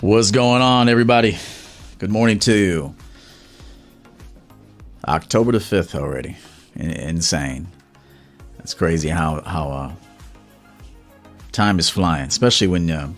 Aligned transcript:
What's 0.00 0.30
going 0.30 0.62
on, 0.62 0.88
everybody? 0.88 1.36
Good 1.98 2.08
morning 2.08 2.38
to 2.38 2.56
you. 2.56 2.94
October 5.06 5.52
the 5.52 5.58
5th 5.58 5.94
already. 5.94 6.38
Insane. 6.74 7.66
It's 8.60 8.72
crazy 8.72 9.10
how, 9.10 9.42
how 9.42 9.70
uh, 9.70 9.92
time 11.52 11.78
is 11.78 11.90
flying, 11.90 12.28
especially 12.28 12.68
when, 12.68 12.90
uh, 12.90 13.12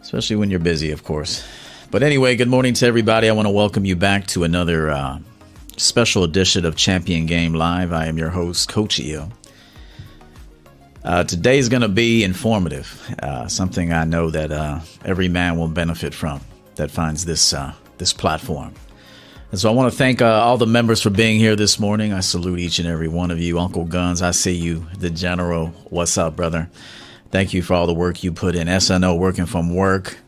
especially 0.00 0.36
when 0.36 0.48
you're 0.48 0.58
busy, 0.58 0.90
of 0.90 1.04
course. 1.04 1.46
But 1.90 2.02
anyway, 2.02 2.34
good 2.34 2.48
morning 2.48 2.72
to 2.74 2.86
everybody. 2.86 3.28
I 3.28 3.32
want 3.32 3.44
to 3.44 3.52
welcome 3.52 3.84
you 3.84 3.94
back 3.94 4.26
to 4.28 4.44
another 4.44 4.90
uh, 4.90 5.18
special 5.76 6.24
edition 6.24 6.64
of 6.64 6.76
Champion 6.76 7.26
Game 7.26 7.52
Live. 7.52 7.92
I 7.92 8.06
am 8.06 8.16
your 8.16 8.30
host, 8.30 8.70
Coach 8.70 9.00
EO. 9.00 9.30
Uh, 11.06 11.22
today 11.22 11.56
is 11.56 11.68
going 11.68 11.82
to 11.82 11.88
be 11.88 12.24
informative, 12.24 13.00
uh, 13.22 13.46
something 13.46 13.92
I 13.92 14.04
know 14.04 14.28
that 14.28 14.50
uh, 14.50 14.80
every 15.04 15.28
man 15.28 15.56
will 15.56 15.68
benefit 15.68 16.12
from 16.12 16.40
that 16.74 16.90
finds 16.90 17.24
this 17.24 17.52
uh, 17.54 17.72
this 17.98 18.12
platform. 18.12 18.74
And 19.52 19.60
so 19.60 19.70
I 19.70 19.72
want 19.72 19.92
to 19.92 19.96
thank 19.96 20.20
uh, 20.20 20.26
all 20.26 20.58
the 20.58 20.66
members 20.66 21.00
for 21.00 21.10
being 21.10 21.38
here 21.38 21.54
this 21.54 21.78
morning. 21.78 22.12
I 22.12 22.18
salute 22.18 22.58
each 22.58 22.80
and 22.80 22.88
every 22.88 23.06
one 23.06 23.30
of 23.30 23.38
you. 23.38 23.60
Uncle 23.60 23.84
Guns, 23.84 24.20
I 24.20 24.32
see 24.32 24.54
you. 24.54 24.84
The 24.98 25.08
General, 25.08 25.68
what's 25.90 26.18
up, 26.18 26.34
brother? 26.34 26.68
Thank 27.30 27.54
you 27.54 27.62
for 27.62 27.74
all 27.74 27.86
the 27.86 27.94
work 27.94 28.24
you 28.24 28.32
put 28.32 28.56
in. 28.56 28.66
SNO 28.66 29.14
working 29.14 29.46
from 29.46 29.76
work. 29.76 30.18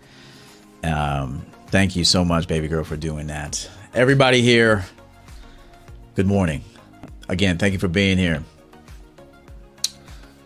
Um, 0.84 1.45
thank 1.66 1.97
you 1.97 2.05
so 2.05 2.24
much, 2.24 2.47
baby 2.47 2.69
girl, 2.69 2.84
for 2.84 2.97
doing 2.97 3.27
that. 3.27 3.69
Everybody 3.95 4.42
here, 4.42 4.84
good 6.14 6.28
morning. 6.28 6.62
Again, 7.28 7.58
thank 7.58 7.72
you 7.72 7.80
for 7.80 7.88
being 7.88 8.16
here. 8.16 8.45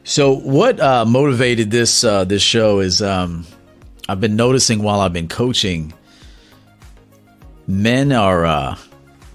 So, 0.04 0.34
what 0.34 0.80
uh, 0.80 1.04
motivated 1.04 1.70
this 1.70 2.02
uh, 2.02 2.24
this 2.24 2.42
show 2.42 2.80
is 2.80 3.00
um, 3.00 3.46
I've 4.08 4.20
been 4.20 4.34
noticing 4.34 4.82
while 4.82 5.00
I've 5.00 5.12
been 5.12 5.28
coaching, 5.28 5.92
men 7.68 8.10
are 8.10 8.44
uh, 8.44 8.76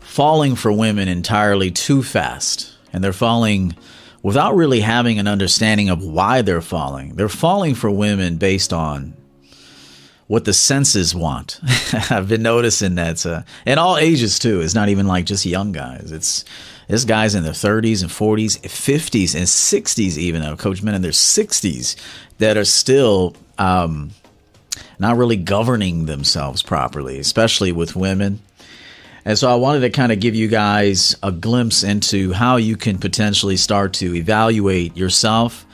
falling 0.01 0.55
for 0.55 0.71
women 0.71 1.07
entirely 1.07 1.71
too 1.71 2.03
fast, 2.03 2.75
and 2.91 3.01
they're 3.01 3.13
falling 3.13 3.75
without 4.23 4.55
really 4.55 4.81
having 4.81 5.19
an 5.19 5.27
understanding 5.27 5.89
of 5.89 6.03
why 6.03 6.41
they're 6.41 6.61
falling. 6.61 7.15
They're 7.15 7.29
falling 7.29 7.73
for 7.73 7.89
women 7.89 8.35
based 8.35 8.73
on 8.73 9.15
what 10.27 10.43
the 10.43 10.53
senses 10.53 11.15
want. 11.15 11.61
I've 12.11 12.27
been 12.27 12.41
noticing 12.41 12.95
that, 12.95 13.25
uh, 13.25 13.43
and 13.65 13.79
all 13.79 13.97
ages 13.97 14.37
too. 14.37 14.59
It's 14.59 14.75
not 14.75 14.89
even 14.89 15.07
like 15.07 15.25
just 15.25 15.45
young 15.45 15.71
guys. 15.71 16.11
It's 16.11 16.43
this 16.87 17.03
guys 17.03 17.35
in 17.35 17.43
their 17.43 17.53
30s 17.53 18.01
and 18.01 18.09
40s, 18.11 18.59
50s 18.61 19.35
and 19.35 19.45
60s, 19.45 20.17
even 20.17 20.41
though 20.41 20.55
coach 20.55 20.81
men 20.81 20.95
in 20.95 21.01
their 21.01 21.11
60s 21.11 21.95
that 22.37 22.57
are 22.57 22.65
still 22.65 23.35
um, 23.57 24.11
not 24.99 25.17
really 25.17 25.35
governing 25.35 26.05
themselves 26.05 26.61
properly, 26.61 27.19
especially 27.19 27.71
with 27.71 27.95
women. 27.95 28.39
And 29.25 29.37
so 29.37 29.51
I 29.51 29.55
wanted 29.55 29.81
to 29.81 29.89
kind 29.89 30.11
of 30.11 30.21
give 30.21 30.35
you 30.35 30.47
guys 30.47 31.17
a 31.21 31.31
glimpse 31.31 31.83
into 31.83 32.31
how 32.31 32.55
you 32.55 32.77
can 32.77 32.97
potentially 32.97 33.57
start 33.57 33.93
to 33.95 34.15
evaluate 34.15 34.95
yourself 34.95 35.65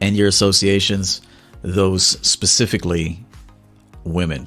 and 0.00 0.16
your 0.16 0.26
associations, 0.26 1.22
those 1.62 2.04
specifically 2.26 3.24
women. 4.02 4.46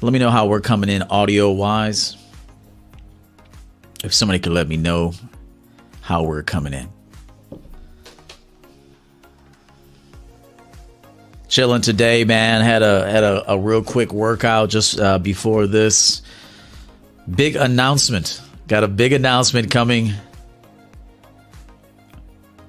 Let 0.00 0.12
me 0.12 0.18
know 0.18 0.30
how 0.30 0.46
we're 0.46 0.60
coming 0.60 0.88
in 0.88 1.02
audio 1.02 1.50
wise. 1.50 2.16
If 4.06 4.14
somebody 4.14 4.38
could 4.38 4.52
let 4.52 4.68
me 4.68 4.76
know 4.76 5.12
how 6.00 6.22
we're 6.22 6.44
coming 6.44 6.72
in. 6.72 6.88
Chilling 11.48 11.82
today, 11.82 12.22
man. 12.22 12.60
Had 12.62 12.82
a 12.82 13.10
had 13.10 13.24
a, 13.24 13.52
a 13.52 13.58
real 13.58 13.82
quick 13.82 14.12
workout 14.12 14.70
just 14.70 15.00
uh, 15.00 15.18
before 15.18 15.66
this 15.66 16.22
big 17.28 17.56
announcement. 17.56 18.40
Got 18.68 18.84
a 18.84 18.88
big 18.88 19.12
announcement 19.12 19.72
coming 19.72 20.12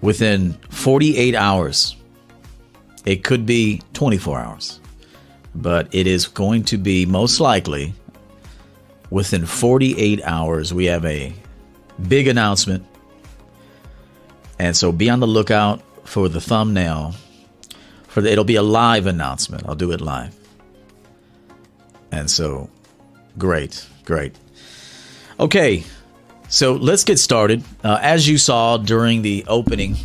within 0.01 0.53
48 0.69 1.35
hours. 1.35 1.95
It 3.06 3.23
could 3.23 3.45
be 3.45 3.84
24 3.94 4.40
hours 4.40 4.79
but 5.57 5.88
it 5.91 6.06
is 6.06 6.28
going 6.28 6.63
to 6.63 6.78
be 6.78 7.06
most 7.06 7.40
likely 7.40 7.94
within 9.09 9.45
48 9.45 10.22
hours. 10.23 10.73
We 10.73 10.85
have 10.85 11.06
a 11.06 11.34
big 12.07 12.28
announcement. 12.28 12.85
And 14.59 14.75
so 14.75 14.91
be 14.91 15.09
on 15.09 15.19
the 15.19 15.28
lookout 15.28 15.81
for 16.03 16.29
the 16.29 16.41
thumbnail. 16.41 17.13
For 18.07 18.22
the, 18.22 18.31
it'll 18.31 18.44
be 18.44 18.56
a 18.56 18.63
live 18.63 19.06
announcement. 19.06 19.67
I'll 19.67 19.75
do 19.75 19.91
it 19.91 20.01
live. 20.01 20.35
And 22.12 22.29
so 22.29 22.69
great, 23.38 23.85
great. 24.06 24.35
Okay, 25.40 25.84
so 26.50 26.73
let's 26.73 27.03
get 27.03 27.19
started. 27.19 27.63
Uh, 27.84 28.00
as 28.01 28.28
you 28.28 28.38
saw 28.38 28.78
during 28.78 29.22
the 29.22 29.46
opening 29.47 29.97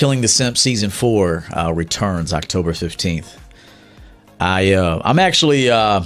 Killing 0.00 0.20
the 0.20 0.28
Simp 0.28 0.56
season 0.56 0.88
four 0.88 1.44
uh, 1.54 1.72
returns 1.74 2.32
October 2.32 2.72
fifteenth. 2.72 3.38
I 4.40 4.72
uh, 4.72 5.02
I'm 5.04 5.18
actually 5.18 5.68
uh, 5.68 6.04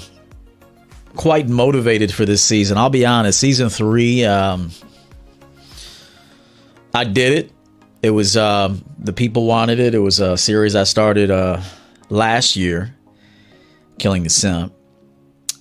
quite 1.16 1.48
motivated 1.48 2.12
for 2.12 2.24
this 2.24 2.42
season. 2.42 2.78
I'll 2.78 2.90
be 2.90 3.06
honest. 3.06 3.38
Season 3.38 3.68
three, 3.68 4.24
um, 4.24 4.70
I 6.94 7.04
did 7.04 7.32
it. 7.32 7.52
It 8.02 8.10
was 8.10 8.36
um, 8.36 8.84
the 8.98 9.12
people 9.12 9.46
wanted 9.46 9.80
it. 9.80 9.94
It 9.94 9.98
was 9.98 10.20
a 10.20 10.36
series 10.36 10.76
I 10.76 10.84
started 10.84 11.30
uh, 11.30 11.62
last 12.10 12.54
year, 12.54 12.94
Killing 13.98 14.24
the 14.24 14.30
Simp, 14.30 14.74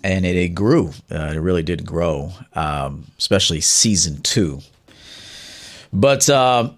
and 0.03 0.25
it, 0.25 0.35
it 0.35 0.49
grew. 0.49 0.91
Uh, 1.09 1.31
it 1.33 1.39
really 1.39 1.63
did 1.63 1.85
grow, 1.85 2.33
um, 2.53 3.05
especially 3.17 3.61
season 3.61 4.21
two. 4.21 4.59
But 5.93 6.29
uh, 6.29 6.71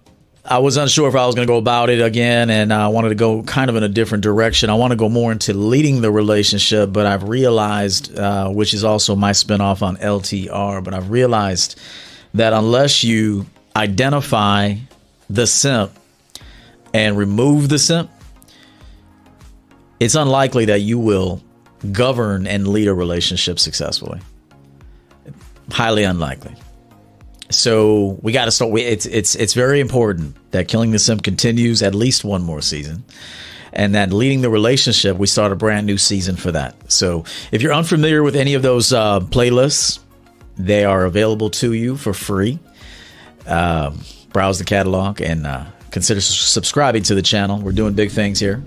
I 0.48 0.58
was 0.58 0.76
unsure 0.76 1.08
if 1.08 1.16
I 1.16 1.26
was 1.26 1.34
going 1.34 1.46
to 1.46 1.50
go 1.50 1.58
about 1.58 1.90
it 1.90 2.00
again, 2.00 2.50
and 2.50 2.72
I 2.72 2.88
wanted 2.88 3.08
to 3.08 3.14
go 3.16 3.42
kind 3.42 3.68
of 3.68 3.74
in 3.74 3.82
a 3.82 3.88
different 3.88 4.22
direction. 4.22 4.70
I 4.70 4.74
want 4.74 4.92
to 4.92 4.96
go 4.96 5.08
more 5.08 5.32
into 5.32 5.52
leading 5.52 6.02
the 6.02 6.10
relationship, 6.10 6.92
but 6.92 7.04
I've 7.04 7.24
realized, 7.24 8.16
uh, 8.16 8.48
which 8.50 8.72
is 8.72 8.84
also 8.84 9.16
my 9.16 9.32
spinoff 9.32 9.82
on 9.82 9.96
LTR, 9.96 10.84
but 10.84 10.94
I've 10.94 11.10
realized 11.10 11.80
that 12.34 12.52
unless 12.52 13.02
you 13.02 13.46
identify 13.74 14.74
the 15.28 15.46
simp 15.46 15.90
and 16.94 17.18
remove 17.18 17.68
the 17.68 17.78
simp, 17.78 18.08
it's 19.98 20.14
unlikely 20.14 20.66
that 20.66 20.80
you 20.80 20.98
will 20.98 21.42
govern 21.90 22.46
and 22.46 22.68
lead 22.68 22.86
a 22.86 22.94
relationship 22.94 23.58
successfully. 23.58 24.20
Highly 25.70 26.04
unlikely. 26.04 26.54
So 27.50 28.18
we 28.22 28.32
got 28.32 28.46
to 28.46 28.50
start. 28.50 28.76
It's 28.78 29.06
it's 29.06 29.34
it's 29.34 29.54
very 29.54 29.80
important 29.80 30.36
that 30.50 30.68
Killing 30.68 30.90
the 30.90 30.98
Simp 30.98 31.22
continues 31.22 31.82
at 31.82 31.94
least 31.94 32.24
one 32.24 32.42
more 32.42 32.60
season, 32.60 33.04
and 33.72 33.94
that 33.94 34.12
leading 34.12 34.40
the 34.40 34.50
relationship, 34.50 35.16
we 35.16 35.26
start 35.26 35.52
a 35.52 35.56
brand 35.56 35.86
new 35.86 35.98
season 35.98 36.36
for 36.36 36.52
that. 36.52 36.74
So 36.90 37.24
if 37.52 37.62
you're 37.62 37.74
unfamiliar 37.74 38.22
with 38.22 38.36
any 38.36 38.54
of 38.54 38.62
those 38.62 38.92
uh, 38.92 39.20
playlists, 39.20 40.00
they 40.56 40.84
are 40.84 41.04
available 41.04 41.50
to 41.50 41.72
you 41.72 41.96
for 41.96 42.12
free. 42.12 42.58
Um, 43.46 44.00
browse 44.32 44.58
the 44.58 44.64
catalog 44.64 45.20
and 45.20 45.46
uh, 45.46 45.66
consider 45.90 46.20
subscribing 46.20 47.02
to 47.04 47.14
the 47.14 47.22
channel. 47.22 47.60
We're 47.60 47.72
doing 47.72 47.94
big 47.94 48.10
things 48.10 48.40
here. 48.40 48.62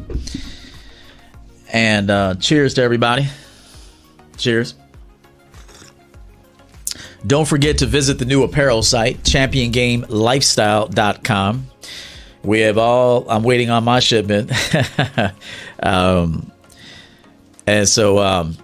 And 1.72 2.10
uh, 2.10 2.36
cheers 2.36 2.74
to 2.76 2.82
everybody. 2.82 3.28
Cheers. 4.38 4.74
Don't 7.28 7.48
forget 7.48 7.78
to 7.80 7.86
visit 7.86 8.20
the 8.20 8.26
new 8.26 8.44
apparel 8.44 8.84
site, 8.84 9.24
championgamelifestyle.com. 9.24 11.68
We 12.44 12.60
have 12.62 12.78
all, 12.78 13.30
I'm 13.30 13.44
waiting 13.44 13.70
on 13.70 13.84
my 13.84 14.00
shipment. 14.00 14.54
um, 15.84 16.50
and 17.68 17.86
so, 17.88 18.20
um, 18.20 18.58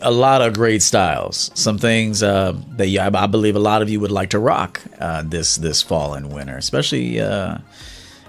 a 0.00 0.10
lot 0.10 0.42
of 0.42 0.54
great 0.54 0.82
styles. 0.82 1.50
Some 1.54 1.78
things 1.78 2.22
uh, 2.22 2.56
that 2.76 2.86
you, 2.86 3.00
I 3.00 3.26
believe 3.26 3.56
a 3.56 3.60
lot 3.60 3.82
of 3.82 3.90
you 3.90 4.00
would 4.00 4.12
like 4.12 4.30
to 4.30 4.38
rock 4.38 4.80
uh, 5.00 5.22
this 5.22 5.56
this 5.56 5.82
fall 5.82 6.14
and 6.14 6.32
winter, 6.32 6.56
especially 6.56 7.20
uh, 7.20 7.58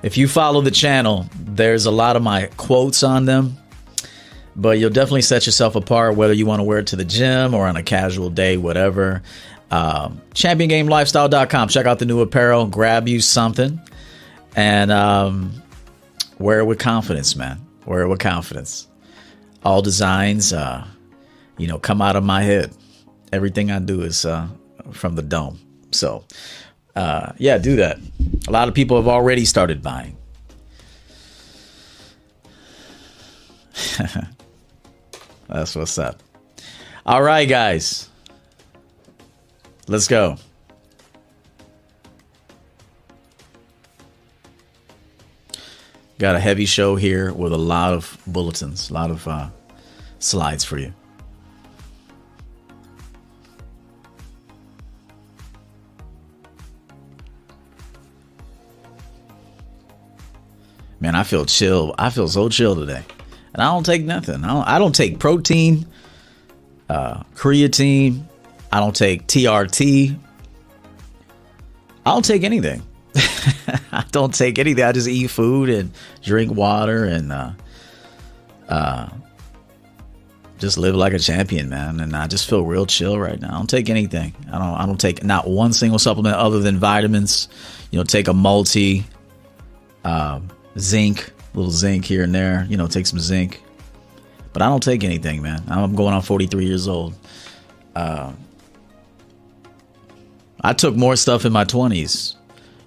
if 0.04 0.18
you 0.18 0.28
follow 0.28 0.62
the 0.62 0.72
channel. 0.72 1.28
There's 1.40 1.86
a 1.86 1.92
lot 1.92 2.16
of 2.16 2.24
my 2.24 2.48
quotes 2.58 3.04
on 3.04 3.26
them 3.26 3.58
but 4.58 4.80
you'll 4.80 4.90
definitely 4.90 5.22
set 5.22 5.46
yourself 5.46 5.76
apart 5.76 6.16
whether 6.16 6.34
you 6.34 6.48
want 6.48 6.60
to 6.60 6.64
wear 6.64 6.80
it 6.80 6.88
to 6.88 6.96
the 6.96 7.06
gym 7.06 7.54
or 7.54 7.68
on 7.68 7.78
a 7.78 7.84
casual 7.84 8.32
day, 8.32 8.58
whatever. 8.58 9.22
Um, 9.70 10.20
ChampionGameLifestyle.com. 10.34 11.70
Check 11.70 11.86
out 11.86 12.00
the 12.00 12.06
new 12.06 12.22
apparel, 12.22 12.66
grab 12.66 13.08
you 13.08 13.22
something, 13.22 13.80
and 14.56 14.92
um, 14.92 15.62
wear 16.40 16.60
it 16.60 16.66
with 16.66 16.80
confidence, 16.80 17.36
man. 17.36 17.60
Wear 17.86 18.02
it 18.02 18.08
with 18.08 18.20
confidence. 18.20 18.88
All 19.64 19.84
designs, 19.84 20.52
uh, 20.52 20.88
you 21.58 21.68
know, 21.68 21.78
come 21.78 22.02
out 22.02 22.16
of 22.16 22.24
my 22.24 22.42
head. 22.42 22.74
Everything 23.32 23.70
I 23.70 23.78
do 23.78 24.02
is 24.02 24.26
uh, 24.26 24.48
from 24.92 25.14
the 25.16 25.22
dome. 25.22 25.60
So, 25.92 26.24
uh, 26.96 27.34
yeah, 27.38 27.60
do 27.60 27.76
that. 27.76 28.00
A 28.48 28.52
lot 28.52 28.68
of 28.70 28.74
people 28.74 28.98
have 28.98 29.08
already 29.08 29.46
started 29.46 29.84
buying. 29.84 30.18
That's 35.48 35.76
what's 35.76 35.98
up. 35.98 36.22
All 37.06 37.22
right, 37.24 37.48
guys. 37.48 38.10
Let's 39.88 40.08
go. 40.08 40.38
Got 46.20 46.36
a 46.36 46.40
heavy 46.40 46.66
show 46.66 46.96
here 46.96 47.32
with 47.32 47.54
a 47.54 47.58
lot 47.58 47.94
of 47.94 48.18
bulletins, 48.26 48.90
a 48.90 48.94
lot 48.94 49.12
of 49.12 49.28
uh, 49.28 49.50
slides 50.20 50.64
for 50.64 50.80
you. 50.80 50.92
Man, 61.00 61.14
I 61.14 61.24
feel 61.24 61.46
chill. 61.46 61.94
I 62.00 62.10
feel 62.10 62.28
so 62.28 62.50
chill 62.50 62.76
today, 62.76 63.04
and 63.58 63.64
I 63.64 63.74
don't 63.74 63.86
take 63.86 64.04
nothing. 64.04 64.44
I 64.44 64.48
don't, 64.54 64.68
I 64.68 64.78
don't 64.78 64.94
take 64.94 65.18
protein, 65.18 65.88
uh, 66.90 67.24
creatine. 67.34 68.24
I 68.72 68.80
don't 68.80 68.96
take 68.96 69.26
TRT. 69.26 70.16
I 72.06 72.12
don't 72.12 72.24
take 72.24 72.44
anything. 72.44 72.84
I 73.92 74.06
don't 74.12 74.34
take 74.34 74.60
anything. 74.60 74.84
I 74.84 74.92
just 74.92 75.08
eat 75.08 75.28
food 75.28 75.70
and 75.70 75.92
drink 76.22 76.54
water 76.54 77.06
and 77.06 77.34
uh, 77.34 77.52
uh, 78.70 79.10
just 80.60 80.78
live 80.78 80.94
like 80.94 81.14
a 81.14 81.20
champion, 81.20 81.68
man. 81.70 82.00
And 82.00 82.16
I 82.16 82.28
just 82.28 82.48
feel 82.48 82.64
real 82.64 82.86
chill 82.86 83.18
right 83.18 83.40
now. 83.42 83.56
I 83.56 83.58
don't 83.58 83.70
take 83.70 83.90
anything. 83.90 84.36
I 84.52 84.60
don't. 84.60 84.76
I 84.76 84.86
don't 84.86 85.02
take 85.02 85.24
not 85.24 85.48
one 85.48 85.74
single 85.74 86.00
supplement 86.00 86.36
other 86.36 86.60
than 86.60 86.78
vitamins. 86.78 87.48
You 87.90 87.98
know, 87.98 88.04
take 88.04 88.28
a 88.28 88.34
multi, 88.34 89.06
um, 90.04 90.50
zinc, 90.78 91.32
little 91.58 91.72
zinc 91.72 92.06
here 92.06 92.24
and 92.24 92.34
there. 92.34 92.66
You 92.70 92.78
know, 92.78 92.88
take 92.88 93.08
some 93.08 93.20
zinc. 93.20 93.62
But 94.54 94.62
I 94.62 94.70
don't 94.70 94.82
take 94.82 95.04
anything, 95.04 95.42
man. 95.42 95.64
I'm 95.68 95.96
going 95.96 96.14
on 96.14 96.22
43 96.22 96.66
years 96.66 96.88
old. 96.88 97.14
Uh, 97.96 98.32
I 100.62 100.74
took 100.74 100.96
more 100.96 101.16
stuff 101.16 101.46
in 101.46 101.52
my 101.52 101.66
20s 101.66 102.38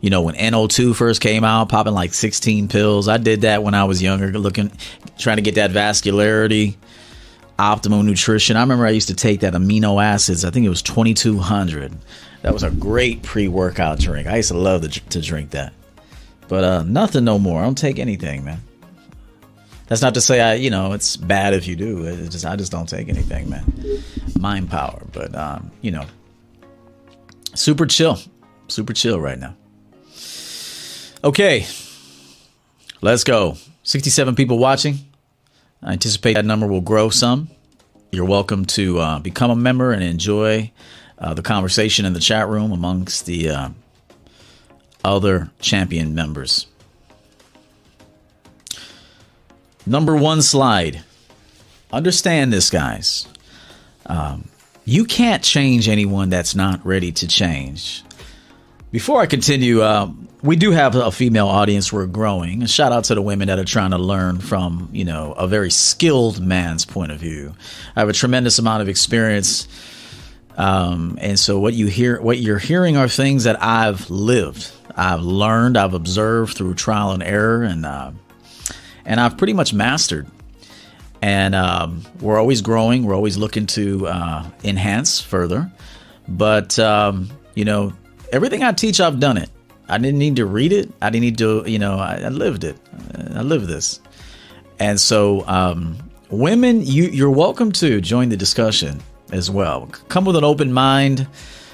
you 0.01 0.09
know, 0.09 0.23
when 0.23 0.35
NO2 0.35 0.95
first 0.97 1.21
came 1.21 1.45
out, 1.45 1.69
popping 1.69 1.93
like 1.93 2.15
16 2.15 2.69
pills. 2.69 3.09
I 3.09 3.19
did 3.19 3.43
that 3.43 3.63
when 3.63 3.75
I 3.75 3.85
was 3.85 4.03
younger, 4.03 4.33
looking, 4.33 4.73
trying 5.19 5.37
to 5.37 5.43
get 5.43 5.57
that 5.57 5.71
vascularity, 5.71 6.77
optimal 7.59 8.05
nutrition. 8.05 8.57
I 8.57 8.61
remember 8.61 8.87
I 8.87 8.91
used 8.91 9.09
to 9.09 9.15
take 9.15 9.41
that 9.41 9.53
amino 9.53 10.03
acids. 10.03 10.45
I 10.45 10.51
think 10.51 10.65
it 10.65 10.71
was 10.71 10.83
2200. 10.83 11.93
That 12.43 12.55
was 12.55 12.63
a 12.63 12.71
great 12.71 13.23
pre 13.23 13.49
workout 13.49 13.99
drink. 13.99 14.27
I 14.27 14.37
used 14.37 14.49
to 14.49 14.57
love 14.57 14.83
to, 14.83 14.89
to 14.89 15.21
drink 15.21 15.51
that. 15.51 15.75
But 16.51 16.65
uh, 16.65 16.83
nothing 16.83 17.23
no 17.23 17.39
more. 17.39 17.61
I 17.61 17.65
don't 17.65 17.79
take 17.79 18.01
anything, 18.01 18.45
man. 18.45 18.61
That's 19.87 20.03
not 20.03 20.15
to 20.15 20.21
say 20.21 20.41
I, 20.41 20.55
you 20.55 20.69
know, 20.69 20.93
it's 20.95 21.17
bad 21.17 21.55
if 21.55 21.69
you 21.69 21.77
do. 21.77 22.05
It's 22.05 22.29
just 22.29 22.45
I 22.45 22.57
just 22.57 22.73
don't 22.73 22.89
take 22.89 23.09
anything, 23.09 23.49
man. 23.49 23.73
Mind 24.37 24.69
power, 24.69 25.01
but 25.13 25.33
um, 25.37 25.71
you 25.81 25.93
know, 25.93 26.05
super 27.55 27.87
chill, 27.87 28.19
super 28.67 28.93
chill 28.93 29.21
right 29.21 29.39
now. 29.39 29.55
Okay, 31.23 31.67
let's 33.01 33.23
go. 33.23 33.57
67 33.85 34.35
people 34.35 34.59
watching. 34.59 34.99
I 35.85 35.93
anticipate 35.93 36.35
that 36.35 36.45
number 36.45 36.67
will 36.67 36.81
grow 36.81 37.11
some. 37.11 37.49
You're 38.11 38.27
welcome 38.27 38.65
to 38.67 38.99
uh, 38.99 39.19
become 39.21 39.53
a 39.53 39.57
member 39.57 39.93
and 39.93 40.03
enjoy 40.03 40.73
uh, 41.17 41.33
the 41.33 41.43
conversation 41.43 42.07
in 42.07 42.13
the 42.13 42.21
chat 42.21 42.49
room 42.49 42.73
amongst 42.73 43.27
the 43.27 43.51
uh, 43.51 43.69
other 45.05 45.51
champion 45.61 46.15
members. 46.15 46.67
Number 49.87 50.15
one 50.17 50.43
slide. 50.43 51.03
Understand 51.93 52.53
this, 52.53 52.71
guys. 52.71 53.27
Um, 54.07 54.49
you 54.85 55.05
can't 55.05 55.43
change 55.43 55.89
anyone 55.89 56.31
that's 56.31 56.55
not 56.55 56.85
ready 56.85 57.13
to 57.13 57.27
change. 57.27 58.05
Before 58.93 59.21
I 59.21 59.27
continue, 59.27 59.83
uh, 59.83 60.11
we 60.43 60.57
do 60.57 60.73
have 60.73 60.97
a 60.97 61.13
female 61.13 61.47
audience. 61.47 61.93
We're 61.93 62.07
growing. 62.07 62.65
shout 62.67 62.93
out 62.93 63.05
to 63.05 63.15
the 63.15 63.23
women 63.23 63.49
that 63.49 63.59
are 63.59 63.65
trying 63.65 63.91
to 63.91 63.99
learn 63.99 64.41
from, 64.41 64.89
you 64.93 65.05
know, 65.05 65.33
a 65.33 65.47
very 65.47 65.71
skilled 65.71 66.41
man's 66.41 66.85
point 66.85 67.13
of 67.13 67.19
view. 67.19 67.55
I 67.95 68.01
have 68.01 68.09
a 68.09 68.13
tremendous 68.15 68.59
amount 68.59 68.83
of 68.83 68.89
experience. 68.89 69.69
Um, 70.57 71.19
and 71.21 71.39
so 71.39 71.59
what 71.61 71.75
you 71.75 71.87
hear, 71.87 72.21
what 72.21 72.39
you're 72.39 72.59
hearing 72.59 72.97
are 72.97 73.09
things 73.09 73.45
that 73.45 73.63
I've 73.63 74.11
lived, 74.11 74.73
I've 74.97 75.23
learned, 75.23 75.77
I've 75.77 75.95
observed 75.95 76.57
through 76.57 76.75
trial 76.75 77.13
and 77.13 77.23
error, 77.23 77.63
and 77.63 77.87
uh, 77.87 78.13
and 79.05 79.21
I've 79.21 79.37
pretty 79.39 79.53
much 79.53 79.73
mastered. 79.73 80.27
And 81.23 81.55
um, 81.55 82.03
we're 82.21 82.39
always 82.39 82.63
growing. 82.63 83.05
We're 83.05 83.15
always 83.15 83.37
looking 83.37 83.67
to 83.67 84.07
uh, 84.07 84.51
enhance 84.65 85.21
further. 85.21 85.71
But 86.29 86.79
um, 86.79 87.29
you 87.55 87.65
know, 87.65 87.93
everything 88.33 88.63
I 88.63 88.73
teach, 88.73 89.01
I've 89.01 89.21
done 89.21 89.37
it. 89.37 89.51
I 89.89 89.99
didn't 89.99 90.19
need 90.19 90.37
to 90.37 90.47
read 90.47 90.73
it. 90.73 90.91
I 91.03 91.11
didn't 91.11 91.23
need 91.23 91.39
to, 91.39 91.65
you 91.67 91.79
know, 91.79 91.99
I, 91.99 92.21
I 92.25 92.29
lived 92.29 92.63
it. 92.63 92.77
I 93.35 93.43
lived 93.43 93.67
this. 93.67 94.01
And 94.79 95.01
so, 95.01 95.47
um, 95.49 95.99
women, 96.31 96.87
you, 96.87 97.05
you're 97.05 97.31
welcome 97.31 97.73
to 97.73 98.01
join 98.01 98.29
the 98.29 98.37
discussion 98.37 99.01
as 99.33 99.51
well. 99.51 99.87
Come 100.09 100.25
with 100.25 100.37
an 100.37 100.45
open 100.45 100.73
mind 100.73 101.27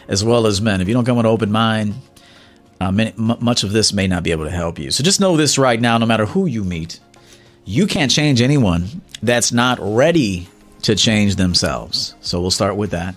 as 0.08 0.24
well 0.24 0.46
as 0.46 0.62
men. 0.62 0.80
If 0.80 0.88
you 0.88 0.94
don't 0.94 1.04
come 1.04 1.18
with 1.18 1.26
an 1.26 1.32
open 1.32 1.52
mind, 1.52 1.94
uh, 2.80 2.90
many, 2.90 3.12
m- 3.12 3.38
much 3.40 3.62
of 3.62 3.72
this 3.72 3.92
may 3.92 4.06
not 4.06 4.22
be 4.22 4.32
able 4.32 4.44
to 4.44 4.50
help 4.50 4.78
you. 4.78 4.90
So 4.90 5.02
just 5.02 5.20
know 5.20 5.36
this 5.36 5.58
right 5.58 5.80
now 5.80 5.98
no 5.98 6.06
matter 6.06 6.26
who 6.26 6.46
you 6.46 6.64
meet, 6.64 7.00
you 7.64 7.86
can't 7.86 8.10
change 8.10 8.40
anyone 8.40 8.86
that's 9.22 9.52
not 9.52 9.78
ready 9.80 10.48
to 10.82 10.94
change 10.94 11.36
themselves. 11.36 12.14
So 12.20 12.40
we'll 12.40 12.50
start 12.50 12.76
with 12.76 12.90
that. 12.90 13.14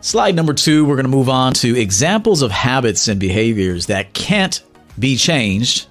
Slide 0.00 0.34
number 0.34 0.54
two, 0.54 0.86
we're 0.86 0.96
going 0.96 1.04
to 1.04 1.10
move 1.10 1.28
on 1.28 1.52
to 1.54 1.78
examples 1.78 2.40
of 2.40 2.50
habits 2.50 3.06
and 3.08 3.20
behaviors 3.20 3.86
that 3.86 4.14
can't 4.14 4.62
be 4.98 5.16
changed, 5.16 5.86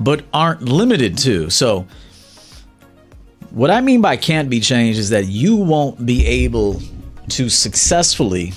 but 0.00 0.24
aren't 0.34 0.62
limited 0.62 1.16
to. 1.18 1.48
So, 1.48 1.86
what 3.50 3.70
I 3.70 3.82
mean 3.82 4.00
by 4.00 4.16
can't 4.16 4.50
be 4.50 4.60
changed 4.60 4.98
is 4.98 5.10
that 5.10 5.26
you 5.26 5.56
won't 5.56 6.04
be 6.04 6.26
able 6.26 6.82
to 7.28 7.48
successfully 7.48 8.52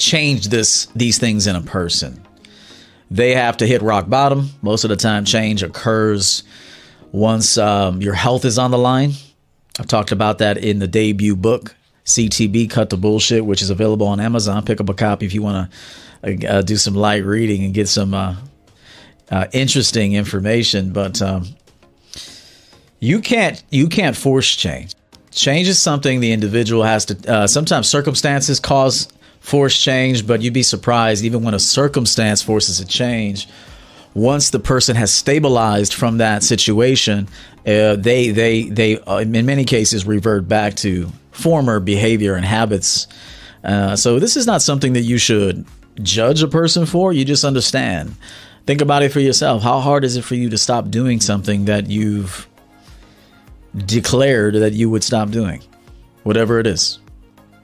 change 0.00 0.48
this 0.48 0.86
these 0.96 1.18
things 1.18 1.46
in 1.46 1.54
a 1.54 1.60
person. 1.60 2.26
They 3.10 3.34
have 3.34 3.58
to 3.58 3.66
hit 3.66 3.82
rock 3.82 4.08
bottom. 4.08 4.50
Most 4.62 4.84
of 4.84 4.90
the 4.90 4.96
time, 4.96 5.24
change 5.24 5.62
occurs 5.62 6.42
once 7.12 7.58
um, 7.58 8.00
your 8.00 8.14
health 8.14 8.44
is 8.44 8.58
on 8.58 8.70
the 8.70 8.78
line. 8.78 9.12
I've 9.78 9.88
talked 9.88 10.12
about 10.12 10.38
that 10.38 10.58
in 10.58 10.78
the 10.78 10.86
debut 10.86 11.36
book, 11.36 11.74
CTB 12.04 12.70
Cut 12.70 12.90
the 12.90 12.96
Bullshit, 12.96 13.44
which 13.44 13.62
is 13.62 13.70
available 13.70 14.06
on 14.06 14.20
Amazon. 14.20 14.64
Pick 14.64 14.80
up 14.80 14.88
a 14.88 14.94
copy 14.94 15.26
if 15.26 15.34
you 15.34 15.42
want 15.42 15.72
to 16.22 16.46
uh, 16.46 16.62
do 16.62 16.76
some 16.76 16.94
light 16.94 17.24
reading 17.24 17.64
and 17.64 17.74
get 17.74 17.88
some 17.88 18.14
uh, 18.14 18.36
uh, 19.30 19.46
interesting 19.52 20.12
information. 20.14 20.92
But 20.92 21.20
um, 21.20 21.46
you 23.00 23.20
can't 23.20 23.62
you 23.70 23.88
can't 23.88 24.16
force 24.16 24.54
change. 24.54 24.94
Change 25.32 25.68
is 25.68 25.78
something 25.78 26.20
the 26.20 26.32
individual 26.32 26.82
has 26.82 27.06
to. 27.06 27.32
Uh, 27.32 27.46
sometimes 27.46 27.88
circumstances 27.88 28.60
cause 28.60 29.08
force 29.40 29.82
change, 29.82 30.26
but 30.26 30.42
you'd 30.42 30.54
be 30.54 30.62
surprised 30.62 31.24
even 31.24 31.42
when 31.42 31.54
a 31.54 31.58
circumstance 31.58 32.42
forces 32.42 32.78
a 32.78 32.86
change. 32.86 33.48
Once 34.14 34.50
the 34.50 34.58
person 34.58 34.96
has 34.96 35.12
stabilized 35.12 35.94
from 35.94 36.18
that 36.18 36.42
situation, 36.42 37.28
uh, 37.66 37.96
they 37.96 38.30
they 38.30 38.64
they 38.64 38.98
uh, 39.00 39.18
in 39.18 39.46
many 39.46 39.64
cases 39.64 40.06
revert 40.06 40.48
back 40.48 40.74
to 40.74 41.10
former 41.30 41.80
behavior 41.80 42.34
and 42.34 42.44
habits. 42.44 43.06
Uh, 43.62 43.94
so 43.94 44.18
this 44.18 44.36
is 44.36 44.46
not 44.46 44.62
something 44.62 44.94
that 44.94 45.02
you 45.02 45.18
should 45.18 45.64
judge 46.02 46.42
a 46.42 46.48
person 46.48 46.86
for. 46.86 47.12
You 47.12 47.24
just 47.24 47.44
understand. 47.44 48.14
Think 48.66 48.80
about 48.80 49.02
it 49.02 49.12
for 49.12 49.20
yourself. 49.20 49.62
How 49.62 49.80
hard 49.80 50.04
is 50.04 50.16
it 50.16 50.22
for 50.22 50.34
you 50.34 50.50
to 50.50 50.58
stop 50.58 50.90
doing 50.90 51.20
something 51.20 51.66
that 51.66 51.88
you've 51.88 52.48
declared 53.86 54.54
that 54.54 54.72
you 54.72 54.90
would 54.90 55.04
stop 55.04 55.30
doing? 55.30 55.62
Whatever 56.24 56.58
it 56.58 56.66
is. 56.66 56.98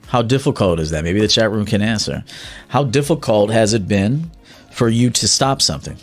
How 0.09 0.23
difficult 0.23 0.81
is 0.81 0.91
that? 0.91 1.05
Maybe 1.05 1.21
the 1.21 1.29
chat 1.29 1.51
room 1.51 1.67
can 1.67 1.83
answer. 1.83 2.25
How 2.69 2.85
difficult 2.85 3.51
has 3.51 3.75
it 3.75 3.89
been 3.89 4.31
for 4.73 4.89
you 4.89 5.11
to 5.11 5.29
stop 5.29 5.61
something? 5.61 5.97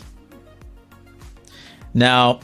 Now, 1.94 2.40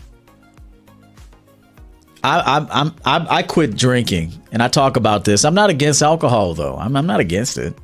I, 2.23 2.67
I'm, 2.71 2.95
I'm, 3.05 3.26
I 3.29 3.43
quit 3.43 3.76
drinking, 3.76 4.33
and 4.52 4.62
I 4.62 4.69
talk 4.69 4.97
about 4.97 5.25
this. 5.25 5.45
I'm 5.45 5.55
not 5.55 5.71
against 5.71 6.02
alcohol, 6.02 6.55
though. 6.55 6.76
I'm, 6.76 6.97
I'm 6.97 7.07
not 7.07 7.21
against 7.21 7.59
it. 7.59 7.75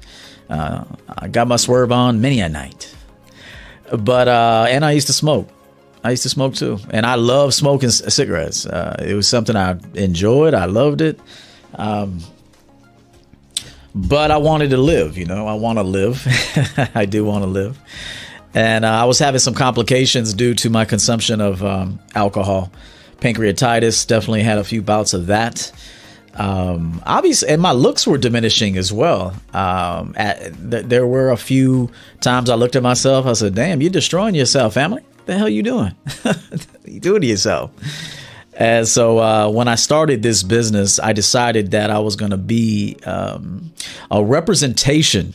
Uh, 0.49 0.85
I 1.09 1.29
got 1.29 1.49
my 1.49 1.57
swerve 1.57 1.91
on 1.91 2.21
many 2.21 2.41
a 2.41 2.49
night, 2.49 2.95
but 3.91 4.29
uh, 4.29 4.67
and 4.69 4.85
I 4.85 4.93
used 4.93 5.09
to 5.09 5.13
smoke. 5.13 5.49
I 6.05 6.11
used 6.11 6.23
to 6.23 6.29
smoke 6.29 6.55
too, 6.55 6.79
and 6.91 7.05
I 7.05 7.17
love 7.17 7.53
smoking 7.53 7.91
cigarettes. 7.91 8.65
Uh, 8.65 8.95
it 9.05 9.15
was 9.15 9.27
something 9.27 9.57
I 9.57 9.77
enjoyed. 9.95 10.55
I 10.55 10.67
loved 10.67 11.01
it. 11.01 11.19
Um, 11.75 12.21
but 13.97 14.31
I 14.31 14.37
wanted 14.37 14.71
to 14.71 14.77
live. 14.77 15.17
You 15.17 15.25
know, 15.25 15.47
I 15.47 15.55
want 15.55 15.79
to 15.79 15.83
live. 15.83 16.23
I 16.95 17.07
do 17.07 17.25
want 17.25 17.43
to 17.43 17.49
live, 17.49 17.79
and 18.55 18.85
uh, 18.85 18.91
I 18.91 19.05
was 19.07 19.19
having 19.19 19.41
some 19.41 19.55
complications 19.55 20.35
due 20.35 20.55
to 20.57 20.71
my 20.71 20.85
consumption 20.85 21.41
of 21.41 21.65
um, 21.65 21.99
alcohol 22.15 22.71
pancreatitis. 23.21 24.07
Definitely 24.07 24.43
had 24.43 24.59
a 24.59 24.65
few 24.65 24.83
bouts 24.83 25.15
of 25.15 25.27
that. 25.27 25.73
Um, 26.35 27.03
obviously, 27.07 27.49
and 27.49 27.63
my 27.63 27.73
looks 27.73 28.07
were 28.07 28.19
diminishing 28.19 28.77
as 28.77 28.93
well. 28.93 29.35
Um, 29.55 30.13
at, 30.17 30.53
th- 30.71 30.85
there 30.85 31.07
were 31.07 31.31
a 31.31 31.37
few 31.39 31.91
times 32.21 32.51
I 32.51 32.57
looked 32.57 32.77
at 32.77 32.83
myself. 32.83 33.25
I 33.25 33.33
said, 33.33 33.55
"Damn, 33.55 33.81
you're 33.81 33.91
destroying 33.91 34.35
yourself, 34.35 34.75
family. 34.75 35.03
What 35.03 35.27
the 35.27 35.39
hell 35.39 35.49
you 35.49 35.63
doing? 35.63 35.97
you 36.85 37.01
doing 37.01 37.23
to 37.23 37.27
yourself?" 37.27 37.71
And 38.57 38.89
so 38.89 39.19
uh, 39.19 39.51
when 39.51 39.69
I 39.69 39.75
started 39.75 40.23
this 40.23 40.43
business, 40.43 40.99
I 40.99 41.13
decided 41.13 41.73
that 41.73 41.91
I 41.91 41.99
was 41.99 42.17
going 42.17 42.31
to 42.31 42.39
be 42.39 42.97
um, 43.05 43.73
a 44.11 44.25
representation, 44.25 45.35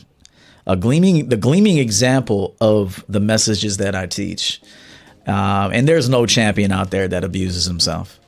a 0.66 0.76
gleaming, 0.76 1.28
the 1.28 1.36
gleaming 1.36 1.78
example 1.78 2.56
of 2.60 3.04
the 3.08 3.20
messages 3.20 3.76
that 3.76 3.94
I 3.94 4.06
teach. 4.06 4.60
Uh, 5.24 5.70
and 5.72 5.86
there's 5.86 6.08
no 6.08 6.26
champion 6.26 6.72
out 6.72 6.90
there 6.90 7.06
that 7.06 7.22
abuses 7.22 7.64
himself, 7.64 8.18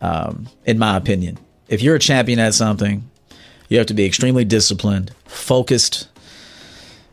um, 0.00 0.48
in 0.64 0.76
my 0.76 0.96
opinion. 0.96 1.38
If 1.68 1.80
you're 1.80 1.94
a 1.94 2.00
champion 2.00 2.40
at 2.40 2.54
something, 2.54 3.08
you 3.68 3.78
have 3.78 3.86
to 3.86 3.94
be 3.94 4.04
extremely 4.04 4.44
disciplined, 4.44 5.12
focused. 5.26 6.08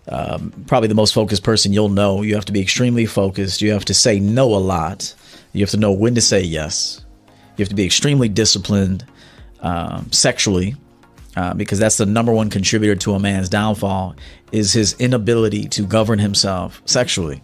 Um, 0.07 0.51
probably 0.67 0.89
the 0.89 0.95
most 0.95 1.13
focused 1.13 1.43
person 1.43 1.73
you'll 1.73 1.89
know. 1.89 2.23
You 2.23 2.33
have 2.35 2.45
to 2.45 2.51
be 2.51 2.61
extremely 2.61 3.05
focused. 3.05 3.61
You 3.61 3.71
have 3.71 3.85
to 3.85 3.93
say 3.93 4.19
no 4.19 4.53
a 4.53 4.57
lot. 4.57 5.13
You 5.53 5.61
have 5.61 5.69
to 5.71 5.77
know 5.77 5.91
when 5.91 6.15
to 6.15 6.21
say 6.21 6.41
yes. 6.41 7.02
You 7.55 7.63
have 7.63 7.69
to 7.69 7.75
be 7.75 7.85
extremely 7.85 8.29
disciplined 8.29 9.05
um, 9.61 10.11
sexually 10.11 10.75
uh, 11.35 11.53
because 11.53 11.79
that's 11.79 11.97
the 11.97 12.05
number 12.05 12.31
one 12.31 12.49
contributor 12.49 12.95
to 12.95 13.13
a 13.13 13.19
man's 13.19 13.49
downfall 13.49 14.15
is 14.51 14.73
his 14.73 14.93
inability 14.99 15.67
to 15.69 15.83
govern 15.83 16.19
himself 16.19 16.81
sexually. 16.85 17.41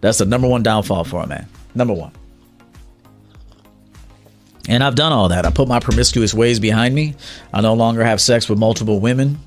That's 0.00 0.18
the 0.18 0.24
number 0.24 0.48
one 0.48 0.62
downfall 0.62 1.04
for 1.04 1.22
a 1.22 1.26
man. 1.26 1.46
Number 1.74 1.94
one. 1.94 2.12
And 4.68 4.84
I've 4.84 4.94
done 4.94 5.12
all 5.12 5.28
that. 5.28 5.46
I 5.46 5.50
put 5.50 5.68
my 5.68 5.80
promiscuous 5.80 6.32
ways 6.34 6.60
behind 6.60 6.94
me. 6.94 7.14
I 7.52 7.60
no 7.60 7.74
longer 7.74 8.04
have 8.04 8.20
sex 8.20 8.48
with 8.48 8.58
multiple 8.58 9.00
women. 9.00 9.38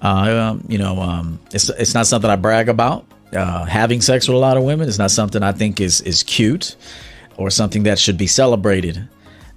Uh, 0.00 0.56
you 0.68 0.78
know, 0.78 1.00
um, 1.00 1.40
it's 1.52 1.68
it's 1.70 1.94
not 1.94 2.06
something 2.06 2.30
I 2.30 2.36
brag 2.36 2.68
about. 2.68 3.06
Uh, 3.32 3.64
having 3.64 4.00
sex 4.00 4.28
with 4.28 4.36
a 4.36 4.38
lot 4.38 4.56
of 4.56 4.62
women 4.62 4.88
is 4.88 4.98
not 4.98 5.10
something 5.10 5.42
I 5.42 5.52
think 5.52 5.80
is 5.80 6.00
is 6.02 6.22
cute 6.22 6.76
or 7.36 7.50
something 7.50 7.82
that 7.84 7.98
should 7.98 8.16
be 8.16 8.26
celebrated. 8.26 9.08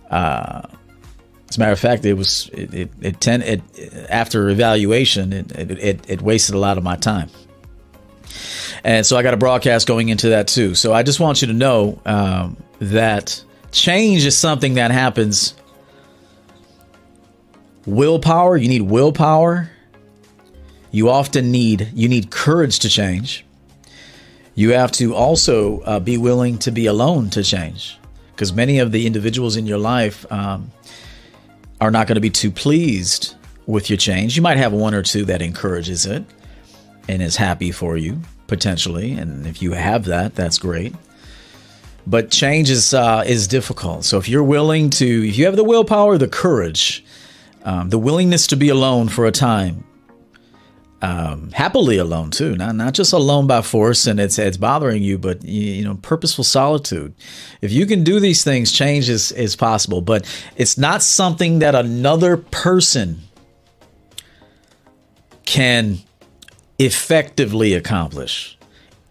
Uh, 0.10 0.62
as 1.50 1.58
a 1.58 1.60
matter 1.60 1.72
of 1.72 1.80
fact, 1.80 2.06
it 2.06 2.14
was 2.14 2.50
it 2.54 2.74
it, 2.74 2.92
it, 3.02 3.22
ten, 3.22 3.42
it 3.42 3.62
after 4.10 4.50
evaluation, 4.50 5.34
it, 5.34 5.52
it 5.52 6.10
it 6.10 6.22
wasted 6.22 6.56
a 6.56 6.60
lot 6.60 6.78
of 6.78 6.84
my 6.84 6.96
time, 6.96 7.30
and 8.84 9.06
so 9.06 9.18
I 9.18 9.24
got 9.24 9.34
a 9.34 9.38
broadcast 9.38 9.88
going 9.88 10.10
into 10.10 10.30
that 10.30 10.48
too. 10.48 10.76
So 10.76 10.94
I 10.94 11.04
just 11.04 11.20
want 11.20 11.42
you 11.42 11.48
to 11.48 11.54
know 11.54 12.00
um, 12.06 12.58
that 12.80 13.44
change 13.72 14.26
is 14.26 14.38
something 14.38 14.76
that 14.76 14.92
happens. 14.92 15.56
Willpower, 17.86 18.56
you 18.58 18.68
need 18.68 18.84
willpower. 18.84 19.72
You 20.92 21.10
often 21.10 21.52
need 21.52 21.90
you 21.94 22.10
need 22.10 22.30
courage 22.30 22.80
to 22.80 22.90
change. 22.90 23.46
You 24.54 24.74
have 24.74 24.92
to 24.94 25.16
also 25.16 25.80
uh, 25.82 26.00
be 26.00 26.18
willing 26.18 26.60
to 26.60 26.72
be 26.72 26.86
alone 26.86 27.30
to 27.32 27.44
change 27.44 27.99
because 28.40 28.54
many 28.54 28.80
of 28.80 28.94
the 28.94 29.06
individuals 29.06 29.58
in 29.58 29.68
your 29.68 29.78
life 29.78 30.26
um, 30.32 30.72
are 31.82 31.92
not 31.92 32.08
going 32.08 32.16
to 32.16 32.22
be 32.22 32.30
too 32.30 32.50
pleased 32.50 33.36
with 33.66 33.90
your 33.90 33.98
change. 33.98 34.38
You 34.38 34.42
might 34.42 34.56
have 34.56 34.72
one 34.72 34.94
or 34.94 35.04
two 35.04 35.26
that 35.26 35.42
encourages 35.42 36.06
it 36.06 36.24
and 37.10 37.22
is 37.22 37.36
happy 37.36 37.72
for 37.72 37.98
you 37.98 38.22
potentially, 38.48 39.12
and 39.12 39.46
if 39.46 39.62
you 39.62 39.74
have 39.74 40.06
that, 40.06 40.36
that's 40.36 40.58
great. 40.58 40.96
But 42.08 42.32
change 42.32 42.70
is 42.70 42.94
uh, 42.94 43.26
is 43.28 43.46
difficult. 43.46 44.06
So 44.06 44.18
if 44.18 44.30
you're 44.30 44.42
willing 44.42 44.90
to, 44.92 45.28
if 45.28 45.38
you 45.38 45.44
have 45.44 45.58
the 45.58 45.66
willpower, 45.66 46.18
the 46.18 46.30
courage, 46.30 47.04
um, 47.66 47.90
the 47.90 48.00
willingness 48.00 48.48
to 48.48 48.56
be 48.56 48.70
alone 48.70 49.10
for 49.10 49.26
a 49.26 49.34
time, 49.34 49.84
um, 51.02 51.52
happily 51.52 51.98
alone 51.98 52.30
too, 52.32 52.56
not 52.56 52.76
not 52.76 52.94
just 52.94 53.14
alone 53.14 53.48
by 53.48 53.62
force 53.62 54.06
and 54.06 54.20
it's 54.20 54.38
it's 54.38 54.58
bothering 54.58 55.02
you, 55.02 55.18
but 55.18 55.44
you, 55.44 55.74
you, 55.74 55.84
know 55.84 55.96
purposeful 55.96 56.44
solitude. 56.44 57.14
If 57.62 57.72
you 57.72 57.86
can 57.86 58.04
do 58.04 58.20
these 58.20 58.44
things, 58.44 58.72
change 58.72 59.08
is 59.08 59.32
is 59.32 59.56
possible, 59.56 60.02
but 60.02 60.26
it's 60.58 60.78
not 60.78 61.02
something 61.02 61.60
that 61.60 61.74
another 61.74 62.36
person 62.36 63.22
can 65.46 66.00
effectively 66.80 67.74
accomplish. 67.74 68.58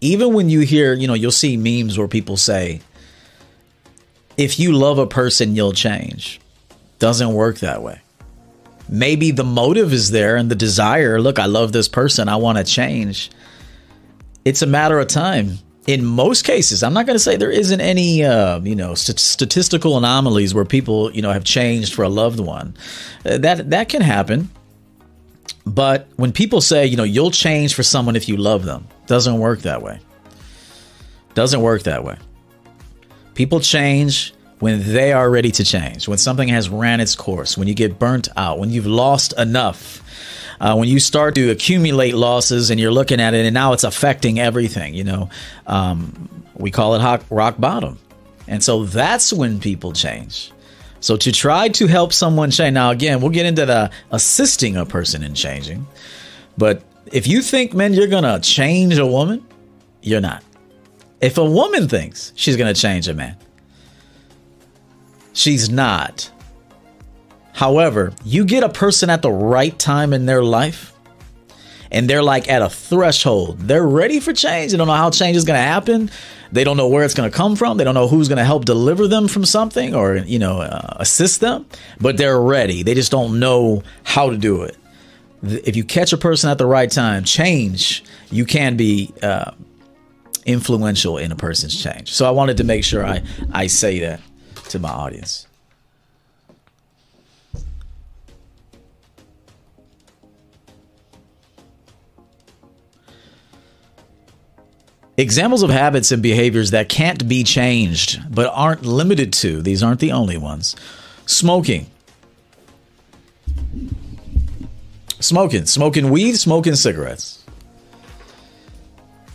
Even 0.01 0.35
when 0.35 0.49
you 0.49 0.61
hear, 0.61 0.93
you 0.93 1.09
know, 1.09 1.15
you'll 1.15 1.31
see 1.31 1.57
memes 1.57 1.99
where 1.99 2.07
people 2.07 2.37
say, 2.37 2.83
"If 4.37 4.61
you 4.61 4.73
love 4.73 4.99
a 4.99 5.07
person, 5.07 5.57
you'll 5.57 5.73
change." 5.73 6.41
Doesn't 6.99 7.33
work 7.33 7.61
that 7.61 7.83
way 7.83 8.01
maybe 8.89 9.31
the 9.31 9.45
motive 9.45 9.93
is 9.93 10.11
there 10.11 10.37
and 10.37 10.51
the 10.51 10.55
desire 10.55 11.21
look 11.21 11.39
i 11.39 11.47
love 11.47 11.73
this 11.73 11.89
person 11.89 12.29
i 12.29 12.37
want 12.37 12.59
to 12.59 12.65
change. 12.65 13.31
It's 14.45 14.63
a 14.63 14.67
matter 14.67 14.99
of 14.99 15.09
time. 15.09 15.59
In 15.87 16.05
most 16.05 16.45
cases 16.45 16.83
i'm 16.83 16.93
not 16.93 17.07
going 17.07 17.15
to 17.15 17.21
say 17.21 17.37
there 17.37 17.51
isn't 17.51 17.81
any 17.81 18.25
uh, 18.25 18.61
you 18.61 18.75
know 18.75 18.95
st- 18.95 19.19
statistical 19.19 19.97
anomalies 19.97 20.55
where 20.55 20.65
people 20.65 21.11
you 21.13 21.23
know 21.23 21.33
have 21.33 21.45
changed 21.45 21.95
for 21.95 22.03
a 22.03 22.09
loved 22.09 22.41
one. 22.41 22.75
Uh, 23.25 23.39
that 23.39 23.71
that 23.71 23.89
can 23.89 24.03
happen. 24.03 24.51
But 25.67 26.09
when 26.17 26.33
people 26.33 26.61
say 26.61 26.87
you 26.87 26.97
know 26.97 27.05
you'll 27.05 27.31
change 27.31 27.75
for 27.75 27.83
someone 27.83 28.17
if 28.17 28.29
you 28.29 28.37
love 28.37 28.65
them 28.65 28.87
doesn't 29.07 29.39
work 29.39 29.61
that 29.61 29.83
way. 29.83 30.01
Doesn't 31.35 31.63
work 31.63 31.85
that 31.85 32.05
way. 32.05 32.17
People 33.35 33.61
change 33.61 34.35
when 34.61 34.93
they 34.93 35.13
are 35.13 35.31
ready 35.31 35.51
to 35.53 35.65
change, 35.65 36.09
when 36.09 36.19
something 36.19 36.49
has 36.49 36.69
ran 36.69 37.01
its 37.01 37.15
course, 37.15 37.57
when 37.57 37.69
you 37.69 37.75
get 37.75 37.99
burnt 37.99 38.29
out, 38.37 38.59
when 38.59 38.71
you've 38.71 38.87
lost 38.87 39.33
enough, 39.39 40.03
uh, 40.61 40.75
when 40.75 40.89
you 40.89 40.99
start 40.99 41.35
to 41.37 41.51
accumulate 41.51 42.15
losses 42.15 42.71
and 42.71 42.81
you're 42.81 42.91
looking 42.91 43.21
at 43.21 43.35
it 43.35 43.47
and 43.47 43.55
now 43.55 43.73
it's 43.73 43.85
affecting 43.85 44.41
everything, 44.41 44.95
you 44.95 45.05
know, 45.05 45.29
um, 45.67 46.45
we 46.55 46.71
call 46.71 46.95
it 46.97 47.23
rock 47.31 47.55
bottom. 47.59 47.99
And 48.49 48.65
so 48.65 48.85
that's 48.85 49.33
when 49.33 49.61
people 49.61 49.93
change. 49.93 50.51
So 51.01 51.17
to 51.17 51.31
try 51.31 51.69
to 51.69 51.87
help 51.87 52.13
someone 52.13 52.51
change, 52.51 52.75
now 52.75 52.91
again, 52.91 53.21
we'll 53.21 53.31
get 53.31 53.47
into 53.47 53.65
the 53.67 53.91
assisting 54.11 54.77
a 54.77 54.85
person 54.85 55.23
in 55.23 55.35
changing, 55.35 55.87
but 56.57 56.83
if 57.13 57.27
you 57.27 57.41
think, 57.43 57.73
man, 57.75 57.95
you're 57.95 58.09
going 58.09 58.25
to 58.25 58.41
change 58.41 58.99
a 58.99 59.07
woman, 59.07 59.47
you're 60.03 60.21
not. 60.21 60.43
If 61.21 61.39
a 61.39 61.45
woman 61.45 61.89
thinks 61.89 62.33
she's 62.35 62.57
going 62.57 62.73
to 62.73 62.81
change 62.81 63.09
a 63.09 63.15
man, 63.15 63.37
She's 65.39 65.71
not. 65.71 66.33
However, 67.53 68.13
you 68.25 68.45
get 68.45 68.65
a 68.65 68.69
person 68.69 69.09
at 69.09 69.23
the 69.23 69.31
right 69.31 69.79
time 69.79 70.13
in 70.13 70.27
their 70.27 70.43
life 70.43 70.93
and 71.93 72.11
they're 72.11 72.25
like 72.25 72.49
at 72.49 72.61
a 72.61 72.69
threshold. 72.69 73.61
They're 73.61 73.87
ready 73.87 74.19
for 74.19 74.33
change. 74.33 74.73
They 74.73 74.79
don't 74.79 74.89
know 74.89 74.95
how 74.95 75.11
change 75.11 75.37
is 75.37 75.45
going 75.45 75.57
to 75.57 75.63
happen. 75.63 76.11
They 76.51 76.65
don't 76.65 76.77
know 76.77 76.89
where 76.89 77.05
it's 77.05 77.15
going 77.15 77.31
to 77.31 77.37
come 77.37 77.55
from. 77.55 77.77
They 77.77 77.85
don't 77.85 77.95
know 77.95 78.09
who's 78.09 78.27
going 78.27 78.39
to 78.39 78.45
help 78.45 78.65
deliver 78.65 79.07
them 79.07 79.29
from 79.29 79.45
something 79.45 79.95
or, 79.95 80.17
you 80.17 80.41
know, 80.41 80.61
uh, 80.61 80.97
assist 80.97 81.39
them, 81.39 81.67
but 82.01 82.17
they're 82.17 82.41
ready. 82.41 82.83
They 82.83 82.95
just 82.95 83.13
don't 83.13 83.39
know 83.39 83.85
how 84.03 84.31
to 84.31 84.37
do 84.37 84.63
it. 84.63 84.77
If 85.45 85.77
you 85.77 85.85
catch 85.85 86.13
a 86.13 86.19
person 86.19 86.51
at 86.51 86.59
the 86.59 86.67
right 86.67 86.91
time, 86.91 87.23
change, 87.23 88.03
you 88.33 88.45
can 88.45 88.77
be 88.77 89.15
uh, 89.23 89.53
influential 90.47 91.17
in 91.17 91.31
a 91.31 91.37
person's 91.37 91.81
change. 91.81 92.13
So 92.13 92.27
I 92.27 92.33
wanted 92.33 92.57
to 92.57 92.65
make 92.65 92.83
sure 92.83 93.07
I, 93.07 93.23
I 93.53 93.69
say 93.69 94.01
that 94.01 94.21
to 94.71 94.79
my 94.79 94.91
audience. 94.91 95.47
Examples 105.19 105.65
of 105.65 105.71
habits 105.71 106.13
and 106.13 106.23
behaviors 106.23 106.71
that 106.71 106.89
can't 106.89 107.27
be 107.27 107.43
changed 107.43 108.21
but 108.33 108.53
aren't 108.55 108.85
limited 108.85 109.33
to, 109.33 109.61
these 109.61 109.83
aren't 109.83 109.99
the 109.99 110.13
only 110.13 110.37
ones. 110.37 110.77
Smoking. 111.27 111.87
Smoking. 115.19 115.67
Smoking 115.67 116.11
weed, 116.11 116.37
smoking 116.37 116.77
cigarettes. 116.77 117.45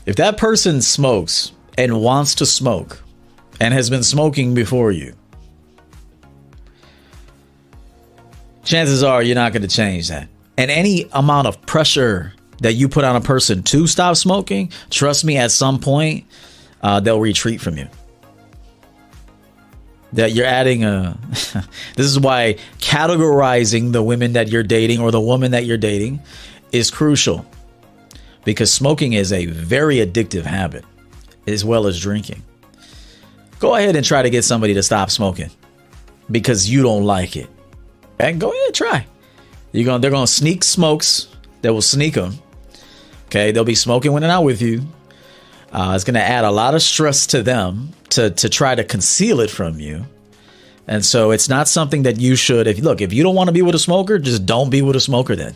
If 0.06 0.16
that 0.16 0.38
person 0.38 0.82
smokes 0.82 1.52
and 1.78 2.02
wants 2.02 2.36
to 2.36 2.46
smoke 2.46 3.04
and 3.60 3.74
has 3.74 3.90
been 3.90 4.04
smoking 4.04 4.54
before 4.54 4.94
you, 4.94 5.14
chances 8.64 9.04
are 9.04 9.22
you're 9.22 9.36
not 9.36 9.54
going 9.54 9.62
to 9.62 9.68
change 9.68 10.10
that. 10.10 10.28
And 10.58 10.70
any 10.70 11.08
amount 11.12 11.48
of 11.48 11.62
pressure 11.64 12.34
that 12.62 12.74
you 12.74 12.88
put 12.88 13.04
on 13.04 13.16
a 13.16 13.22
person 13.22 13.64
to 13.64 13.88
stop 13.88 14.16
smoking, 14.16 14.72
trust 14.90 15.26
me, 15.26 15.38
at 15.38 15.52
some 15.52 15.80
point, 15.80 16.26
uh, 16.82 17.00
they'll 17.00 17.20
retreat 17.20 17.62
from 17.62 17.78
you. 17.78 17.88
That 20.14 20.34
you're 20.34 20.46
adding 20.46 20.84
a. 20.84 21.18
this 21.96 22.06
is 22.06 22.20
why 22.20 22.58
categorizing 22.78 23.94
the 23.94 24.04
women 24.04 24.34
that 24.34 24.50
you're 24.50 24.64
dating 24.64 25.00
or 25.00 25.10
the 25.10 25.20
woman 25.20 25.52
that 25.52 25.66
you're 25.66 25.78
dating 25.78 26.22
is 26.72 26.92
crucial. 26.92 27.46
Because 28.46 28.72
smoking 28.72 29.14
is 29.14 29.34
a 29.34 29.48
very 29.48 29.98
addictive 29.98 30.44
habit, 30.44 30.86
as 31.48 31.66
well 31.66 31.88
as 31.88 32.00
drinking. 32.00 32.44
Go 33.60 33.76
ahead 33.76 33.96
and 33.96 34.06
try 34.06 34.22
to 34.22 34.30
get 34.30 34.44
somebody 34.44 34.74
to 34.76 34.84
stop 34.84 35.10
smoking 35.10 35.50
because 36.30 36.70
you 36.70 36.84
don't 36.84 37.06
like 37.06 37.36
it. 37.36 37.50
And 38.20 38.40
go 38.40 38.52
ahead, 38.52 38.74
try. 38.74 39.08
You're 39.72 39.86
gonna 39.86 40.00
they're 40.00 40.12
gonna 40.12 40.28
sneak 40.28 40.64
smokes. 40.64 41.28
They 41.62 41.70
will 41.70 41.82
sneak 41.82 42.14
them. 42.14 42.40
Okay, 43.26 43.52
they'll 43.52 43.64
be 43.64 43.76
smoking 43.76 44.12
when 44.12 44.22
they're 44.22 44.32
not 44.32 44.44
with 44.44 44.62
you. 44.62 44.84
Uh, 45.72 45.94
it's 45.96 46.04
gonna 46.04 46.20
add 46.20 46.46
a 46.46 46.52
lot 46.52 46.76
of 46.76 46.82
stress 46.82 47.26
to 47.28 47.42
them 47.42 47.90
to 48.10 48.30
to 48.30 48.50
try 48.50 48.76
to 48.76 48.84
conceal 48.84 49.40
it 49.40 49.50
from 49.50 49.80
you. 49.80 50.06
And 50.88 51.04
so 51.04 51.32
it's 51.32 51.50
not 51.50 51.68
something 51.68 52.04
that 52.04 52.20
you 52.20 52.36
should. 52.36 52.68
If 52.68 52.80
look, 52.80 53.02
if 53.02 53.14
you 53.14 53.24
don't 53.24 53.36
want 53.36 53.48
to 53.48 53.54
be 53.54 53.62
with 53.62 53.76
a 53.76 53.80
smoker, 53.80 54.20
just 54.20 54.46
don't 54.46 54.70
be 54.70 54.82
with 54.82 54.96
a 54.96 55.00
smoker. 55.00 55.36
Then 55.36 55.56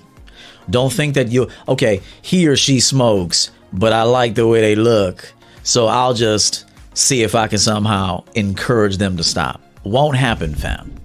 don't 0.69 0.91
think 0.91 1.15
that 1.15 1.29
you 1.29 1.49
okay. 1.67 2.01
He 2.21 2.47
or 2.47 2.55
she 2.55 2.79
smokes, 2.79 3.51
but 3.71 3.93
I 3.93 4.03
like 4.03 4.35
the 4.35 4.47
way 4.47 4.61
they 4.61 4.75
look, 4.75 5.31
so 5.63 5.87
I'll 5.87 6.13
just 6.13 6.65
see 6.93 7.21
if 7.21 7.35
I 7.35 7.47
can 7.47 7.59
somehow 7.59 8.23
encourage 8.33 8.97
them 8.97 9.17
to 9.17 9.23
stop. 9.23 9.61
Won't 9.83 10.17
happen, 10.17 10.55
fam. 10.55 10.95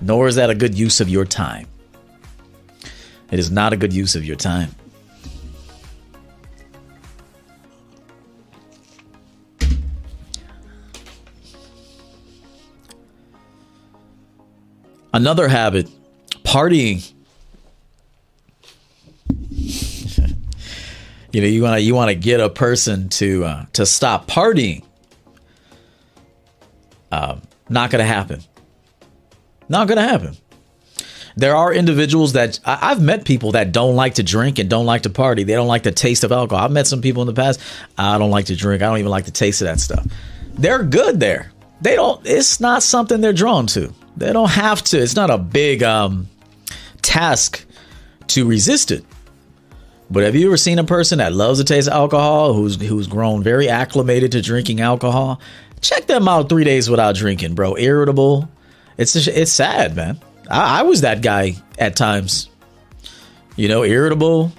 Nor 0.00 0.28
is 0.28 0.34
that 0.36 0.50
a 0.50 0.54
good 0.54 0.74
use 0.74 1.00
of 1.00 1.08
your 1.08 1.24
time. 1.24 1.66
It 3.30 3.38
is 3.38 3.50
not 3.50 3.72
a 3.72 3.76
good 3.76 3.92
use 3.92 4.14
of 4.14 4.24
your 4.24 4.36
time. 4.36 4.70
Another 15.12 15.46
habit, 15.46 15.88
partying. 16.42 17.12
you 19.48 21.40
know, 21.40 21.46
you 21.46 21.62
want 21.62 21.76
to 21.76 21.80
you 21.80 21.94
want 21.94 22.08
to 22.08 22.16
get 22.16 22.40
a 22.40 22.50
person 22.50 23.08
to 23.10 23.44
uh, 23.44 23.66
to 23.74 23.86
stop 23.86 24.26
partying. 24.26 24.84
Uh, 27.12 27.36
not 27.68 27.90
going 27.90 28.00
to 28.00 28.12
happen. 28.12 28.42
Not 29.68 29.88
going 29.88 29.98
to 29.98 30.02
happen. 30.02 30.36
There 31.36 31.56
are 31.56 31.72
individuals 31.72 32.34
that 32.34 32.60
I, 32.64 32.90
have 32.90 33.02
met 33.02 33.24
people 33.24 33.52
that 33.52 33.72
don't 33.72 33.96
like 33.96 34.14
to 34.14 34.22
drink 34.22 34.58
and 34.58 34.70
don't 34.70 34.86
like 34.86 35.02
to 35.02 35.10
party. 35.10 35.42
They 35.42 35.54
don't 35.54 35.66
like 35.66 35.82
the 35.82 35.90
taste 35.90 36.22
of 36.22 36.30
alcohol. 36.30 36.64
I've 36.64 36.70
met 36.70 36.86
some 36.86 37.00
people 37.00 37.22
in 37.22 37.26
the 37.26 37.34
past. 37.34 37.60
I 37.98 38.18
don't 38.18 38.30
like 38.30 38.46
to 38.46 38.56
drink. 38.56 38.82
I 38.82 38.86
don't 38.86 38.98
even 38.98 39.10
like 39.10 39.24
the 39.24 39.32
taste 39.32 39.60
of 39.60 39.66
that 39.66 39.80
stuff. 39.80 40.06
They're 40.52 40.84
good 40.84 41.18
there. 41.18 41.50
They 41.80 41.96
don't. 41.96 42.24
It's 42.24 42.60
not 42.60 42.84
something 42.84 43.20
they're 43.20 43.32
drawn 43.32 43.66
to. 43.68 43.92
They 44.16 44.32
don't 44.32 44.50
have 44.50 44.82
to. 44.84 44.98
It's 44.98 45.16
not 45.16 45.30
a 45.30 45.38
big 45.38 45.82
um, 45.82 46.28
task 47.02 47.64
to 48.28 48.46
resist 48.46 48.92
it. 48.92 49.04
But 50.10 50.22
have 50.22 50.36
you 50.36 50.46
ever 50.46 50.56
seen 50.56 50.78
a 50.78 50.84
person 50.84 51.18
that 51.18 51.32
loves 51.32 51.58
the 51.58 51.64
taste 51.64 51.88
of 51.88 51.94
alcohol, 51.94 52.52
who's 52.52 52.80
who's 52.80 53.08
grown 53.08 53.42
very 53.42 53.68
acclimated 53.68 54.32
to 54.32 54.42
drinking 54.42 54.80
alcohol? 54.80 55.40
Check 55.80 56.06
them 56.06 56.28
out 56.28 56.48
three 56.48 56.64
days 56.64 56.88
without 56.88 57.16
drinking, 57.16 57.54
bro. 57.54 57.76
Irritable. 57.76 58.48
It's 58.96 59.12
just, 59.12 59.28
it's 59.28 59.52
sad, 59.52 59.96
man. 59.96 60.20
I, 60.50 60.80
I 60.80 60.82
was 60.82 61.02
that 61.02 61.22
guy 61.22 61.56
at 61.78 61.96
times. 61.96 62.48
You 63.56 63.68
know, 63.68 63.84
irritable, 63.84 64.52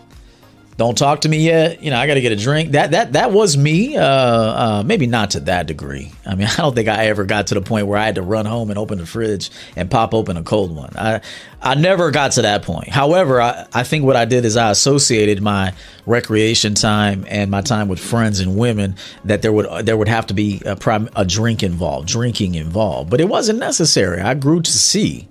don't 0.77 0.98
talk 0.98 1.22
to 1.22 1.29
me 1.29 1.38
yet. 1.38 1.82
You 1.82 1.89
know, 1.89 1.98
I 1.98 2.05
got 2.05 2.15
to 2.15 2.22
get 2.22 2.34
a 2.34 2.36
drink. 2.36 2.72
That 2.72 2.91
that 2.91 3.13
that 3.13 3.32
was 3.32 3.55
me. 3.55 3.96
Uh, 3.96 4.03
uh, 4.03 4.84
maybe 4.86 5.08
not 5.08 5.32
to 5.32 5.39
that 5.41 5.67
degree. 5.67 6.12
I 6.25 6.36
mean, 6.36 6.48
I 6.51 6.55
don't 6.58 6.75
think 6.75 6.89
I 6.89 7.05
ever 7.08 7.24
got 7.24 7.48
to 7.48 7.53
the 7.53 7.62
point 7.62 7.88
where 7.88 7.98
I 7.98 8.05
had 8.05 8.15
to 8.15 8.22
run 8.22 8.46
home 8.46 8.70
and 8.70 8.77
open 8.77 8.98
the 8.98 9.05
fridge 9.05 9.51
and 9.77 9.89
pop 9.89 10.13
open 10.13 10.36
a 10.36 10.44
cold 10.44 10.75
one. 10.75 10.91
I 10.98 11.22
I 11.62 11.75
never 11.75 12.12
got 12.12 12.34
to 12.34 12.41
that 12.41 12.63
point. 12.63 12.89
However, 12.89 13.41
I, 13.41 13.65
I 13.74 13.84
think 13.84 14.03
what 14.03 14.17
I 14.17 14.25
did 14.25 14.44
is 14.44 14.58
I 14.58 14.70
associated 14.70 15.41
my 15.41 15.74
recreation 16.05 16.74
time 16.74 17.25
and 17.29 17.50
my 17.50 17.62
time 17.62 17.88
with 17.88 18.00
friends 18.00 18.41
and 18.41 18.58
women 18.58 18.96
that 19.24 19.41
there 19.41 19.53
would 19.53 19.86
there 19.86 19.96
would 19.96 20.10
have 20.10 20.27
to 20.27 20.34
be 20.34 20.62
a, 20.65 20.75
prim, 20.75 21.10
a 21.15 21.24
drink 21.24 21.63
involved, 21.63 22.10
drinking 22.10 22.55
involved. 22.55 23.10
But 23.10 23.22
it 23.22 23.29
wasn't 23.29 23.60
necessary. 23.60 24.20
I 24.20 24.34
grew 24.34 24.62
to 24.62 24.72
see 24.72 25.29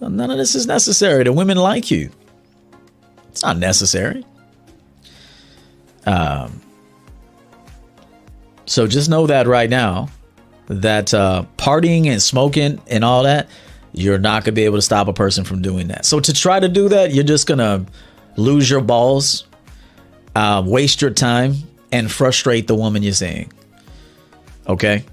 none 0.00 0.30
of 0.30 0.38
this 0.38 0.54
is 0.54 0.68
necessary. 0.68 1.24
The 1.24 1.32
women 1.32 1.56
like 1.56 1.90
you. 1.90 2.10
It's 3.30 3.42
not 3.42 3.58
necessary. 3.58 4.24
Um, 6.06 6.60
so 8.66 8.86
just 8.86 9.10
know 9.10 9.26
that 9.26 9.46
right 9.46 9.68
now, 9.68 10.08
that 10.66 11.12
uh, 11.12 11.44
partying 11.56 12.06
and 12.06 12.22
smoking 12.22 12.80
and 12.86 13.04
all 13.04 13.24
that, 13.24 13.48
you're 13.92 14.18
not 14.18 14.44
gonna 14.44 14.54
be 14.54 14.64
able 14.64 14.78
to 14.78 14.82
stop 14.82 15.08
a 15.08 15.12
person 15.12 15.44
from 15.44 15.62
doing 15.62 15.88
that. 15.88 16.04
So 16.06 16.20
to 16.20 16.32
try 16.32 16.60
to 16.60 16.68
do 16.68 16.88
that, 16.90 17.12
you're 17.12 17.24
just 17.24 17.46
gonna 17.46 17.84
lose 18.36 18.70
your 18.70 18.80
balls, 18.80 19.44
uh, 20.36 20.62
waste 20.64 21.02
your 21.02 21.10
time, 21.10 21.54
and 21.92 22.10
frustrate 22.10 22.66
the 22.66 22.74
woman 22.74 23.02
you're 23.02 23.12
seeing. 23.12 23.52
Okay. 24.66 25.04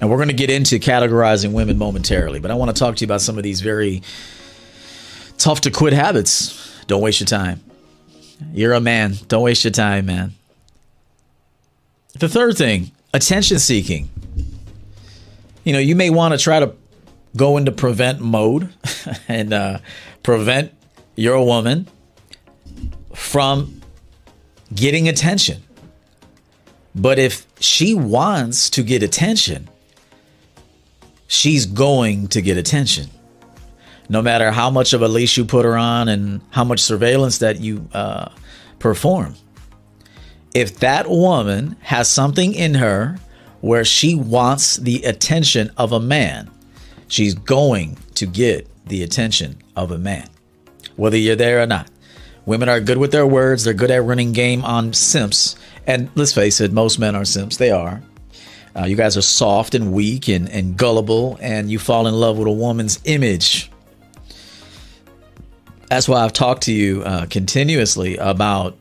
And 0.00 0.10
we're 0.10 0.16
going 0.16 0.28
to 0.28 0.34
get 0.34 0.50
into 0.50 0.78
categorizing 0.78 1.52
women 1.52 1.78
momentarily, 1.78 2.40
but 2.40 2.50
I 2.50 2.54
want 2.54 2.74
to 2.74 2.78
talk 2.78 2.96
to 2.96 3.00
you 3.02 3.06
about 3.06 3.20
some 3.20 3.38
of 3.38 3.44
these 3.44 3.60
very 3.60 4.02
tough 5.38 5.60
to 5.62 5.70
quit 5.70 5.92
habits. 5.92 6.82
Don't 6.88 7.00
waste 7.00 7.20
your 7.20 7.28
time. 7.28 7.62
You're 8.52 8.72
a 8.72 8.80
man. 8.80 9.14
Don't 9.28 9.42
waste 9.42 9.64
your 9.64 9.70
time, 9.70 10.06
man. 10.06 10.34
The 12.18 12.28
third 12.28 12.56
thing, 12.56 12.92
attention 13.14 13.58
seeking. 13.58 14.10
You 15.64 15.72
know, 15.72 15.78
you 15.78 15.96
may 15.96 16.10
want 16.10 16.32
to 16.32 16.38
try 16.38 16.60
to 16.60 16.74
go 17.36 17.56
into 17.56 17.72
prevent 17.72 18.20
mode 18.20 18.72
and 19.28 19.52
uh, 19.52 19.78
prevent 20.22 20.72
your 21.16 21.44
woman 21.44 21.88
from 23.14 23.80
getting 24.74 25.08
attention. 25.08 25.62
But 26.94 27.18
if 27.18 27.46
she 27.60 27.94
wants 27.94 28.68
to 28.70 28.82
get 28.82 29.02
attention, 29.02 29.68
she's 31.26 31.64
going 31.64 32.28
to 32.28 32.42
get 32.42 32.58
attention 32.58 33.08
no 34.08 34.22
matter 34.22 34.50
how 34.50 34.70
much 34.70 34.92
of 34.92 35.02
a 35.02 35.08
leash 35.08 35.36
you 35.36 35.44
put 35.44 35.64
her 35.64 35.76
on 35.76 36.08
and 36.08 36.40
how 36.50 36.64
much 36.64 36.80
surveillance 36.80 37.38
that 37.38 37.60
you 37.60 37.88
uh, 37.92 38.30
perform. 38.78 39.34
If 40.54 40.80
that 40.80 41.08
woman 41.08 41.76
has 41.80 42.10
something 42.10 42.54
in 42.54 42.74
her 42.74 43.18
where 43.60 43.84
she 43.84 44.14
wants 44.14 44.76
the 44.76 45.02
attention 45.04 45.70
of 45.76 45.92
a 45.92 46.00
man, 46.00 46.50
she's 47.08 47.34
going 47.34 47.96
to 48.16 48.26
get 48.26 48.68
the 48.86 49.02
attention 49.02 49.56
of 49.76 49.90
a 49.90 49.98
man, 49.98 50.28
whether 50.96 51.16
you're 51.16 51.36
there 51.36 51.62
or 51.62 51.66
not. 51.66 51.88
Women 52.44 52.68
are 52.68 52.80
good 52.80 52.98
with 52.98 53.12
their 53.12 53.26
words, 53.26 53.64
they're 53.64 53.72
good 53.72 53.90
at 53.90 54.02
running 54.02 54.32
game 54.32 54.64
on 54.64 54.92
simps. 54.92 55.56
And 55.86 56.10
let's 56.14 56.32
face 56.32 56.60
it, 56.60 56.72
most 56.72 56.98
men 56.98 57.14
are 57.14 57.24
simps. 57.24 57.56
They 57.56 57.70
are. 57.70 58.02
Uh, 58.74 58.84
you 58.84 58.96
guys 58.96 59.16
are 59.16 59.22
soft 59.22 59.74
and 59.74 59.92
weak 59.92 60.28
and, 60.28 60.48
and 60.48 60.76
gullible, 60.76 61.38
and 61.40 61.70
you 61.70 61.78
fall 61.78 62.06
in 62.06 62.14
love 62.14 62.38
with 62.38 62.48
a 62.48 62.52
woman's 62.52 63.00
image 63.04 63.70
that's 65.92 66.08
why 66.08 66.24
I've 66.24 66.32
talked 66.32 66.62
to 66.62 66.72
you 66.72 67.02
uh, 67.02 67.26
continuously 67.26 68.16
about 68.16 68.78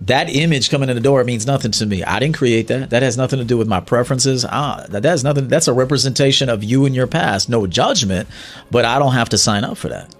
that 0.00 0.34
image 0.34 0.70
coming 0.70 0.88
in 0.88 0.96
the 0.96 1.02
door 1.02 1.22
means 1.24 1.46
nothing 1.46 1.72
to 1.72 1.84
me. 1.84 2.02
I 2.04 2.18
didn't 2.20 2.36
create 2.36 2.68
that. 2.68 2.88
That 2.88 3.02
has 3.02 3.18
nothing 3.18 3.38
to 3.38 3.44
do 3.44 3.58
with 3.58 3.68
my 3.68 3.80
preferences. 3.80 4.42
Ah, 4.48 4.86
that 4.88 5.04
has 5.04 5.22
nothing. 5.22 5.48
That's 5.48 5.68
a 5.68 5.74
representation 5.74 6.48
of 6.48 6.64
you 6.64 6.86
and 6.86 6.94
your 6.94 7.06
past. 7.06 7.50
No 7.50 7.66
judgment, 7.66 8.30
but 8.70 8.86
I 8.86 8.98
don't 8.98 9.12
have 9.12 9.28
to 9.28 9.38
sign 9.38 9.62
up 9.62 9.76
for 9.76 9.90
that. 9.90 10.14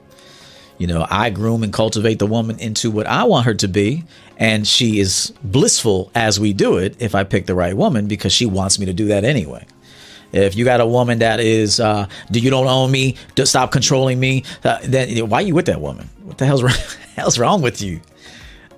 You 0.76 0.87
know, 0.87 1.06
I 1.09 1.30
groom 1.30 1.62
and 1.62 1.72
cultivate 1.72 2.18
the 2.18 2.26
woman 2.26 2.59
into 2.61 2.90
what 2.90 3.06
I 3.06 3.24
want 3.24 3.46
her 3.46 3.54
to 3.54 3.68
be, 3.68 4.04
and 4.37 4.68
she 4.68 5.00
is 5.00 5.32
blissful 5.42 6.11
as 6.14 6.38
we 6.38 6.52
do 6.52 6.76
it 6.76 6.94
if 6.98 7.14
I 7.14 7.24
pick 7.24 7.46
the 7.46 7.54
right 7.54 7.74
woman 7.74 8.06
because 8.06 8.35
she 8.35 8.44
wants 8.44 8.78
me 8.78 8.85
to 8.85 8.92
do 8.92 9.06
that 9.06 9.24
anyway. 9.24 9.66
If 10.32 10.56
you 10.56 10.64
got 10.64 10.80
a 10.80 10.86
woman 10.86 11.20
that 11.20 11.40
is, 11.40 11.80
uh, 11.80 12.08
do 12.30 12.40
you 12.40 12.50
don't 12.50 12.66
own 12.66 12.90
me? 12.90 13.16
To 13.36 13.46
stop 13.46 13.72
controlling 13.72 14.20
me. 14.20 14.44
Uh, 14.64 14.78
then 14.82 15.28
why 15.28 15.38
are 15.38 15.42
you 15.42 15.54
with 15.54 15.66
that 15.66 15.80
woman? 15.80 16.08
What 16.24 16.38
the 16.38 16.46
hell's 16.46 16.62
wrong, 16.62 16.74
hell's 17.16 17.38
wrong 17.38 17.62
with 17.62 17.80
you? 17.80 18.00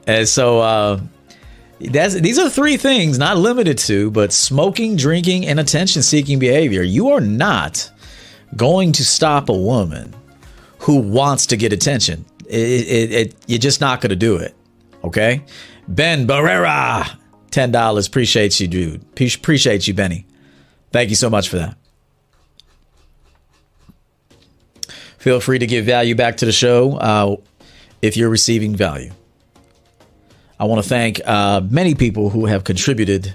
And 0.06 0.28
so 0.28 0.61
uh, 0.61 1.00
that's 1.80 2.14
these 2.14 2.38
are 2.38 2.48
three 2.48 2.76
things, 2.76 3.18
not 3.18 3.37
limited 3.37 3.78
to, 3.78 4.11
but 4.11 4.32
smoking, 4.32 4.96
drinking, 4.96 5.46
and 5.46 5.61
attention-seeking 5.61 6.38
behavior. 6.38 6.82
You 6.82 7.11
are 7.11 7.20
not 7.20 7.90
going 8.56 8.92
to 8.92 9.04
stop 9.04 9.48
a 9.48 9.56
woman 9.56 10.14
who 10.80 10.96
wants 10.96 11.46
to 11.46 11.56
get 11.56 11.72
attention. 11.72 12.24
It, 12.46 12.88
it, 12.88 13.12
it, 13.12 13.34
you're 13.46 13.58
just 13.58 13.80
not 13.80 14.00
going 14.00 14.11
to 14.11 14.16
do 14.16 14.37
it. 14.37 14.56
Okay, 15.04 15.44
Ben 15.87 16.26
Barrera, 16.26 17.16
ten 17.50 17.70
dollars. 17.70 18.06
Appreciate 18.06 18.58
you, 18.58 18.66
dude. 18.66 19.02
Appreciate 19.12 19.87
you, 19.87 19.94
Benny. 19.94 20.26
Thank 20.90 21.11
you 21.11 21.16
so 21.16 21.29
much 21.29 21.48
for 21.48 21.57
that. 21.57 21.77
Feel 25.18 25.40
free 25.40 25.59
to 25.59 25.66
give 25.66 25.85
value 25.85 26.14
back 26.14 26.38
to 26.38 26.46
the 26.46 26.53
show 26.53 26.96
uh, 26.96 27.37
if 28.01 28.16
you're 28.16 28.31
receiving 28.31 28.74
value. 28.77 29.12
I 30.61 30.64
want 30.64 30.83
to 30.83 30.88
thank 30.88 31.20
uh, 31.27 31.61
many 31.68 31.94
people 31.94 32.31
who 32.31 32.46
have 32.46 32.64
contributed. 32.64 33.35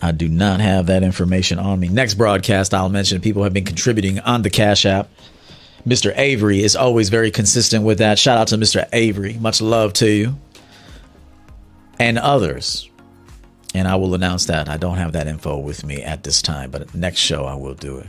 I 0.00 0.12
do 0.12 0.28
not 0.28 0.60
have 0.60 0.86
that 0.86 1.02
information 1.02 1.58
on 1.58 1.80
me. 1.80 1.88
Next 1.88 2.14
broadcast, 2.14 2.74
I'll 2.74 2.88
mention 2.88 3.20
people 3.20 3.42
have 3.42 3.52
been 3.52 3.64
contributing 3.64 4.20
on 4.20 4.42
the 4.42 4.50
Cash 4.50 4.86
App. 4.86 5.08
Mr. 5.86 6.12
Avery 6.16 6.62
is 6.62 6.76
always 6.76 7.08
very 7.08 7.30
consistent 7.30 7.84
with 7.84 7.98
that. 7.98 8.18
Shout 8.18 8.38
out 8.38 8.48
to 8.48 8.56
Mr. 8.56 8.86
Avery. 8.92 9.34
Much 9.34 9.60
love 9.60 9.92
to 9.94 10.10
you. 10.10 10.36
And 11.98 12.18
others 12.18 12.90
And 13.74 13.86
I 13.86 13.96
will 13.96 14.14
announce 14.14 14.46
that. 14.46 14.68
I 14.68 14.76
don't 14.76 14.96
have 14.96 15.12
that 15.12 15.26
info 15.26 15.58
with 15.58 15.84
me 15.84 16.02
at 16.02 16.22
this 16.22 16.40
time, 16.40 16.70
but 16.70 16.94
next 16.94 17.18
show 17.18 17.44
I 17.44 17.54
will 17.54 17.74
do 17.74 17.98
it. 17.98 18.06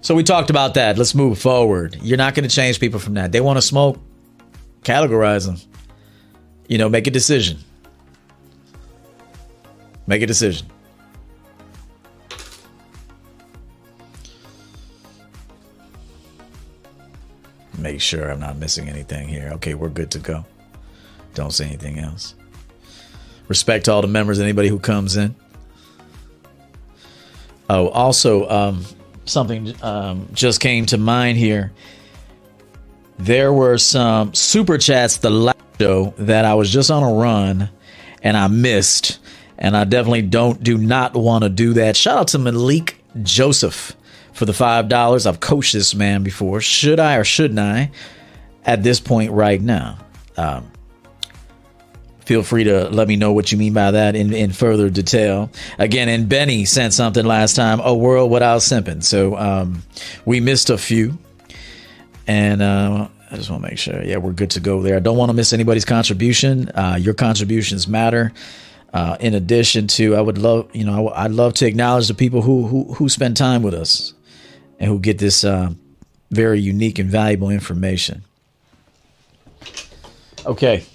So 0.00 0.14
we 0.14 0.22
talked 0.24 0.50
about 0.50 0.74
that. 0.74 0.98
Let's 0.98 1.14
move 1.14 1.38
forward. 1.38 1.96
You're 2.02 2.18
not 2.18 2.34
going 2.34 2.48
to 2.48 2.54
change 2.54 2.80
people 2.80 2.98
from 2.98 3.14
that. 3.14 3.30
They 3.32 3.40
want 3.40 3.56
to 3.56 3.62
smoke, 3.62 3.98
categorize 4.82 5.46
them. 5.46 5.56
You 6.68 6.78
know, 6.78 6.88
make 6.88 7.06
a 7.06 7.10
decision. 7.10 7.58
Make 10.06 10.22
a 10.22 10.26
decision. 10.26 10.66
Make 17.78 18.00
sure 18.00 18.30
I'm 18.30 18.40
not 18.40 18.56
missing 18.56 18.88
anything 18.88 19.28
here. 19.28 19.50
Okay, 19.54 19.74
we're 19.74 19.88
good 19.88 20.10
to 20.12 20.18
go. 20.18 20.44
Don't 21.34 21.52
say 21.52 21.66
anything 21.66 21.98
else. 21.98 22.34
Respect 23.52 23.84
to 23.84 23.92
all 23.92 24.00
the 24.00 24.08
members, 24.08 24.40
anybody 24.40 24.68
who 24.68 24.78
comes 24.78 25.14
in. 25.18 25.34
Oh, 27.68 27.88
also, 27.88 28.48
um, 28.48 28.86
something 29.26 29.74
um, 29.82 30.26
just 30.32 30.58
came 30.58 30.86
to 30.86 30.96
mind 30.96 31.36
here. 31.36 31.70
There 33.18 33.52
were 33.52 33.76
some 33.76 34.32
super 34.32 34.78
chats 34.78 35.18
the 35.18 35.28
last 35.28 35.58
show 35.78 36.14
that 36.16 36.46
I 36.46 36.54
was 36.54 36.72
just 36.72 36.90
on 36.90 37.02
a 37.02 37.12
run 37.12 37.68
and 38.22 38.38
I 38.38 38.48
missed, 38.48 39.18
and 39.58 39.76
I 39.76 39.84
definitely 39.84 40.22
don't 40.22 40.62
do 40.62 40.78
not 40.78 41.12
want 41.12 41.44
to 41.44 41.50
do 41.50 41.74
that. 41.74 41.94
Shout 41.94 42.16
out 42.16 42.28
to 42.28 42.38
Malik 42.38 43.04
Joseph 43.22 43.94
for 44.32 44.46
the 44.46 44.54
five 44.54 44.88
dollars. 44.88 45.26
I've 45.26 45.40
coached 45.40 45.74
this 45.74 45.94
man 45.94 46.22
before. 46.22 46.62
Should 46.62 46.98
I 46.98 47.16
or 47.16 47.24
shouldn't 47.24 47.60
I? 47.60 47.90
At 48.64 48.82
this 48.82 48.98
point, 48.98 49.30
right 49.32 49.60
now. 49.60 49.98
Um, 50.38 50.71
feel 52.32 52.42
free 52.42 52.64
to 52.64 52.88
let 52.88 53.08
me 53.08 53.16
know 53.16 53.34
what 53.34 53.52
you 53.52 53.58
mean 53.58 53.74
by 53.74 53.90
that 53.90 54.16
in, 54.16 54.32
in 54.32 54.52
further 54.52 54.88
detail. 54.88 55.50
Again, 55.78 56.08
and 56.08 56.30
Benny 56.30 56.64
sent 56.64 56.94
something 56.94 57.26
last 57.26 57.56
time, 57.56 57.78
a 57.80 57.94
world 57.94 58.30
without 58.30 58.62
simping. 58.62 59.04
So 59.04 59.36
um, 59.36 59.82
we 60.24 60.40
missed 60.40 60.70
a 60.70 60.78
few. 60.78 61.18
And 62.26 62.62
uh, 62.62 63.08
I 63.30 63.36
just 63.36 63.50
want 63.50 63.62
to 63.62 63.68
make 63.68 63.78
sure, 63.78 64.02
yeah, 64.02 64.16
we're 64.16 64.32
good 64.32 64.52
to 64.52 64.60
go 64.60 64.80
there. 64.80 64.96
I 64.96 65.00
don't 65.00 65.18
want 65.18 65.28
to 65.28 65.34
miss 65.34 65.52
anybody's 65.52 65.84
contribution. 65.84 66.70
Uh, 66.70 66.96
your 66.98 67.12
contributions 67.12 67.86
matter. 67.86 68.32
Uh, 68.94 69.18
in 69.20 69.34
addition 69.34 69.86
to, 69.88 70.16
I 70.16 70.22
would 70.22 70.38
love, 70.38 70.74
you 70.74 70.86
know, 70.86 71.10
I, 71.10 71.24
would 71.24 71.36
love 71.36 71.52
to 71.54 71.66
acknowledge 71.66 72.08
the 72.08 72.14
people 72.14 72.40
who, 72.40 72.66
who, 72.66 72.94
who 72.94 73.10
spend 73.10 73.36
time 73.36 73.62
with 73.62 73.74
us 73.74 74.14
and 74.78 74.88
who 74.88 74.98
get 74.98 75.18
this 75.18 75.44
uh, 75.44 75.74
very 76.30 76.60
unique 76.60 76.98
and 76.98 77.10
valuable 77.10 77.50
information. 77.50 78.24
Okay. 80.46 80.86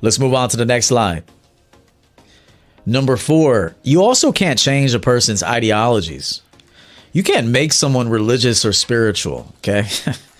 Let's 0.00 0.18
move 0.18 0.34
on 0.34 0.48
to 0.50 0.56
the 0.56 0.64
next 0.64 0.86
slide. 0.86 1.24
Number 2.86 3.16
four, 3.16 3.76
you 3.82 4.02
also 4.02 4.32
can't 4.32 4.58
change 4.58 4.94
a 4.94 4.98
person's 4.98 5.42
ideologies. 5.42 6.42
You 7.12 7.22
can't 7.22 7.48
make 7.48 7.72
someone 7.72 8.08
religious 8.08 8.64
or 8.64 8.72
spiritual, 8.72 9.52
okay? 9.58 9.86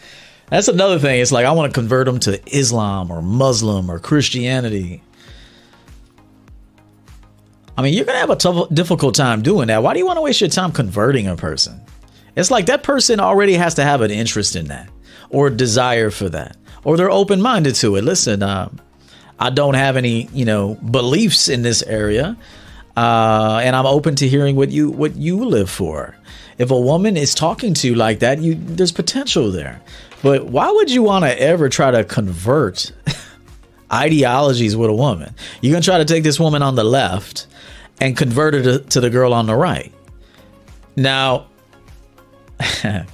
That's 0.51 0.68
another 0.68 0.99
thing. 0.99 1.21
It's 1.21 1.33
like, 1.33 1.44
I 1.44 1.53
want 1.53 1.73
to 1.73 1.79
convert 1.79 2.07
them 2.07 2.21
to 2.21 2.40
Islam 2.57 3.11
or 3.11 3.21
Muslim 3.21 3.90
or 3.90 3.99
Christianity. 3.99 5.03
I 7.77 7.83
mean, 7.83 7.94
you're 7.94 8.07
going 8.07 8.16
to 8.16 8.21
have 8.21 8.31
a 8.31 8.37
tough, 8.37 8.68
difficult 8.73 9.14
time 9.14 9.42
doing 9.42 9.68
that. 9.68 9.83
Why 9.83 9.92
do 9.92 9.99
you 9.99 10.07
want 10.07 10.16
to 10.16 10.23
waste 10.23 10.40
your 10.40 10.51
time 10.51 10.73
converting 10.73 11.27
a 11.27 11.37
person? 11.37 11.81
It's 12.35 12.51
like 12.51 12.66
that 12.66 12.83
person 12.83 13.21
already 13.21 13.55
has 13.55 13.75
to 13.75 13.85
have 13.85 14.01
an 14.01 14.11
interest 14.11 14.57
in 14.57 14.68
that 14.68 14.88
or 15.31 15.51
desire 15.51 16.11
for 16.11 16.29
that, 16.31 16.57
or 16.85 16.97
they're 16.97 17.11
open 17.11 17.42
minded 17.42 17.75
to 17.77 17.97
it. 17.97 18.05
Listen, 18.05 18.42
um, 18.42 18.81
I 19.38 19.51
don't 19.51 19.74
have 19.74 19.96
any, 19.96 20.29
you 20.33 20.44
know, 20.44 20.74
beliefs 20.74 21.48
in 21.48 21.62
this 21.62 21.83
area, 21.83 22.37
uh, 22.96 23.61
and 23.62 23.77
I'm 23.77 23.87
open 23.87 24.16
to 24.16 24.29
hearing 24.29 24.57
what 24.57 24.70
you 24.70 24.90
what 24.90 25.16
you 25.16 25.44
live 25.44 25.70
for. 25.70 26.16
If 26.59 26.72
a 26.72 26.79
woman 26.79 27.16
is 27.16 27.35
talking 27.35 27.74
to 27.74 27.87
you 27.87 27.94
like 27.94 28.18
that, 28.18 28.40
you 28.40 28.55
there's 28.57 28.92
potential 28.92 29.51
there. 29.53 29.81
But 30.22 30.46
why 30.46 30.70
would 30.70 30.90
you 30.90 31.03
want 31.03 31.24
to 31.24 31.40
ever 31.40 31.68
try 31.68 31.92
to 31.92 32.03
convert 32.03 32.92
ideologies 33.92 34.77
with 34.77 34.90
a 34.90 34.94
woman? 34.94 35.35
You're 35.61 35.72
gonna 35.72 35.83
try 35.83 35.98
to 35.98 36.05
take 36.05 36.24
this 36.24 36.40
woman 36.40 36.62
on 36.62 36.74
the 36.74 36.85
left 36.85 37.46
and 38.01 38.16
convert 38.16 38.55
her 38.55 38.62
to, 38.62 38.79
to 38.81 39.01
the 39.01 39.11
girl 39.11 39.33
on 39.33 39.46
the 39.46 39.55
right. 39.55 39.92
Now, 40.96 41.46
a, 42.83 43.07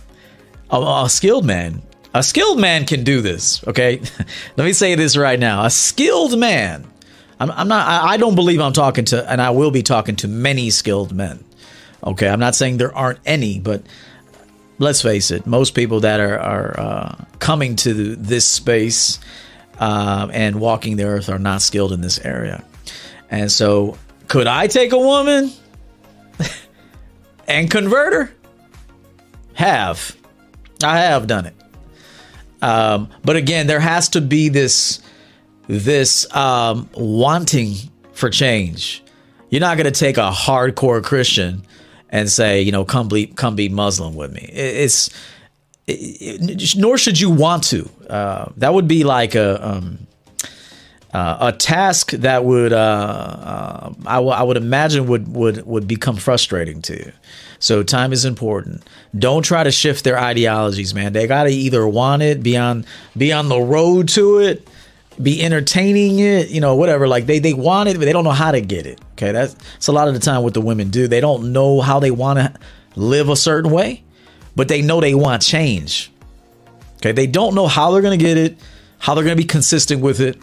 a 0.71 1.07
skilled 1.11 1.45
man 1.45 1.83
a 2.15 2.23
skilled 2.23 2.61
man 2.61 2.87
can 2.87 3.03
do 3.03 3.21
this, 3.21 3.67
okay? 3.67 4.01
Let 4.57 4.65
me 4.65 4.73
say 4.73 4.95
this 4.95 5.17
right 5.17 5.39
now. 5.39 5.65
A 5.65 5.71
skilled 5.71 6.39
man, 6.39 6.87
I'm, 7.41 7.51
I'm 7.51 7.69
not, 7.69 7.87
I, 7.87 8.13
I 8.13 8.17
don't 8.17 8.37
believe 8.37 8.61
I'm 8.61 8.73
talking 8.73 9.05
to, 9.07 9.31
and 9.31 9.43
I 9.43 9.51
will 9.51 9.73
be 9.73 9.83
talking 9.83 10.15
to 10.17 10.29
many 10.29 10.71
skilled 10.71 11.13
men, 11.13 11.45
okay? 12.05 12.29
I'm 12.29 12.39
not 12.39 12.55
saying 12.55 12.77
there 12.77 12.95
aren't 12.95 13.19
any, 13.27 13.59
but 13.59 13.83
let's 14.79 15.03
face 15.03 15.33
it, 15.33 15.45
most 15.45 15.75
people 15.75 16.01
that 16.01 16.21
are, 16.21 16.39
are 16.39 16.81
uh, 16.81 17.25
coming 17.41 17.75
to 17.77 18.15
this 18.15 18.47
space 18.47 19.19
uh, 19.81 20.29
and 20.33 20.61
walking 20.61 20.97
the 20.97 21.05
earth 21.05 21.29
are 21.29 21.41
not 21.41 21.63
skilled 21.63 21.93
in 21.93 22.01
this 22.01 22.21
area. 22.21 22.65
And 23.29 23.51
so, 23.51 23.99
could 24.29 24.47
I 24.47 24.69
take 24.69 24.93
a 24.93 24.99
woman 24.99 25.51
and 27.49 27.69
convert 27.69 28.13
her? 28.13 28.35
Have. 29.55 30.17
I 30.83 30.99
have 30.99 31.27
done 31.27 31.47
it. 31.47 31.55
Um, 32.65 33.11
but 33.23 33.37
again, 33.37 33.67
there 33.67 33.79
has 33.81 34.09
to 34.11 34.23
be 34.23 34.49
this 34.49 35.01
this 35.67 36.33
um, 36.35 36.89
wanting 36.95 37.75
for 38.13 38.31
change. 38.31 39.03
You're 39.51 39.61
not 39.61 39.77
going 39.77 39.85
to 39.93 39.99
take 39.99 40.17
a 40.17 40.31
hardcore 40.31 41.05
Christian 41.05 41.67
and 42.09 42.31
say, 42.31 42.63
you 42.63 42.73
know, 42.73 42.85
come 42.87 43.09
be 43.09 43.27
come 43.27 43.55
be 43.55 43.69
Muslim 43.69 44.15
with 44.15 44.33
me. 44.33 44.49
It's 44.51 45.11
it, 45.87 46.75
nor 46.75 46.97
should 46.97 47.21
you 47.21 47.29
want 47.29 47.65
to. 47.65 47.91
Uh, 48.09 48.47
that 48.57 48.73
would 48.73 48.89
be 48.89 49.05
like 49.05 49.35
a 49.35 49.69
um, 49.69 50.07
uh, 51.13 51.37
a 51.41 51.53
task 51.53 52.13
that 52.13 52.47
would 52.47 52.73
uh, 52.73 52.77
uh 52.77 53.93
I, 54.07 54.15
w- 54.15 54.33
I 54.33 54.43
would 54.43 54.57
imagine 54.57 55.07
would 55.09 55.29
would 55.29 55.67
would 55.67 55.87
become 55.87 56.17
frustrating 56.17 56.81
to 56.83 56.97
you. 56.97 57.13
So 57.65 57.83
time 57.83 58.13
is 58.13 58.27
important. 58.27 58.87
Don't 59.19 59.43
try 59.43 59.65
to 59.65 59.71
shift 59.71 60.05
their 60.05 60.19
ideologies, 60.19 60.95
man. 60.95 61.15
They 61.15 61.27
got 61.27 61.45
to 61.45 61.51
either 61.51 61.89
want 61.89 62.21
it, 62.21 62.43
be 62.43 62.59
on 62.59 62.85
be 63.17 63.33
on 63.33 63.49
the 63.49 63.59
road 63.59 64.11
to 64.11 64.37
it, 64.37 64.69
be 65.23 65.43
entertaining 65.43 66.19
it, 66.19 66.49
you 66.51 66.61
know, 66.61 66.77
whatever. 66.77 67.09
Like 67.09 67.25
they 67.25 67.39
they 67.39 67.55
want 67.55 67.89
it, 67.89 67.97
but 67.97 68.05
they 68.05 68.13
don't 68.13 68.25
know 68.25 68.33
how 68.33 68.53
to 68.53 68.61
get 68.61 68.85
it. 68.85 69.01
Okay, 69.13 69.33
that's, 69.33 69.55
that's 69.55 69.87
a 69.87 69.93
lot 69.93 70.09
of 70.09 70.15
the 70.15 70.21
time 70.21 70.43
what 70.43 70.53
the 70.53 70.61
women 70.61 70.91
do. 70.91 71.09
They 71.09 71.23
don't 71.23 71.55
know 71.55 71.81
how 71.81 72.01
they 72.01 72.11
want 72.11 72.39
to 72.39 72.53
live 72.97 73.31
a 73.31 73.37
certain 73.37 73.71
way, 73.71 74.05
but 74.55 74.69
they 74.69 74.83
know 74.83 75.01
they 75.01 75.15
want 75.15 75.41
change. 75.41 76.13
Okay, 76.97 77.13
they 77.13 77.27
don't 77.27 77.55
know 77.55 77.67
how 77.67 77.93
they're 77.93 78.03
to 78.03 78.19
get 78.19 78.37
it, 78.37 78.59
how 78.99 79.15
they're 79.15 79.25
to 79.25 79.37
be 79.37 79.43
consistent 79.43 80.03
with 80.03 80.21
it, 80.21 80.37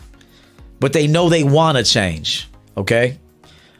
but 0.79 0.91
they 0.91 1.05
know 1.05 1.29
they 1.29 1.43
want 1.43 1.77
to 1.77 1.83
change. 1.83 2.49
Okay, 2.75 3.19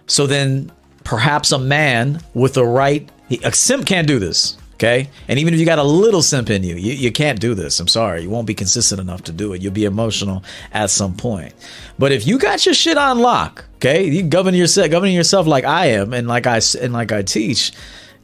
so 0.06 0.28
then 0.28 0.72
perhaps 1.04 1.52
a 1.52 1.58
man 1.58 2.22
with 2.36 2.54
the 2.54 2.64
right 2.64 3.10
a 3.44 3.54
simp 3.54 3.86
can't 3.86 4.08
do 4.08 4.20
this. 4.20 4.58
Okay. 4.76 5.10
And 5.28 5.38
even 5.38 5.54
if 5.54 5.60
you 5.60 5.65
got 5.67 5.78
a 5.78 5.84
little 5.84 6.24
simp 6.24 6.50
in 6.50 6.63
you, 6.63 6.76
you, 6.76 6.94
you 6.94 7.12
can't 7.12 7.39
do 7.39 7.54
this. 7.54 7.80
I'm 7.80 7.88
sorry. 7.88 8.24
You 8.24 8.32
won't 8.32 8.48
be 8.48 8.56
consistent 8.56 9.00
enough 9.00 9.22
to 9.26 9.32
do 9.32 9.54
it. 9.54 9.62
You'll 9.62 9.74
be 9.74 9.86
emotional 9.86 10.44
at 10.74 10.89
some 10.89 11.15
point. 11.15 11.54
But 12.00 12.12
if 12.12 12.26
you 12.26 12.39
got 12.39 12.65
your 12.65 12.74
shit 12.74 12.98
on 12.98 13.20
lock, 13.20 13.65
okay, 13.76 14.04
you 14.04 14.24
govern 14.24 14.56
yourself, 14.56 14.89
governing 14.89 15.13
yourself 15.13 15.46
like 15.46 15.65
I 15.65 15.88
am 15.88 16.13
and 16.13 16.28
like 16.28 16.48
I, 16.48 16.62
and 16.82 16.94
like 16.94 17.12
I 17.12 17.22
teach, 17.22 17.74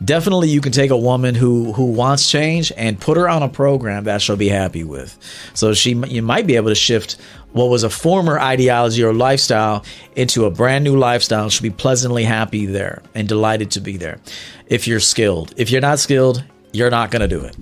definitely 0.03 0.49
you 0.49 0.61
can 0.61 0.71
take 0.71 0.89
a 0.89 0.97
woman 0.97 1.35
who 1.35 1.73
who 1.73 1.85
wants 1.85 2.29
change 2.29 2.71
and 2.75 2.99
put 2.99 3.17
her 3.17 3.27
on 3.27 3.43
a 3.43 3.49
program 3.49 4.03
that 4.03 4.21
she'll 4.21 4.35
be 4.35 4.49
happy 4.49 4.83
with 4.83 5.17
so 5.55 5.73
she 5.73 5.93
you 6.07 6.21
might 6.21 6.45
be 6.45 6.55
able 6.55 6.69
to 6.69 6.75
shift 6.75 7.17
what 7.57 7.69
was 7.69 7.83
a 7.83 7.89
former 7.89 8.39
ideology 8.39 9.03
or 9.03 9.13
lifestyle 9.13 9.83
into 10.15 10.45
a 10.45 10.51
brand 10.51 10.83
new 10.83 10.97
lifestyle 10.97 11.49
she'll 11.49 11.63
be 11.63 11.69
pleasantly 11.69 12.23
happy 12.23 12.65
there 12.65 13.01
and 13.15 13.27
delighted 13.27 13.71
to 13.71 13.81
be 13.81 13.97
there. 13.97 14.19
If 14.67 14.87
you're 14.87 14.99
skilled. 14.99 15.53
If 15.57 15.71
you're 15.71 15.81
not 15.81 15.99
skilled 15.99 16.43
you're 16.73 16.91
not 16.91 17.11
going 17.11 17.21
to 17.21 17.27
do 17.27 17.43
it. 17.43 17.55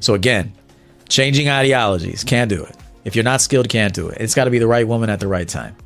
So 0.00 0.14
again 0.14 0.52
changing 1.08 1.48
ideologies 1.48 2.24
can't 2.24 2.48
do 2.48 2.62
it. 2.62 2.76
If 3.04 3.16
you're 3.16 3.24
not 3.24 3.40
skilled 3.40 3.68
can't 3.68 3.94
do 3.94 4.08
it. 4.08 4.18
It's 4.20 4.34
got 4.34 4.44
to 4.44 4.50
be 4.50 4.58
the 4.58 4.66
right 4.66 4.86
woman 4.86 5.10
at 5.10 5.20
the 5.20 5.28
right 5.28 5.48
time 5.48 5.76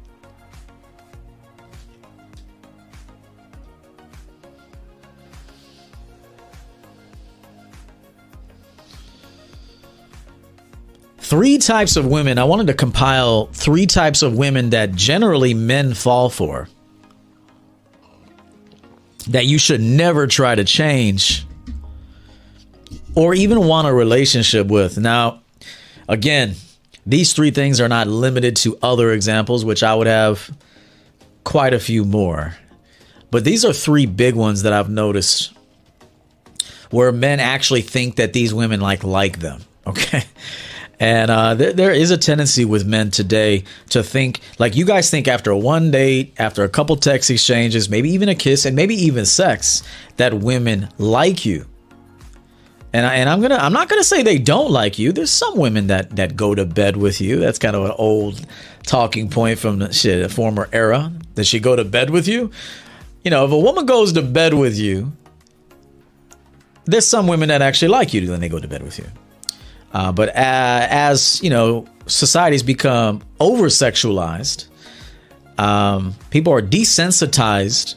three 11.26 11.58
types 11.58 11.96
of 11.96 12.06
women. 12.06 12.38
I 12.38 12.44
wanted 12.44 12.68
to 12.68 12.74
compile 12.74 13.46
three 13.46 13.86
types 13.86 14.22
of 14.22 14.36
women 14.36 14.70
that 14.70 14.94
generally 14.94 15.54
men 15.54 15.92
fall 15.92 16.30
for. 16.30 16.68
That 19.28 19.44
you 19.44 19.58
should 19.58 19.80
never 19.80 20.28
try 20.28 20.54
to 20.54 20.64
change 20.64 21.44
or 23.16 23.34
even 23.34 23.66
want 23.66 23.88
a 23.88 23.92
relationship 23.92 24.68
with. 24.68 24.98
Now, 24.98 25.42
again, 26.08 26.54
these 27.04 27.32
three 27.32 27.50
things 27.50 27.80
are 27.80 27.88
not 27.88 28.06
limited 28.06 28.54
to 28.58 28.78
other 28.80 29.10
examples, 29.10 29.64
which 29.64 29.82
I 29.82 29.96
would 29.96 30.06
have 30.06 30.48
quite 31.42 31.74
a 31.74 31.80
few 31.80 32.04
more. 32.04 32.56
But 33.32 33.42
these 33.42 33.64
are 33.64 33.72
three 33.72 34.06
big 34.06 34.36
ones 34.36 34.62
that 34.62 34.72
I've 34.72 34.90
noticed 34.90 35.52
where 36.90 37.10
men 37.10 37.40
actually 37.40 37.82
think 37.82 38.16
that 38.16 38.32
these 38.32 38.54
women 38.54 38.80
like 38.80 39.02
like 39.02 39.40
them. 39.40 39.62
Okay. 39.86 40.24
And 40.98 41.30
uh, 41.30 41.54
there, 41.54 41.90
is 41.90 42.10
a 42.10 42.16
tendency 42.16 42.64
with 42.64 42.86
men 42.86 43.10
today 43.10 43.64
to 43.90 44.02
think 44.02 44.40
like 44.58 44.76
you 44.76 44.86
guys 44.86 45.10
think 45.10 45.28
after 45.28 45.54
one 45.54 45.90
date, 45.90 46.34
after 46.38 46.64
a 46.64 46.70
couple 46.70 46.96
text 46.96 47.30
exchanges, 47.30 47.90
maybe 47.90 48.10
even 48.10 48.30
a 48.30 48.34
kiss, 48.34 48.64
and 48.64 48.74
maybe 48.74 48.94
even 48.94 49.26
sex, 49.26 49.82
that 50.16 50.32
women 50.32 50.88
like 50.96 51.44
you. 51.44 51.66
And, 52.94 53.04
I, 53.04 53.16
and 53.16 53.28
I'm 53.28 53.42
gonna 53.42 53.56
I'm 53.56 53.74
not 53.74 53.90
gonna 53.90 54.04
say 54.04 54.22
they 54.22 54.38
don't 54.38 54.70
like 54.70 54.98
you. 54.98 55.12
There's 55.12 55.30
some 55.30 55.58
women 55.58 55.88
that 55.88 56.16
that 56.16 56.34
go 56.34 56.54
to 56.54 56.64
bed 56.64 56.96
with 56.96 57.20
you. 57.20 57.36
That's 57.40 57.58
kind 57.58 57.76
of 57.76 57.84
an 57.84 57.92
old 57.98 58.40
talking 58.84 59.28
point 59.28 59.58
from 59.58 59.80
the 59.80 59.92
shit, 59.92 60.24
a 60.24 60.30
former 60.30 60.66
era. 60.72 61.12
Does 61.34 61.46
she 61.46 61.60
go 61.60 61.76
to 61.76 61.84
bed 61.84 62.08
with 62.08 62.26
you? 62.26 62.50
You 63.22 63.30
know, 63.30 63.44
if 63.44 63.50
a 63.50 63.58
woman 63.58 63.84
goes 63.84 64.14
to 64.14 64.22
bed 64.22 64.54
with 64.54 64.78
you, 64.78 65.12
there's 66.86 67.06
some 67.06 67.26
women 67.26 67.48
that 67.48 67.60
actually 67.60 67.88
like 67.88 68.14
you 68.14 68.30
when 68.30 68.40
they 68.40 68.48
go 68.48 68.60
to 68.60 68.68
bed 68.68 68.82
with 68.82 68.98
you. 68.98 69.06
Uh, 69.96 70.12
but 70.12 70.28
uh, 70.28 70.32
as 70.36 71.42
you 71.42 71.48
know, 71.48 71.86
society's 72.04 72.62
become 72.62 73.22
over 73.40 73.68
sexualized. 73.68 74.68
Um, 75.56 76.14
people 76.28 76.52
are 76.52 76.60
desensitized 76.60 77.94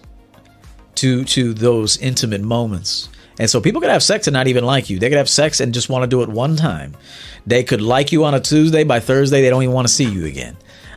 to 0.96 1.26
to 1.26 1.54
those 1.54 1.98
intimate 1.98 2.40
moments, 2.40 3.10
and 3.38 3.50
so 3.50 3.60
people 3.60 3.82
could 3.82 3.90
have 3.90 4.02
sex 4.02 4.28
and 4.28 4.34
not 4.34 4.48
even 4.48 4.64
like 4.64 4.90
you. 4.90 4.98
They 4.98 5.10
could 5.10 5.18
have 5.18 5.28
sex 5.28 5.60
and 5.60 5.74
just 5.74 5.90
want 5.90 6.04
to 6.04 6.08
do 6.08 6.22
it 6.22 6.30
one 6.30 6.56
time. 6.56 6.96
They 7.46 7.66
could 7.66 7.82
like 7.82 8.14
you 8.14 8.24
on 8.24 8.34
a 8.34 8.40
Tuesday. 8.40 8.86
By 8.86 9.02
Thursday, 9.02 9.42
they 9.42 9.50
don't 9.50 9.64
even 9.64 9.76
want 9.76 9.90
to 9.90 9.94
see 9.94 10.10
you 10.10 10.26
again. 10.26 10.56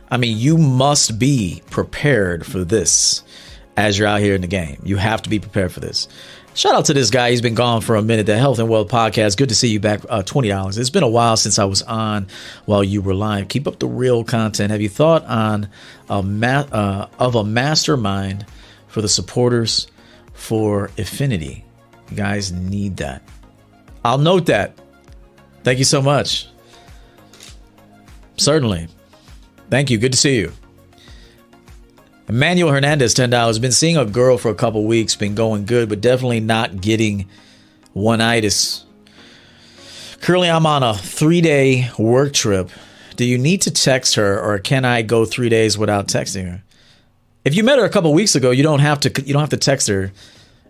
I 0.09 0.15
mean, 0.15 0.37
you 0.37 0.57
must 0.57 1.19
be 1.19 1.63
prepared 1.69 2.45
for 2.45 2.63
this 2.63 3.25
as 3.75 3.99
you're 3.99 4.07
out 4.07 4.21
here 4.21 4.35
in 4.35 4.41
the 4.41 4.47
game. 4.47 4.79
You 4.85 4.95
have 4.95 5.21
to 5.23 5.29
be 5.29 5.39
prepared 5.39 5.73
for 5.73 5.81
this. 5.81 6.07
Shout 6.55 6.75
out 6.75 6.85
to 6.85 6.93
this 6.93 7.09
guy. 7.09 7.31
He's 7.31 7.41
been 7.41 7.55
gone 7.55 7.81
for 7.81 7.95
a 7.95 8.01
minute. 8.03 8.27
The 8.27 8.37
Health 8.37 8.59
and 8.59 8.69
Wealth 8.69 8.87
Podcast. 8.87 9.37
Good 9.37 9.49
to 9.49 9.55
see 9.55 9.69
you 9.69 9.79
back. 9.79 10.01
Uh, 10.07 10.21
Twenty 10.21 10.49
dollars. 10.49 10.77
It's 10.77 10.91
been 10.91 11.01
a 11.03 11.09
while 11.09 11.35
since 11.35 11.57
I 11.57 11.65
was 11.65 11.81
on 11.81 12.27
while 12.65 12.83
you 12.83 13.01
were 13.01 13.15
live. 13.15 13.47
Keep 13.47 13.67
up 13.67 13.79
the 13.79 13.87
real 13.87 14.23
content. 14.23 14.69
Have 14.69 14.79
you 14.81 14.89
thought 14.89 15.25
on 15.25 15.67
a 16.09 16.21
ma- 16.21 16.67
uh, 16.71 17.07
of 17.17 17.33
a 17.35 17.43
mastermind 17.43 18.45
for 18.87 19.01
the 19.01 19.09
supporters 19.09 19.87
for 20.33 20.91
Affinity? 20.99 21.65
You 22.11 22.17
guys 22.17 22.51
need 22.51 22.97
that. 22.97 23.23
I'll 24.05 24.19
note 24.19 24.45
that. 24.45 24.77
Thank 25.63 25.79
you 25.79 25.85
so 25.85 26.03
much. 26.03 26.47
Certainly. 28.37 28.89
Thank 29.71 29.89
you. 29.89 29.97
Good 29.97 30.11
to 30.11 30.17
see 30.19 30.37
you. 30.37 30.51
Emmanuel 32.33 32.71
Hernandez, 32.71 33.13
ten 33.13 33.29
dollars. 33.29 33.59
Been 33.59 33.71
seeing 33.71 33.95
a 33.95 34.05
girl 34.05 34.39
for 34.39 34.49
a 34.49 34.55
couple 34.55 34.83
weeks. 34.85 35.15
Been 35.15 35.35
going 35.35 35.67
good, 35.67 35.87
but 35.87 36.01
definitely 36.01 36.39
not 36.39 36.81
getting 36.81 37.29
oneitis. 37.95 38.85
Currently, 40.19 40.49
I'm 40.49 40.65
on 40.65 40.81
a 40.81 40.95
three 40.95 41.41
day 41.41 41.91
work 41.99 42.33
trip. 42.33 42.71
Do 43.17 43.23
you 43.23 43.37
need 43.37 43.61
to 43.61 43.71
text 43.71 44.15
her, 44.15 44.41
or 44.41 44.57
can 44.57 44.83
I 44.83 45.03
go 45.03 45.25
three 45.25 45.47
days 45.47 45.77
without 45.77 46.07
texting 46.07 46.49
her? 46.49 46.63
If 47.45 47.53
you 47.53 47.63
met 47.63 47.77
her 47.77 47.85
a 47.85 47.89
couple 47.89 48.11
weeks 48.15 48.33
ago, 48.33 48.49
you 48.49 48.63
don't 48.63 48.79
have 48.79 48.99
to. 49.01 49.21
You 49.23 49.33
don't 49.33 49.41
have 49.43 49.49
to 49.49 49.57
text 49.57 49.87
her. 49.87 50.11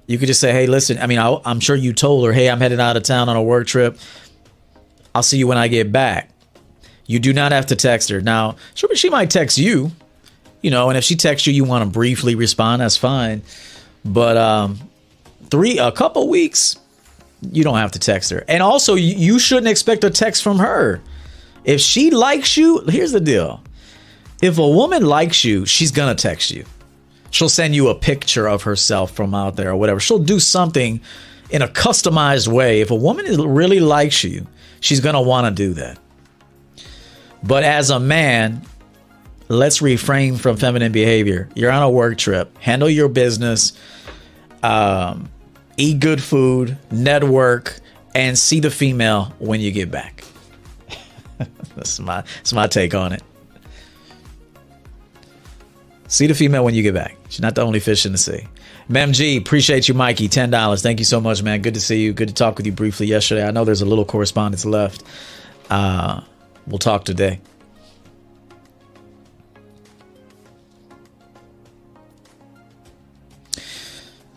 You 0.06 0.17
could 0.17 0.28
just 0.28 0.41
say, 0.41 0.52
"Hey, 0.52 0.67
listen. 0.67 0.97
I 0.97 1.08
mean, 1.08 1.19
I, 1.19 1.39
I'm 1.45 1.62
sure 1.62 1.78
you 1.78 1.93
told 1.93 2.26
her, 2.26 2.34
hey, 2.34 2.49
I'm 2.49 2.60
headed 2.60 2.82
out 2.82 2.97
of 2.97 3.04
town 3.04 3.30
on 3.30 3.38
a 3.38 3.41
work 3.41 3.67
trip. 3.67 3.97
I'll 5.15 5.23
see 5.23 5.38
you 5.38 5.47
when 5.47 5.58
I 5.58 5.69
get 5.69 5.93
back." 5.93 6.30
You 7.06 7.19
do 7.19 7.32
not 7.32 7.54
have 7.54 7.67
to 7.67 7.78
text 7.78 8.10
her. 8.10 8.19
Now, 8.19 8.58
she 8.95 9.10
might 9.10 9.30
text 9.30 9.58
you 9.58 9.93
you 10.63 10.71
know, 10.71 10.89
and 10.89 10.97
if 10.97 11.04
she 11.04 11.15
texts 11.15 11.45
you, 11.45 11.54
you 11.54 11.63
want 11.65 11.84
to 11.84 11.89
briefly 11.89 12.34
respond, 12.34 12.82
that's 12.82 12.97
fine. 12.97 13.43
But 14.04 14.38
um, 14.38 14.80
three, 15.52 15.78
a 15.78 15.91
couple 15.91 16.28
weeks, 16.30 16.78
you 17.52 17.63
don't 17.63 17.78
have 17.78 17.91
to 17.91 17.99
text 17.99 18.32
her. 18.32 18.43
And 18.47 18.63
also, 18.63 18.95
you 18.95 19.38
shouldn't 19.38 19.67
expect 19.67 20.04
a 20.04 20.10
text 20.10 20.41
from 20.41 20.60
her. 20.60 21.02
If 21.65 21.82
she 21.82 22.10
likes 22.10 22.58
you, 22.58 22.80
here's 22.88 23.12
the 23.12 23.19
deal. 23.19 23.62
If 24.41 24.58
a 24.58 24.67
woman 24.67 25.06
likes 25.06 25.43
you, 25.43 25.65
she's 25.65 25.91
going 25.91 26.15
to 26.15 26.21
text 26.21 26.52
you. 26.52 26.65
She'll 27.30 27.49
send 27.49 27.76
you 27.76 27.89
a 27.89 27.95
picture 27.95 28.47
of 28.47 28.63
herself 28.63 29.12
from 29.12 29.34
out 29.34 29.56
there 29.56 29.71
or 29.71 29.76
whatever. 29.76 29.99
She'll 29.99 30.19
do 30.19 30.39
something 30.39 31.02
in 31.49 31.62
a 31.62 31.67
customized 31.67 32.47
way. 32.47 32.82
If 32.82 32.91
a 32.91 32.95
woman 32.95 33.26
really 33.54 33.80
likes 33.80 34.23
you, 34.23 34.47
she's 34.80 34.99
going 34.99 35.15
to 35.15 35.21
want 35.21 35.47
to 35.47 35.52
do 35.52 35.73
that. 35.73 35.99
But 37.43 37.63
as 37.63 37.89
a 37.89 37.99
man, 37.99 38.62
let's 39.49 39.82
refrain 39.82 40.36
from 40.36 40.58
feminine 40.58 40.91
behavior. 40.91 41.49
You're 41.56 41.71
on 41.71 41.84
a 41.84 41.89
work 41.89 42.17
trip. 42.17 42.58
Handle 42.60 42.89
your 42.89 43.10
business. 43.10 43.73
Um, 44.62 45.29
eat 45.77 45.99
good 45.99 46.21
food, 46.21 46.77
network, 46.91 47.79
and 48.15 48.38
see 48.38 48.60
the 48.60 48.71
female 48.71 49.34
when 49.39 49.60
you 49.60 49.71
get 49.71 49.91
back. 49.91 50.23
that's 51.75 51.99
my 51.99 52.21
that's 52.38 52.53
my 52.53 52.67
take 52.67 52.93
on 52.93 53.13
it. 53.13 53.23
See 56.08 56.27
the 56.27 56.36
female 56.36 56.63
when 56.63 56.75
you 56.75 56.84
get 56.84 56.93
back. 56.93 57.17
She's 57.29 57.41
not 57.41 57.56
the 57.56 57.62
only 57.62 57.79
fish 57.79 58.06
in 58.06 58.12
the 58.12 58.17
sea. 58.19 58.47
Mem 58.88 59.13
G, 59.13 59.38
appreciate 59.38 59.88
you, 59.88 59.93
Mikey. 59.93 60.27
Ten 60.27 60.49
dollars. 60.51 60.82
Thank 60.82 60.99
you 60.99 61.06
so 61.06 61.19
much, 61.19 61.41
man. 61.41 61.62
Good 61.62 61.73
to 61.73 61.82
see 61.82 62.01
you. 62.01 62.13
Good 62.13 62.27
to 62.27 62.34
talk 62.34 62.58
with 62.58 62.65
you 62.65 62.71
briefly 62.71 63.08
yesterday. 63.08 63.47
I 63.47 63.51
know 63.51 63.65
there's 63.65 63.82
a 63.82 63.86
little 63.86 64.06
correspondence 64.06 64.65
left. 64.65 65.03
Uh, 65.69 66.21
we'll 66.67 66.77
talk 66.79 67.06
today. 67.06 67.39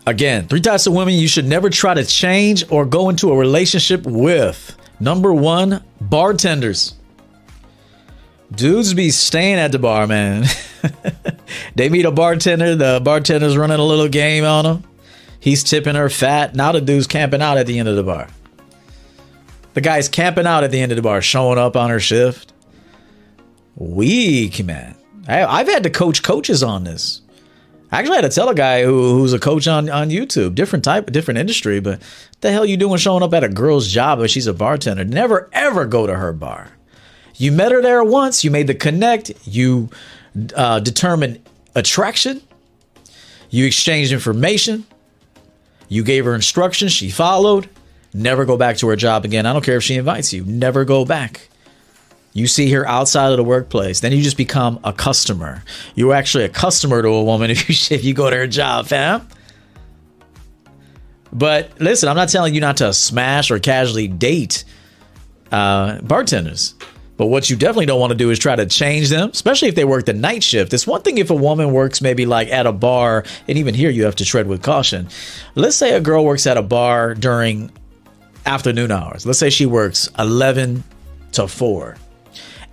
Again, 0.06 0.46
three 0.46 0.60
types 0.60 0.86
of 0.86 0.92
women 0.92 1.14
you 1.14 1.26
should 1.26 1.46
never 1.46 1.68
try 1.68 1.92
to 1.92 2.04
change 2.04 2.64
or 2.70 2.86
go 2.86 3.08
into 3.08 3.32
a 3.32 3.36
relationship 3.36 4.06
with. 4.06 4.76
Number 5.00 5.32
one, 5.32 5.82
bartenders. 6.00 6.94
Dudes 8.52 8.94
be 8.94 9.10
staying 9.10 9.58
at 9.58 9.72
the 9.72 9.80
bar, 9.80 10.06
man. 10.06 10.44
they 11.74 11.88
meet 11.88 12.04
a 12.04 12.12
bartender, 12.12 12.76
the 12.76 13.00
bartender's 13.02 13.56
running 13.56 13.80
a 13.80 13.84
little 13.84 14.08
game 14.08 14.44
on 14.44 14.64
them. 14.64 14.84
He's 15.40 15.64
tipping 15.64 15.96
her 15.96 16.08
fat. 16.08 16.54
Now 16.54 16.72
the 16.72 16.80
dude's 16.80 17.08
camping 17.08 17.42
out 17.42 17.58
at 17.58 17.66
the 17.66 17.78
end 17.78 17.88
of 17.88 17.96
the 17.96 18.04
bar. 18.04 18.28
The 19.74 19.80
guy's 19.80 20.08
camping 20.08 20.46
out 20.46 20.64
at 20.64 20.70
the 20.70 20.80
end 20.80 20.92
of 20.92 20.96
the 20.96 21.02
bar, 21.02 21.20
showing 21.20 21.58
up 21.58 21.76
on 21.76 21.90
her 21.90 22.00
shift. 22.00 22.52
Weak, 23.74 24.64
man. 24.64 24.94
I, 25.28 25.44
I've 25.44 25.68
had 25.68 25.82
to 25.82 25.90
coach 25.90 26.22
coaches 26.22 26.62
on 26.62 26.84
this. 26.84 27.20
I 27.90 28.00
actually 28.00 28.16
had 28.16 28.22
to 28.22 28.30
tell 28.30 28.48
a 28.48 28.54
guy 28.54 28.84
who, 28.84 29.14
who's 29.14 29.32
a 29.32 29.38
coach 29.38 29.68
on, 29.68 29.88
on 29.88 30.10
YouTube, 30.10 30.54
different 30.54 30.84
type, 30.84 31.10
different 31.12 31.38
industry, 31.38 31.78
but 31.78 32.02
the 32.40 32.50
hell 32.50 32.66
you 32.66 32.76
doing 32.76 32.98
showing 32.98 33.22
up 33.22 33.32
at 33.32 33.44
a 33.44 33.48
girl's 33.48 33.88
job 33.88 34.20
if 34.20 34.30
she's 34.30 34.48
a 34.48 34.54
bartender? 34.54 35.04
Never 35.04 35.48
ever 35.52 35.86
go 35.86 36.06
to 36.06 36.14
her 36.14 36.32
bar. 36.32 36.72
You 37.36 37.52
met 37.52 37.70
her 37.70 37.82
there 37.82 38.02
once, 38.02 38.42
you 38.42 38.50
made 38.50 38.66
the 38.66 38.74
connect, 38.74 39.32
you 39.46 39.90
uh, 40.54 40.80
determined 40.80 41.46
attraction, 41.74 42.42
you 43.50 43.66
exchanged 43.66 44.12
information, 44.12 44.86
you 45.88 46.02
gave 46.02 46.24
her 46.24 46.34
instructions, 46.34 46.92
she 46.92 47.10
followed. 47.10 47.68
Never 48.12 48.46
go 48.46 48.56
back 48.56 48.78
to 48.78 48.88
her 48.88 48.96
job 48.96 49.24
again. 49.26 49.44
I 49.44 49.52
don't 49.52 49.64
care 49.64 49.76
if 49.76 49.82
she 49.84 49.94
invites 49.94 50.32
you. 50.32 50.42
Never 50.44 50.86
go 50.86 51.04
back. 51.04 51.48
You 52.36 52.46
see 52.46 52.70
her 52.72 52.86
outside 52.86 53.30
of 53.30 53.38
the 53.38 53.44
workplace, 53.44 54.00
then 54.00 54.12
you 54.12 54.20
just 54.20 54.36
become 54.36 54.78
a 54.84 54.92
customer. 54.92 55.64
You're 55.94 56.12
actually 56.12 56.44
a 56.44 56.50
customer 56.50 57.00
to 57.00 57.08
a 57.08 57.24
woman 57.24 57.50
if 57.50 57.66
you 57.66 57.96
if 57.96 58.04
you 58.04 58.12
go 58.12 58.28
to 58.28 58.36
her 58.36 58.46
job, 58.46 58.88
fam. 58.88 59.26
But 61.32 61.80
listen, 61.80 62.10
I'm 62.10 62.16
not 62.16 62.28
telling 62.28 62.54
you 62.54 62.60
not 62.60 62.76
to 62.78 62.92
smash 62.92 63.50
or 63.50 63.58
casually 63.58 64.06
date 64.06 64.64
uh, 65.50 66.02
bartenders. 66.02 66.74
But 67.16 67.28
what 67.28 67.48
you 67.48 67.56
definitely 67.56 67.86
don't 67.86 68.00
want 68.00 68.10
to 68.10 68.18
do 68.18 68.30
is 68.30 68.38
try 68.38 68.54
to 68.54 68.66
change 68.66 69.08
them, 69.08 69.30
especially 69.30 69.68
if 69.68 69.74
they 69.74 69.86
work 69.86 70.04
the 70.04 70.12
night 70.12 70.42
shift. 70.42 70.74
It's 70.74 70.86
one 70.86 71.00
thing 71.00 71.16
if 71.16 71.30
a 71.30 71.34
woman 71.34 71.72
works 71.72 72.02
maybe 72.02 72.26
like 72.26 72.48
at 72.48 72.66
a 72.66 72.72
bar, 72.72 73.24
and 73.48 73.56
even 73.56 73.72
here 73.72 73.88
you 73.88 74.04
have 74.04 74.16
to 74.16 74.26
tread 74.26 74.46
with 74.46 74.62
caution. 74.62 75.08
Let's 75.54 75.76
say 75.76 75.96
a 75.96 76.00
girl 76.02 76.26
works 76.26 76.46
at 76.46 76.58
a 76.58 76.62
bar 76.62 77.14
during 77.14 77.72
afternoon 78.44 78.90
hours. 78.90 79.24
Let's 79.24 79.38
say 79.38 79.48
she 79.48 79.64
works 79.64 80.10
11 80.18 80.84
to 81.32 81.48
4 81.48 81.96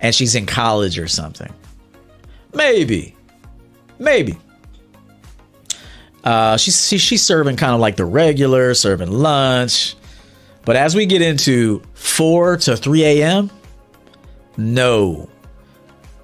and 0.00 0.14
she's 0.14 0.34
in 0.34 0.46
college 0.46 0.98
or 0.98 1.08
something. 1.08 1.52
Maybe. 2.52 3.14
Maybe. 3.98 4.38
Uh, 6.22 6.56
she's 6.56 6.88
she's 6.88 7.22
serving 7.22 7.56
kind 7.56 7.74
of 7.74 7.80
like 7.80 7.96
the 7.96 8.04
regular, 8.04 8.74
serving 8.74 9.10
lunch. 9.10 9.94
But 10.64 10.76
as 10.76 10.94
we 10.94 11.04
get 11.04 11.20
into 11.20 11.82
4 11.92 12.56
to 12.58 12.76
3 12.76 13.04
a.m., 13.04 13.50
no. 14.56 15.28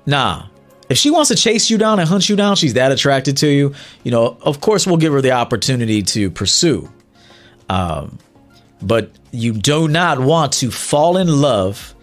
Nah. 0.07 0.47
If 0.89 0.97
she 0.97 1.11
wants 1.11 1.29
to 1.29 1.37
chase 1.37 1.69
you 1.71 1.77
down 1.79 2.01
and 2.01 2.09
hunt 2.09 2.29
you 2.29 2.37
down, 2.37 2.57
she's 2.57 2.75
that 2.75 2.91
attracted 2.91 3.37
to 3.39 3.47
you, 3.47 3.75
you 4.03 4.11
know, 4.11 4.39
of 4.43 4.61
course 4.61 4.87
we'll 4.87 4.97
give 4.97 5.13
her 5.13 5.21
the 5.21 5.33
opportunity 5.33 6.03
to 6.03 6.31
pursue. 6.31 6.91
Um, 7.69 8.19
But 8.83 9.11
you 9.31 9.53
do 9.53 9.87
not 9.87 10.19
want 10.19 10.55
to 10.55 10.71
fall 10.71 11.17
in 11.19 11.29
love 11.29 11.95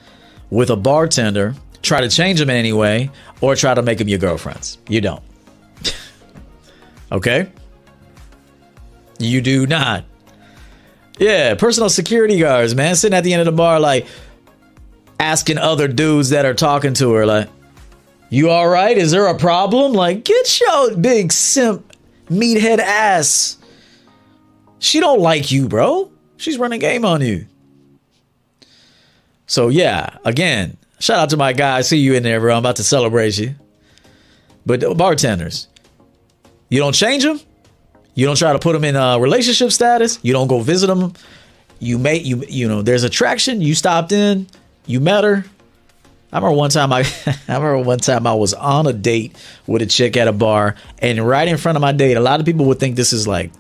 with 0.49 0.69
a 0.69 0.75
bartender, 0.75 1.55
try 1.81 2.01
to 2.01 2.09
change 2.09 2.39
them 2.39 2.49
in 2.49 2.55
any 2.55 2.73
way, 2.73 3.09
or 3.41 3.55
try 3.55 3.73
to 3.73 3.81
make 3.81 3.97
them 3.97 4.07
your 4.07 4.19
girlfriends. 4.19 4.77
You 4.87 5.01
don't. 5.01 5.23
okay? 7.11 7.51
You 9.19 9.41
do 9.41 9.65
not. 9.65 10.05
Yeah, 11.19 11.55
personal 11.55 11.89
security 11.89 12.39
guards, 12.39 12.75
man, 12.75 12.95
sitting 12.95 13.17
at 13.17 13.23
the 13.23 13.33
end 13.33 13.41
of 13.41 13.47
the 13.47 13.51
bar, 13.51 13.79
like 13.79 14.05
asking 15.19 15.57
other 15.57 15.87
dudes 15.87 16.29
that 16.29 16.45
are 16.45 16.53
talking 16.53 16.93
to 16.95 17.13
her, 17.13 17.25
like, 17.25 17.49
"You 18.29 18.49
all 18.49 18.67
right? 18.67 18.95
Is 18.95 19.11
there 19.11 19.25
a 19.27 19.37
problem? 19.37 19.93
Like, 19.93 20.23
get 20.23 20.59
your 20.59 20.95
big 20.95 21.31
simp 21.31 21.95
meathead 22.29 22.77
ass. 22.77 23.57
She 24.79 24.99
don't 24.99 25.19
like 25.19 25.51
you, 25.51 25.67
bro. 25.67 26.11
She's 26.37 26.59
running 26.59 26.79
game 26.79 27.03
on 27.03 27.21
you." 27.21 27.47
So 29.47 29.69
yeah, 29.69 30.17
again, 30.25 30.77
shout 30.99 31.19
out 31.19 31.29
to 31.31 31.37
my 31.37 31.53
guy. 31.53 31.77
I 31.77 31.81
see 31.81 31.97
you 31.97 32.13
in 32.13 32.23
there, 32.23 32.39
bro. 32.39 32.53
I'm 32.53 32.59
about 32.59 32.75
to 32.75 32.83
celebrate 32.83 33.37
you. 33.37 33.55
But 34.65 34.81
bartenders, 34.97 35.69
you 36.69 36.79
don't 36.79 36.93
change 36.93 37.23
them. 37.23 37.39
You 38.13 38.25
don't 38.25 38.35
try 38.35 38.51
to 38.51 38.59
put 38.59 38.73
them 38.73 38.83
in 38.83 38.95
a 38.95 39.19
relationship 39.19 39.71
status. 39.71 40.19
You 40.21 40.33
don't 40.33 40.47
go 40.47 40.59
visit 40.59 40.87
them. 40.87 41.13
You 41.79 41.97
may 41.97 42.17
you 42.17 42.43
you 42.49 42.67
know 42.67 42.81
there's 42.81 43.03
attraction. 43.03 43.61
You 43.61 43.75
stopped 43.75 44.11
in. 44.11 44.47
You 44.85 44.99
met 44.99 45.23
her. 45.23 45.45
I 46.31 46.37
remember 46.37 46.57
one 46.57 46.69
time 46.69 46.91
I, 46.91 46.99
I 47.47 47.55
remember 47.55 47.79
one 47.79 47.99
time 47.99 48.27
I 48.27 48.33
was 48.33 48.53
on 48.53 48.85
a 48.85 48.93
date 48.93 49.37
with 49.65 49.81
a 49.81 49.85
chick 49.85 50.17
at 50.17 50.27
a 50.27 50.33
bar, 50.33 50.75
and 50.99 51.25
right 51.25 51.47
in 51.47 51.55
front 51.57 51.77
of 51.77 51.81
my 51.81 51.93
date, 51.93 52.17
a 52.17 52.19
lot 52.19 52.41
of 52.41 52.45
people 52.45 52.65
would 52.65 52.79
think 52.79 52.97
this 52.97 53.13
is 53.13 53.27
like 53.27 53.51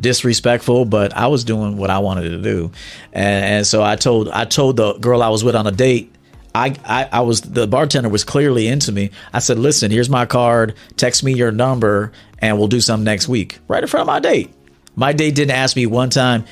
disrespectful, 0.00 0.84
but 0.84 1.16
I 1.16 1.26
was 1.28 1.44
doing 1.44 1.76
what 1.76 1.90
I 1.90 1.98
wanted 1.98 2.30
to 2.30 2.38
do, 2.38 2.70
and, 3.12 3.44
and 3.44 3.66
so 3.66 3.82
I 3.82 3.96
told 3.96 4.28
I 4.28 4.44
told 4.44 4.76
the 4.76 4.94
girl 4.94 5.22
I 5.22 5.28
was 5.28 5.44
with 5.44 5.56
on 5.56 5.66
a 5.66 5.72
date. 5.72 6.12
I, 6.54 6.74
I, 6.84 7.08
I 7.12 7.20
was 7.20 7.42
the 7.42 7.66
bartender 7.66 8.08
was 8.08 8.24
clearly 8.24 8.66
into 8.66 8.92
me. 8.92 9.10
I 9.32 9.40
said, 9.40 9.58
"Listen, 9.58 9.90
here's 9.90 10.08
my 10.08 10.24
card. 10.26 10.74
Text 10.96 11.22
me 11.22 11.34
your 11.34 11.52
number, 11.52 12.12
and 12.38 12.58
we'll 12.58 12.68
do 12.68 12.80
something 12.80 13.04
next 13.04 13.28
week." 13.28 13.58
Right 13.68 13.82
in 13.82 13.88
front 13.88 14.02
of 14.02 14.06
my 14.06 14.20
date. 14.20 14.52
My 14.94 15.12
date 15.12 15.34
didn't 15.34 15.54
ask 15.54 15.76
me 15.76 15.84
one 15.84 16.08
time, 16.08 16.44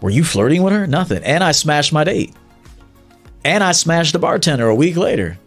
"Were 0.00 0.10
you 0.10 0.24
flirting 0.24 0.62
with 0.62 0.74
her?" 0.74 0.86
Nothing. 0.86 1.22
And 1.24 1.42
I 1.42 1.52
smashed 1.52 1.92
my 1.92 2.04
date. 2.04 2.34
And 3.44 3.64
I 3.64 3.72
smashed 3.72 4.12
the 4.12 4.18
bartender 4.18 4.68
a 4.68 4.74
week 4.74 4.96
later. 4.96 5.38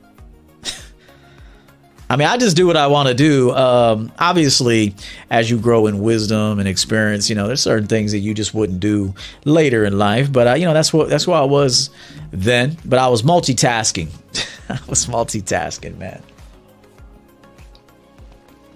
I 2.12 2.17
mean, 2.17 2.28
I 2.28 2.36
just 2.36 2.58
do 2.58 2.67
what 2.67 2.76
I 2.76 2.88
want 2.88 3.08
to 3.08 3.13
do. 3.13 3.52
Um, 3.52 4.12
obviously, 4.19 4.95
as 5.30 5.50
you 5.50 5.58
grow 5.58 5.88
in 5.88 6.02
wisdom 6.02 6.60
and 6.60 6.67
experience, 6.67 7.30
you 7.30 7.38
know, 7.38 7.47
there's 7.47 7.62
certain 7.62 7.88
things 7.88 8.12
that 8.12 8.17
you 8.17 8.34
just 8.34 8.54
wouldn't 8.54 8.82
do 8.82 9.15
later 9.45 9.86
in 9.86 9.97
life. 9.97 10.30
But 10.30 10.45
uh, 10.45 10.54
you 10.56 10.65
know, 10.65 10.74
that's 10.74 10.91
what 10.91 11.08
that's 11.08 11.26
what 11.26 11.38
I 11.38 11.45
was 11.45 11.89
then. 12.32 12.76
But 12.84 13.00
I 13.00 13.08
was 13.08 13.21
multitasking. 13.21 14.10
I 14.69 14.78
was 14.89 15.06
multitasking, 15.06 15.97
man. 15.97 16.21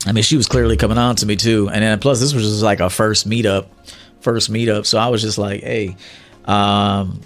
I 0.06 0.14
mean, 0.14 0.24
she 0.24 0.38
was 0.38 0.48
clearly 0.48 0.78
coming 0.78 0.98
on 0.98 1.18
to 1.18 1.26
me 1.26 1.36
too, 1.36 1.68
and 1.68 1.84
then 1.84 2.00
plus 2.00 2.22
this 2.22 2.34
was 2.34 2.44
just 2.44 2.64
like 2.64 2.80
a 2.80 2.90
first 2.90 3.30
meetup, 3.30 3.68
first 4.22 4.50
meetup. 4.50 4.86
So 4.86 4.98
I 4.98 5.10
was 5.10 5.22
just 5.22 5.38
like, 5.38 5.62
hey, 5.62 5.98
um, 6.46 7.20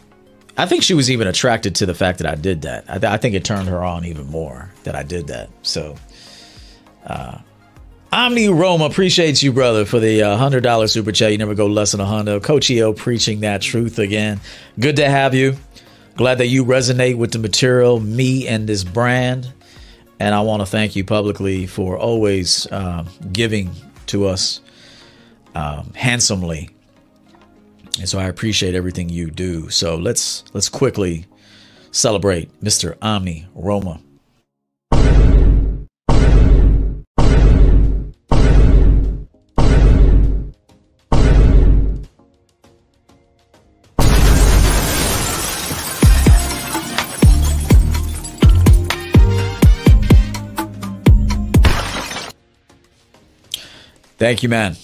I 0.58 0.66
think 0.66 0.84
she 0.84 0.94
was 0.94 1.10
even 1.10 1.28
attracted 1.28 1.76
to 1.76 1.86
the 1.86 1.94
fact 1.94 2.20
that 2.20 2.28
I 2.28 2.36
did 2.36 2.64
that. 2.64 2.86
I, 2.88 3.00
th- 3.00 3.12
I 3.12 3.18
think 3.18 3.36
it 3.36 3.46
turned 3.46 3.70
her 3.70 3.84
on 3.84 4.06
even 4.06 4.28
more 4.28 4.72
that 4.84 4.96
I 4.96 5.04
did 5.04 5.28
that. 5.28 5.50
So, 5.62 5.96
uh, 7.06 7.38
Omni 8.12 8.50
Roma 8.50 8.86
appreciates 8.86 9.44
you, 9.44 9.54
brother, 9.54 9.86
for 9.86 10.00
the 10.00 10.24
uh, 10.24 10.36
hundred 10.38 10.64
dollar 10.64 10.88
super 10.88 11.12
chat. 11.12 11.32
You 11.32 11.38
never 11.38 11.54
go 11.54 11.68
less 11.68 11.92
than 11.92 12.02
a 12.02 12.06
hundred. 12.06 12.42
Coach 12.44 12.70
EO 12.70 12.92
preaching 12.94 13.42
that 13.42 13.62
truth 13.62 14.00
again. 14.00 14.42
Good 14.80 14.96
to 14.96 15.08
have 15.08 15.36
you. 15.36 15.56
Glad 16.18 16.40
that 16.40 16.48
you 16.48 16.66
resonate 16.66 17.18
with 17.18 17.32
the 17.32 17.40
material, 17.40 18.00
me 18.00 18.48
and 18.48 18.68
this 18.68 18.84
brand. 18.84 19.52
And 20.20 20.36
I 20.36 20.42
want 20.42 20.62
to 20.62 20.66
thank 20.66 20.96
you 20.96 21.06
publicly 21.06 21.66
for 21.66 21.98
always 21.98 22.68
uh, 22.68 23.06
giving 23.32 23.72
to 24.08 24.26
us 24.26 24.60
um, 25.56 25.94
handsomely 25.94 26.72
and 28.00 28.08
so 28.08 28.18
I 28.18 28.26
appreciate 28.26 28.76
everything 28.76 29.10
you 29.10 29.30
do. 29.30 29.70
So 29.70 29.96
let's 29.96 30.44
let's 30.54 30.70
quickly 30.70 31.26
celebrate 31.92 32.50
Mr. 32.62 32.98
Omni 33.02 33.48
Roma. 33.54 34.00
Thank 54.18 54.44
you, 54.44 54.50
man. 54.50 54.76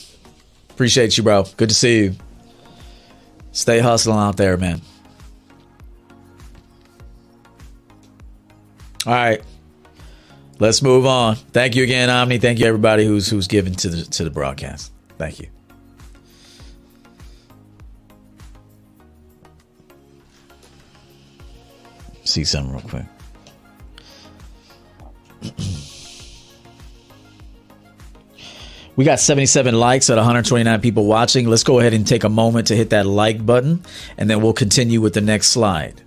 Appreciate 0.69 1.17
you, 1.17 1.23
bro. 1.23 1.43
Good 1.58 1.67
to 1.67 1.75
see 1.75 2.04
you. 2.04 2.15
Stay 3.55 3.79
hustling 3.79 4.17
out 4.17 4.35
there, 4.35 4.57
man. 4.57 4.81
All 9.05 9.13
right. 9.13 9.41
Let's 10.59 10.81
move 10.81 11.05
on. 11.05 11.35
Thank 11.37 11.77
you 11.77 11.83
again, 11.83 12.09
Omni. 12.09 12.39
Thank 12.39 12.59
you 12.59 12.65
everybody 12.65 13.05
who's 13.05 13.29
who's 13.29 13.47
given 13.47 13.73
to 13.75 13.87
the 13.87 14.03
to 14.03 14.25
the 14.25 14.29
broadcast. 14.29 14.91
Thank 15.17 15.39
you. 15.39 15.47
See 22.25 22.43
something 22.43 22.73
real 22.73 22.81
quick. 22.81 23.05
We 28.95 29.03
got 29.03 29.19
77 29.19 29.75
likes 29.75 30.10
at 30.10 30.15
129 30.15 30.79
people 30.79 31.05
watching. 31.05 31.47
Let's 31.47 31.63
go 31.63 31.79
ahead 31.79 31.93
and 31.93 32.08
take 32.08 32.23
a 32.23 32.29
moment 32.29 32.67
to 32.67 32.75
hit 32.75 32.91
that 32.91 33.05
like 33.05 33.45
button, 33.45 33.84
and 34.17 34.29
then 34.29 34.41
we'll 34.41 34.53
continue 34.53 35.01
with 35.01 35.13
the 35.13 35.21
next 35.21 35.49
slide. 35.49 36.01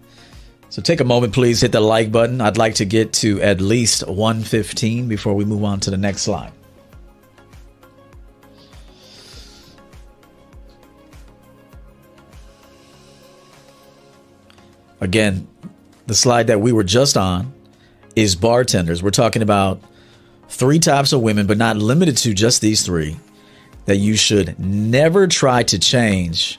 So 0.70 0.80
take 0.80 1.00
a 1.00 1.04
moment, 1.04 1.34
please, 1.34 1.60
hit 1.60 1.72
the 1.72 1.80
like 1.80 2.10
button. 2.10 2.40
I'd 2.40 2.56
like 2.56 2.76
to 2.76 2.86
get 2.86 3.12
to 3.14 3.42
at 3.42 3.60
least 3.60 4.06
115 4.06 5.06
before 5.08 5.34
we 5.34 5.44
move 5.44 5.64
on 5.64 5.80
to 5.80 5.90
the 5.90 5.96
next 5.98 6.22
slide. 6.22 6.52
Again, 15.00 15.46
the 16.06 16.14
slide 16.14 16.48
that 16.48 16.60
we 16.60 16.72
were 16.72 16.84
just 16.84 17.16
on 17.16 17.52
is 18.16 18.34
bartenders. 18.34 19.02
We're 19.02 19.10
talking 19.10 19.42
about 19.42 19.80
three 20.48 20.78
types 20.78 21.12
of 21.12 21.20
women, 21.20 21.46
but 21.46 21.58
not 21.58 21.76
limited 21.76 22.16
to 22.18 22.34
just 22.34 22.60
these 22.60 22.84
three, 22.84 23.16
that 23.84 23.96
you 23.96 24.16
should 24.16 24.58
never 24.58 25.26
try 25.26 25.62
to 25.64 25.78
change 25.78 26.58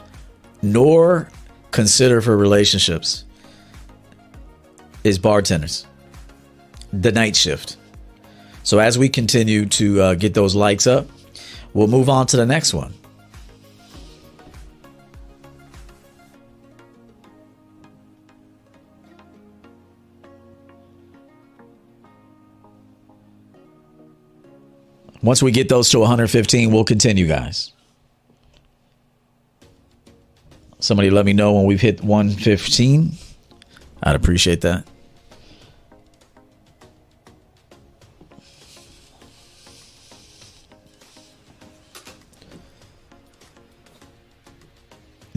nor 0.61 1.29
consider 1.71 2.21
for 2.21 2.35
relationships 2.35 3.23
is 5.03 5.17
bartenders, 5.17 5.85
the 6.91 7.11
night 7.11 7.35
shift. 7.35 7.77
So 8.63 8.79
as 8.79 8.97
we 8.97 9.09
continue 9.09 9.65
to 9.67 10.01
uh, 10.01 10.13
get 10.15 10.33
those 10.33 10.55
likes 10.55 10.85
up, 10.87 11.07
we'll 11.73 11.87
move 11.87 12.09
on 12.09 12.27
to 12.27 12.37
the 12.37 12.45
next 12.45 12.73
one. 12.73 12.93
Once 25.21 25.43
we 25.43 25.51
get 25.51 25.67
those 25.67 25.89
to 25.89 25.99
115, 25.99 26.71
we'll 26.71 26.83
continue, 26.83 27.27
guys. 27.27 27.73
Somebody 30.79 31.09
let 31.09 31.25
me 31.25 31.33
know 31.33 31.53
when 31.53 31.65
we've 31.65 31.81
hit 31.81 32.01
115. 32.01 33.11
I'd 34.01 34.15
appreciate 34.15 34.61
that. 34.61 34.87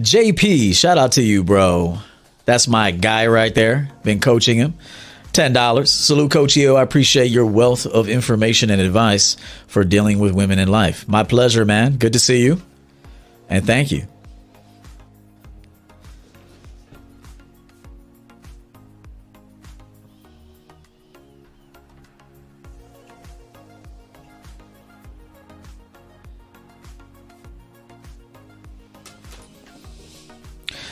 JP, 0.00 0.74
shout 0.74 0.98
out 0.98 1.12
to 1.12 1.22
you, 1.22 1.42
bro. 1.42 1.98
That's 2.44 2.66
my 2.66 2.90
guy 2.90 3.26
right 3.28 3.54
there. 3.54 3.88
Been 4.02 4.20
coaching 4.20 4.58
him. 4.58 4.74
$10. 5.32 5.86
Salute 5.86 6.30
Coach. 6.30 6.58
I 6.58 6.82
appreciate 6.82 7.30
your 7.30 7.46
wealth 7.46 7.86
of 7.86 8.08
information 8.08 8.70
and 8.70 8.80
advice 8.80 9.36
for 9.66 9.82
dealing 9.82 10.18
with 10.18 10.32
women 10.32 10.58
in 10.58 10.68
life. 10.68 11.08
My 11.08 11.24
pleasure, 11.24 11.64
man. 11.64 11.96
Good 11.96 12.12
to 12.12 12.18
see 12.18 12.42
you. 12.42 12.60
And 13.48 13.66
thank 13.66 13.90
you. 13.90 14.06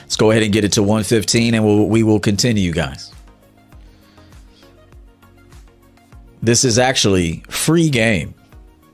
Let's 0.03 0.17
go 0.17 0.31
ahead 0.33 0.43
and 0.43 0.53
get 0.53 0.65
it 0.65 0.73
to 0.73 0.83
115 0.83 1.55
and 1.55 1.65
we'll, 1.65 1.87
we 1.87 2.03
will 2.03 2.19
continue, 2.19 2.73
guys. 2.73 3.10
This 6.43 6.65
is 6.65 6.79
actually 6.79 7.43
free 7.49 7.91
game. 7.91 8.35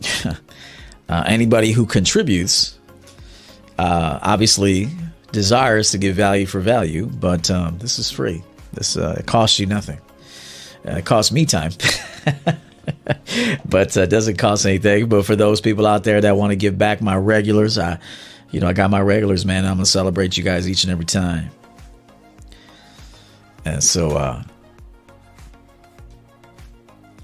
uh, 0.25 1.25
anybody 1.27 1.73
who 1.73 1.87
contributes 1.87 2.79
uh, 3.79 4.19
obviously 4.23 4.89
desires 5.33 5.91
to 5.91 5.99
give 5.99 6.17
value 6.17 6.47
for 6.47 6.61
value, 6.61 7.07
but 7.07 7.51
um, 7.51 7.79
this 7.79 7.99
is 7.99 8.11
free. 8.11 8.43
This 8.73 8.97
uh, 8.97 9.17
it 9.19 9.27
costs 9.27 9.59
you 9.59 9.67
nothing. 9.67 10.01
Uh, 10.87 10.93
it 10.93 11.05
costs 11.05 11.33
me 11.33 11.47
time. 11.47 11.73
but 13.69 13.97
uh, 13.97 14.07
doesn't 14.07 14.37
cost 14.37 14.67
anything. 14.67 15.09
But 15.09 15.27
for 15.27 15.37
those 15.37 15.61
people 15.61 15.87
out 15.87 16.05
there 16.05 16.21
that 16.21 16.37
want 16.37 16.51
to 16.51 16.57
give 16.57 16.79
back 16.79 17.01
my 17.01 17.17
regulars, 17.17 17.79
I 17.79 17.99
you 18.51 18.61
know, 18.61 18.69
I 18.69 18.73
got 18.73 18.91
my 18.91 19.01
regulars, 19.01 19.45
man. 19.45 19.65
I'm 19.65 19.75
gonna 19.75 19.87
celebrate 19.87 20.37
you 20.37 20.45
guys 20.45 20.69
each 20.69 20.85
and 20.85 20.93
every 20.93 21.05
time. 21.05 21.51
And 23.65 23.83
so 23.83 24.17
uh 24.17 24.43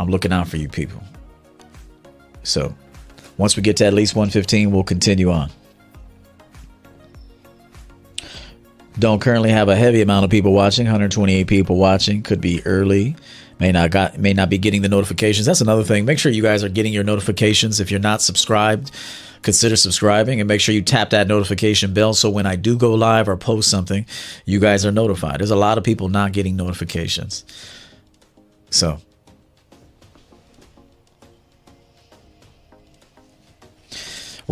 I'm 0.03 0.09
looking 0.09 0.33
out 0.33 0.49
for 0.49 0.57
you 0.57 0.69
people. 0.69 1.03
So 2.43 2.75
once 3.39 3.57
we 3.57 3.63
get 3.63 3.77
to 3.79 3.87
at 3.87 3.95
least 3.95 4.15
115, 4.15 4.71
we'll 4.71 4.83
continue 4.83 5.31
on. 5.31 5.51
Don't 8.99 9.21
currently 9.21 9.51
have 9.51 9.69
a 9.69 9.77
heavy 9.77 10.03
amount 10.03 10.25
of 10.25 10.31
people 10.31 10.53
watching, 10.53 10.85
128 10.85 11.47
people 11.47 11.77
watching, 11.77 12.23
could 12.23 12.41
be 12.41 12.65
early. 12.67 13.17
May 13.59 13.73
not 13.73 13.91
got 13.91 14.19
may 14.19 14.33
not 14.33 14.51
be 14.51 14.59
getting 14.59 14.83
the 14.83 14.89
notifications. 14.89 15.47
That's 15.47 15.61
another 15.61 15.85
thing. 15.85 16.05
Make 16.05 16.19
sure 16.19 16.33
you 16.33 16.43
guys 16.43 16.63
are 16.65 16.69
getting 16.69 16.93
your 16.93 17.05
notifications 17.05 17.81
if 17.81 17.91
you're 17.91 18.01
not 18.01 18.21
subscribed 18.21 18.91
consider 19.43 19.77
subscribing 19.77 20.41
and 20.41 20.49
make 20.49 20.61
sure 20.61 20.75
you 20.75 20.83
tap 20.83 21.11
that 21.11 21.29
notification 21.29 21.93
bell 21.93 22.15
so 22.15 22.31
when 22.31 22.47
I 22.47 22.57
do 22.57 22.77
go 22.77 22.95
live 22.95 23.29
or 23.29 23.37
post 23.37 23.71
something, 23.71 24.07
you 24.47 24.61
guys 24.61 24.87
are 24.87 24.93
notified. 24.93 25.41
There's 25.41 25.51
a 25.51 25.57
lot 25.57 25.79
of 25.79 25.85
people 25.85 26.09
not 26.09 26.33
getting 26.33 26.57
notifications. 26.57 27.45
So, 28.71 29.01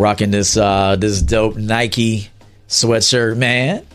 rocking 0.01 0.31
this 0.31 0.57
uh 0.57 0.95
this 0.97 1.21
dope 1.21 1.55
Nike 1.55 2.29
sweatshirt, 2.67 3.37
man. 3.37 3.85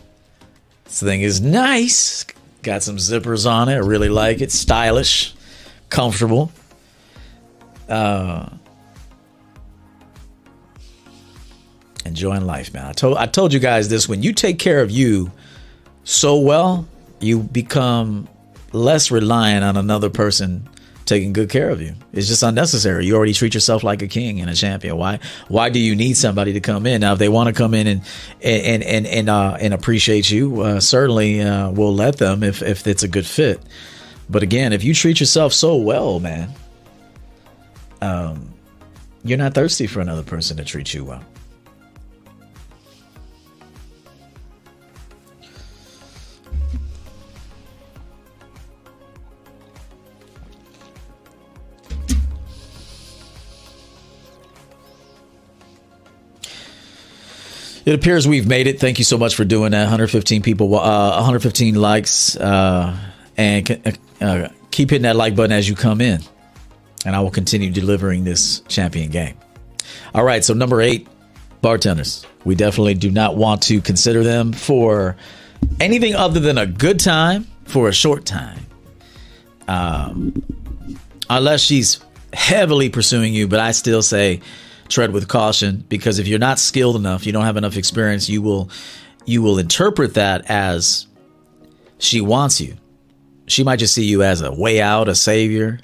This 0.85 1.01
thing 1.01 1.23
is 1.23 1.41
nice. 1.41 2.25
Got 2.63 2.83
some 2.83 2.97
zippers 2.97 3.51
on 3.51 3.69
it. 3.69 3.75
I 3.75 3.79
really 3.79 4.09
like 4.09 4.41
it. 4.41 4.53
Stylish, 4.53 5.35
comfortable. 5.91 6.53
Uh 7.89 8.49
enjoying 12.05 12.47
life, 12.47 12.73
man. 12.73 12.87
I 12.87 12.93
told 12.93 13.19
I 13.19 13.27
told 13.27 13.53
you 13.53 13.59
guys 13.59 13.89
this 13.89 14.09
when 14.09 14.23
you 14.23 14.33
take 14.33 14.59
care 14.59 14.81
of 14.81 14.91
you 14.91 15.33
so 16.05 16.39
well, 16.39 16.87
you 17.21 17.41
become 17.41 18.29
less 18.73 19.11
reliant 19.11 19.65
on 19.65 19.77
another 19.77 20.09
person 20.09 20.69
taking 21.07 21.33
good 21.33 21.49
care 21.49 21.71
of 21.71 21.81
you. 21.81 21.95
It's 22.13 22.29
just 22.29 22.43
unnecessary. 22.43 23.07
You 23.07 23.17
already 23.17 23.33
treat 23.33 23.55
yourself 23.55 23.83
like 23.83 24.03
a 24.03 24.09
king 24.09 24.41
and 24.41 24.51
a 24.51 24.55
champion. 24.55 24.97
Why 24.97 25.21
why 25.49 25.71
do 25.71 25.79
you 25.79 25.97
need 25.97 26.17
somebody 26.17 26.53
to 26.53 26.61
come 26.61 26.87
in? 26.87 27.01
Now 27.01 27.15
if 27.15 27.19
they 27.19 27.29
want 27.29 27.49
to 27.49 27.55
come 27.55 27.73
in 27.73 27.87
and 27.87 28.03
and 28.43 28.83
and 28.83 29.07
and 29.07 29.29
uh, 29.31 29.57
and 29.61 29.73
appreciate 29.73 30.31
you, 30.31 30.61
uh, 30.61 30.81
certainly 30.81 31.41
uh, 31.41 31.71
we'll 31.71 31.95
let 31.95 32.19
them 32.19 32.43
if 32.43 32.63
if 32.63 32.87
it's 32.87 33.03
a 33.03 33.09
good 33.09 33.27
fit. 33.27 33.61
But 34.29 34.43
again, 34.43 34.73
if 34.73 34.83
you 34.83 34.93
treat 34.93 35.21
yourself 35.21 35.53
so 35.53 35.77
well, 35.77 36.19
man, 36.19 36.53
um, 38.03 38.53
you're 39.25 39.39
not 39.39 39.55
thirsty 39.55 39.87
for 39.87 40.01
another 40.01 40.25
person 40.25 40.57
to 40.57 40.65
treat 40.65 40.93
you 40.93 41.05
well. 41.05 41.25
It 57.87 57.95
appears 57.95 58.27
we've 58.27 58.49
made 58.49 58.67
it. 58.67 58.81
Thank 58.81 58.99
you 58.99 59.05
so 59.05 59.17
much 59.17 59.37
for 59.37 59.45
doing 59.45 59.71
that. 59.71 59.83
115 59.83 60.43
people, 60.43 60.75
uh, 60.75 61.11
115 61.15 61.77
likes, 61.77 62.37
uh, 62.37 62.99
and 63.37 63.97
uh, 64.21 64.49
keep 64.73 64.91
hitting 64.91 65.05
that 65.05 65.15
like 65.15 65.37
button 65.37 65.53
as 65.53 65.69
you 65.69 65.77
come 65.77 66.01
in, 66.01 66.21
and 67.05 67.15
I 67.15 67.21
will 67.21 67.31
continue 67.31 67.71
delivering 67.71 68.25
this 68.25 68.61
champion 68.63 69.11
game. 69.11 69.37
All 70.13 70.25
right, 70.25 70.45
so 70.45 70.53
number 70.53 70.81
eight, 70.81 71.07
bartenders. 71.63 72.27
We 72.45 72.57
definitely 72.57 72.95
do 72.95 73.09
not 73.09 73.37
want 73.37 73.63
to 73.63 73.81
consider 73.81 74.25
them 74.25 74.53
for 74.53 75.17
anything 75.79 76.17
other 76.17 76.41
than 76.41 76.59
a 76.59 76.67
good 76.67 76.99
time 76.99 77.47
for 77.67 77.89
a 77.89 77.93
short 77.93 78.25
time, 78.25 78.67
um, 79.69 80.43
unless 81.31 81.61
she's 81.61 82.01
heavily 82.33 82.89
pursuing 82.89 83.33
you. 83.33 83.47
But 83.47 83.61
I 83.61 83.71
still 83.71 84.03
say 84.03 84.41
tread 84.89 85.13
with 85.13 85.29
caution 85.29 85.85
because 85.89 86.19
if 86.19 86.27
you're 86.27 86.39
not 86.39 86.59
skilled 86.59 86.97
enough, 86.97 87.27
you 87.27 87.33
don't 87.33 87.45
have 87.45 87.57
enough 87.57 87.77
experience, 87.77 88.29
you 88.29 88.43
will 88.43 88.71
you 89.25 89.43
will 89.43 89.59
interpret 89.59 90.15
that 90.15 90.49
as 90.49 91.07
she 91.99 92.21
wants 92.21 92.61
you. 92.61 92.77
She 93.49 93.65
might 93.65 93.79
just 93.79 93.95
see 93.95 94.05
you 94.05 94.23
as 94.23 94.41
a 94.41 94.53
way 94.53 94.81
out, 94.81 95.09
a 95.09 95.15
savior. 95.15 95.81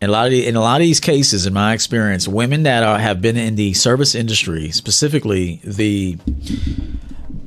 In 0.00 0.08
a 0.08 0.12
lot 0.12 0.26
of 0.26 0.32
the, 0.32 0.46
in 0.46 0.56
a 0.56 0.60
lot 0.60 0.80
of 0.80 0.84
these 0.84 1.00
cases, 1.00 1.46
in 1.46 1.52
my 1.52 1.72
experience, 1.72 2.26
women 2.26 2.64
that 2.64 2.82
are, 2.82 2.98
have 2.98 3.22
been 3.22 3.36
in 3.36 3.54
the 3.54 3.72
service 3.72 4.14
industry, 4.14 4.70
specifically 4.70 5.60
the 5.64 6.16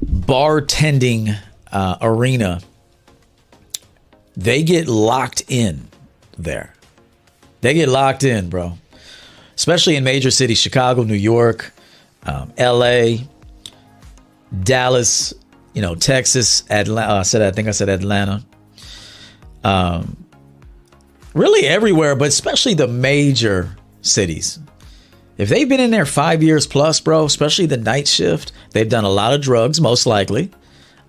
bartending 0.06 1.38
uh, 1.72 1.98
arena, 2.02 2.62
they 4.38 4.64
get 4.64 4.88
locked 4.88 5.44
in 5.48 5.88
there. 6.38 6.74
They 7.62 7.74
get 7.74 7.90
locked 7.90 8.24
in, 8.24 8.50
bro 8.50 8.78
especially 9.56 9.96
in 9.96 10.04
major 10.04 10.32
cities 10.32 10.60
Chicago, 10.60 11.04
New 11.04 11.14
York, 11.14 11.74
um, 12.24 12.52
LA, 12.58 13.18
Dallas, 14.64 15.34
you 15.74 15.82
know, 15.82 15.96
Texas, 15.96 16.64
Atlanta. 16.70 17.14
Uh, 17.14 17.20
I 17.20 17.24
said, 17.24 17.42
I 17.42 17.52
think 17.52 17.68
I 17.68 17.72
said 17.72 17.90
Atlanta. 17.90 18.44
Um, 19.64 20.26
really 21.34 21.66
everywhere, 21.66 22.16
but 22.16 22.30
especially 22.30 22.74
the 22.74 22.88
major 22.88 23.76
cities. 24.02 24.60
If 25.38 25.50
they've 25.50 25.68
been 25.68 25.82
in 25.82 25.92
there 25.92 26.06
five 26.06 26.42
years 26.42 26.66
plus, 26.66 27.00
bro, 27.02 27.26
especially 27.26 27.66
the 27.66 27.78
night 27.78 28.08
shift, 28.08 28.54
they've 28.72 28.88
done 28.88 29.04
a 29.04 29.10
lot 29.10 29.34
of 29.34 29.42
drugs, 29.42 29.82
most 29.82 30.06
likely. 30.06 30.50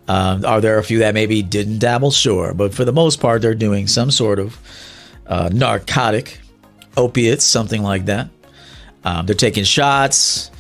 Um, 0.08 0.44
are 0.44 0.60
there 0.60 0.78
a 0.78 0.84
few 0.84 0.98
that 0.98 1.14
maybe 1.14 1.42
didn't 1.42 1.78
dabble? 1.78 2.10
Sure. 2.10 2.54
But 2.54 2.74
for 2.74 2.84
the 2.84 2.92
most 2.92 3.20
part, 3.20 3.42
they're 3.42 3.54
doing 3.54 3.86
some 3.86 4.10
sort 4.10 4.38
of 4.38 4.58
uh, 5.26 5.50
narcotic, 5.52 6.40
opiates, 6.96 7.44
something 7.44 7.82
like 7.82 8.06
that. 8.06 8.28
Um, 9.06 9.24
they're 9.24 9.36
taking 9.36 9.62
shots. 9.62 10.50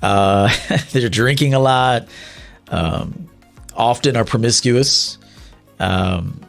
Uh, 0.00 0.48
they're 0.92 1.08
drinking 1.08 1.54
a 1.54 1.58
lot. 1.58 2.06
Um, 2.68 3.28
often 3.74 4.16
are 4.16 4.24
promiscuous. 4.24 5.18
Um, 5.80 6.40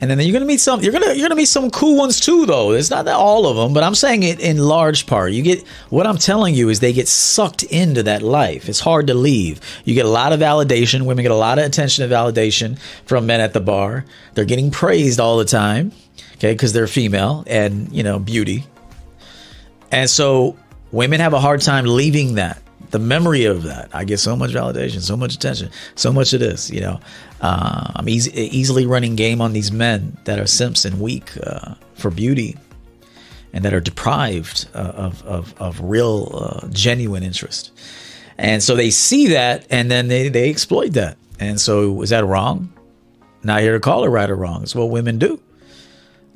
and 0.00 0.10
then 0.10 0.18
you're 0.20 0.32
gonna 0.32 0.46
meet 0.46 0.60
some. 0.60 0.80
You're 0.80 0.92
gonna 0.92 1.12
you're 1.12 1.28
gonna 1.28 1.34
meet 1.34 1.48
some 1.48 1.70
cool 1.70 1.98
ones 1.98 2.20
too, 2.20 2.46
though. 2.46 2.72
It's 2.72 2.90
not 2.90 3.04
that 3.04 3.16
all 3.16 3.46
of 3.46 3.56
them, 3.56 3.74
but 3.74 3.82
I'm 3.82 3.94
saying 3.94 4.22
it 4.22 4.40
in 4.40 4.58
large 4.58 5.06
part. 5.06 5.32
You 5.32 5.42
get 5.42 5.66
what 5.90 6.06
I'm 6.06 6.18
telling 6.18 6.54
you 6.54 6.70
is 6.70 6.80
they 6.80 6.92
get 6.94 7.08
sucked 7.08 7.64
into 7.64 8.02
that 8.04 8.22
life. 8.22 8.68
It's 8.68 8.80
hard 8.80 9.08
to 9.08 9.14
leave. 9.14 9.60
You 9.84 9.94
get 9.94 10.06
a 10.06 10.10
lot 10.10 10.32
of 10.32 10.40
validation. 10.40 11.04
Women 11.04 11.22
get 11.22 11.32
a 11.32 11.36
lot 11.36 11.58
of 11.58 11.66
attention 11.66 12.04
and 12.04 12.12
validation 12.12 12.78
from 13.04 13.26
men 13.26 13.40
at 13.40 13.52
the 13.52 13.60
bar. 13.60 14.06
They're 14.32 14.44
getting 14.46 14.70
praised 14.70 15.20
all 15.20 15.36
the 15.36 15.44
time 15.44 15.92
okay, 16.34 16.52
because 16.52 16.72
they're 16.72 16.86
female 16.86 17.44
and, 17.46 17.92
you 17.92 18.02
know, 18.02 18.18
beauty. 18.18 18.66
And 19.90 20.10
so 20.10 20.56
women 20.90 21.20
have 21.20 21.32
a 21.32 21.40
hard 21.40 21.60
time 21.60 21.84
leaving 21.86 22.34
that, 22.34 22.60
the 22.90 22.98
memory 22.98 23.44
of 23.44 23.64
that. 23.64 23.90
I 23.92 24.04
get 24.04 24.18
so 24.18 24.36
much 24.36 24.50
validation, 24.50 25.00
so 25.00 25.16
much 25.16 25.34
attention, 25.34 25.70
so 25.94 26.12
much 26.12 26.32
of 26.32 26.40
this, 26.40 26.70
you 26.70 26.80
know. 26.80 27.00
Uh, 27.40 27.92
I'm 27.96 28.08
easy, 28.08 28.32
easily 28.32 28.86
running 28.86 29.16
game 29.16 29.40
on 29.40 29.52
these 29.52 29.70
men 29.70 30.16
that 30.24 30.38
are 30.38 30.46
simps 30.46 30.84
and 30.84 31.00
weak 31.00 31.30
uh, 31.42 31.74
for 31.94 32.10
beauty 32.10 32.56
and 33.52 33.64
that 33.64 33.72
are 33.72 33.80
deprived 33.80 34.68
uh, 34.74 34.78
of, 34.78 35.22
of, 35.24 35.54
of 35.60 35.80
real, 35.80 36.30
uh, 36.34 36.68
genuine 36.68 37.22
interest. 37.22 37.70
And 38.36 38.62
so 38.62 38.74
they 38.74 38.90
see 38.90 39.28
that 39.28 39.66
and 39.70 39.90
then 39.90 40.08
they, 40.08 40.28
they 40.28 40.50
exploit 40.50 40.94
that. 40.94 41.16
And 41.38 41.60
so 41.60 42.02
is 42.02 42.10
that 42.10 42.24
wrong? 42.24 42.72
Not 43.42 43.60
here 43.60 43.74
to 43.74 43.80
call 43.80 44.04
it 44.04 44.08
right 44.08 44.28
or 44.28 44.36
wrong. 44.36 44.62
It's 44.62 44.74
what 44.74 44.90
women 44.90 45.18
do. 45.18 45.40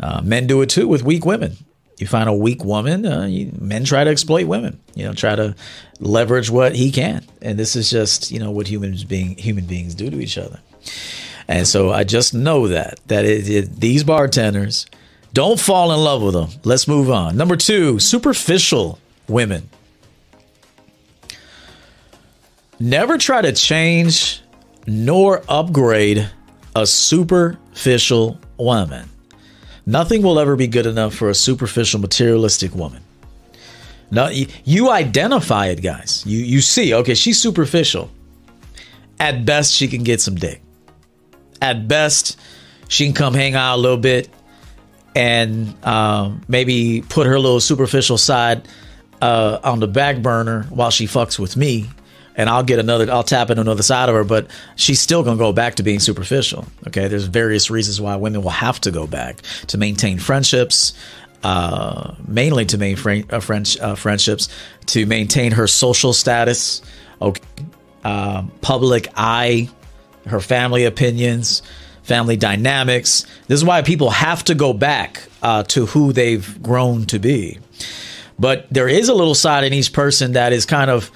Uh, 0.00 0.20
men 0.22 0.46
do 0.46 0.62
it 0.62 0.70
too 0.70 0.86
with 0.88 1.02
weak 1.02 1.24
women. 1.24 1.56
You 1.98 2.06
find 2.06 2.28
a 2.28 2.32
weak 2.32 2.64
woman, 2.64 3.04
uh, 3.04 3.24
you, 3.24 3.50
men 3.58 3.84
try 3.84 4.04
to 4.04 4.10
exploit 4.10 4.46
women. 4.46 4.78
You 4.94 5.04
know, 5.04 5.14
try 5.14 5.34
to 5.34 5.56
leverage 5.98 6.48
what 6.48 6.76
he 6.76 6.92
can, 6.92 7.24
and 7.42 7.58
this 7.58 7.74
is 7.74 7.90
just 7.90 8.30
you 8.30 8.38
know 8.38 8.52
what 8.52 8.68
humans 8.68 9.02
being 9.04 9.36
human 9.36 9.66
beings 9.66 9.94
do 9.94 10.08
to 10.08 10.20
each 10.20 10.38
other. 10.38 10.60
And 11.48 11.66
so 11.66 11.90
I 11.90 12.04
just 12.04 12.34
know 12.34 12.68
that 12.68 13.00
that 13.08 13.24
it, 13.24 13.48
it, 13.48 13.80
these 13.80 14.04
bartenders 14.04 14.86
don't 15.32 15.58
fall 15.58 15.92
in 15.92 15.98
love 15.98 16.22
with 16.22 16.34
them. 16.34 16.50
Let's 16.62 16.86
move 16.86 17.10
on. 17.10 17.36
Number 17.36 17.56
two, 17.56 17.98
superficial 17.98 18.98
women. 19.26 19.68
Never 22.80 23.18
try 23.18 23.42
to 23.42 23.52
change 23.52 24.40
nor 24.86 25.42
upgrade 25.48 26.30
a 26.76 26.86
superficial 26.86 28.38
woman. 28.56 29.08
Nothing 29.88 30.20
will 30.20 30.38
ever 30.38 30.54
be 30.54 30.66
good 30.66 30.84
enough 30.84 31.14
for 31.14 31.30
a 31.30 31.34
superficial, 31.34 31.98
materialistic 31.98 32.74
woman. 32.74 33.02
No, 34.10 34.28
you 34.28 34.90
identify 34.90 35.68
it, 35.68 35.80
guys. 35.82 36.22
You 36.26 36.40
you 36.40 36.60
see, 36.60 36.92
okay, 36.92 37.14
she's 37.14 37.40
superficial. 37.40 38.10
At 39.18 39.46
best, 39.46 39.72
she 39.72 39.88
can 39.88 40.02
get 40.02 40.20
some 40.20 40.34
dick. 40.34 40.60
At 41.62 41.88
best, 41.88 42.38
she 42.88 43.06
can 43.06 43.14
come 43.14 43.32
hang 43.32 43.54
out 43.54 43.76
a 43.76 43.80
little 43.80 43.96
bit 43.96 44.28
and 45.14 45.74
um, 45.86 46.42
maybe 46.48 47.02
put 47.08 47.26
her 47.26 47.38
little 47.40 47.58
superficial 47.58 48.18
side 48.18 48.68
uh, 49.22 49.58
on 49.64 49.80
the 49.80 49.88
back 49.88 50.20
burner 50.20 50.64
while 50.64 50.90
she 50.90 51.06
fucks 51.06 51.38
with 51.38 51.56
me 51.56 51.88
and 52.38 52.48
I'll 52.48 52.62
get 52.62 52.78
another, 52.78 53.10
I'll 53.10 53.24
tap 53.24 53.50
into 53.50 53.60
another 53.60 53.82
side 53.82 54.08
of 54.08 54.14
her, 54.14 54.22
but 54.22 54.46
she's 54.76 55.00
still 55.00 55.24
going 55.24 55.36
to 55.36 55.42
go 55.42 55.52
back 55.52 55.74
to 55.74 55.82
being 55.82 55.98
superficial. 55.98 56.64
Okay. 56.86 57.08
There's 57.08 57.26
various 57.26 57.68
reasons 57.70 58.00
why 58.00 58.16
women 58.16 58.42
will 58.42 58.50
have 58.50 58.80
to 58.82 58.92
go 58.92 59.06
back 59.06 59.42
to 59.66 59.76
maintain 59.76 60.20
friendships, 60.20 60.94
uh, 61.42 62.14
mainly 62.26 62.64
to 62.66 62.78
maintain 62.78 63.24
uh, 63.30 63.36
uh, 63.36 63.94
friendships, 63.96 64.48
to 64.86 65.04
maintain 65.04 65.52
her 65.52 65.66
social 65.66 66.12
status, 66.12 66.80
okay, 67.20 67.42
uh, 68.04 68.44
public 68.60 69.08
eye, 69.16 69.68
her 70.26 70.40
family 70.40 70.84
opinions, 70.84 71.62
family 72.04 72.36
dynamics. 72.36 73.26
This 73.48 73.58
is 73.58 73.64
why 73.64 73.82
people 73.82 74.10
have 74.10 74.44
to 74.44 74.54
go 74.54 74.72
back 74.72 75.28
uh, 75.42 75.64
to 75.64 75.86
who 75.86 76.12
they've 76.12 76.62
grown 76.62 77.04
to 77.06 77.18
be. 77.18 77.58
But 78.38 78.68
there 78.70 78.88
is 78.88 79.08
a 79.08 79.14
little 79.14 79.34
side 79.34 79.64
in 79.64 79.72
each 79.72 79.92
person 79.92 80.32
that 80.32 80.52
is 80.52 80.64
kind 80.64 80.90
of 80.90 81.10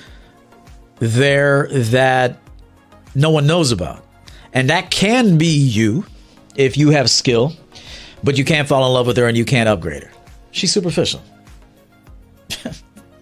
there 1.03 1.67
that 1.69 2.39
no 3.13 3.31
one 3.31 3.45
knows 3.47 3.73
about. 3.73 4.05
And 4.53 4.71
that 4.71 4.91
can 4.91 5.37
be 5.37 5.49
you 5.49 6.07
if 6.55 6.77
you 6.77 6.91
have 6.91 7.11
skill, 7.11 7.55
but 8.23 8.39
you 8.39 8.45
can't 8.45 8.69
fall 8.69 8.87
in 8.87 8.93
love 8.93 9.09
with 9.09 9.17
her 9.17 9.27
and 9.27 9.37
you 9.37 9.45
can't 9.45 9.69
upgrade 9.69 10.05
her. 10.05 10.11
She's 10.53 10.71
superficial. 10.71 11.21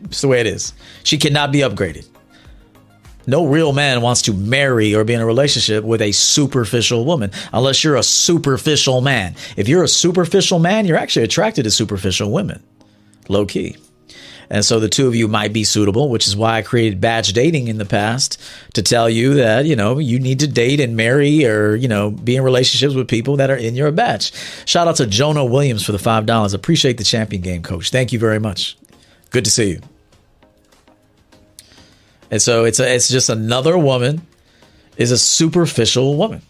it's 0.05 0.21
the 0.21 0.29
way 0.29 0.41
it 0.41 0.47
is. 0.47 0.75
She 1.05 1.17
cannot 1.17 1.53
be 1.53 1.61
upgraded. 1.61 2.07
No 3.27 3.47
real 3.47 3.73
man 3.73 4.03
wants 4.03 4.23
to 4.23 4.35
marry 4.35 4.95
or 4.95 5.05
be 5.05 5.15
in 5.15 5.21
a 5.21 5.27
relationship 5.27 5.83
with 5.85 6.03
a 6.03 6.13
superficial 6.13 7.07
woman 7.07 7.31
unless 7.53 7.83
you're 7.83 7.97
a 7.97 8.03
superficial 8.03 9.01
man. 9.01 9.37
If 9.57 9.69
you're 9.69 9.85
a 9.85 9.89
superficial 9.89 10.59
man, 10.59 10.85
you're 10.85 10.99
actually 10.99 11.25
attracted 11.25 11.63
to 11.63 11.71
superficial 11.71 12.31
women. 12.31 12.63
Low 13.29 13.47
key. 13.47 13.77
And 14.51 14.65
so 14.65 14.81
the 14.81 14.89
two 14.89 15.07
of 15.07 15.15
you 15.15 15.29
might 15.29 15.53
be 15.53 15.63
suitable, 15.63 16.09
which 16.09 16.27
is 16.27 16.37
why 16.37 16.57
I 16.57 16.63
created 16.63 17.01
batch 17.01 17.33
dating 17.33 17.69
in 17.69 17.79
the 17.79 17.85
past 17.85 18.41
to 18.75 18.83
tell 18.83 19.09
you 19.09 19.35
that, 19.35 19.65
you 19.65 19.77
know, 19.77 19.99
you 19.99 20.19
need 20.19 20.41
to 20.41 20.49
date 20.49 20.81
and 20.81 20.97
marry 20.97 21.47
or, 21.47 21.77
you 21.77 21.87
know, 21.87 22.11
be 22.11 22.35
in 22.35 22.43
relationships 22.43 22.95
with 22.95 23.07
people 23.07 23.37
that 23.37 23.49
are 23.49 23.57
in 23.57 23.77
your 23.77 23.93
batch. 23.93 24.33
Shout 24.67 24.89
out 24.89 24.97
to 24.97 25.07
Jonah 25.07 25.45
Williams 25.45 25.85
for 25.85 25.93
the 25.93 25.99
$5. 25.99 26.55
Appreciate 26.55 26.99
the 26.99 27.05
champion 27.05 27.43
game, 27.43 27.63
coach. 27.63 27.91
Thank 27.91 28.13
you 28.13 28.19
very 28.19 28.41
much. 28.41 28.77
Good 29.31 29.45
to 29.45 29.51
see 29.53 29.71
you. 29.71 29.81
And 32.33 32.43
so 32.43 32.65
it's 32.65 32.81
a, 32.81 32.93
it's 32.93 33.09
just 33.09 33.29
another 33.29 33.79
woman 33.79 34.27
is 34.97 35.13
a 35.13 35.19
superficial 35.19 36.17
woman. 36.17 36.43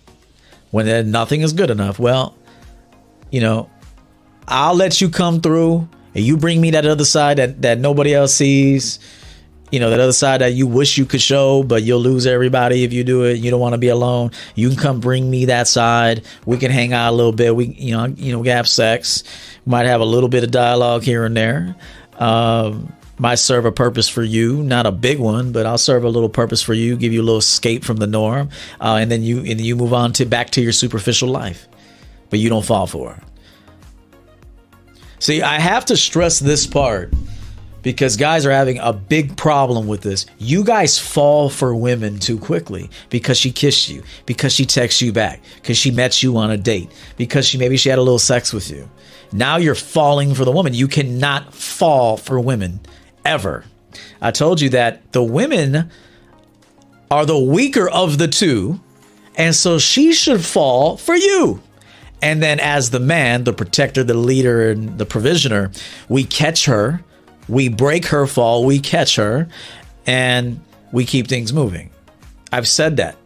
When 0.70 1.10
nothing 1.10 1.42
is 1.42 1.52
good 1.52 1.68
enough, 1.68 1.98
well, 1.98 2.36
you 3.30 3.40
know, 3.40 3.68
I'll 4.48 4.74
let 4.74 5.00
you 5.00 5.10
come 5.10 5.40
through 5.40 5.88
and 6.14 6.24
you 6.24 6.36
bring 6.36 6.60
me 6.60 6.72
that 6.72 6.86
other 6.86 7.04
side 7.04 7.38
that, 7.38 7.62
that 7.62 7.78
nobody 7.78 8.14
else 8.14 8.34
sees 8.34 8.98
you 9.70 9.78
know 9.78 9.90
that 9.90 10.00
other 10.00 10.12
side 10.12 10.40
that 10.40 10.52
you 10.52 10.66
wish 10.66 10.98
you 10.98 11.06
could 11.06 11.20
show 11.20 11.62
but 11.62 11.82
you'll 11.82 12.00
lose 12.00 12.26
everybody 12.26 12.84
if 12.84 12.92
you 12.92 13.04
do 13.04 13.24
it. 13.24 13.38
You 13.38 13.50
don't 13.50 13.60
want 13.60 13.74
to 13.74 13.78
be 13.78 13.88
alone. 13.88 14.32
You 14.54 14.68
can 14.68 14.78
come 14.78 15.00
bring 15.00 15.30
me 15.30 15.46
that 15.46 15.68
side. 15.68 16.24
We 16.44 16.58
can 16.58 16.70
hang 16.70 16.92
out 16.92 17.10
a 17.10 17.16
little 17.16 17.32
bit. 17.32 17.54
We 17.54 17.66
you 17.66 17.96
know 17.96 18.06
you 18.06 18.32
know 18.32 18.40
we 18.40 18.48
have 18.48 18.68
sex. 18.68 19.22
We 19.64 19.70
might 19.70 19.86
have 19.86 20.00
a 20.00 20.04
little 20.04 20.28
bit 20.28 20.44
of 20.44 20.50
dialogue 20.50 21.02
here 21.02 21.24
and 21.24 21.36
there. 21.36 21.76
Um, 22.14 22.92
might 23.18 23.36
serve 23.36 23.64
a 23.64 23.72
purpose 23.72 24.08
for 24.08 24.22
you. 24.22 24.62
Not 24.62 24.86
a 24.86 24.92
big 24.92 25.18
one 25.18 25.52
but 25.52 25.66
i'll 25.66 25.78
serve 25.78 26.04
a 26.04 26.08
little 26.08 26.28
purpose 26.28 26.62
for 26.62 26.74
you 26.74 26.96
give 26.96 27.12
you 27.12 27.20
a 27.20 27.24
little 27.24 27.38
escape 27.38 27.84
from 27.84 27.98
the 27.98 28.06
norm. 28.06 28.50
Uh, 28.80 28.98
and 29.00 29.10
then 29.10 29.22
you 29.22 29.38
and 29.38 29.60
you 29.60 29.76
move 29.76 29.94
on 29.94 30.12
to 30.14 30.26
back 30.26 30.50
to 30.50 30.60
your 30.60 30.72
superficial 30.72 31.28
life. 31.28 31.68
But 32.28 32.38
you 32.38 32.48
don't 32.48 32.64
fall 32.64 32.86
for 32.86 33.14
it 33.14 33.29
See, 35.20 35.42
I 35.42 35.60
have 35.60 35.84
to 35.86 35.96
stress 35.96 36.38
this 36.38 36.66
part 36.66 37.12
because 37.82 38.16
guys 38.16 38.46
are 38.46 38.50
having 38.50 38.78
a 38.78 38.92
big 38.92 39.36
problem 39.36 39.86
with 39.86 40.00
this. 40.00 40.26
You 40.38 40.64
guys 40.64 40.98
fall 40.98 41.50
for 41.50 41.74
women 41.74 42.18
too 42.18 42.38
quickly 42.38 42.90
because 43.10 43.36
she 43.38 43.52
kissed 43.52 43.90
you, 43.90 44.02
because 44.24 44.52
she 44.52 44.64
texts 44.64 45.02
you 45.02 45.12
back, 45.12 45.42
because 45.56 45.76
she 45.76 45.90
met 45.90 46.22
you 46.22 46.38
on 46.38 46.50
a 46.50 46.56
date, 46.56 46.90
because 47.18 47.46
she 47.46 47.58
maybe 47.58 47.76
she 47.76 47.90
had 47.90 47.98
a 47.98 48.02
little 48.02 48.18
sex 48.18 48.52
with 48.52 48.70
you. 48.70 48.88
Now 49.30 49.58
you're 49.58 49.74
falling 49.74 50.34
for 50.34 50.46
the 50.46 50.52
woman. 50.52 50.72
You 50.72 50.88
cannot 50.88 51.54
fall 51.54 52.16
for 52.16 52.40
women 52.40 52.80
ever. 53.24 53.64
I 54.22 54.30
told 54.30 54.60
you 54.60 54.70
that 54.70 55.12
the 55.12 55.22
women 55.22 55.90
are 57.10 57.26
the 57.26 57.38
weaker 57.38 57.88
of 57.90 58.16
the 58.16 58.28
two, 58.28 58.80
and 59.36 59.54
so 59.54 59.78
she 59.78 60.12
should 60.12 60.44
fall 60.44 60.96
for 60.96 61.14
you. 61.14 61.60
And 62.22 62.42
then, 62.42 62.60
as 62.60 62.90
the 62.90 63.00
man, 63.00 63.44
the 63.44 63.52
protector, 63.52 64.04
the 64.04 64.14
leader, 64.14 64.70
and 64.70 64.98
the 64.98 65.06
provisioner, 65.06 65.70
we 66.08 66.24
catch 66.24 66.66
her, 66.66 67.02
we 67.48 67.68
break 67.68 68.06
her 68.06 68.26
fall, 68.26 68.64
we 68.64 68.78
catch 68.78 69.16
her, 69.16 69.48
and 70.06 70.60
we 70.92 71.04
keep 71.04 71.28
things 71.28 71.52
moving. 71.52 71.90
I've 72.52 72.68
said 72.68 72.96
that. 72.98 73.16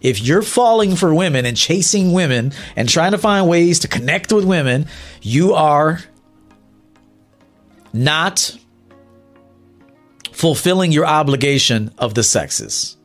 If 0.00 0.20
you're 0.20 0.42
falling 0.42 0.94
for 0.94 1.12
women 1.12 1.44
and 1.44 1.56
chasing 1.56 2.12
women 2.12 2.52
and 2.76 2.88
trying 2.88 3.12
to 3.12 3.18
find 3.18 3.48
ways 3.48 3.80
to 3.80 3.88
connect 3.88 4.32
with 4.32 4.44
women, 4.44 4.86
you 5.22 5.54
are 5.54 6.00
not 7.92 8.56
fulfilling 10.30 10.92
your 10.92 11.06
obligation 11.06 11.92
of 11.98 12.14
the 12.14 12.22
sexes. 12.22 12.97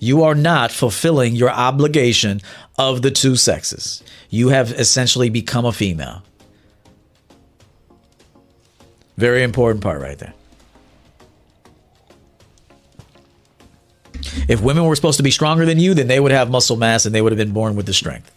You 0.00 0.24
are 0.24 0.34
not 0.34 0.72
fulfilling 0.72 1.36
your 1.36 1.50
obligation 1.50 2.40
of 2.78 3.02
the 3.02 3.10
two 3.10 3.36
sexes. 3.36 4.02
You 4.30 4.48
have 4.48 4.72
essentially 4.72 5.28
become 5.28 5.66
a 5.66 5.72
female. 5.72 6.22
Very 9.18 9.42
important 9.42 9.84
part 9.84 10.00
right 10.00 10.18
there. 10.18 10.32
If 14.48 14.62
women 14.62 14.86
were 14.86 14.96
supposed 14.96 15.18
to 15.18 15.22
be 15.22 15.30
stronger 15.30 15.66
than 15.66 15.78
you, 15.78 15.92
then 15.92 16.08
they 16.08 16.18
would 16.18 16.32
have 16.32 16.50
muscle 16.50 16.76
mass 16.76 17.04
and 17.04 17.14
they 17.14 17.20
would 17.20 17.32
have 17.32 17.38
been 17.38 17.52
born 17.52 17.76
with 17.76 17.84
the 17.84 17.92
strength. 17.92 18.32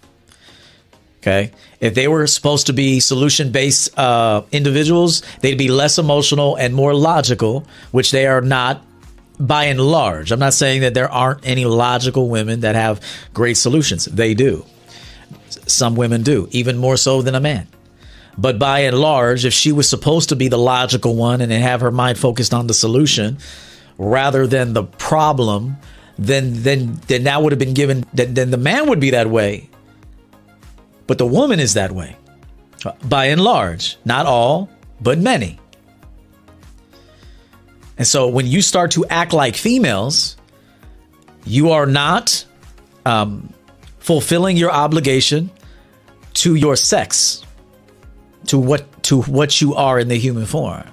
Okay. 1.22 1.52
If 1.80 1.96
they 1.96 2.10
were 2.10 2.28
supposed 2.28 2.68
to 2.68 2.74
be 2.74 3.00
solution 3.00 3.54
based 3.54 3.98
uh, 3.98 4.42
individuals, 4.52 5.24
they'd 5.40 5.58
be 5.58 5.70
less 5.70 5.98
emotional 5.98 6.58
and 6.58 6.76
more 6.76 6.94
logical, 6.94 7.66
which 7.92 8.12
they 8.12 8.28
are 8.28 8.42
not 8.42 8.86
by 9.44 9.66
and 9.66 9.80
large. 9.80 10.32
I'm 10.32 10.40
not 10.40 10.54
saying 10.54 10.82
that 10.82 10.94
there 10.94 11.12
aren't 11.12 11.46
any 11.46 11.66
logical 11.66 12.30
women 12.30 12.62
that 12.62 12.76
have 12.76 13.02
great 13.34 13.58
solutions. 13.58 14.06
They 14.06 14.34
do. 14.34 14.66
Some 15.68 15.96
women 15.96 16.24
do, 16.24 16.48
even 16.52 16.78
more 16.78 16.98
so 16.98 17.22
than 17.22 17.36
a 17.36 17.40
man. 17.40 17.68
But 18.38 18.58
by 18.58 18.80
and 18.80 18.98
large, 18.98 19.46
if 19.46 19.54
she 19.54 19.72
was 19.72 19.88
supposed 19.88 20.30
to 20.30 20.36
be 20.36 20.48
the 20.48 20.58
logical 20.58 21.16
one 21.16 21.42
and 21.42 21.52
have 21.52 21.82
her 21.82 21.92
mind 21.92 22.18
focused 22.18 22.54
on 22.54 22.68
the 22.68 22.74
solution 22.74 23.38
rather 23.98 24.48
than 24.48 24.74
the 24.74 24.84
problem, 24.84 25.78
then 26.18 26.64
then 26.64 27.00
then 27.08 27.24
that 27.26 27.44
would 27.44 27.52
have 27.52 27.60
been 27.60 27.74
given 27.74 28.06
then, 28.14 28.34
then 28.34 28.50
the 28.50 28.58
man 28.58 28.88
would 28.90 29.00
be 29.00 29.12
that 29.12 29.30
way. 29.30 29.70
But 31.06 31.18
the 31.18 31.28
woman 31.28 31.60
is 31.60 31.76
that 31.76 31.92
way. 31.92 32.16
By 33.06 33.26
and 33.26 33.42
large, 33.42 33.98
not 34.04 34.26
all, 34.26 34.70
but 35.00 35.20
many. 35.20 35.60
And 37.98 38.08
so 38.08 38.28
when 38.28 38.48
you 38.48 38.62
start 38.62 38.92
to 38.92 39.06
act 39.08 39.34
like 39.34 39.56
females, 39.56 40.38
you 41.46 41.72
are 41.72 41.86
not 41.86 42.46
um, 43.06 43.54
fulfilling 44.00 44.58
your 44.58 44.72
obligation 44.72 45.52
to 46.36 46.56
your 46.56 46.76
sex, 46.76 47.44
to 48.48 48.58
what 48.58 49.04
to 49.04 49.22
what 49.24 49.62
you 49.62 49.76
are 49.76 50.00
in 50.00 50.08
the 50.08 50.18
human 50.18 50.46
form. 50.46 50.84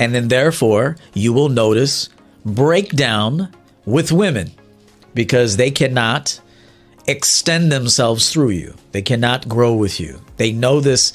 And 0.00 0.14
then 0.14 0.28
therefore, 0.28 0.96
you 1.14 1.32
will 1.32 1.48
notice 1.48 2.08
breakdown 2.44 3.54
with 3.84 4.12
women 4.12 4.52
because 5.14 5.56
they 5.56 5.70
cannot 5.70 6.40
extend 7.06 7.72
themselves 7.72 8.30
through 8.30 8.50
you. 8.50 8.74
They 8.92 9.02
cannot 9.02 9.48
grow 9.48 9.74
with 9.74 9.98
you. 9.98 10.20
They 10.36 10.52
know 10.52 10.80
this 10.80 11.12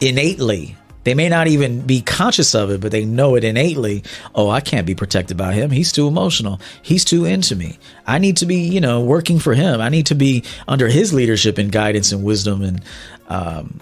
innately 0.00 0.76
they 1.04 1.14
may 1.14 1.28
not 1.28 1.46
even 1.46 1.86
be 1.86 2.02
conscious 2.02 2.54
of 2.54 2.70
it, 2.70 2.80
but 2.80 2.92
they 2.92 3.04
know 3.04 3.34
it 3.34 3.44
innately. 3.44 4.04
Oh, 4.34 4.50
I 4.50 4.60
can't 4.60 4.86
be 4.86 4.94
protected 4.94 5.36
by 5.36 5.54
him. 5.54 5.70
He's 5.70 5.92
too 5.92 6.06
emotional. 6.06 6.60
He's 6.82 7.04
too 7.04 7.24
into 7.24 7.56
me. 7.56 7.78
I 8.06 8.18
need 8.18 8.36
to 8.38 8.46
be, 8.46 8.56
you 8.56 8.80
know, 8.80 9.00
working 9.00 9.38
for 9.38 9.54
him. 9.54 9.80
I 9.80 9.88
need 9.88 10.06
to 10.06 10.14
be 10.14 10.44
under 10.68 10.88
his 10.88 11.14
leadership 11.14 11.56
and 11.56 11.72
guidance 11.72 12.12
and 12.12 12.22
wisdom 12.22 12.62
and 12.62 12.82
um, 13.28 13.80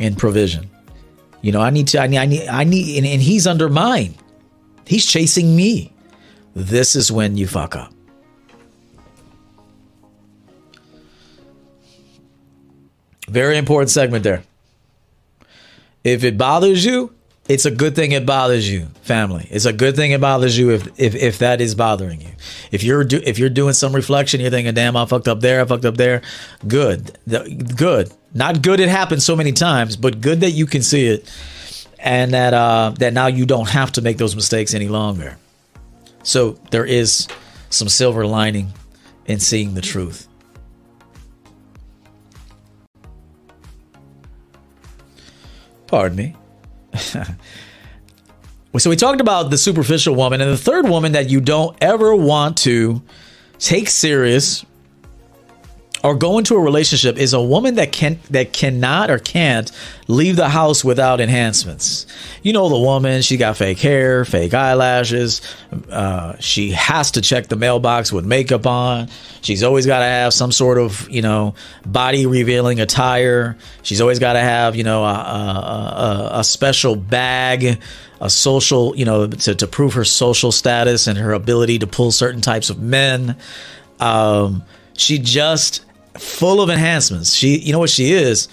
and 0.00 0.18
provision. 0.18 0.68
You 1.42 1.52
know, 1.52 1.60
I 1.60 1.70
need 1.70 1.88
to. 1.88 2.00
I 2.00 2.08
need. 2.08 2.18
I 2.18 2.26
need. 2.26 2.48
I 2.48 2.64
need 2.64 2.98
and, 2.98 3.06
and 3.06 3.22
he's 3.22 3.46
under 3.46 3.68
mine. 3.68 4.14
He's 4.84 5.06
chasing 5.06 5.54
me. 5.54 5.92
this 6.54 6.96
is 6.96 7.12
when 7.12 7.36
you 7.36 7.46
fuck 7.46 7.76
up. 7.76 7.92
Very 13.28 13.58
important 13.58 13.90
segment 13.90 14.24
there. 14.24 14.42
If 16.04 16.24
it 16.24 16.38
bothers 16.38 16.84
you, 16.84 17.12
it's 17.48 17.64
a 17.64 17.70
good 17.70 17.96
thing 17.96 18.12
it 18.12 18.26
bothers 18.26 18.70
you, 18.70 18.88
family. 19.02 19.48
It's 19.50 19.64
a 19.64 19.72
good 19.72 19.96
thing 19.96 20.10
it 20.10 20.20
bothers 20.20 20.58
you 20.58 20.70
if 20.70 20.86
if, 21.00 21.14
if 21.14 21.38
that 21.38 21.60
is 21.62 21.74
bothering 21.74 22.20
you. 22.20 22.30
If 22.70 22.82
you're 22.82 23.04
do, 23.04 23.22
if 23.24 23.38
you're 23.38 23.48
doing 23.48 23.72
some 23.72 23.94
reflection, 23.94 24.40
you're 24.40 24.50
thinking, 24.50 24.74
"Damn, 24.74 24.96
I 24.96 25.06
fucked 25.06 25.28
up 25.28 25.40
there, 25.40 25.62
I 25.62 25.64
fucked 25.64 25.86
up 25.86 25.96
there." 25.96 26.20
Good, 26.66 27.18
good. 27.74 28.12
Not 28.34 28.60
good. 28.60 28.80
It 28.80 28.90
happens 28.90 29.24
so 29.24 29.34
many 29.34 29.52
times, 29.52 29.96
but 29.96 30.20
good 30.20 30.40
that 30.40 30.50
you 30.50 30.66
can 30.66 30.82
see 30.82 31.06
it, 31.06 31.32
and 31.98 32.34
that 32.34 32.52
uh, 32.52 32.92
that 32.98 33.14
now 33.14 33.28
you 33.28 33.46
don't 33.46 33.70
have 33.70 33.92
to 33.92 34.02
make 34.02 34.18
those 34.18 34.36
mistakes 34.36 34.74
any 34.74 34.88
longer. 34.88 35.38
So 36.22 36.58
there 36.70 36.84
is 36.84 37.28
some 37.70 37.88
silver 37.88 38.26
lining 38.26 38.72
in 39.24 39.40
seeing 39.40 39.72
the 39.72 39.80
truth. 39.80 40.28
Pardon 45.88 46.16
me. 46.16 46.36
so 46.94 48.90
we 48.90 48.94
talked 48.94 49.20
about 49.20 49.50
the 49.50 49.58
superficial 49.58 50.14
woman 50.14 50.40
and 50.40 50.52
the 50.52 50.56
third 50.56 50.88
woman 50.88 51.12
that 51.12 51.28
you 51.28 51.40
don't 51.40 51.76
ever 51.80 52.14
want 52.14 52.58
to 52.58 53.02
take 53.58 53.88
serious 53.88 54.64
or 56.04 56.14
go 56.14 56.38
into 56.38 56.54
a 56.54 56.60
relationship 56.60 57.16
is 57.18 57.32
a 57.32 57.42
woman 57.42 57.74
that 57.74 57.92
can 57.92 58.18
that 58.30 58.52
cannot 58.52 59.10
or 59.10 59.18
can't 59.18 59.70
leave 60.06 60.36
the 60.36 60.48
house 60.48 60.84
without 60.84 61.20
enhancements. 61.20 62.06
You 62.42 62.52
know 62.52 62.68
the 62.68 62.78
woman, 62.78 63.22
she 63.22 63.36
got 63.36 63.56
fake 63.56 63.78
hair, 63.78 64.24
fake 64.24 64.54
eyelashes. 64.54 65.40
Uh, 65.90 66.36
she 66.38 66.70
has 66.70 67.12
to 67.12 67.20
check 67.20 67.48
the 67.48 67.56
mailbox 67.56 68.12
with 68.12 68.24
makeup 68.24 68.66
on. 68.66 69.08
She's 69.40 69.62
always 69.62 69.86
got 69.86 69.98
to 69.98 70.04
have 70.04 70.32
some 70.32 70.52
sort 70.52 70.78
of 70.78 71.08
you 71.10 71.22
know 71.22 71.54
body 71.84 72.26
revealing 72.26 72.80
attire. 72.80 73.56
She's 73.82 74.00
always 74.00 74.18
got 74.18 74.34
to 74.34 74.40
have 74.40 74.76
you 74.76 74.84
know 74.84 75.04
a, 75.04 75.14
a, 75.14 76.30
a, 76.32 76.38
a 76.40 76.44
special 76.44 76.94
bag, 76.94 77.80
a 78.20 78.30
social 78.30 78.96
you 78.96 79.04
know 79.04 79.26
to, 79.26 79.54
to 79.56 79.66
prove 79.66 79.94
her 79.94 80.04
social 80.04 80.52
status 80.52 81.08
and 81.08 81.18
her 81.18 81.32
ability 81.32 81.80
to 81.80 81.86
pull 81.88 82.12
certain 82.12 82.40
types 82.40 82.70
of 82.70 82.80
men. 82.80 83.36
Um, 83.98 84.62
she 84.96 85.18
just 85.18 85.84
full 86.18 86.60
of 86.60 86.70
enhancements. 86.70 87.34
She, 87.34 87.58
you 87.58 87.72
know 87.72 87.78
what 87.78 87.90
she 87.90 88.12
is? 88.12 88.48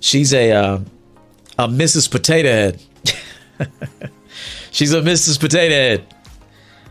She's 0.00 0.32
a 0.32 0.52
uh, 0.52 0.80
a 1.58 1.68
Mrs. 1.68 2.10
Potato 2.10 2.48
Head. 2.48 2.82
She's 4.70 4.92
a 4.92 5.00
Mrs. 5.00 5.38
Potato 5.38 5.74
Head. 5.74 6.14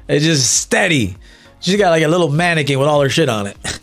It's 0.08 0.26
just 0.26 0.62
steady. 0.62 1.18
She's 1.60 1.78
got 1.78 1.90
like 1.90 2.04
a 2.04 2.08
little 2.08 2.30
mannequin 2.30 2.80
with 2.80 2.88
all 2.88 3.02
her 3.02 3.10
shit 3.10 3.30
on 3.30 3.48
it. 3.48 3.80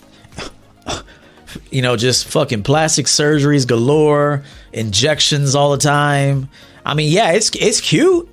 you 1.71 1.83
know, 1.83 1.97
just 1.97 2.27
fucking 2.29 2.63
plastic 2.63 3.07
surgeries 3.07 3.67
galore, 3.67 4.45
injections 4.73 5.55
all 5.55 5.73
the 5.73 5.79
time. 5.79 6.49
I 6.85 6.95
mean, 6.95 7.13
yeah, 7.13 7.33
it's 7.33 7.51
it's 7.57 7.81
cute. 7.81 8.29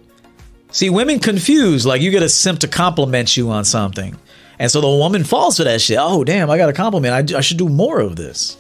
See, 0.72 0.90
women 0.90 1.20
confuse 1.20 1.86
like 1.86 2.02
you 2.02 2.12
get 2.12 2.24
a 2.24 2.30
simp 2.30 2.60
to 2.60 2.68
compliment 2.68 3.36
you 3.38 3.50
on 3.52 3.66
something. 3.66 4.16
And 4.64 4.72
so 4.72 4.80
the 4.80 4.88
woman 4.88 5.26
falls 5.26 5.58
for 5.58 5.66
that 5.66 5.82
shit. 5.82 5.98
Oh, 6.00 6.24
damn, 6.24 6.50
I 6.50 6.56
got 6.56 6.70
a 6.70 6.74
compliment. 6.74 7.34
I, 7.34 7.38
I 7.38 7.42
should 7.42 7.58
do 7.58 7.68
more 7.68 8.00
of 8.00 8.16
this. 8.16 8.56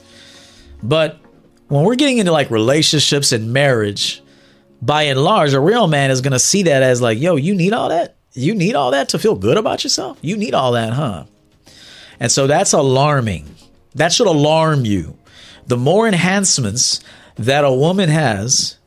But 0.83 1.17
when 1.69 1.85
we're 1.85 1.95
getting 1.95 2.17
into 2.17 2.33
like 2.33 2.51
relationships 2.51 3.31
and 3.31 3.53
marriage, 3.53 4.21
by 4.81 5.03
and 5.03 5.23
large, 5.23 5.53
a 5.53 5.61
real 5.61 5.87
man 5.87 6.11
is 6.11 6.19
going 6.19 6.33
to 6.33 6.39
see 6.39 6.63
that 6.63 6.83
as 6.83 7.01
like, 7.01 7.21
yo, 7.21 7.37
you 7.37 7.55
need 7.55 7.71
all 7.71 7.87
that? 7.87 8.17
You 8.33 8.53
need 8.53 8.75
all 8.75 8.91
that 8.91 9.07
to 9.09 9.17
feel 9.17 9.35
good 9.35 9.55
about 9.55 9.85
yourself? 9.85 10.17
You 10.21 10.35
need 10.35 10.53
all 10.53 10.73
that, 10.73 10.91
huh? 10.91 11.23
And 12.19 12.29
so 12.29 12.47
that's 12.47 12.73
alarming. 12.73 13.55
That 13.95 14.11
should 14.11 14.27
alarm 14.27 14.83
you. 14.83 15.17
The 15.67 15.77
more 15.77 16.05
enhancements 16.05 16.99
that 17.37 17.63
a 17.63 17.71
woman 17.71 18.09
has, 18.09 18.77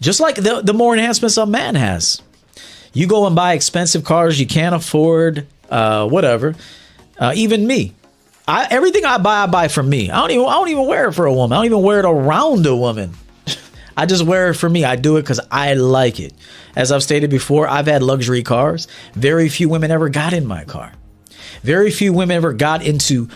just 0.00 0.18
like 0.18 0.34
the, 0.34 0.62
the 0.62 0.74
more 0.74 0.94
enhancements 0.94 1.36
a 1.36 1.46
man 1.46 1.76
has. 1.76 2.20
You 2.92 3.06
go 3.06 3.28
and 3.28 3.36
buy 3.36 3.52
expensive 3.52 4.02
cars 4.02 4.40
you 4.40 4.48
can't 4.48 4.74
afford, 4.74 5.46
uh, 5.70 6.08
whatever. 6.08 6.54
Uh, 7.18 7.32
even 7.34 7.66
me, 7.66 7.94
I, 8.48 8.66
everything 8.70 9.04
I 9.04 9.18
buy, 9.18 9.42
I 9.42 9.46
buy 9.46 9.68
for 9.68 9.82
me. 9.82 10.10
I 10.10 10.20
don't 10.20 10.30
even 10.30 10.46
I 10.46 10.52
don't 10.52 10.68
even 10.68 10.86
wear 10.86 11.08
it 11.08 11.12
for 11.12 11.26
a 11.26 11.32
woman. 11.32 11.56
I 11.56 11.58
don't 11.58 11.66
even 11.66 11.82
wear 11.82 12.00
it 12.00 12.04
around 12.04 12.66
a 12.66 12.74
woman. 12.74 13.14
I 13.96 14.06
just 14.06 14.24
wear 14.24 14.50
it 14.50 14.54
for 14.54 14.68
me. 14.68 14.84
I 14.84 14.96
do 14.96 15.16
it 15.16 15.22
because 15.22 15.40
I 15.50 15.74
like 15.74 16.18
it. 16.18 16.32
As 16.74 16.92
I've 16.92 17.02
stated 17.02 17.30
before, 17.30 17.68
I've 17.68 17.86
had 17.86 18.02
luxury 18.02 18.42
cars. 18.42 18.88
Very 19.14 19.48
few 19.48 19.68
women 19.68 19.90
ever 19.90 20.08
got 20.08 20.32
in 20.32 20.46
my 20.46 20.64
car. 20.64 20.92
Very 21.62 21.90
few 21.90 22.12
women 22.12 22.36
ever 22.36 22.52
got 22.52 22.84
into 22.84 23.28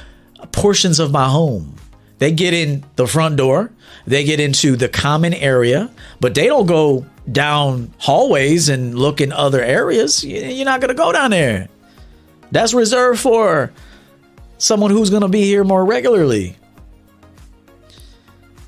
portions 0.52 0.98
of 0.98 1.10
my 1.10 1.28
home. 1.28 1.76
They 2.18 2.32
get 2.32 2.54
in 2.54 2.84
the 2.96 3.06
front 3.06 3.36
door, 3.36 3.70
they 4.06 4.24
get 4.24 4.40
into 4.40 4.76
the 4.76 4.88
common 4.88 5.34
area, 5.34 5.90
but 6.20 6.34
they 6.34 6.46
don't 6.46 6.66
go 6.66 7.04
down 7.30 7.92
hallways 7.98 8.68
and 8.68 8.98
look 8.98 9.20
in 9.20 9.32
other 9.32 9.60
areas. 9.60 10.24
You're 10.24 10.64
not 10.64 10.80
going 10.80 10.88
to 10.88 10.94
go 10.94 11.12
down 11.12 11.32
there. 11.32 11.68
That's 12.50 12.74
reserved 12.74 13.20
for 13.20 13.72
someone 14.58 14.90
who's 14.90 15.10
going 15.10 15.22
to 15.22 15.28
be 15.28 15.42
here 15.42 15.64
more 15.64 15.84
regularly. 15.84 16.56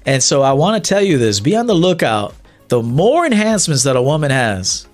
And 0.05 0.23
so 0.23 0.43
I 0.43 0.53
want 0.53 0.83
to 0.83 0.89
tell 0.89 1.03
you 1.03 1.19
this 1.19 1.41
be 1.41 1.57
on 1.57 1.67
the 1.67 1.75
lookout. 1.75 2.35
The 2.69 2.83
more 2.83 3.25
enhancements 3.25 3.85
that 3.85 3.97
a 3.97 4.03
woman 4.03 4.31
has, 4.31 4.89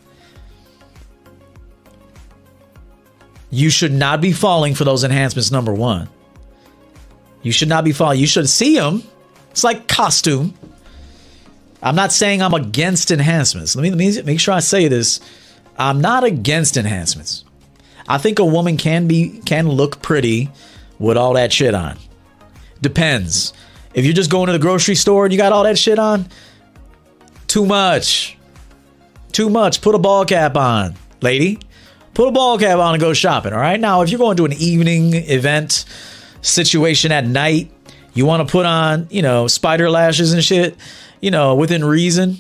you 3.51 3.71
should 3.71 3.93
not 3.93 4.21
be 4.21 4.33
falling 4.33 4.75
for 4.75 4.85
those 4.85 5.05
enhancements, 5.05 5.51
number 5.51 5.73
one. 5.73 6.09
You 7.43 7.53
should 7.53 7.69
not 7.69 7.85
be 7.85 7.93
falling. 7.93 8.21
You 8.21 8.27
should 8.27 8.49
see 8.49 8.77
them. 8.77 9.03
It's 9.51 9.65
like 9.65 9.89
costume. 9.89 10.55
I'm 11.83 11.97
not 11.97 12.13
saying 12.13 12.41
I'm 12.41 12.55
against 12.55 13.11
enhancements. 13.11 13.75
Let 13.75 13.83
me, 13.83 13.91
let 13.91 13.99
me 13.99 14.23
make 14.23 14.41
sure 14.41 14.55
I 14.55 14.61
say 14.61 14.89
this. 14.89 15.21
I'm 15.77 16.01
not 16.01 16.25
against 16.25 16.77
enhancements. 16.77 17.45
I 18.09 18.19
think 18.19 18.39
a 18.39 18.45
woman 18.45 18.77
can 18.77 19.07
be 19.07 19.41
can 19.45 19.69
look 19.69 20.03
pretty 20.03 20.51
with 20.99 21.17
all 21.17 21.35
that 21.35 21.53
shit 21.53 21.75
on. 21.75 21.99
Depends. 22.81 23.53
If 23.95 24.05
you're 24.05 24.15
just 24.15 24.31
going 24.31 24.47
to 24.47 24.53
the 24.53 24.59
grocery 24.59 24.95
store 24.95 25.25
and 25.25 25.33
you 25.33 25.39
got 25.39 25.53
all 25.53 25.65
that 25.65 25.79
shit 25.79 25.99
on, 25.99 26.27
too 27.47 27.67
much. 27.67 28.37
Too 29.33 29.51
much. 29.51 29.81
Put 29.81 29.95
a 29.95 29.99
ball 29.99 30.25
cap 30.25 30.57
on, 30.57 30.95
lady. 31.21 31.59
Put 32.15 32.29
a 32.29 32.33
ball 32.33 32.59
cap 32.59 32.79
on 32.79 32.95
and 32.95 33.01
go 33.01 33.13
shopping. 33.13 33.53
All 33.53 33.59
right. 33.59 33.81
Now, 33.81 34.03
if 34.03 34.11
you're 34.11 34.19
going 34.19 34.37
to 34.37 34.45
an 34.45 34.53
evening 34.53 35.15
event 35.15 35.85
situation 36.43 37.13
at 37.13 37.27
night, 37.27 37.71
you 38.15 38.27
want 38.27 38.47
to 38.47 38.53
put 38.53 38.67
on, 38.67 39.07
you 39.11 39.23
know, 39.23 39.47
spider 39.49 39.89
lashes 39.91 40.33
and 40.33 40.45
shit, 40.45 40.77
you 41.21 41.31
know, 41.31 41.55
within 41.55 41.85
reason. 41.85 42.39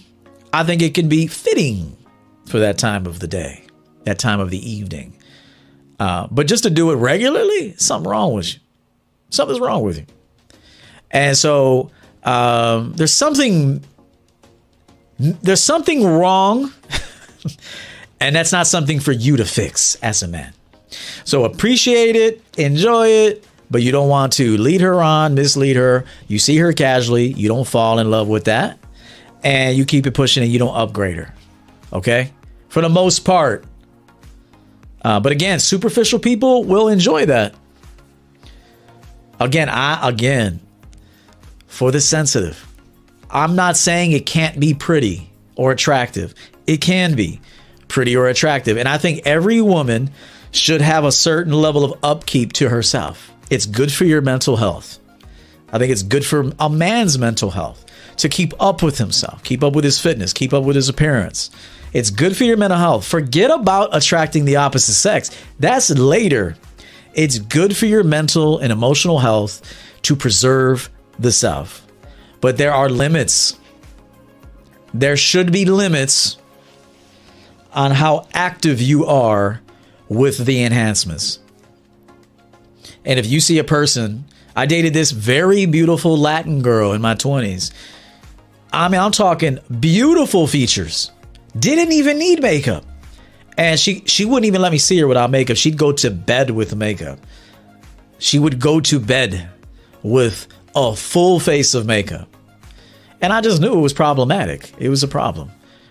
I 0.52 0.64
think 0.64 0.82
it 0.82 0.92
can 0.92 1.08
be 1.08 1.26
fitting 1.26 1.96
for 2.46 2.58
that 2.58 2.76
time 2.76 3.06
of 3.06 3.20
the 3.20 3.28
day, 3.28 3.64
that 4.04 4.18
time 4.18 4.40
of 4.40 4.50
the 4.50 4.70
evening. 4.70 5.16
Uh, 6.03 6.26
but 6.32 6.48
just 6.48 6.64
to 6.64 6.70
do 6.70 6.90
it 6.90 6.96
regularly, 6.96 7.76
something 7.76 8.11
wrong 8.11 8.34
with 8.34 8.55
you. 8.55 8.61
Something's 9.30 9.61
wrong 9.61 9.84
with 9.84 9.98
you. 9.98 10.07
And 11.12 11.38
so 11.38 11.92
um, 12.24 12.92
there's 12.94 13.12
something 13.12 13.84
there's 15.20 15.62
something 15.62 16.05
wrong, 16.05 16.72
and 18.20 18.34
that's 18.34 18.50
not 18.50 18.66
something 18.66 18.98
for 18.98 19.12
you 19.12 19.36
to 19.36 19.44
fix 19.44 19.94
as 20.03 20.24
a 20.24 20.26
man. 20.26 20.53
So 21.22 21.44
appreciate 21.44 22.16
it, 22.16 22.42
enjoy 22.59 23.07
it, 23.07 23.46
but 23.70 23.82
you 23.82 23.92
don't 23.92 24.09
want 24.09 24.32
to 24.34 24.57
lead 24.57 24.80
her 24.80 25.00
on, 25.00 25.36
mislead 25.36 25.76
her. 25.76 26.05
You 26.26 26.40
see 26.40 26.57
her 26.57 26.72
casually, 26.72 27.32
you 27.32 27.46
don't 27.46 27.66
fall 27.66 28.00
in 28.00 28.11
love 28.11 28.26
with 28.26 28.46
that, 28.46 28.76
and 29.44 29.76
you 29.76 29.84
keep 29.84 30.09
it 30.09 30.14
pushing 30.14 30.42
and 30.42 30.50
you 30.50 30.59
don't 30.59 30.76
upgrade 30.76 31.18
her. 31.18 31.32
Okay? 31.92 32.32
For 32.70 32.82
the 32.82 32.88
most 32.88 33.20
part, 33.20 33.66
uh, 35.03 35.20
but 35.20 35.32
again, 35.32 35.61
superficial 35.61 36.18
people 36.18 36.64
will 36.64 36.88
enjoy 36.88 37.26
that. 37.26 37.55
Again, 39.40 39.68
I 39.68 40.09
again 40.09 40.61
for 41.66 41.90
the 41.90 42.00
sensitive. 42.00 42.66
I'm 43.30 43.57
not 43.57 43.76
saying 43.76 44.12
it 44.12 44.26
can't 44.26 44.61
be 44.61 44.74
pretty 44.74 45.30
or 45.57 45.72
attractive. 45.72 46.34
It 46.66 46.80
can 46.80 47.14
be 47.14 47.40
pretty 47.88 48.16
or 48.16 48.28
attractive. 48.28 48.76
And 48.76 48.88
I 48.88 48.98
think 48.98 49.22
every 49.26 49.61
woman 49.61 50.11
should 50.50 50.80
have 50.80 51.05
a 51.05 51.12
certain 51.12 51.53
level 51.53 51.84
of 51.84 51.98
upkeep 52.05 52.53
to 52.55 52.68
herself. 52.68 53.32
It's 53.50 53.66
good 53.66 53.92
for 53.92 54.05
your 54.05 54.20
mental 54.20 54.57
health. 54.57 54.98
I 55.72 55.78
think 55.78 55.90
it's 55.90 56.03
good 56.03 56.24
for 56.24 56.53
a 56.59 56.68
man's 56.68 57.18
mental 57.18 57.50
health 57.50 57.84
to 58.18 58.28
keep 58.28 58.53
up 58.61 58.82
with 58.82 58.98
himself, 58.98 59.42
keep 59.42 59.64
up 59.64 59.74
with 59.74 59.84
his 59.84 59.98
fitness, 59.98 60.32
keep 60.32 60.53
up 60.53 60.64
with 60.64 60.76
his 60.76 60.88
appearance. 60.88 61.50
It's 61.93 62.11
good 62.11 62.36
for 62.36 62.45
your 62.45 62.57
mental 62.57 62.78
health. 62.78 63.07
Forget 63.07 63.51
about 63.51 63.95
attracting 63.95 64.45
the 64.45 64.57
opposite 64.57 64.95
sex. 64.95 65.30
That's 65.59 65.90
later. 65.90 66.57
It's 67.14 67.38
good 67.38 67.76
for 67.76 67.86
your 67.86 68.03
mental 68.03 68.59
and 68.59 68.72
emotional 68.72 69.18
health 69.18 69.61
to 70.03 70.16
preserve 70.16 70.88
the 71.18 71.32
self. 71.32 71.86
But 72.40 72.57
there 72.57 72.72
are 72.72 72.88
limits. 72.88 73.59
There 74.95 75.16
should 75.16 75.53
be 75.53 75.64
limits 75.64 76.38
on 77.72 77.90
how 77.90 78.26
active 78.32 78.80
you 78.80 79.07
are 79.07 79.61
with 80.09 80.45
the 80.45 80.62
enhancements. 80.62 81.38
And 83.05 83.18
if 83.18 83.26
you 83.26 83.40
see 83.40 83.59
a 83.59 83.64
person, 83.64 84.24
I 84.55 84.66
dated 84.66 84.95
this 84.95 85.11
very 85.11 85.66
beautiful 85.66 86.16
Latin 86.16 86.62
girl 86.62 86.93
in 86.93 87.01
my 87.01 87.14
20s. 87.14 87.72
I 88.72 88.88
mean, 88.88 89.01
I'm 89.01 89.12
talking 89.12 89.59
beautiful 89.80 90.47
features. 90.47 91.11
Didn't 91.59 91.92
even 91.92 92.18
need 92.18 92.40
makeup. 92.40 92.84
And 93.59 93.78
she 93.78 94.03
she 94.07 94.24
wouldn't 94.24 94.46
even 94.46 94.62
let 94.62 94.72
me 94.72 94.78
see 94.78 94.98
her 94.98 95.07
without 95.07 95.30
makeup. 95.30 95.57
She'd 95.57 95.76
go 95.76 95.92
to 95.92 96.11
bed 96.11 96.50
with 96.50 96.74
makeup. 96.74 97.18
She 98.18 98.38
would 98.38 98.59
go 98.59 98.80
to 98.80 98.98
bed 98.98 99.48
with 100.03 100.46
a 100.74 100.96
full 100.96 101.38
face 101.38 101.74
of 101.74 101.86
makeup. 101.86 102.28
And 103.20 103.32
I 103.32 103.40
just 103.40 103.61
knew 103.61 103.74
it 103.74 103.80
was 103.80 103.92
problematic. 103.92 104.72
It 104.78 104.88
was 104.88 105.03
a 105.03 105.09
problem. 105.09 105.50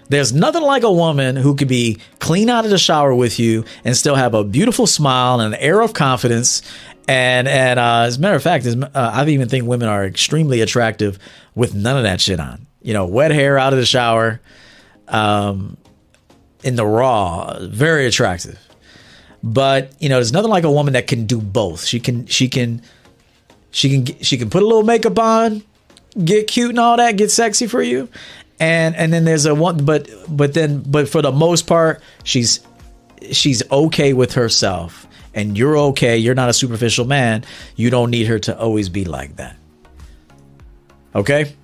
There's 0.09 0.33
nothing 0.33 0.63
like 0.63 0.83
a 0.83 0.91
woman 0.91 1.37
who 1.37 1.55
could 1.55 1.69
be 1.69 1.99
clean 2.19 2.49
out 2.49 2.65
of 2.65 2.71
the 2.71 2.77
shower 2.77 3.15
with 3.15 3.39
you 3.39 3.63
and 3.85 3.95
still 3.95 4.15
have 4.15 4.33
a 4.33 4.43
beautiful 4.43 4.85
smile 4.85 5.39
and 5.39 5.53
an 5.53 5.59
air 5.61 5.79
of 5.79 5.93
confidence. 5.93 6.61
And 7.07 7.47
and 7.47 7.79
uh, 7.79 8.03
as 8.07 8.17
a 8.17 8.19
matter 8.19 8.35
of 8.35 8.43
fact, 8.43 8.65
uh, 8.67 8.89
I 8.93 9.25
even 9.25 9.47
think 9.47 9.65
women 9.65 9.87
are 9.87 10.05
extremely 10.05 10.59
attractive 10.59 11.17
with 11.55 11.73
none 11.73 11.95
of 11.95 12.03
that 12.03 12.19
shit 12.19 12.41
on. 12.41 12.67
You 12.81 12.93
know, 12.93 13.05
wet 13.05 13.31
hair 13.31 13.57
out 13.57 13.71
of 13.71 13.79
the 13.79 13.85
shower, 13.85 14.41
um, 15.11 15.77
in 16.63 16.75
the 16.75 16.85
raw, 16.85 17.59
very 17.61 18.07
attractive. 18.07 18.59
But 19.43 19.93
you 19.99 20.09
know, 20.09 20.15
there's 20.15 20.33
nothing 20.33 20.49
like 20.49 20.63
a 20.63 20.71
woman 20.71 20.93
that 20.93 21.07
can 21.07 21.25
do 21.25 21.39
both. 21.39 21.85
She 21.85 21.99
can 21.99 22.25
she 22.27 22.47
can 22.47 22.81
she 23.71 23.89
can 23.89 24.19
she 24.21 24.37
can 24.37 24.49
put 24.49 24.63
a 24.63 24.65
little 24.65 24.83
makeup 24.83 25.17
on, 25.19 25.63
get 26.23 26.47
cute 26.47 26.69
and 26.69 26.79
all 26.79 26.97
that, 26.97 27.17
get 27.17 27.31
sexy 27.31 27.67
for 27.67 27.81
you, 27.81 28.07
and 28.59 28.95
and 28.95 29.11
then 29.11 29.25
there's 29.25 29.45
a 29.45 29.55
one, 29.55 29.83
but 29.83 30.07
but 30.27 30.53
then 30.53 30.83
but 30.85 31.09
for 31.09 31.21
the 31.21 31.31
most 31.31 31.67
part, 31.67 32.01
she's 32.23 32.59
she's 33.31 33.63
okay 33.71 34.13
with 34.13 34.33
herself, 34.33 35.07
and 35.33 35.57
you're 35.57 35.77
okay. 35.77 36.17
You're 36.17 36.35
not 36.35 36.49
a 36.49 36.53
superficial 36.53 37.05
man. 37.05 37.43
You 37.75 37.89
don't 37.89 38.11
need 38.11 38.27
her 38.27 38.37
to 38.39 38.57
always 38.57 38.89
be 38.89 39.05
like 39.05 39.37
that. 39.37 39.57
Okay. 41.15 41.55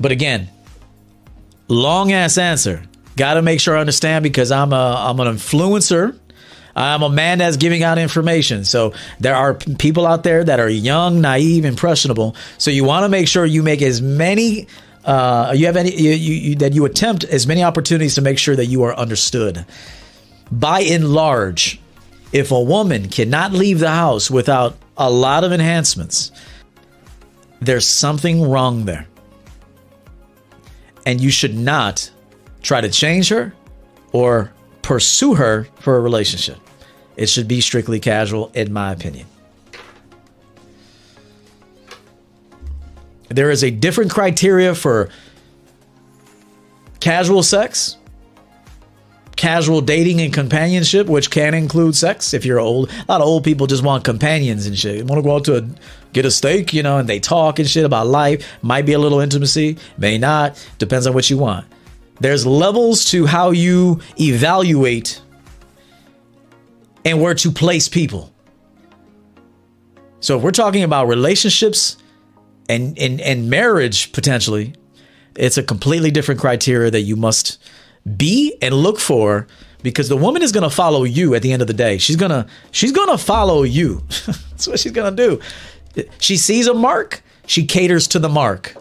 But 0.00 0.12
again, 0.12 0.48
long 1.68 2.12
ass 2.12 2.38
answer. 2.38 2.82
Got 3.16 3.34
to 3.34 3.42
make 3.42 3.60
sure 3.60 3.76
I 3.76 3.80
understand 3.80 4.22
because 4.22 4.50
I'm 4.50 4.72
a 4.72 4.96
I'm 4.98 5.20
an 5.20 5.26
influencer 5.34 6.18
I'm 6.78 7.02
a 7.02 7.08
man 7.08 7.38
that's 7.38 7.56
giving 7.56 7.82
out 7.82 7.98
information. 7.98 8.64
So 8.64 8.94
there 9.18 9.34
are 9.34 9.54
people 9.54 10.06
out 10.06 10.22
there 10.22 10.44
that 10.44 10.60
are 10.60 10.68
young, 10.68 11.20
naive, 11.20 11.64
impressionable. 11.64 12.36
So 12.56 12.70
you 12.70 12.84
want 12.84 13.04
to 13.04 13.08
make 13.08 13.26
sure 13.26 13.44
you 13.44 13.62
make 13.62 13.82
as 13.82 14.00
many. 14.00 14.68
Uh, 15.04 15.52
you 15.56 15.66
have 15.66 15.76
any 15.76 15.94
you, 15.94 16.12
you, 16.12 16.54
that 16.56 16.74
you 16.74 16.84
attempt 16.84 17.24
as 17.24 17.46
many 17.46 17.64
opportunities 17.64 18.14
to 18.14 18.22
make 18.22 18.38
sure 18.38 18.54
that 18.54 18.66
you 18.66 18.84
are 18.84 18.94
understood. 18.94 19.66
By 20.52 20.80
and 20.82 21.08
large, 21.08 21.80
if 22.32 22.52
a 22.52 22.60
woman 22.60 23.08
cannot 23.08 23.52
leave 23.52 23.80
the 23.80 23.90
house 23.90 24.30
without 24.30 24.76
a 24.96 25.10
lot 25.10 25.44
of 25.44 25.52
enhancements, 25.52 26.30
there's 27.60 27.88
something 27.88 28.48
wrong 28.48 28.84
there. 28.84 29.06
And 31.08 31.22
you 31.22 31.30
should 31.30 31.56
not 31.56 32.10
try 32.60 32.82
to 32.82 32.90
change 32.90 33.30
her 33.30 33.54
or 34.12 34.52
pursue 34.82 35.36
her 35.36 35.66
for 35.80 35.96
a 35.96 36.00
relationship. 36.00 36.58
It 37.16 37.30
should 37.30 37.48
be 37.48 37.62
strictly 37.62 37.98
casual, 37.98 38.50
in 38.52 38.74
my 38.74 38.92
opinion. 38.92 39.26
There 43.28 43.50
is 43.50 43.64
a 43.64 43.70
different 43.70 44.10
criteria 44.10 44.74
for 44.74 45.08
casual 47.00 47.42
sex, 47.42 47.96
casual 49.34 49.80
dating 49.80 50.20
and 50.20 50.30
companionship, 50.30 51.06
which 51.06 51.30
can 51.30 51.54
include 51.54 51.96
sex. 51.96 52.34
If 52.34 52.44
you're 52.44 52.60
old, 52.60 52.90
a 52.90 53.04
lot 53.08 53.22
of 53.22 53.26
old 53.26 53.44
people 53.44 53.66
just 53.66 53.82
want 53.82 54.04
companions 54.04 54.66
and 54.66 54.78
shit. 54.78 55.06
want 55.06 55.18
to 55.18 55.22
go 55.22 55.36
out 55.36 55.44
to 55.46 55.56
a, 55.56 55.68
get 56.12 56.24
a 56.24 56.30
steak, 56.30 56.72
you 56.72 56.82
know, 56.82 56.98
and 56.98 57.08
they 57.08 57.20
talk 57.20 57.58
and 57.58 57.68
shit 57.68 57.84
about 57.84 58.06
life. 58.06 58.46
Might 58.62 58.86
be 58.86 58.92
a 58.92 58.98
little 58.98 59.20
intimacy, 59.20 59.78
may 59.96 60.18
not. 60.18 60.64
Depends 60.78 61.06
on 61.06 61.14
what 61.14 61.30
you 61.30 61.38
want. 61.38 61.66
There's 62.20 62.46
levels 62.46 63.04
to 63.06 63.26
how 63.26 63.50
you 63.50 64.00
evaluate 64.20 65.20
and 67.04 67.20
where 67.20 67.34
to 67.34 67.50
place 67.50 67.88
people. 67.88 68.32
So 70.20 70.36
if 70.36 70.42
we're 70.42 70.50
talking 70.50 70.82
about 70.82 71.06
relationships 71.06 71.96
and, 72.68 72.98
and, 72.98 73.20
and 73.20 73.48
marriage 73.48 74.12
potentially, 74.12 74.74
it's 75.36 75.56
a 75.56 75.62
completely 75.62 76.10
different 76.10 76.40
criteria 76.40 76.90
that 76.90 77.02
you 77.02 77.14
must 77.14 77.62
be 78.16 78.56
and 78.60 78.74
look 78.74 78.98
for 78.98 79.46
because 79.82 80.08
the 80.08 80.16
woman 80.16 80.42
is 80.42 80.50
going 80.50 80.68
to 80.68 80.74
follow 80.74 81.04
you 81.04 81.34
at 81.34 81.42
the 81.42 81.52
end 81.52 81.62
of 81.62 81.68
the 81.68 81.74
day. 81.74 81.98
She's 81.98 82.16
going 82.16 82.30
to 82.30 82.46
she's 82.72 82.92
going 82.92 83.08
to 83.08 83.18
follow 83.18 83.62
you. 83.62 84.02
That's 84.26 84.66
what 84.66 84.80
she's 84.80 84.92
going 84.92 85.14
to 85.14 85.28
do. 85.28 85.40
She 86.18 86.36
sees 86.36 86.66
a 86.66 86.74
mark, 86.74 87.22
she 87.46 87.66
caters 87.66 88.08
to 88.08 88.18
the 88.18 88.28
mark. 88.28 88.74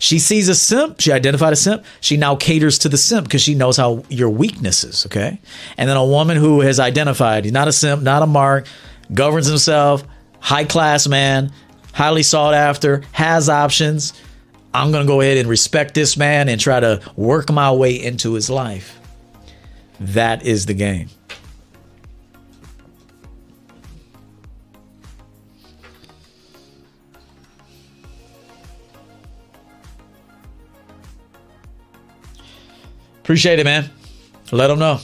She 0.00 0.20
sees 0.20 0.48
a 0.48 0.54
simp. 0.54 1.00
She 1.00 1.10
identified 1.10 1.52
a 1.52 1.56
simp. 1.56 1.84
She 2.00 2.16
now 2.16 2.36
caters 2.36 2.78
to 2.80 2.88
the 2.88 2.96
simp 2.96 3.26
because 3.26 3.42
she 3.42 3.54
knows 3.54 3.76
how 3.76 4.04
your 4.08 4.30
weaknesses. 4.30 5.04
Okay. 5.06 5.40
And 5.76 5.90
then 5.90 5.96
a 5.96 6.04
woman 6.04 6.36
who 6.36 6.60
has 6.60 6.78
identified, 6.78 7.52
not 7.52 7.66
a 7.66 7.72
simp, 7.72 8.02
not 8.02 8.22
a 8.22 8.26
mark, 8.26 8.66
governs 9.12 9.46
himself, 9.46 10.04
high 10.38 10.64
class 10.64 11.08
man, 11.08 11.52
highly 11.92 12.22
sought 12.22 12.54
after, 12.54 13.02
has 13.12 13.48
options. 13.48 14.12
I'm 14.72 14.92
going 14.92 15.04
to 15.04 15.08
go 15.08 15.20
ahead 15.20 15.38
and 15.38 15.48
respect 15.48 15.94
this 15.94 16.16
man 16.16 16.48
and 16.48 16.60
try 16.60 16.78
to 16.78 17.02
work 17.16 17.50
my 17.50 17.72
way 17.72 18.00
into 18.00 18.34
his 18.34 18.48
life. 18.48 19.00
That 19.98 20.46
is 20.46 20.66
the 20.66 20.74
game. 20.74 21.08
Appreciate 33.28 33.58
it, 33.58 33.64
man. 33.64 33.90
Let 34.52 34.68
them 34.68 34.78
know. 34.78 35.00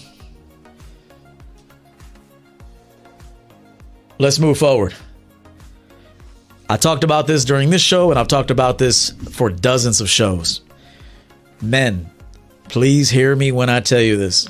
Let's 4.19 4.39
move 4.39 4.57
forward. 4.57 4.95
I 6.71 6.79
talked 6.79 7.05
about 7.05 7.27
this 7.27 7.45
during 7.45 7.69
this 7.69 7.83
show, 7.83 8.09
and 8.09 8.19
I've 8.19 8.29
talked 8.29 8.51
about 8.51 8.79
this 8.79 9.11
for 9.11 9.51
dozens 9.51 10.01
of 10.01 10.09
shows. 10.09 10.63
Men, 11.61 12.11
please 12.71 13.11
hear 13.11 13.37
me 13.37 13.53
when 13.53 13.69
I 13.69 13.81
tell 13.81 14.01
you 14.01 14.17
this. 14.17 14.49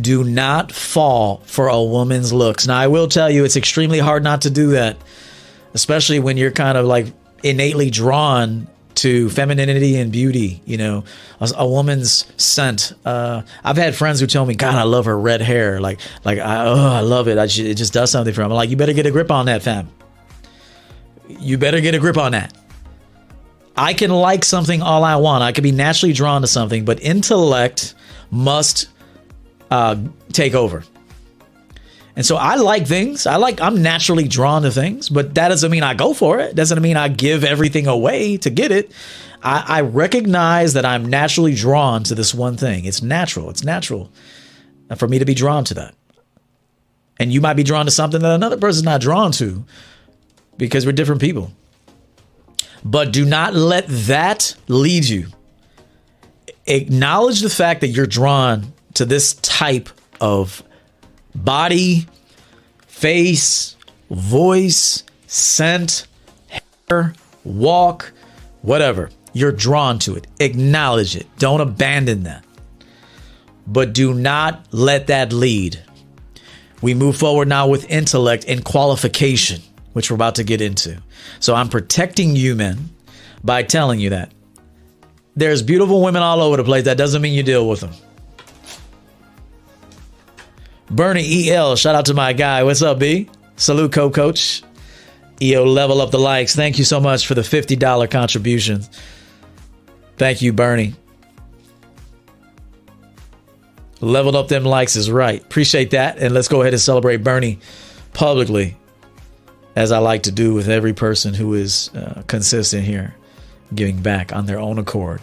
Do 0.00 0.22
not 0.22 0.70
fall 0.70 1.38
for 1.46 1.66
a 1.66 1.82
woman's 1.82 2.32
looks. 2.32 2.68
Now, 2.68 2.78
I 2.78 2.86
will 2.86 3.08
tell 3.08 3.28
you, 3.28 3.44
it's 3.44 3.56
extremely 3.56 3.98
hard 3.98 4.22
not 4.22 4.42
to 4.42 4.50
do 4.50 4.68
that, 4.68 4.98
especially 5.72 6.20
when 6.20 6.36
you're 6.36 6.52
kind 6.52 6.78
of 6.78 6.86
like 6.86 7.12
innately 7.42 7.90
drawn 7.90 8.68
to 8.96 9.28
femininity 9.30 9.96
and 9.96 10.12
beauty. 10.12 10.62
You 10.64 10.76
know, 10.76 11.04
a, 11.40 11.50
a 11.56 11.68
woman's 11.68 12.26
scent. 12.36 12.92
Uh, 13.04 13.42
I've 13.62 13.76
had 13.76 13.94
friends 13.94 14.20
who 14.20 14.26
tell 14.26 14.46
me, 14.46 14.54
"God, 14.54 14.74
I 14.74 14.84
love 14.84 15.06
her 15.06 15.18
red 15.18 15.40
hair. 15.40 15.80
Like, 15.80 16.00
like 16.24 16.38
I, 16.38 16.66
oh, 16.66 16.92
I 16.92 17.00
love 17.00 17.28
it. 17.28 17.38
I 17.38 17.46
just, 17.46 17.58
it 17.58 17.74
just 17.74 17.92
does 17.92 18.10
something 18.10 18.34
for 18.34 18.40
me." 18.40 18.46
I'm 18.46 18.52
like, 18.52 18.70
"You 18.70 18.76
better 18.76 18.92
get 18.92 19.06
a 19.06 19.10
grip 19.10 19.30
on 19.30 19.46
that, 19.46 19.62
fam. 19.62 19.88
You 21.28 21.58
better 21.58 21.80
get 21.80 21.94
a 21.94 21.98
grip 21.98 22.16
on 22.18 22.32
that." 22.32 22.52
I 23.76 23.92
can 23.92 24.10
like 24.10 24.44
something 24.44 24.82
all 24.82 25.02
I 25.02 25.16
want. 25.16 25.42
I 25.42 25.52
can 25.52 25.64
be 25.64 25.72
naturally 25.72 26.12
drawn 26.12 26.42
to 26.42 26.46
something, 26.46 26.84
but 26.84 27.02
intellect 27.02 27.94
must 28.30 28.88
uh, 29.70 29.96
take 30.32 30.54
over. 30.54 30.84
And 32.16 32.24
so 32.24 32.36
I 32.36 32.54
like 32.54 32.86
things. 32.86 33.26
I 33.26 33.36
like, 33.36 33.60
I'm 33.60 33.82
naturally 33.82 34.28
drawn 34.28 34.62
to 34.62 34.70
things, 34.70 35.08
but 35.08 35.34
that 35.34 35.48
doesn't 35.48 35.70
mean 35.70 35.82
I 35.82 35.94
go 35.94 36.14
for 36.14 36.38
it. 36.38 36.54
Doesn't 36.54 36.80
mean 36.80 36.96
I 36.96 37.08
give 37.08 37.42
everything 37.42 37.86
away 37.86 38.36
to 38.38 38.50
get 38.50 38.70
it. 38.70 38.92
I, 39.42 39.64
I 39.66 39.80
recognize 39.80 40.74
that 40.74 40.84
I'm 40.84 41.06
naturally 41.06 41.54
drawn 41.54 42.04
to 42.04 42.14
this 42.14 42.32
one 42.32 42.56
thing. 42.56 42.84
It's 42.84 43.02
natural. 43.02 43.50
It's 43.50 43.64
natural 43.64 44.10
for 44.96 45.08
me 45.08 45.18
to 45.18 45.24
be 45.24 45.34
drawn 45.34 45.64
to 45.64 45.74
that. 45.74 45.94
And 47.18 47.32
you 47.32 47.40
might 47.40 47.54
be 47.54 47.62
drawn 47.62 47.86
to 47.86 47.90
something 47.90 48.20
that 48.20 48.34
another 48.34 48.56
person's 48.56 48.84
not 48.84 49.00
drawn 49.00 49.32
to 49.32 49.64
because 50.56 50.86
we're 50.86 50.92
different 50.92 51.20
people. 51.20 51.52
But 52.84 53.12
do 53.12 53.24
not 53.24 53.54
let 53.54 53.86
that 53.88 54.54
lead 54.68 55.04
you. 55.04 55.28
Acknowledge 56.66 57.40
the 57.40 57.50
fact 57.50 57.80
that 57.80 57.88
you're 57.88 58.06
drawn 58.06 58.72
to 58.94 59.04
this 59.04 59.34
type 59.34 59.88
of 60.20 60.62
body, 61.34 62.06
face, 62.86 63.76
voice, 64.10 65.04
scent, 65.26 66.06
hair, 66.88 67.14
walk, 67.44 68.12
whatever. 68.62 69.10
You're 69.32 69.52
drawn 69.52 69.98
to 70.00 70.14
it. 70.14 70.26
Acknowledge 70.38 71.16
it. 71.16 71.26
Don't 71.38 71.60
abandon 71.60 72.22
that. 72.22 72.44
But 73.66 73.92
do 73.92 74.14
not 74.14 74.66
let 74.70 75.08
that 75.08 75.32
lead. 75.32 75.82
We 76.82 76.94
move 76.94 77.16
forward 77.16 77.48
now 77.48 77.66
with 77.66 77.90
intellect 77.90 78.44
and 78.46 78.64
qualification, 78.64 79.62
which 79.92 80.10
we're 80.10 80.16
about 80.16 80.36
to 80.36 80.44
get 80.44 80.60
into. 80.60 81.02
So 81.40 81.54
I'm 81.54 81.68
protecting 81.68 82.36
you, 82.36 82.54
men, 82.54 82.90
by 83.42 83.62
telling 83.62 84.00
you 84.00 84.10
that. 84.10 84.32
There's 85.34 85.62
beautiful 85.62 86.02
women 86.02 86.22
all 86.22 86.40
over 86.40 86.58
the 86.58 86.64
place. 86.64 86.84
That 86.84 86.98
doesn't 86.98 87.22
mean 87.22 87.34
you 87.34 87.42
deal 87.42 87.68
with 87.68 87.80
them. 87.80 87.92
Bernie 90.94 91.50
EL, 91.50 91.74
shout 91.74 91.96
out 91.96 92.06
to 92.06 92.14
my 92.14 92.32
guy. 92.32 92.62
What's 92.62 92.80
up, 92.80 93.00
B? 93.00 93.28
Salute, 93.56 93.90
co 93.90 94.10
coach. 94.10 94.62
EO, 95.42 95.64
level 95.64 96.00
up 96.00 96.12
the 96.12 96.20
likes. 96.20 96.54
Thank 96.54 96.78
you 96.78 96.84
so 96.84 97.00
much 97.00 97.26
for 97.26 97.34
the 97.34 97.40
$50 97.40 98.08
contribution. 98.08 98.84
Thank 100.16 100.40
you, 100.40 100.52
Bernie. 100.52 100.94
Leveled 104.00 104.36
up 104.36 104.46
them 104.46 104.64
likes 104.64 104.94
is 104.94 105.10
right. 105.10 105.42
Appreciate 105.42 105.90
that. 105.90 106.18
And 106.18 106.32
let's 106.32 106.46
go 106.46 106.60
ahead 106.60 106.74
and 106.74 106.80
celebrate 106.80 107.24
Bernie 107.24 107.58
publicly, 108.12 108.76
as 109.74 109.90
I 109.90 109.98
like 109.98 110.22
to 110.24 110.32
do 110.32 110.54
with 110.54 110.68
every 110.68 110.92
person 110.92 111.34
who 111.34 111.54
is 111.54 111.90
uh, 111.96 112.22
consistent 112.28 112.84
here, 112.84 113.16
giving 113.74 114.00
back 114.00 114.32
on 114.32 114.46
their 114.46 114.60
own 114.60 114.78
accord. 114.78 115.20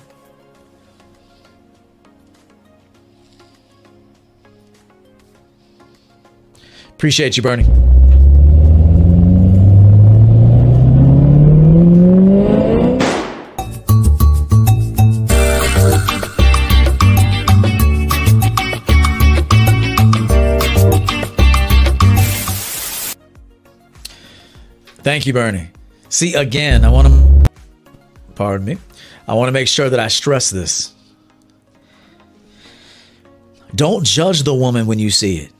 Appreciate 7.01 7.35
you, 7.35 7.41
Bernie. 7.41 7.63
Thank 25.01 25.25
you, 25.25 25.33
Bernie. 25.33 25.69
See, 26.09 26.35
again, 26.35 26.85
I 26.85 26.89
want 26.89 27.07
to, 27.07 27.49
pardon 28.35 28.67
me, 28.67 28.77
I 29.27 29.33
want 29.33 29.47
to 29.47 29.51
make 29.51 29.67
sure 29.67 29.89
that 29.89 29.99
I 29.99 30.07
stress 30.07 30.51
this. 30.51 30.93
Don't 33.73 34.05
judge 34.05 34.43
the 34.43 34.53
woman 34.53 34.85
when 34.85 34.99
you 34.99 35.09
see 35.09 35.37
it. 35.37 35.51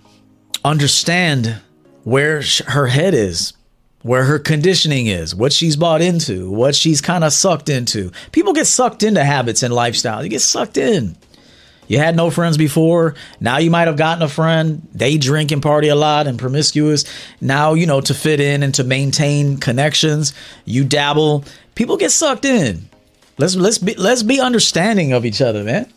Understand 0.63 1.59
where 2.03 2.43
her 2.67 2.87
head 2.87 3.13
is, 3.13 3.53
where 4.03 4.23
her 4.23 4.39
conditioning 4.39 5.07
is, 5.07 5.33
what 5.33 5.53
she's 5.53 5.75
bought 5.75 6.01
into, 6.01 6.49
what 6.51 6.75
she's 6.75 7.01
kind 7.01 7.23
of 7.23 7.33
sucked 7.33 7.69
into. 7.69 8.11
People 8.31 8.53
get 8.53 8.67
sucked 8.67 9.03
into 9.03 9.23
habits 9.23 9.63
and 9.63 9.73
lifestyle. 9.73 10.23
You 10.23 10.29
get 10.29 10.41
sucked 10.41 10.77
in. 10.77 11.15
You 11.87 11.97
had 11.97 12.15
no 12.15 12.29
friends 12.29 12.57
before. 12.57 13.15
Now 13.39 13.57
you 13.57 13.69
might 13.69 13.87
have 13.87 13.97
gotten 13.97 14.23
a 14.23 14.29
friend. 14.29 14.87
They 14.93 15.17
drink 15.17 15.51
and 15.51 15.61
party 15.61 15.89
a 15.89 15.95
lot 15.95 16.25
and 16.25 16.39
promiscuous. 16.39 17.03
Now, 17.41 17.73
you 17.73 17.85
know, 17.85 17.99
to 18.01 18.13
fit 18.13 18.39
in 18.39 18.63
and 18.63 18.73
to 18.75 18.83
maintain 18.83 19.57
connections, 19.57 20.33
you 20.63 20.85
dabble. 20.85 21.43
People 21.75 21.97
get 21.97 22.11
sucked 22.11 22.45
in. 22.45 22.87
Let's 23.37 23.55
let's 23.55 23.77
be 23.77 23.95
let's 23.95 24.23
be 24.23 24.39
understanding 24.39 25.11
of 25.11 25.25
each 25.25 25.41
other, 25.41 25.63
man. 25.63 25.91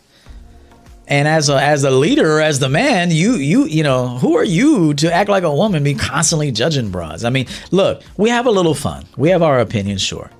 And 1.07 1.27
as 1.27 1.49
a 1.49 1.61
as 1.61 1.83
a 1.83 1.91
leader, 1.91 2.41
as 2.41 2.59
the 2.59 2.69
man, 2.69 3.11
you 3.11 3.33
you 3.33 3.65
you 3.65 3.83
know, 3.83 4.17
who 4.17 4.35
are 4.37 4.43
you 4.43 4.93
to 4.95 5.13
act 5.13 5.29
like 5.29 5.43
a 5.43 5.53
woman, 5.53 5.83
be 5.83 5.93
constantly 5.93 6.51
judging 6.51 6.89
bras? 6.89 7.23
I 7.23 7.29
mean, 7.29 7.47
look, 7.71 8.01
we 8.17 8.29
have 8.29 8.47
a 8.47 8.51
little 8.51 8.73
fun. 8.73 9.05
We 9.15 9.29
have 9.29 9.43
our 9.43 9.59
opinions, 9.59 10.01
sure. 10.01 10.31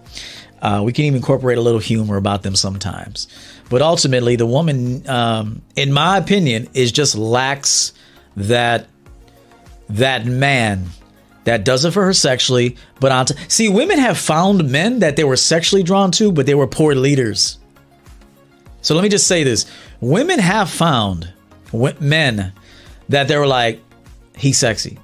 Uh, 0.62 0.82
we 0.84 0.92
can 0.92 1.06
even 1.06 1.18
incorporate 1.18 1.60
a 1.60 1.62
little 1.62 1.80
humor 1.80 2.18
about 2.18 2.42
them 2.42 2.56
sometimes. 2.56 3.28
But 3.70 3.84
ultimately, 3.84 4.36
the 4.36 4.48
woman, 4.48 5.08
um, 5.08 5.62
in 5.76 5.92
my 5.92 6.18
opinion, 6.18 6.68
is 6.74 6.92
just 6.92 7.16
lacks 7.16 7.94
that 8.36 8.88
that 9.90 10.26
man 10.26 10.88
that 11.44 11.64
does 11.64 11.86
it 11.86 11.92
for 11.92 12.04
her 12.06 12.14
sexually. 12.14 12.78
But 13.00 13.12
on 13.12 13.28
t- 13.28 13.36
see, 13.48 13.70
women 13.70 14.00
have 14.00 14.18
found 14.18 14.70
men 14.70 15.00
that 15.00 15.16
they 15.16 15.24
were 15.24 15.38
sexually 15.38 15.84
drawn 15.84 16.12
to, 16.14 16.32
but 16.32 16.48
they 16.48 16.56
were 16.56 16.68
poor 16.68 16.96
leaders. 16.96 17.60
So 18.82 18.96
let 18.96 19.04
me 19.04 19.10
just 19.10 19.28
say 19.28 19.44
this: 19.44 19.66
women 20.02 20.40
have 20.40 20.70
found 20.70 21.32
men 22.00 22.54
that 23.10 23.28
they 23.28 23.38
were 23.38 23.48
like, 23.48 23.82
he's 24.36 24.58
sexy. 24.58 25.00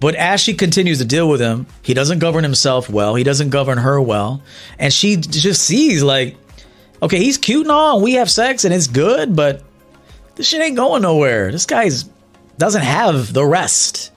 But 0.00 0.14
as 0.14 0.40
she 0.40 0.54
continues 0.54 0.98
to 0.98 1.04
deal 1.04 1.28
with 1.28 1.40
him, 1.40 1.66
he 1.82 1.92
doesn't 1.92 2.20
govern 2.20 2.44
himself 2.44 2.88
well. 2.88 3.14
He 3.16 3.24
doesn't 3.24 3.50
govern 3.50 3.78
her 3.78 4.00
well. 4.00 4.42
And 4.78 4.92
she 4.92 5.16
just 5.16 5.62
sees, 5.62 6.02
like, 6.02 6.36
okay, 7.02 7.18
he's 7.18 7.36
cute 7.36 7.62
and 7.62 7.72
all, 7.72 7.96
and 7.96 8.04
we 8.04 8.14
have 8.14 8.30
sex 8.30 8.64
and 8.64 8.72
it's 8.72 8.86
good, 8.86 9.34
but 9.34 9.62
this 10.36 10.46
shit 10.46 10.62
ain't 10.62 10.76
going 10.76 11.02
nowhere. 11.02 11.50
This 11.50 11.66
guy's 11.66 12.04
doesn't 12.58 12.82
have 12.82 13.32
the 13.32 13.44
rest. 13.44 14.12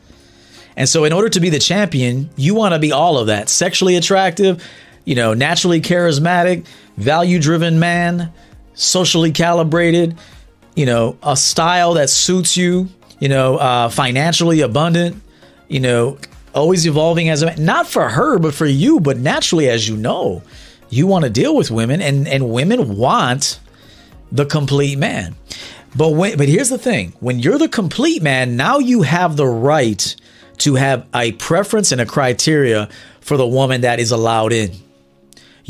And 0.76 0.88
so, 0.88 1.04
in 1.04 1.14
order 1.14 1.30
to 1.30 1.40
be 1.40 1.50
the 1.50 1.60
champion, 1.60 2.30
you 2.36 2.56
want 2.56 2.74
to 2.74 2.80
be 2.80 2.92
all 2.92 3.18
of 3.18 3.28
that 3.28 3.50
sexually 3.50 3.96
attractive, 3.96 4.64
you 5.06 5.16
know, 5.16 5.34
naturally 5.34 5.82
charismatic, 5.82 6.66
value 6.98 7.40
driven 7.40 7.80
man, 7.80 8.34
socially 8.74 9.32
calibrated, 9.32 10.18
you 10.76 10.86
know, 10.86 11.18
a 11.24 11.36
style 11.36 11.96
that 11.96 12.10
suits 12.10 12.56
you, 12.58 12.90
you 13.20 13.30
know, 13.30 13.58
uh, 13.58 13.90
financially 13.90 14.62
abundant, 14.62 15.22
you 15.68 15.80
know, 15.80 16.18
always 16.54 16.86
evolving 16.86 17.30
as 17.30 17.42
a 17.42 17.56
not 17.60 17.88
for 17.88 18.10
her, 18.10 18.40
but 18.40 18.54
for 18.54 18.66
you, 18.66 19.00
but 19.00 19.18
naturally, 19.18 19.70
as 19.70 19.88
you 19.88 19.98
know 19.98 20.42
you 20.92 21.08
want 21.08 21.24
to 21.24 21.32
deal 21.32 21.56
with 21.56 21.72
women 21.72 22.02
and 22.02 22.28
and 22.28 22.52
women 22.52 22.96
want 22.96 23.60
the 24.32 24.46
complete 24.46 25.00
man. 25.00 25.36
But 25.96 26.10
when, 26.10 26.38
but 26.38 26.48
here's 26.48 26.70
the 26.70 26.78
thing, 26.78 27.14
when 27.20 27.40
you're 27.40 27.58
the 27.58 27.68
complete 27.68 28.22
man, 28.22 28.56
now 28.56 28.78
you 28.78 29.02
have 29.02 29.36
the 29.36 29.48
right 29.48 30.16
to 30.60 30.76
have 30.76 31.08
a 31.14 31.34
preference 31.34 31.92
and 31.92 32.00
a 32.00 32.06
criteria 32.06 32.88
for 33.20 33.36
the 33.36 33.48
woman 33.48 33.82
that 33.82 34.00
is 34.00 34.12
allowed 34.12 34.54
in. 34.54 34.72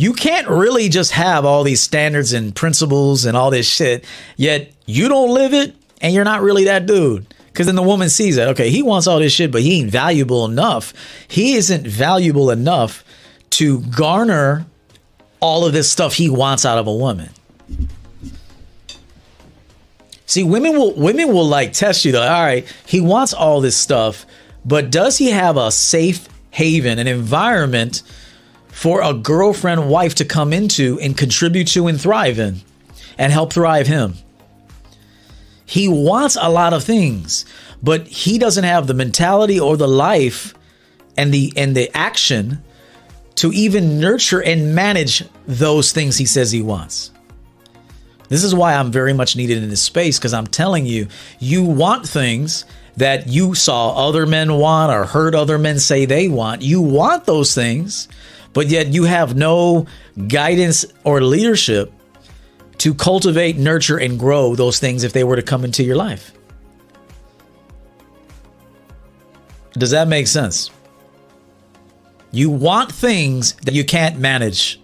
You 0.01 0.13
can't 0.13 0.47
really 0.47 0.89
just 0.89 1.11
have 1.11 1.45
all 1.45 1.63
these 1.63 1.79
standards 1.79 2.33
and 2.33 2.55
principles 2.55 3.25
and 3.25 3.37
all 3.37 3.51
this 3.51 3.67
shit, 3.67 4.03
yet 4.35 4.73
you 4.87 5.07
don't 5.07 5.31
live 5.31 5.53
it 5.53 5.75
and 6.01 6.11
you're 6.11 6.23
not 6.23 6.41
really 6.41 6.63
that 6.63 6.87
dude. 6.87 7.31
Because 7.45 7.67
then 7.67 7.75
the 7.75 7.83
woman 7.83 8.09
sees 8.09 8.35
that, 8.37 8.47
okay, 8.47 8.71
he 8.71 8.81
wants 8.81 9.05
all 9.05 9.19
this 9.19 9.31
shit, 9.31 9.51
but 9.51 9.61
he 9.61 9.79
ain't 9.79 9.91
valuable 9.91 10.43
enough. 10.45 10.91
He 11.27 11.53
isn't 11.53 11.85
valuable 11.85 12.49
enough 12.49 13.03
to 13.51 13.81
garner 13.81 14.65
all 15.39 15.67
of 15.67 15.73
this 15.73 15.91
stuff 15.91 16.15
he 16.15 16.31
wants 16.31 16.65
out 16.65 16.79
of 16.79 16.87
a 16.87 16.95
woman. 16.95 17.29
See, 20.25 20.43
women 20.43 20.71
will 20.79 20.95
women 20.95 21.27
will 21.27 21.45
like 21.45 21.73
test 21.73 22.05
you 22.05 22.11
though. 22.11 22.23
All 22.23 22.41
right, 22.41 22.65
he 22.87 23.01
wants 23.01 23.35
all 23.35 23.61
this 23.61 23.77
stuff, 23.77 24.25
but 24.65 24.89
does 24.89 25.19
he 25.19 25.29
have 25.29 25.57
a 25.57 25.71
safe 25.71 26.27
haven, 26.49 26.97
an 26.97 27.05
environment 27.07 28.01
for 28.81 29.03
a 29.03 29.13
girlfriend, 29.13 29.87
wife 29.87 30.15
to 30.15 30.25
come 30.25 30.51
into 30.51 30.99
and 31.01 31.15
contribute 31.15 31.67
to 31.67 31.85
and 31.85 32.01
thrive 32.01 32.39
in 32.39 32.59
and 33.15 33.31
help 33.31 33.53
thrive 33.53 33.85
him? 33.85 34.15
He 35.67 35.87
wants 35.87 36.35
a 36.41 36.49
lot 36.49 36.73
of 36.73 36.83
things, 36.83 37.45
but 37.83 38.07
he 38.07 38.39
doesn't 38.39 38.63
have 38.63 38.87
the 38.87 38.95
mentality 38.95 39.59
or 39.59 39.77
the 39.77 39.87
life 39.87 40.55
and 41.15 41.31
the 41.31 41.53
and 41.55 41.77
the 41.77 41.95
action 41.95 42.63
to 43.35 43.51
even 43.51 43.99
nurture 43.99 44.41
and 44.41 44.73
manage 44.73 45.23
those 45.45 45.91
things 45.91 46.17
he 46.17 46.25
says 46.25 46.51
he 46.51 46.63
wants. 46.63 47.11
This 48.29 48.43
is 48.43 48.55
why 48.55 48.73
I'm 48.73 48.91
very 48.91 49.13
much 49.13 49.35
needed 49.35 49.61
in 49.61 49.69
this 49.69 49.83
space 49.83 50.17
because 50.17 50.33
I'm 50.33 50.47
telling 50.47 50.87
you, 50.87 51.07
you 51.37 51.65
want 51.65 52.09
things 52.09 52.65
that 52.97 53.27
you 53.27 53.53
saw 53.53 54.07
other 54.07 54.25
men 54.25 54.55
want 54.55 54.91
or 54.91 55.05
heard 55.05 55.35
other 55.35 55.59
men 55.59 55.77
say 55.77 56.05
they 56.05 56.27
want. 56.27 56.63
You 56.63 56.81
want 56.81 57.25
those 57.25 57.53
things, 57.53 58.07
but 58.53 58.67
yet 58.67 58.87
you 58.87 59.03
have 59.03 59.35
no 59.35 59.85
guidance 60.27 60.85
or 61.03 61.21
leadership 61.21 61.93
to 62.79 62.93
cultivate, 62.93 63.57
nurture, 63.57 63.97
and 63.97 64.17
grow 64.17 64.55
those 64.55 64.79
things 64.79 65.03
if 65.03 65.13
they 65.13 65.23
were 65.23 65.35
to 65.35 65.43
come 65.43 65.63
into 65.63 65.83
your 65.83 65.95
life. 65.95 66.33
Does 69.73 69.91
that 69.91 70.07
make 70.07 70.27
sense? 70.27 70.69
You 72.31 72.49
want 72.49 72.91
things 72.91 73.53
that 73.65 73.73
you 73.73 73.85
can't 73.85 74.17
manage. 74.17 74.79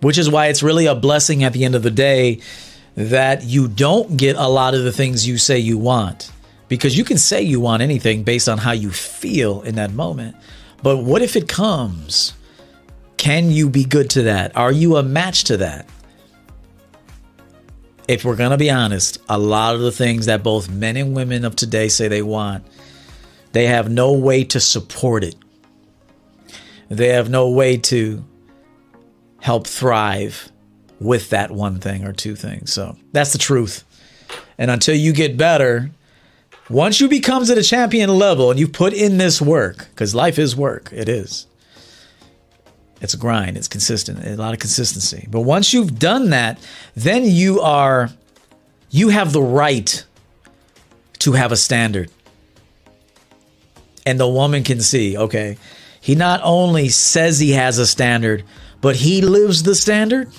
Which 0.00 0.18
is 0.18 0.30
why 0.30 0.46
it's 0.46 0.62
really 0.62 0.86
a 0.86 0.94
blessing 0.94 1.44
at 1.44 1.52
the 1.52 1.64
end 1.64 1.74
of 1.74 1.82
the 1.82 1.90
day 1.90 2.40
that 2.96 3.44
you 3.44 3.68
don't 3.68 4.16
get 4.16 4.36
a 4.36 4.48
lot 4.48 4.74
of 4.74 4.82
the 4.82 4.92
things 4.92 5.28
you 5.28 5.36
say 5.36 5.58
you 5.58 5.78
want. 5.78 6.32
Because 6.68 6.96
you 6.96 7.04
can 7.04 7.18
say 7.18 7.42
you 7.42 7.60
want 7.60 7.82
anything 7.82 8.22
based 8.22 8.48
on 8.48 8.58
how 8.58 8.72
you 8.72 8.90
feel 8.90 9.62
in 9.62 9.74
that 9.74 9.92
moment. 9.92 10.36
But 10.82 10.98
what 10.98 11.22
if 11.22 11.36
it 11.36 11.48
comes? 11.48 12.34
Can 13.16 13.50
you 13.50 13.68
be 13.68 13.84
good 13.84 14.10
to 14.10 14.22
that? 14.22 14.56
Are 14.56 14.72
you 14.72 14.96
a 14.96 15.02
match 15.02 15.44
to 15.44 15.58
that? 15.58 15.88
If 18.08 18.24
we're 18.24 18.36
going 18.36 18.50
to 18.50 18.56
be 18.56 18.70
honest, 18.70 19.18
a 19.28 19.38
lot 19.38 19.74
of 19.74 19.82
the 19.82 19.92
things 19.92 20.26
that 20.26 20.42
both 20.42 20.68
men 20.70 20.96
and 20.96 21.14
women 21.14 21.44
of 21.44 21.54
today 21.54 21.88
say 21.88 22.08
they 22.08 22.22
want, 22.22 22.66
they 23.52 23.66
have 23.66 23.90
no 23.90 24.12
way 24.14 24.44
to 24.44 24.58
support 24.58 25.22
it. 25.22 25.36
They 26.88 27.08
have 27.08 27.30
no 27.30 27.50
way 27.50 27.76
to 27.76 28.24
help 29.40 29.66
thrive 29.66 30.50
with 30.98 31.30
that 31.30 31.50
one 31.50 31.78
thing 31.78 32.04
or 32.04 32.12
two 32.12 32.34
things. 32.36 32.72
So 32.72 32.96
that's 33.12 33.32
the 33.32 33.38
truth. 33.38 33.84
And 34.58 34.70
until 34.70 34.94
you 34.94 35.12
get 35.12 35.36
better, 35.36 35.90
once 36.70 37.00
you 37.00 37.08
become 37.08 37.44
to 37.44 37.54
the 37.54 37.62
champion 37.62 38.08
level 38.08 38.50
and 38.50 38.58
you 38.58 38.68
put 38.68 38.92
in 38.92 39.18
this 39.18 39.42
work, 39.42 39.88
because 39.90 40.14
life 40.14 40.38
is 40.38 40.54
work, 40.54 40.90
it 40.92 41.08
is. 41.08 41.46
It's 43.00 43.14
a 43.14 43.16
grind, 43.16 43.56
it's 43.56 43.68
consistent, 43.68 44.24
a 44.24 44.36
lot 44.36 44.52
of 44.52 44.60
consistency. 44.60 45.26
But 45.30 45.40
once 45.40 45.72
you've 45.72 45.98
done 45.98 46.30
that, 46.30 46.58
then 46.94 47.24
you 47.24 47.60
are, 47.60 48.10
you 48.90 49.08
have 49.08 49.32
the 49.32 49.42
right 49.42 50.04
to 51.20 51.32
have 51.32 51.50
a 51.50 51.56
standard. 51.56 52.10
And 54.06 54.20
the 54.20 54.28
woman 54.28 54.64
can 54.64 54.80
see, 54.80 55.16
okay, 55.16 55.58
he 56.00 56.14
not 56.14 56.40
only 56.42 56.88
says 56.88 57.38
he 57.38 57.52
has 57.52 57.78
a 57.78 57.86
standard, 57.86 58.44
but 58.80 58.96
he 58.96 59.22
lives 59.22 59.62
the 59.62 59.74
standard. 59.74 60.30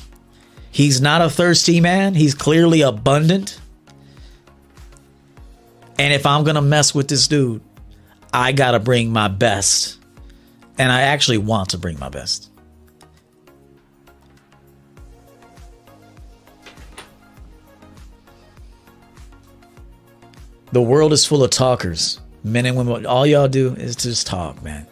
He's 0.71 1.01
not 1.01 1.21
a 1.21 1.29
thirsty 1.29 1.82
man, 1.82 2.15
he's 2.15 2.34
clearly 2.34 2.82
abundant. 2.82 3.61
And 6.01 6.15
if 6.15 6.25
I'm 6.25 6.43
going 6.43 6.55
to 6.55 6.63
mess 6.63 6.95
with 6.95 7.07
this 7.09 7.27
dude, 7.27 7.61
I 8.33 8.53
got 8.53 8.71
to 8.71 8.79
bring 8.79 9.13
my 9.13 9.27
best. 9.27 9.99
And 10.79 10.91
I 10.91 11.01
actually 11.01 11.37
want 11.37 11.69
to 11.69 11.77
bring 11.77 11.99
my 11.99 12.09
best. 12.09 12.49
The 20.71 20.81
world 20.81 21.13
is 21.13 21.23
full 21.23 21.43
of 21.43 21.51
talkers, 21.51 22.19
men 22.43 22.65
and 22.65 22.75
women. 22.75 23.05
All 23.05 23.27
y'all 23.27 23.47
do 23.47 23.75
is 23.75 23.95
just 23.95 24.25
talk, 24.25 24.63
man. 24.63 24.87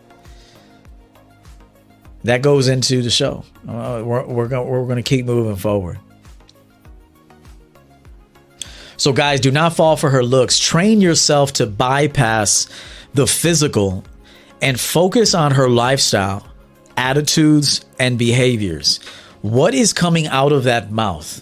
That 2.23 2.43
goes 2.43 2.67
into 2.67 3.01
the 3.01 3.09
show. 3.09 3.45
Uh, 3.67 4.03
we're 4.05 4.27
we're 4.27 4.47
going 4.47 4.69
we're 4.69 4.83
going 4.83 4.97
to 4.97 5.01
keep 5.01 5.25
moving 5.25 5.55
forward. 5.55 5.97
So, 8.99 9.11
guys, 9.13 9.39
do 9.39 9.49
not 9.49 9.75
fall 9.75 9.97
for 9.97 10.11
her 10.11 10.23
looks. 10.23 10.59
Train 10.59 11.01
yourself 11.01 11.53
to 11.53 11.65
bypass 11.65 12.67
the 13.15 13.25
physical 13.25 14.03
and 14.61 14.79
focus 14.79 15.33
on 15.33 15.53
her 15.53 15.69
lifestyle, 15.69 16.45
attitudes, 16.95 17.83
and 17.97 18.19
behaviors. 18.19 18.99
What 19.41 19.73
is 19.73 19.93
coming 19.93 20.27
out 20.27 20.51
of 20.51 20.65
that 20.65 20.91
mouth? 20.91 21.41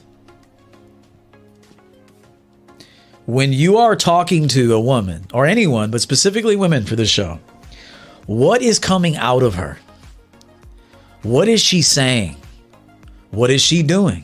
when 3.27 3.51
you 3.51 3.77
are 3.77 3.93
talking 3.93 4.47
to 4.47 4.73
a 4.73 4.79
woman 4.79 5.27
or 5.33 5.45
anyone, 5.45 5.91
but 5.91 5.99
specifically 5.99 6.55
women 6.55 6.85
for 6.85 6.95
this 6.95 7.09
show, 7.09 7.37
what 8.25 8.61
is 8.61 8.79
coming 8.79 9.17
out 9.17 9.43
of 9.43 9.55
her? 9.55 9.77
What 11.23 11.49
is 11.49 11.61
she 11.61 11.81
saying? 11.81 12.37
What 13.31 13.51
is 13.51 13.61
she 13.61 13.83
doing? 13.83 14.23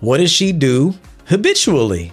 What 0.00 0.18
does 0.18 0.30
she 0.30 0.52
do 0.52 0.94
habitually? 1.24 2.12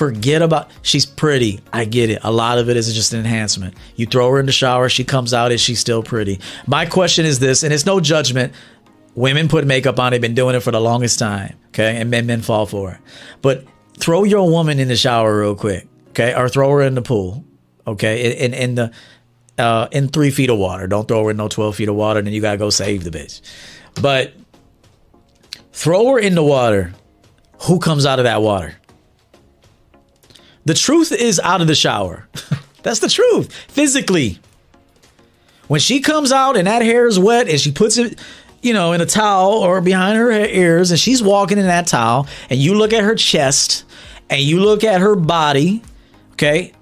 Forget 0.00 0.40
about 0.40 0.70
she's 0.80 1.04
pretty. 1.04 1.60
I 1.74 1.84
get 1.84 2.08
it. 2.08 2.20
A 2.22 2.32
lot 2.32 2.56
of 2.56 2.70
it 2.70 2.78
is 2.78 2.90
just 2.94 3.12
an 3.12 3.18
enhancement. 3.18 3.74
You 3.96 4.06
throw 4.06 4.30
her 4.30 4.40
in 4.40 4.46
the 4.46 4.50
shower, 4.50 4.88
she 4.88 5.04
comes 5.04 5.34
out, 5.34 5.52
is 5.52 5.60
she 5.60 5.74
still 5.74 6.02
pretty? 6.02 6.40
My 6.66 6.86
question 6.86 7.26
is 7.26 7.38
this, 7.38 7.62
and 7.62 7.70
it's 7.70 7.84
no 7.84 8.00
judgment. 8.00 8.54
Women 9.14 9.46
put 9.46 9.66
makeup 9.66 10.00
on, 10.00 10.12
they've 10.12 10.20
been 10.22 10.34
doing 10.34 10.54
it 10.54 10.60
for 10.60 10.70
the 10.70 10.80
longest 10.80 11.18
time. 11.18 11.54
Okay. 11.68 12.00
And 12.00 12.08
men 12.08 12.24
men 12.24 12.40
fall 12.40 12.64
for 12.64 12.92
it. 12.92 13.00
But 13.42 13.66
throw 13.98 14.24
your 14.24 14.50
woman 14.50 14.78
in 14.78 14.88
the 14.88 14.96
shower 14.96 15.38
real 15.38 15.54
quick, 15.54 15.86
okay, 16.08 16.34
or 16.34 16.48
throw 16.48 16.70
her 16.70 16.80
in 16.80 16.94
the 16.94 17.02
pool, 17.02 17.44
okay, 17.86 18.38
in 18.38 18.54
in 18.54 18.76
the 18.76 18.92
uh, 19.58 19.88
in 19.92 20.08
three 20.08 20.30
feet 20.30 20.48
of 20.48 20.56
water. 20.56 20.86
Don't 20.86 21.06
throw 21.08 21.24
her 21.24 21.30
in 21.32 21.36
no 21.36 21.48
twelve 21.48 21.76
feet 21.76 21.90
of 21.90 21.94
water. 21.94 22.22
Then 22.22 22.32
you 22.32 22.40
gotta 22.40 22.56
go 22.56 22.70
save 22.70 23.04
the 23.04 23.10
bitch. 23.10 23.42
But 24.00 24.32
throw 25.74 26.12
her 26.12 26.18
in 26.18 26.34
the 26.34 26.42
water. 26.42 26.94
Who 27.64 27.78
comes 27.78 28.06
out 28.06 28.18
of 28.18 28.24
that 28.24 28.40
water? 28.40 28.79
The 30.64 30.74
truth 30.74 31.12
is 31.12 31.40
out 31.40 31.60
of 31.60 31.66
the 31.66 31.74
shower. 31.74 32.28
That's 32.82 33.00
the 33.00 33.08
truth. 33.08 33.52
Physically. 33.68 34.38
When 35.68 35.80
she 35.80 36.00
comes 36.00 36.32
out 36.32 36.56
and 36.56 36.66
that 36.66 36.82
hair 36.82 37.06
is 37.06 37.18
wet 37.18 37.48
and 37.48 37.60
she 37.60 37.70
puts 37.70 37.96
it 37.96 38.18
you 38.62 38.74
know, 38.74 38.92
in 38.92 39.00
a 39.00 39.06
towel 39.06 39.52
or 39.52 39.80
behind 39.80 40.18
her 40.18 40.30
ears, 40.30 40.90
and 40.90 41.00
she's 41.00 41.22
walking 41.22 41.58
in 41.58 41.66
that 41.66 41.86
towel, 41.86 42.26
and 42.48 42.60
you 42.60 42.74
look 42.74 42.92
at 42.92 43.04
her 43.04 43.14
chest 43.14 43.84
and 44.28 44.40
you 44.40 44.60
look 44.60 44.84
at 44.84 45.00
her 45.00 45.16
body, 45.16 45.82
okay, 46.32 46.72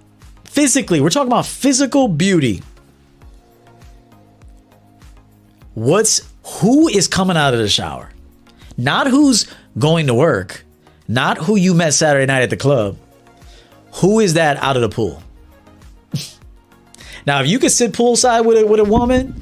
physically, 0.45 1.01
we're 1.01 1.11
talking 1.11 1.29
about 1.29 1.47
physical 1.47 2.09
beauty. 2.09 2.62
What's 5.74 6.29
who 6.43 6.89
is 6.89 7.07
coming 7.07 7.37
out 7.37 7.55
of 7.55 7.61
the 7.61 7.68
shower? 7.68 8.11
Not 8.76 9.07
who's 9.07 9.47
going 9.79 10.09
to 10.09 10.14
work, 10.14 10.64
not 11.07 11.39
who 11.39 11.57
you 11.57 11.74
met 11.74 11.95
Saturday 11.95 12.26
night 12.26 12.43
at 12.43 12.51
the 12.51 12.57
club. 12.57 12.97
Who 14.01 14.20
is 14.20 14.34
that 14.34 14.57
out 14.59 14.76
of 14.76 14.82
the 14.82 14.88
pool? 14.88 15.22
now, 17.26 17.42
if 17.42 17.49
you 17.49 17.59
could 17.59 17.72
sit 17.72 17.92
poolside 17.92 18.44
with 18.44 18.59
a, 18.59 18.66
with 18.66 18.80
a 18.80 18.84
woman 18.84 19.40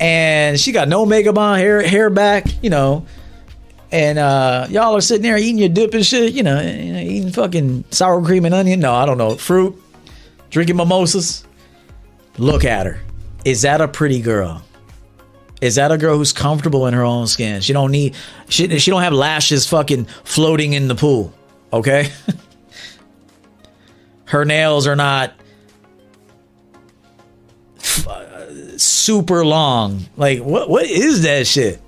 and 0.00 0.58
she 0.58 0.72
got 0.72 0.88
no 0.88 1.04
makeup 1.06 1.38
on, 1.38 1.58
hair 1.58 1.82
hair 1.86 2.10
back, 2.10 2.46
you 2.62 2.70
know. 2.70 3.06
And 3.92 4.18
uh, 4.18 4.66
y'all 4.70 4.96
are 4.96 5.00
sitting 5.00 5.22
there 5.22 5.36
eating 5.36 5.58
your 5.58 5.68
dip 5.68 5.94
and 5.94 6.04
shit, 6.04 6.32
you 6.32 6.42
know, 6.42 6.60
eating 6.60 7.30
fucking 7.30 7.84
sour 7.90 8.24
cream 8.24 8.44
and 8.44 8.54
onion. 8.54 8.80
No, 8.80 8.92
I 8.92 9.06
don't 9.06 9.18
know, 9.18 9.36
fruit, 9.36 9.80
drinking 10.50 10.76
mimosas. 10.76 11.44
Look 12.38 12.64
at 12.64 12.86
her. 12.86 13.00
Is 13.44 13.62
that 13.62 13.80
a 13.80 13.86
pretty 13.86 14.20
girl? 14.20 14.64
Is 15.60 15.76
that 15.76 15.92
a 15.92 15.98
girl 15.98 16.16
who's 16.16 16.32
comfortable 16.32 16.86
in 16.86 16.94
her 16.94 17.04
own 17.04 17.26
skin? 17.26 17.60
She 17.60 17.72
don't 17.72 17.92
need 17.92 18.16
she 18.48 18.78
she 18.78 18.90
don't 18.90 19.02
have 19.02 19.12
lashes 19.12 19.68
fucking 19.68 20.06
floating 20.24 20.72
in 20.72 20.88
the 20.88 20.94
pool. 20.94 21.32
Okay? 21.72 22.10
her 24.34 24.44
nails 24.44 24.88
are 24.88 24.96
not 24.96 25.32
super 28.76 29.44
long. 29.44 30.06
Like 30.16 30.40
what 30.40 30.68
what 30.68 30.86
is 30.86 31.22
that 31.22 31.46
shit? 31.46 31.80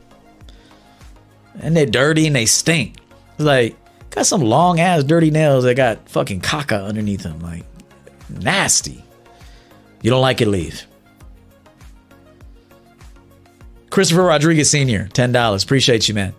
And 1.60 1.76
they're 1.76 1.86
dirty 1.86 2.28
and 2.28 2.36
they 2.36 2.46
stink. 2.46 2.98
like 3.38 3.74
got 4.10 4.26
some 4.26 4.42
long 4.42 4.78
ass 4.78 5.02
dirty 5.02 5.32
nails 5.32 5.64
that 5.64 5.74
got 5.74 6.08
fucking 6.08 6.40
caca 6.40 6.86
underneath 6.86 7.24
them. 7.24 7.40
Like 7.40 7.64
nasty. 8.28 9.02
You 10.02 10.10
don't 10.10 10.22
like 10.22 10.40
it, 10.40 10.46
leave. 10.46 10.86
Christopher 13.90 14.22
Rodriguez 14.22 14.70
Sr., 14.70 15.06
$10. 15.06 15.64
Appreciate 15.64 16.06
you, 16.06 16.14
man. 16.14 16.32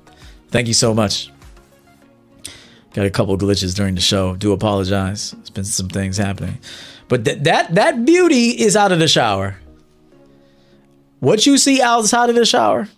Thank 0.51 0.69
you 0.69 0.73
so 0.73 0.93
much. 0.93 1.31
Got 2.97 3.05
a 3.05 3.11
couple 3.11 3.37
glitches 3.37 3.75
during 3.75 3.93
the 3.93 4.01
show. 4.01 4.35
Do 4.35 4.53
apologize. 4.53 5.29
There's 5.29 5.51
been 5.51 5.65
some 5.65 5.87
things 5.87 6.17
happening. 6.17 6.57
But 7.07 7.25
th- 7.25 7.43
that 7.43 7.75
that 7.75 8.05
beauty 8.05 8.59
is 8.59 8.75
out 8.75 8.91
of 8.91 8.97
the 8.97 9.07
shower. 9.07 9.59
What 11.19 11.45
you 11.45 11.59
see 11.59 11.79
outside 11.79 12.31
of 12.31 12.35
the 12.35 12.43
shower, 12.43 12.89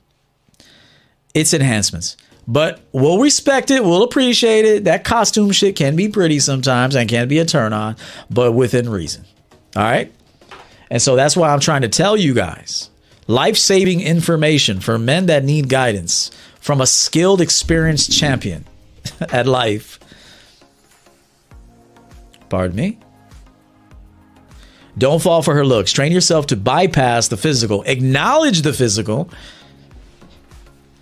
it's 1.33 1.53
enhancements. 1.53 2.15
But 2.47 2.79
we'll 2.93 3.19
respect 3.19 3.71
it, 3.71 3.83
we'll 3.83 4.03
appreciate 4.03 4.63
it. 4.63 4.85
That 4.85 5.03
costume 5.03 5.51
shit 5.51 5.75
can 5.75 5.97
be 5.97 6.07
pretty 6.07 6.39
sometimes 6.39 6.95
and 6.95 7.09
can 7.09 7.27
be 7.27 7.39
a 7.39 7.45
turn 7.45 7.73
on, 7.73 7.97
but 8.29 8.53
within 8.53 8.87
reason. 8.87 9.25
All 9.75 9.83
right? 9.83 10.13
And 10.89 11.01
so 11.01 11.17
that's 11.17 11.35
why 11.35 11.49
I'm 11.49 11.59
trying 11.59 11.81
to 11.81 11.89
tell 11.89 12.15
you 12.15 12.33
guys 12.33 12.89
life 13.27 13.57
saving 13.57 13.99
information 13.99 14.79
for 14.79 14.97
men 14.97 15.25
that 15.25 15.43
need 15.43 15.67
guidance 15.67 16.31
from 16.61 16.79
a 16.79 16.87
skilled, 16.87 17.41
experienced 17.41 18.17
champion 18.17 18.63
at 19.31 19.45
life. 19.47 19.99
Pardon 22.49 22.75
me? 22.75 22.97
Don't 24.97 25.21
fall 25.21 25.41
for 25.41 25.53
her 25.53 25.65
looks. 25.65 25.91
Train 25.93 26.11
yourself 26.11 26.47
to 26.47 26.57
bypass 26.57 27.29
the 27.29 27.37
physical, 27.37 27.83
acknowledge 27.83 28.63
the 28.63 28.73
physical, 28.73 29.29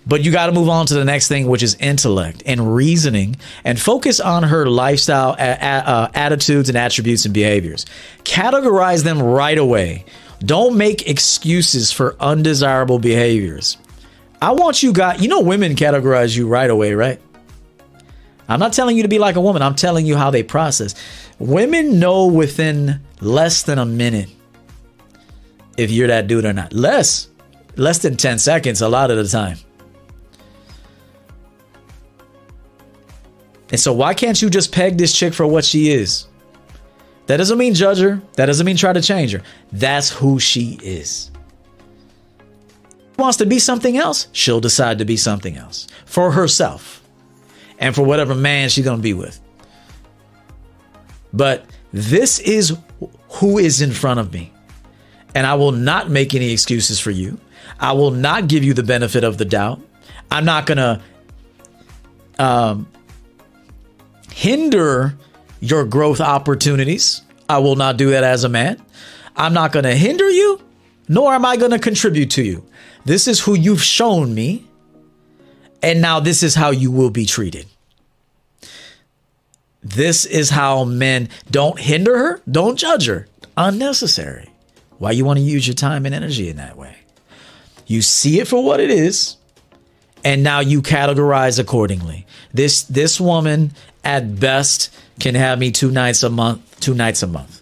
but 0.06 0.24
you 0.24 0.32
got 0.32 0.46
to 0.46 0.52
move 0.52 0.70
on 0.70 0.86
to 0.86 0.94
the 0.94 1.04
next 1.04 1.28
thing, 1.28 1.48
which 1.48 1.64
is 1.64 1.76
intellect 1.76 2.44
and 2.46 2.76
reasoning, 2.76 3.36
and 3.64 3.80
focus 3.80 4.20
on 4.20 4.44
her 4.44 4.68
lifestyle, 4.68 5.32
uh, 5.32 6.10
attitudes, 6.14 6.70
and 6.70 6.78
attributes 6.78 7.26
and 7.26 7.34
behaviors. 7.34 7.86
Categorize 8.24 9.04
them 9.04 9.22
right 9.22 9.58
away. 9.58 10.06
Don't 10.40 10.78
make 10.78 11.10
excuses 11.10 11.92
for 11.92 12.16
undesirable 12.20 13.00
behaviors. 13.00 13.78
I 14.42 14.52
want 14.52 14.84
you 14.84 14.94
guys, 14.94 15.20
you 15.20 15.28
know, 15.28 15.42
women 15.42 15.76
categorize 15.76 16.38
you 16.38 16.48
right 16.48 16.70
away, 16.70 16.94
right? 16.94 17.20
I'm 18.50 18.60
not 18.60 18.74
telling 18.74 18.96
you 18.96 19.04
to 19.04 19.10
be 19.10 19.20
like 19.20 19.36
a 19.36 19.42
woman. 19.42 19.62
I'm 19.62 19.76
telling 19.76 20.06
you 20.06 20.16
how 20.16 20.32
they 20.32 20.44
process. 20.44 20.96
Women 21.40 22.00
know 22.00 22.28
within 22.28 23.02
less 23.20 23.64
than 23.64 23.78
a 23.78 23.86
minute 23.86 24.30
if 25.78 25.92
you're 25.92 26.08
that 26.08 26.28
dude 26.28 26.46
or 26.46 26.54
not. 26.54 26.74
Less, 26.74 27.28
less 27.76 28.00
than 28.00 28.16
10 28.16 28.40
seconds 28.40 28.82
a 28.82 28.90
lot 28.90 29.12
of 29.12 29.18
the 29.18 29.28
time. 29.28 29.58
And 33.70 33.80
so, 33.80 33.92
why 33.92 34.14
can't 34.14 34.42
you 34.42 34.50
just 34.50 34.72
peg 34.72 34.98
this 34.98 35.14
chick 35.14 35.34
for 35.34 35.46
what 35.46 35.66
she 35.66 35.92
is? 35.92 36.28
That 37.26 37.38
doesn't 37.38 37.58
mean 37.58 37.74
judge 37.74 38.00
her. 38.00 38.22
That 38.36 38.46
doesn't 38.46 38.66
mean 38.66 38.78
try 38.78 38.94
to 38.94 39.02
change 39.02 39.34
her. 39.34 39.42
That's 39.74 40.10
who 40.10 40.40
she 40.40 40.80
is. 40.82 41.32
Wants 43.18 43.38
to 43.38 43.46
be 43.46 43.60
something 43.60 43.98
else, 43.98 44.28
she'll 44.32 44.62
decide 44.62 45.00
to 45.00 45.06
be 45.06 45.18
something 45.18 45.58
else 45.58 45.88
for 46.06 46.32
herself 46.32 47.04
and 47.80 47.96
for 47.96 48.04
whatever 48.04 48.36
man 48.36 48.70
she's 48.70 48.86
going 48.86 48.98
to 48.98 49.04
be 49.04 49.14
with. 49.14 49.40
But 51.34 51.66
this 51.92 52.40
is 52.40 52.78
who 53.30 53.58
is 53.58 53.82
in 53.82 53.92
front 53.92 54.20
of 54.20 54.34
me. 54.34 54.52
And 55.36 55.46
I 55.46 55.56
will 55.56 55.72
not 55.72 56.10
make 56.10 56.34
any 56.34 56.52
excuses 56.52 57.00
for 57.00 57.12
you. 57.12 57.40
I 57.80 57.92
will 57.92 58.12
not 58.12 58.48
give 58.48 58.64
you 58.64 58.74
the 58.74 58.84
benefit 58.84 59.24
of 59.24 59.38
the 59.38 59.46
doubt. 59.46 59.80
I'm 60.32 60.46
not 60.46 60.66
going 60.66 60.78
to 60.78 61.02
um, 62.40 62.88
hinder 64.32 65.16
your 65.60 65.86
growth 65.86 66.22
opportunities. 66.22 67.22
I 67.50 67.60
will 67.60 67.76
not 67.76 67.98
do 67.98 68.12
that 68.12 68.24
as 68.24 68.44
a 68.44 68.50
man. 68.50 68.82
I'm 69.36 69.54
not 69.54 69.72
going 69.72 69.84
to 69.84 69.96
hinder 69.96 70.30
you, 70.30 70.62
nor 71.08 71.34
am 71.34 71.46
I 71.46 71.58
going 71.58 71.72
to 71.72 71.80
contribute 71.80 72.32
to 72.32 72.44
you. 72.44 72.66
This 73.06 73.28
is 73.28 73.40
who 73.40 73.56
you've 73.56 73.84
shown 73.84 74.34
me, 74.34 74.67
and 75.82 76.02
now 76.02 76.20
this 76.20 76.44
is 76.44 76.56
how 76.56 76.72
you 76.72 76.92
will 76.92 77.10
be 77.10 77.26
treated. 77.26 77.68
This 79.84 80.26
is 80.26 80.50
how 80.50 80.84
men 80.84 81.30
don't 81.50 81.80
hinder 81.80 82.18
her, 82.18 82.42
don't 82.50 82.78
judge 82.78 83.06
her. 83.08 83.28
Unnecessary. 83.56 84.50
Why 84.98 85.12
you 85.12 85.26
want 85.26 85.38
to 85.38 85.44
use 85.44 85.68
your 85.68 85.76
time 85.76 86.06
and 86.06 86.14
energy 86.14 86.50
in 86.50 86.58
that 86.58 86.78
way? 86.78 86.96
You 87.86 88.02
see 88.02 88.40
it 88.40 88.48
for 88.48 88.64
what 88.64 88.80
it 88.80 88.90
is, 88.90 89.38
and 90.24 90.44
now 90.44 90.60
you 90.60 90.82
categorize 90.82 91.60
accordingly. 91.60 92.26
This 92.54 92.84
this 92.84 93.22
woman 93.22 93.72
at 94.04 94.40
best 94.40 94.94
can 95.20 95.36
have 95.36 95.60
me 95.60 95.72
two 95.72 95.92
nights 95.92 96.24
a 96.24 96.30
month, 96.30 96.80
two 96.80 96.94
nights 96.94 97.24
a 97.24 97.28
month. 97.28 97.62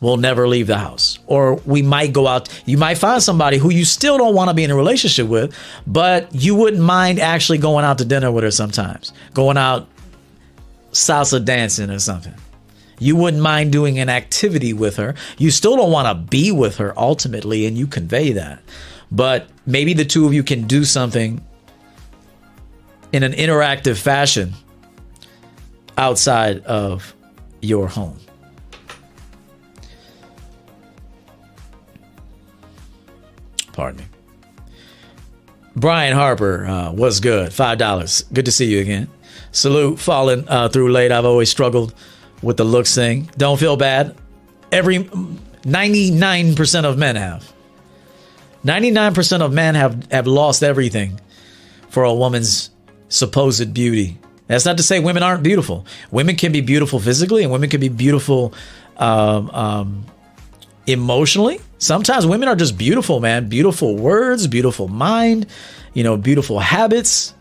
We'll 0.00 0.16
never 0.16 0.46
leave 0.46 0.68
the 0.68 0.78
house. 0.78 1.18
Or 1.26 1.54
we 1.66 1.82
might 1.82 2.12
go 2.12 2.28
out. 2.28 2.48
You 2.66 2.78
might 2.78 2.98
find 2.98 3.22
somebody 3.22 3.58
who 3.58 3.70
you 3.70 3.84
still 3.84 4.16
don't 4.16 4.34
want 4.34 4.48
to 4.48 4.54
be 4.54 4.62
in 4.62 4.70
a 4.70 4.76
relationship 4.76 5.26
with, 5.26 5.56
but 5.86 6.32
you 6.32 6.54
wouldn't 6.54 6.82
mind 6.82 7.18
actually 7.18 7.58
going 7.58 7.84
out 7.84 7.98
to 7.98 8.04
dinner 8.04 8.30
with 8.30 8.44
her 8.44 8.50
sometimes. 8.52 9.12
Going 9.34 9.56
out 9.56 9.88
salsa 10.92 11.44
dancing 11.44 11.90
or 11.90 11.98
something. 11.98 12.34
You 13.00 13.16
wouldn't 13.16 13.42
mind 13.42 13.72
doing 13.72 13.98
an 13.98 14.08
activity 14.08 14.72
with 14.72 14.96
her. 14.96 15.14
You 15.36 15.50
still 15.50 15.76
don't 15.76 15.92
want 15.92 16.08
to 16.08 16.14
be 16.14 16.50
with 16.52 16.76
her 16.76 16.98
ultimately, 16.98 17.66
and 17.66 17.76
you 17.76 17.86
convey 17.86 18.32
that. 18.32 18.60
But 19.10 19.48
maybe 19.66 19.94
the 19.94 20.04
two 20.04 20.26
of 20.26 20.34
you 20.34 20.42
can 20.42 20.66
do 20.66 20.84
something 20.84 21.44
in 23.12 23.22
an 23.22 23.32
interactive 23.32 23.96
fashion 23.98 24.52
outside 25.96 26.64
of 26.64 27.14
your 27.60 27.88
home. 27.88 28.18
Pardon 33.78 34.00
me. 34.00 34.06
Brian 35.76 36.12
Harper 36.12 36.66
uh, 36.66 36.90
was 36.90 37.20
good. 37.20 37.52
Five 37.52 37.78
dollars. 37.78 38.24
Good 38.32 38.46
to 38.46 38.50
see 38.50 38.64
you 38.64 38.80
again. 38.80 39.08
Salute. 39.52 40.00
Falling 40.00 40.48
uh, 40.48 40.68
through 40.68 40.90
late. 40.90 41.12
I've 41.12 41.24
always 41.24 41.48
struggled 41.48 41.94
with 42.42 42.56
the 42.56 42.64
looks 42.64 42.92
thing. 42.92 43.30
Don't 43.36 43.56
feel 43.56 43.76
bad. 43.76 44.16
Every 44.72 45.08
ninety 45.64 46.10
nine 46.10 46.56
percent 46.56 46.86
of 46.86 46.98
men 46.98 47.14
have. 47.14 47.52
Ninety 48.64 48.90
nine 48.90 49.14
percent 49.14 49.44
of 49.44 49.52
men 49.52 49.76
have 49.76 50.10
have 50.10 50.26
lost 50.26 50.64
everything 50.64 51.20
for 51.88 52.02
a 52.02 52.12
woman's 52.12 52.70
supposed 53.08 53.72
beauty. 53.72 54.18
That's 54.48 54.64
not 54.64 54.76
to 54.78 54.82
say 54.82 54.98
women 54.98 55.22
aren't 55.22 55.44
beautiful. 55.44 55.86
Women 56.10 56.34
can 56.34 56.50
be 56.50 56.62
beautiful 56.62 56.98
physically, 56.98 57.44
and 57.44 57.52
women 57.52 57.70
can 57.70 57.80
be 57.80 57.90
beautiful 57.90 58.54
um, 58.96 59.50
um, 59.50 60.06
emotionally. 60.88 61.60
Sometimes 61.78 62.26
women 62.26 62.48
are 62.48 62.56
just 62.56 62.76
beautiful, 62.78 63.20
man. 63.20 63.48
Beautiful 63.48 63.96
words, 63.96 64.46
beautiful 64.46 64.88
mind, 64.88 65.46
you 65.94 66.02
know, 66.02 66.16
beautiful 66.16 66.58
habits, 66.58 67.34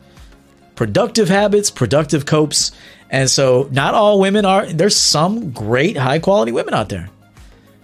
productive 0.75 1.29
habits, 1.29 1.71
productive 1.71 2.25
copes. 2.25 2.71
And 3.09 3.29
so, 3.29 3.69
not 3.71 3.93
all 3.93 4.19
women 4.19 4.45
are, 4.45 4.65
there's 4.65 4.95
some 4.95 5.51
great 5.51 5.95
high 5.95 6.19
quality 6.19 6.51
women 6.51 6.73
out 6.73 6.89
there, 6.89 7.09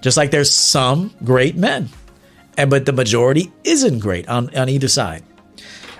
just 0.02 0.18
like 0.18 0.32
there's 0.32 0.52
some 0.52 1.14
great 1.24 1.56
men. 1.56 1.90
And 2.58 2.70
but 2.70 2.86
the 2.86 2.94
majority 2.94 3.52
isn't 3.64 4.00
great 4.00 4.28
on, 4.28 4.56
on 4.56 4.70
either 4.70 4.90
side. 4.90 5.24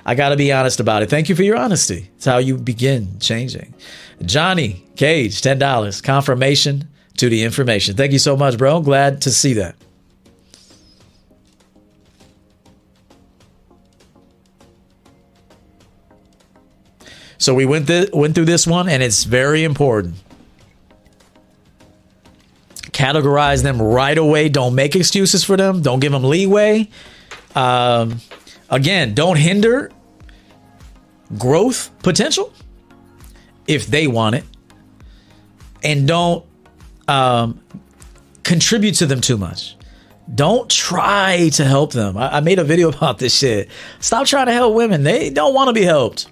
I 0.06 0.16
got 0.16 0.30
to 0.30 0.36
be 0.36 0.52
honest 0.52 0.82
about 0.82 1.02
it. 1.02 1.10
Thank 1.10 1.30
you 1.30 1.36
for 1.36 1.44
your 1.44 1.56
honesty. 1.56 2.10
It's 2.18 2.26
how 2.26 2.38
you 2.38 2.58
begin 2.58 3.20
changing. 3.20 3.74
Johnny 4.24 4.86
Cage, 4.98 5.42
$10. 5.42 6.04
Confirmation 6.04 6.90
to 7.18 7.30
the 7.30 7.44
information. 7.44 7.96
Thank 7.96 8.12
you 8.12 8.20
so 8.20 8.36
much, 8.36 8.58
bro. 8.58 8.82
Glad 8.82 9.22
to 9.22 9.32
see 9.32 9.54
that. 9.54 9.76
So 17.38 17.54
we 17.54 17.66
went 17.66 17.88
th- 17.88 18.12
went 18.14 18.36
through 18.36 18.46
this 18.46 18.66
one, 18.66 18.88
and 18.88 19.04
it's 19.04 19.26
very 19.26 19.64
important. 19.64 20.16
Categorize 22.92 23.64
them 23.64 23.82
right 23.82 24.18
away. 24.18 24.48
Don't 24.48 24.76
make 24.76 24.96
excuses 24.96 25.44
for 25.44 25.58
them. 25.58 25.82
Don't 25.82 26.00
give 26.00 26.14
them 26.14 26.24
leeway. 26.24 26.90
Um, 27.54 28.22
Again, 28.74 29.14
don't 29.14 29.38
hinder 29.38 29.92
growth 31.38 31.92
potential 32.02 32.52
if 33.68 33.86
they 33.86 34.08
want 34.08 34.34
it, 34.34 34.46
and 35.84 36.08
don't 36.08 36.44
um, 37.08 37.62
contribute 38.44 38.96
to 38.96 39.06
them 39.06 39.22
too 39.22 39.38
much. 39.38 39.76
Don't 40.34 40.70
try 40.70 41.50
to 41.54 41.66
help 41.66 41.92
them. 41.92 42.18
I, 42.18 42.38
I 42.38 42.40
made 42.40 42.60
a 42.60 42.64
video 42.64 42.90
about 42.96 43.20
this 43.20 43.36
shit. 43.36 43.70
Stop 44.00 44.28
trying 44.28 44.48
to 44.48 44.54
help 44.54 44.76
women. 44.76 45.04
They 45.04 45.30
don't 45.30 45.54
want 45.54 45.68
to 45.68 45.74
be 45.74 45.84
helped. 45.84 46.30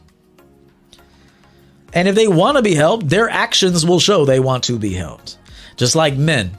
And 1.94 2.08
if 2.08 2.16
they 2.16 2.28
want 2.28 2.58
to 2.58 2.64
be 2.64 2.74
helped, 2.74 3.10
their 3.10 3.30
actions 3.30 3.86
will 3.86 4.00
show 4.00 4.24
they 4.24 4.40
want 4.40 4.64
to 4.66 4.80
be 4.80 4.94
helped. 4.94 5.38
Just 5.76 5.96
like 5.96 6.16
men. 6.16 6.52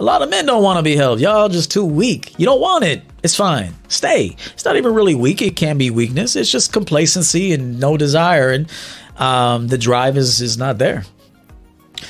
A 0.00 0.02
lot 0.02 0.22
of 0.22 0.30
men 0.30 0.46
don't 0.46 0.62
want 0.62 0.78
to 0.78 0.82
be 0.82 0.96
helped. 0.96 1.20
Y'all 1.20 1.48
just 1.48 1.70
too 1.70 1.84
weak. 1.84 2.34
You 2.38 2.46
don't 2.46 2.60
want 2.60 2.84
it. 2.84 3.02
It's 3.22 3.36
fine. 3.36 3.74
Stay. 3.88 4.36
It's 4.52 4.64
not 4.64 4.76
even 4.76 4.94
really 4.94 5.14
weak. 5.14 5.42
It 5.42 5.56
can 5.56 5.78
be 5.78 5.90
weakness. 5.90 6.34
It's 6.34 6.50
just 6.50 6.72
complacency 6.72 7.52
and 7.52 7.78
no 7.78 7.96
desire, 7.96 8.50
and 8.50 8.70
um, 9.16 9.68
the 9.68 9.78
drive 9.78 10.16
is 10.16 10.40
is 10.40 10.56
not 10.58 10.78
there. 10.78 11.04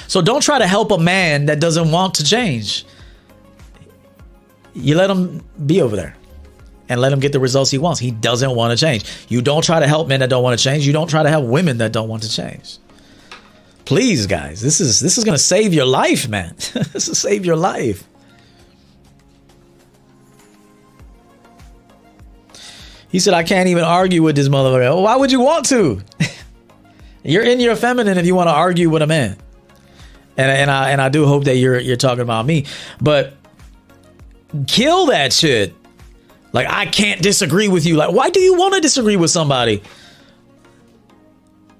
So 0.08 0.22
don't 0.22 0.42
try 0.42 0.58
to 0.58 0.66
help 0.66 0.90
a 0.90 0.98
man 0.98 1.46
that 1.46 1.60
doesn't 1.60 1.90
want 1.90 2.14
to 2.14 2.24
change. 2.24 2.84
You 4.74 4.96
let 4.96 5.10
him 5.10 5.42
be 5.66 5.82
over 5.82 5.96
there 5.96 6.16
and 6.88 7.00
let 7.00 7.12
him 7.12 7.20
get 7.20 7.32
the 7.32 7.40
results 7.40 7.70
he 7.70 7.78
wants. 7.78 8.00
He 8.00 8.10
doesn't 8.10 8.54
want 8.54 8.76
to 8.76 8.84
change. 8.84 9.04
You 9.28 9.42
don't 9.42 9.62
try 9.62 9.80
to 9.80 9.86
help 9.86 10.08
men 10.08 10.20
that 10.20 10.30
don't 10.30 10.42
want 10.42 10.58
to 10.58 10.62
change. 10.62 10.86
You 10.86 10.92
don't 10.92 11.08
try 11.08 11.22
to 11.22 11.30
help 11.30 11.46
women 11.46 11.78
that 11.78 11.92
don't 11.92 12.08
want 12.08 12.22
to 12.22 12.30
change. 12.30 12.78
Please, 13.84 14.26
guys, 14.26 14.60
this 14.60 14.80
is 14.80 15.00
this 15.00 15.18
is 15.18 15.24
gonna 15.24 15.38
save 15.38 15.74
your 15.74 15.86
life, 15.86 16.28
man. 16.28 16.54
this 16.92 17.08
will 17.08 17.14
save 17.14 17.44
your 17.44 17.56
life. 17.56 18.04
He 23.08 23.20
said, 23.20 23.34
I 23.34 23.42
can't 23.42 23.68
even 23.68 23.84
argue 23.84 24.22
with 24.22 24.36
this 24.36 24.48
motherfucker. 24.48 25.02
Why 25.02 25.16
would 25.16 25.30
you 25.30 25.40
want 25.40 25.66
to? 25.66 26.00
you're 27.22 27.44
in 27.44 27.60
your 27.60 27.76
feminine 27.76 28.16
if 28.16 28.24
you 28.24 28.34
want 28.34 28.48
to 28.48 28.54
argue 28.54 28.88
with 28.88 29.02
a 29.02 29.06
man. 29.06 29.36
And, 30.36 30.50
and 30.50 30.70
I 30.70 30.90
and 30.90 31.00
I 31.00 31.08
do 31.08 31.26
hope 31.26 31.44
that 31.44 31.56
you're 31.56 31.78
you're 31.78 31.96
talking 31.96 32.22
about 32.22 32.46
me. 32.46 32.66
But 33.00 33.34
kill 34.66 35.06
that 35.06 35.32
shit. 35.32 35.74
Like 36.52 36.66
I 36.68 36.86
can't 36.86 37.22
disagree 37.22 37.68
with 37.68 37.86
you. 37.86 37.96
Like, 37.96 38.12
why 38.12 38.30
do 38.30 38.40
you 38.40 38.54
want 38.56 38.74
to 38.74 38.80
disagree 38.80 39.16
with 39.16 39.30
somebody? 39.30 39.82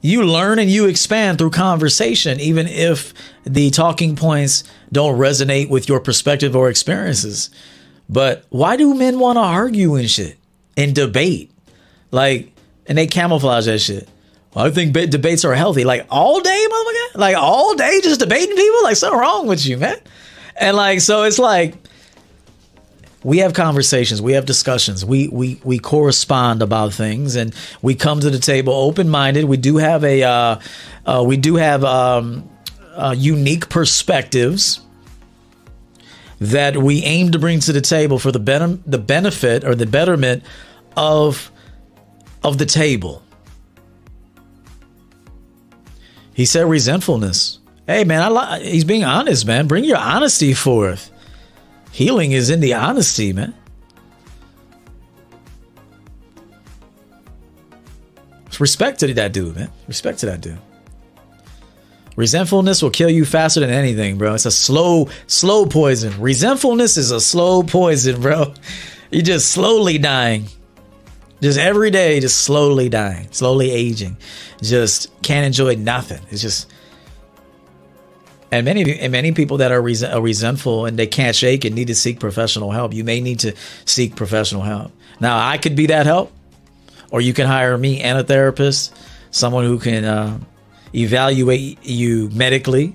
You 0.01 0.24
learn 0.24 0.59
and 0.59 0.69
you 0.69 0.87
expand 0.87 1.39
through 1.39 1.51
conversation, 1.51 2.41
even 2.41 2.66
if 2.66 3.15
the 3.45 3.70
talking 3.70 4.16
points 4.16 4.65
don't 4.91 5.16
resonate 5.16 5.70
with 5.70 5.89
your 5.89 6.01
perspective 6.01 6.57
or 6.57 6.69
experiences. 6.69 7.51
But 8.09 8.45
why 8.49 8.77
do 8.77 8.95
men 8.95 9.20
want 9.20 9.37
to 9.37 9.43
argue 9.43 9.95
and 9.95 10.11
shit? 10.11 10.39
and 10.77 10.95
debate. 10.95 11.51
Like, 12.11 12.53
and 12.87 12.97
they 12.97 13.07
camouflage 13.07 13.66
that 13.66 13.81
shit. 13.81 14.09
I 14.55 14.70
think 14.70 14.93
debates 14.93 15.45
are 15.45 15.55
healthy. 15.55 15.85
Like 15.85 16.07
all 16.11 16.41
day, 16.41 16.66
motherfucker. 16.70 17.19
Like 17.19 17.37
all 17.37 17.74
day, 17.74 18.01
just 18.03 18.20
debating 18.20 18.55
people. 18.55 18.83
Like 18.83 18.97
something 18.97 19.19
wrong 19.19 19.47
with 19.47 19.65
you, 19.65 19.79
man. 19.79 19.97
And 20.57 20.77
like, 20.77 21.01
so 21.01 21.23
it's 21.23 21.39
like 21.39 21.74
we 23.24 23.39
have 23.39 23.55
conversations, 23.55 24.20
we 24.20 24.33
have 24.33 24.47
discussions, 24.47 25.05
we 25.05 25.29
we 25.29 25.61
we 25.65 25.79
correspond 25.79 26.61
about 26.62 26.93
things, 26.93 27.37
and 27.37 27.55
we 27.81 27.95
come 27.95 28.20
to 28.20 28.31
the 28.31 28.39
table 28.39 28.73
open 28.73 29.09
minded. 29.09 29.45
We 29.45 29.57
do 29.57 29.77
have 29.77 30.05
a 30.05 30.23
uh, 30.23 30.61
uh, 31.07 31.24
we 31.27 31.37
do 31.37 31.57
have 31.57 31.85
um, 31.85 32.49
uh, 32.95 33.15
unique 33.16 33.69
perspectives 33.69 34.81
that 36.41 36.77
we 36.77 37.03
aim 37.05 37.31
to 37.31 37.39
bring 37.39 37.61
to 37.61 37.73
the 37.73 37.81
table 37.81 38.19
for 38.19 38.33
the 38.33 38.41
ben- 38.41 38.83
the 38.85 38.99
benefit 38.99 39.65
or 39.65 39.74
the 39.74 39.87
betterment 39.87 40.43
of 40.97 41.51
of 42.43 42.59
the 42.59 42.66
table. 42.66 43.22
He 46.43 46.47
said 46.47 46.69
resentfulness. 46.69 47.60
Hey 47.86 48.02
man, 48.02 48.20
I 48.20 48.56
li- 48.59 48.69
he's 48.69 48.82
being 48.82 49.05
honest, 49.05 49.47
man. 49.47 49.69
Bring 49.69 49.85
your 49.85 49.98
honesty 49.98 50.55
forth. 50.55 51.12
Healing 51.93 52.32
is 52.32 52.51
in 52.51 52.59
the 52.59 52.74
honesty, 52.74 53.32
man. 53.32 53.55
Respect 58.59 58.98
to 58.98 59.14
that 59.14 59.32
dude, 59.32 59.55
man. 59.55 59.70
Respect 59.86 60.19
to 60.19 60.27
that 60.27 60.40
dude. 60.40 60.59
Resentfulness 62.16 62.82
will 62.82 62.90
kill 62.90 63.09
you 63.09 63.24
faster 63.24 63.60
than 63.60 63.70
anything, 63.70 64.19
bro. 64.19 64.35
It's 64.35 64.44
a 64.44 64.51
slow, 64.51 65.10
slow 65.28 65.64
poison. 65.64 66.20
Resentfulness 66.20 66.97
is 66.97 67.12
a 67.12 67.20
slow 67.20 67.62
poison, 67.62 68.20
bro. 68.20 68.52
You're 69.12 69.23
just 69.23 69.52
slowly 69.52 69.97
dying. 69.98 70.47
Just 71.43 71.59
every 71.59 71.90
day, 71.90 72.20
just 72.20 72.43
slowly 72.43 72.89
dying, 72.89 73.27
slowly 73.32 73.73
aging. 73.73 74.16
Just 74.62 75.10
can't 75.23 75.44
enjoy 75.44 75.74
nothing. 75.74 76.20
It's 76.31 76.40
just 76.40 76.73
And 78.52 78.66
many 78.66 79.01
and 79.01 79.10
many 79.10 79.32
people 79.32 79.56
that 79.56 79.73
are, 79.73 79.81
are 79.81 80.20
resentful 80.20 80.85
and 80.85 80.98
they 80.98 81.06
can't 81.06 81.35
shake 81.35 81.64
and 81.64 81.74
need 81.74 81.86
to 81.86 81.94
seek 81.94 82.20
professional 82.20 82.70
help. 82.70 82.93
You 82.93 83.02
may 83.02 83.19
need 83.23 83.40
to 83.40 83.55
seek 83.86 84.14
professional 84.14 84.60
help. 84.60 84.93
Now, 85.20 85.39
I 85.39 85.56
could 85.56 85.74
be 85.74 85.86
that 85.86 86.05
help, 86.05 86.31
or 87.10 87.23
you 87.23 87.32
can 87.32 87.47
hire 87.47 87.77
me 87.78 88.02
and 88.02 88.19
a 88.19 88.23
therapist, 88.23 88.94
someone 89.31 89.64
who 89.64 89.78
can 89.78 90.05
uh, 90.05 90.39
evaluate 90.94 91.82
you 91.82 92.28
medically. 92.28 92.94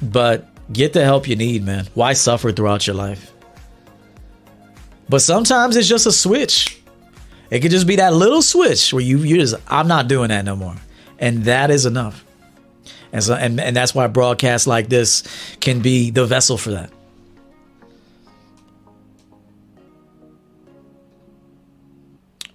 But 0.00 0.46
get 0.72 0.92
the 0.92 1.02
help 1.02 1.26
you 1.26 1.34
need, 1.34 1.64
man. 1.64 1.88
Why 1.94 2.12
suffer 2.12 2.52
throughout 2.52 2.86
your 2.86 2.94
life? 2.94 3.31
But 5.08 5.20
sometimes 5.20 5.76
it's 5.76 5.88
just 5.88 6.06
a 6.06 6.12
switch. 6.12 6.82
It 7.50 7.60
could 7.60 7.70
just 7.70 7.86
be 7.86 7.96
that 7.96 8.14
little 8.14 8.40
switch 8.40 8.92
where 8.92 9.02
you 9.02 9.18
you 9.18 9.36
just 9.38 9.54
I'm 9.68 9.86
not 9.86 10.08
doing 10.08 10.28
that 10.28 10.44
no 10.44 10.56
more, 10.56 10.76
and 11.18 11.44
that 11.44 11.70
is 11.70 11.84
enough. 11.84 12.24
And 13.12 13.22
so 13.22 13.34
and, 13.34 13.60
and 13.60 13.76
that's 13.76 13.94
why 13.94 14.06
broadcasts 14.06 14.66
like 14.66 14.88
this 14.88 15.22
can 15.60 15.80
be 15.80 16.10
the 16.10 16.24
vessel 16.24 16.56
for 16.56 16.70
that. 16.70 16.90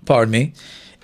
Pardon 0.06 0.32
me. 0.32 0.54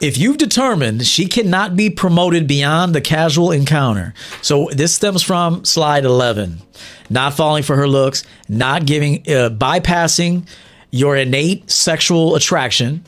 If 0.01 0.17
you've 0.17 0.37
determined 0.37 1.05
she 1.05 1.27
cannot 1.27 1.75
be 1.75 1.89
promoted 1.89 2.47
beyond 2.47 2.95
the 2.95 3.01
casual 3.01 3.51
encounter, 3.51 4.13
so 4.41 4.69
this 4.71 4.93
stems 4.93 5.21
from 5.21 5.63
slide 5.65 6.03
11, 6.03 6.61
not 7.09 7.33
falling 7.35 7.63
for 7.63 7.75
her 7.75 7.87
looks, 7.87 8.23
not 8.49 8.85
giving, 8.85 9.19
uh, 9.27 9.49
bypassing 9.49 10.47
your 10.93 11.15
innate 11.15 11.71
sexual 11.71 12.35
attraction, 12.35 13.03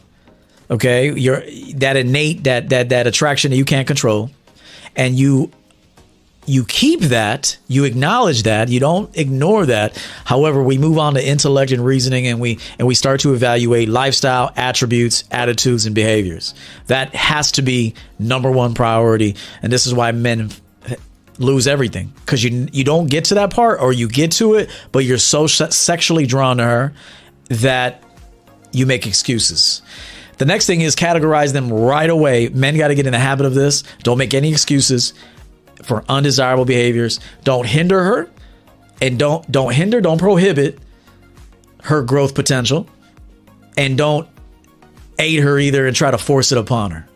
okay? 0.71 1.13
Your 1.13 1.43
that 1.75 1.95
innate 1.95 2.45
that 2.45 2.69
that 2.69 2.89
that 2.89 3.05
attraction 3.05 3.51
that 3.51 3.57
you 3.57 3.63
can't 3.63 3.85
control. 3.87 4.31
And 4.95 5.15
you 5.15 5.51
you 6.47 6.65
keep 6.65 7.01
that 7.01 7.57
you 7.67 7.83
acknowledge 7.83 8.43
that 8.43 8.69
you 8.69 8.79
don't 8.79 9.15
ignore 9.15 9.67
that. 9.67 10.03
However 10.25 10.63
we 10.63 10.79
move 10.79 10.97
on 10.97 11.13
to 11.13 11.23
intellect 11.23 11.71
and 11.71 11.85
reasoning 11.85 12.25
and 12.25 12.39
we 12.39 12.57
and 12.79 12.87
we 12.87 12.95
start 12.95 13.19
to 13.19 13.35
evaluate 13.35 13.87
lifestyle 13.87 14.51
attributes 14.55 15.23
attitudes 15.29 15.85
and 15.85 15.93
behaviors. 15.93 16.55
That 16.87 17.13
has 17.13 17.51
to 17.51 17.61
be 17.61 17.93
number 18.17 18.49
one 18.49 18.73
priority. 18.73 19.35
And 19.61 19.71
this 19.71 19.85
is 19.85 19.93
why 19.93 20.11
men 20.11 20.49
lose 21.37 21.67
everything. 21.67 22.13
Because 22.21 22.43
you 22.43 22.67
you 22.71 22.83
don't 22.83 23.11
get 23.11 23.25
to 23.25 23.35
that 23.35 23.51
part 23.53 23.79
or 23.79 23.93
you 23.93 24.07
get 24.07 24.31
to 24.33 24.55
it 24.55 24.71
but 24.91 25.05
you're 25.05 25.19
so 25.19 25.45
sexually 25.45 26.25
drawn 26.25 26.57
to 26.57 26.63
her 26.63 26.93
that 27.49 28.03
you 28.71 28.85
make 28.85 29.07
excuses 29.07 29.81
the 30.37 30.45
next 30.45 30.65
thing 30.65 30.81
is 30.81 30.95
categorize 30.95 31.53
them 31.53 31.71
right 31.71 32.09
away. 32.09 32.49
Men 32.49 32.77
got 32.77 32.89
to 32.89 32.95
get 32.95 33.05
in 33.05 33.13
the 33.13 33.19
habit 33.19 33.45
of 33.45 33.53
this. 33.53 33.83
Don't 34.03 34.17
make 34.17 34.33
any 34.33 34.51
excuses 34.51 35.13
for 35.83 36.03
undesirable 36.09 36.65
behaviors. 36.65 37.19
Don't 37.43 37.65
hinder 37.65 38.03
her 38.03 38.29
and 39.01 39.17
don't 39.19 39.49
don't 39.51 39.73
hinder, 39.73 40.01
don't 40.01 40.17
prohibit 40.17 40.79
her 41.83 42.01
growth 42.01 42.35
potential 42.35 42.87
and 43.77 43.97
don't 43.97 44.27
aid 45.19 45.39
her 45.41 45.59
either 45.59 45.87
and 45.87 45.95
try 45.95 46.11
to 46.11 46.17
force 46.17 46.51
it 46.51 46.57
upon 46.57 46.91
her. 46.91 47.07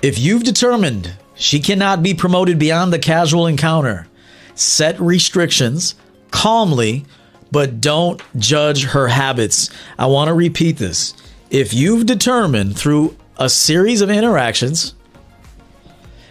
If 0.00 0.18
you've 0.18 0.42
determined 0.42 1.14
she 1.42 1.58
cannot 1.58 2.04
be 2.04 2.14
promoted 2.14 2.56
beyond 2.56 2.92
the 2.92 3.00
casual 3.00 3.48
encounter, 3.48 4.06
set 4.54 4.98
restrictions 5.00 5.96
calmly, 6.30 7.04
but 7.50 7.80
don't 7.80 8.22
judge 8.38 8.84
her 8.84 9.08
habits. 9.08 9.68
I 9.98 10.06
want 10.06 10.28
to 10.28 10.34
repeat 10.34 10.76
this. 10.76 11.14
If 11.50 11.74
you've 11.74 12.06
determined 12.06 12.78
through 12.78 13.16
a 13.38 13.48
series 13.48 14.02
of 14.02 14.08
interactions 14.08 14.94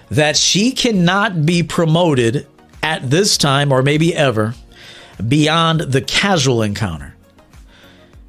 that 0.09 0.37
she 0.37 0.71
cannot 0.71 1.45
be 1.45 1.61
promoted 1.61 2.47
at 2.81 3.09
this 3.09 3.37
time 3.37 3.73
or 3.73 3.83
maybe 3.83 4.15
ever 4.15 4.55
beyond 5.27 5.81
the 5.81 6.01
casual 6.01 6.61
encounter, 6.61 7.15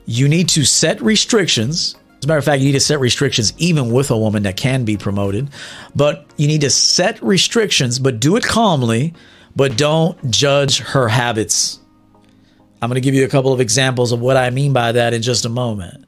you 0.04 0.28
need 0.28 0.48
to 0.48 0.64
set 0.64 1.00
restrictions. 1.00 1.94
As 2.23 2.27
a 2.27 2.28
matter 2.28 2.39
of 2.39 2.44
fact, 2.44 2.61
you 2.61 2.66
need 2.66 2.73
to 2.73 2.81
set 2.81 3.01
restrictions 3.01 3.53
even 3.59 3.93
with 3.93 4.11
a 4.11 4.16
woman 4.16 4.44
that 4.44 4.57
can 4.57 4.85
be 4.85 4.97
promoted, 4.97 5.51
but 5.94 6.24
you 6.36 6.47
need 6.47 6.61
to 6.61 6.70
set 6.70 7.20
restrictions, 7.20 7.99
but 7.99 8.20
do 8.20 8.36
it 8.36 8.44
calmly 8.44 9.12
but 9.55 9.77
don't 9.77 10.31
judge 10.31 10.78
her 10.78 11.09
habits. 11.09 11.78
I'm 12.81 12.89
going 12.89 13.01
to 13.01 13.05
give 13.05 13.15
you 13.15 13.24
a 13.24 13.28
couple 13.28 13.53
of 13.53 13.61
examples 13.61 14.12
of 14.12 14.20
what 14.20 14.36
I 14.36 14.51
mean 14.51 14.73
by 14.73 14.93
that 14.93 15.15
in 15.15 15.23
just 15.23 15.44
a 15.44 15.49
moment. 15.49 16.05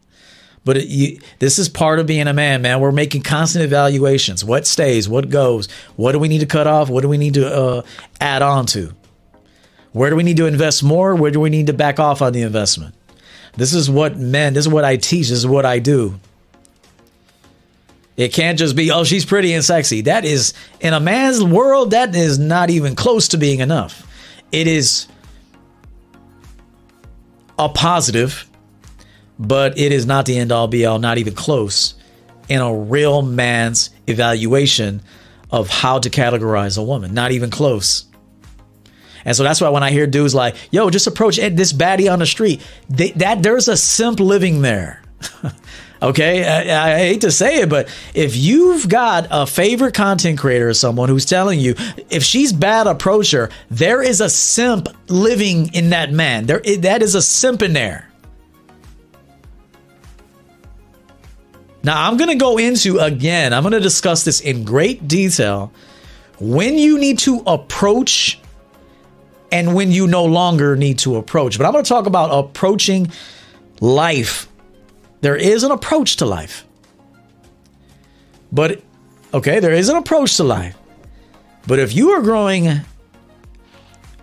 But 0.65 0.78
it, 0.78 0.89
you, 0.89 1.20
this 1.39 1.59
is 1.59 1.69
part 1.69 1.99
of 1.99 2.07
being 2.07 2.27
a 2.27 2.32
man, 2.32 2.62
man. 2.62 2.81
We're 2.81 2.91
making 2.91 3.23
constant 3.23 3.65
evaluations. 3.65 4.45
What 4.45 4.66
stays? 4.66 5.09
What 5.09 5.28
goes? 5.28 5.70
What 5.97 6.12
do 6.12 6.19
we 6.19 6.28
need 6.28 6.41
to 6.41 6.47
cut 6.47 6.66
off? 6.66 6.89
What 6.89 7.03
do 7.03 7.09
we 7.09 7.19
need 7.19 7.35
to 7.35 7.55
uh, 7.55 7.82
add 8.20 8.41
on 8.41 8.66
to? 8.66 8.95
Where 9.93 10.11
do 10.11 10.16
we 10.16 10.23
need 10.23 10.39
to 10.39 10.47
invest 10.47 10.82
more? 10.82 11.15
Where 11.15 11.31
do 11.31 11.39
we 11.39 11.51
need 11.51 11.66
to 11.66 11.74
back 11.74 12.01
off 12.01 12.23
on 12.23 12.32
the 12.32 12.43
investment? 12.43 12.95
This 13.56 13.72
is 13.72 13.89
what 13.89 14.16
men, 14.16 14.55
this 14.55 14.66
is 14.66 14.72
what 14.72 14.85
I 14.85 14.97
teach, 14.97 15.28
this 15.28 15.39
is 15.39 15.47
what 15.47 15.64
I 15.64 15.78
do. 15.78 16.18
It 18.16 18.32
can't 18.32 18.59
just 18.59 18.76
be, 18.76 18.90
oh, 18.90 19.05
she's 19.05 19.24
pretty 19.24 19.52
and 19.55 19.64
sexy. 19.64 20.02
That 20.02 20.24
is, 20.24 20.55
in 20.81 20.94
a 20.94 21.01
man's 21.01 21.43
world, 21.43 21.90
that 21.90 22.14
is 22.14 22.39
not 22.39 22.70
even 22.70 22.94
close 22.94 23.28
to 23.28 23.39
being 23.39 23.60
enough. 23.60 24.06
It 24.52 24.68
is 24.68 25.09
a 27.59 27.68
positive, 27.68 28.48
but 29.39 29.76
it 29.78 29.90
is 29.90 30.06
not 30.06 30.26
the 30.26 30.39
end 30.39 30.52
all 30.52 30.68
be 30.68 30.86
all, 30.86 31.01
not 31.01 31.18
even 31.18 31.35
close 31.35 31.94
in 32.48 32.60
a 32.60 32.74
real 32.74 33.22
man's 33.22 33.90
evaluation 34.06 35.02
of 35.51 35.68
how 35.68 35.98
to 35.98 36.10
categorize 36.10 36.78
a 36.78 36.82
woman. 36.82 37.14
Not 37.14 37.32
even 37.32 37.51
close. 37.51 38.05
And 39.24 39.34
so 39.36 39.42
that's 39.42 39.60
why 39.60 39.68
when 39.70 39.82
I 39.82 39.90
hear 39.90 40.06
dudes 40.06 40.34
like, 40.34 40.56
yo, 40.70 40.90
just 40.90 41.06
approach 41.06 41.36
this 41.36 41.72
baddie 41.72 42.12
on 42.12 42.18
the 42.18 42.26
street, 42.26 42.60
they, 42.88 43.10
that 43.12 43.42
there's 43.42 43.68
a 43.68 43.76
simp 43.76 44.20
living 44.20 44.62
there. 44.62 45.02
Okay, 46.02 46.44
I, 46.44 46.96
I, 46.96 46.98
hate 46.98 47.22
to 47.22 47.30
say 47.30 47.60
it, 47.60 47.70
but 47.70 47.88
if 48.12 48.36
you've 48.36 48.90
got 48.90 49.26
a 49.30 49.46
favorite 49.46 49.94
content 49.94 50.38
creator 50.38 50.68
or 50.68 50.74
someone 50.74 51.09
who's 51.09 51.24
telling 51.24 51.59
you 51.59 51.74
if 52.10 52.22
she's 52.22 52.52
bad, 52.52 52.86
approach 52.86 53.30
her, 53.30 53.48
there 53.70 54.02
is 54.02 54.20
a 54.20 54.28
simp 54.28 54.88
living 55.09 55.72
in 55.72 55.90
that 55.90 56.12
man. 56.12 56.44
There, 56.44 56.60
that 56.80 57.01
is 57.01 57.14
a 57.14 57.22
simp 57.22 57.62
in 57.62 57.72
there. 57.72 58.10
Now, 61.82 62.06
I'm 62.06 62.18
going 62.18 62.28
to 62.28 62.36
go 62.36 62.59
into 62.59 62.98
again, 62.98 63.55
I'm 63.55 63.62
going 63.62 63.72
to 63.72 63.80
discuss 63.80 64.24
this 64.24 64.40
in 64.40 64.64
great 64.64 65.09
detail 65.09 65.72
when 66.38 66.76
you 66.76 66.98
need 66.98 67.18
to 67.20 67.42
approach 67.46 68.40
and 69.55 69.74
when 69.74 69.90
you 69.90 70.06
no 70.06 70.24
longer 70.24 70.76
need 70.76 70.98
to 70.98 71.16
approach. 71.16 71.56
But 71.56 71.64
I'm 71.64 71.72
going 71.72 71.85
to 71.85 71.89
talk 71.89 72.06
about 72.06 72.28
approaching 72.31 73.10
life 73.81 74.48
there 75.24 75.36
is 75.36 75.62
an 75.62 75.70
approach 75.70 76.16
to 76.16 76.26
life. 76.26 76.66
But, 78.52 78.82
okay, 79.32 79.59
there 79.59 79.72
is 79.72 79.89
an 79.89 79.97
approach 79.97 80.36
to 80.36 80.44
life. 80.44 80.76
But 81.66 81.78
if 81.78 81.94
you 81.94 82.10
are 82.10 82.20
growing 82.20 82.68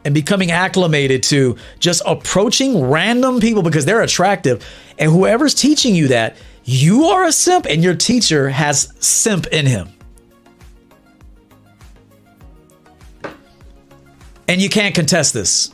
and 0.06 0.14
becoming 0.14 0.52
acclimated 0.52 1.24
to 1.24 1.58
just 1.80 2.04
approaching 2.06 2.88
random 2.88 3.40
people 3.40 3.64
because 3.64 3.84
they're 3.84 4.04
attractive, 4.04 4.64
and 5.00 5.10
whoever's 5.12 5.56
teaching 5.56 5.96
you 5.96 6.10
that, 6.10 6.38
you 6.66 7.06
are 7.06 7.24
a 7.24 7.32
simp 7.32 7.66
and 7.68 7.84
your 7.84 7.96
teacher 7.96 8.50
has 8.50 8.94
simp 9.00 9.48
in 9.48 9.66
him. 9.66 9.90
And 14.52 14.62
you 14.62 14.68
can't 14.68 14.94
contest 14.94 15.34
this. 15.34 15.74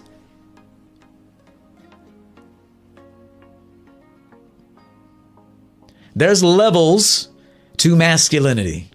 There's 6.16 6.44
levels 6.44 7.30
to 7.78 7.96
masculinity. 7.96 8.92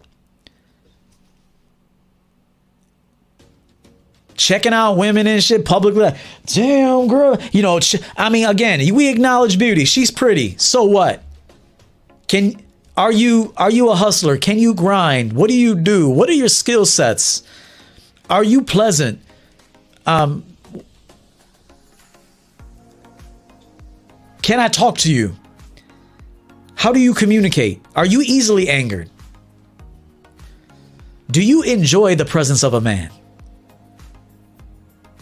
Checking 4.37 4.73
out 4.73 4.93
women 4.99 5.27
and 5.27 5.43
shit 5.43 5.65
publicly, 5.65 6.13
damn 6.47 7.09
girl. 7.09 7.37
You 7.51 7.63
know, 7.63 7.81
I 8.17 8.29
mean, 8.29 8.47
again, 8.47 8.95
we 8.95 9.09
acknowledge 9.09 9.59
beauty. 9.59 9.85
She's 9.85 10.13
pretty. 10.13 10.57
So 10.59 10.85
what? 10.85 11.25
Can 12.29 12.63
are 12.97 13.11
you 13.11 13.53
are 13.57 13.73
you 13.73 13.91
a 13.91 13.97
hustler? 13.97 14.37
Can 14.37 14.61
you 14.61 14.75
grind? 14.75 15.33
What 15.33 15.51
do 15.51 15.59
you 15.59 15.75
do? 15.75 16.09
What 16.09 16.29
are 16.29 16.35
your 16.35 16.49
skill 16.49 16.87
sets? 16.87 17.43
Are 18.31 18.45
you 18.45 18.63
pleasant? 18.63 19.21
Um, 20.07 20.45
can 24.43 24.61
I 24.61 24.69
talk 24.69 24.99
to 24.99 25.13
you? 25.13 25.37
How 26.75 26.93
do 26.93 27.01
you 27.01 27.15
communicate? 27.15 27.81
Are 27.95 28.07
you 28.07 28.23
easily 28.23 28.69
angered? 28.69 29.09
Do 31.31 31.43
you 31.43 31.63
enjoy 31.63 32.17
the 32.17 32.25
presence 32.25 32.63
of 32.63 32.75
a 32.75 32.81
man? 32.81 33.11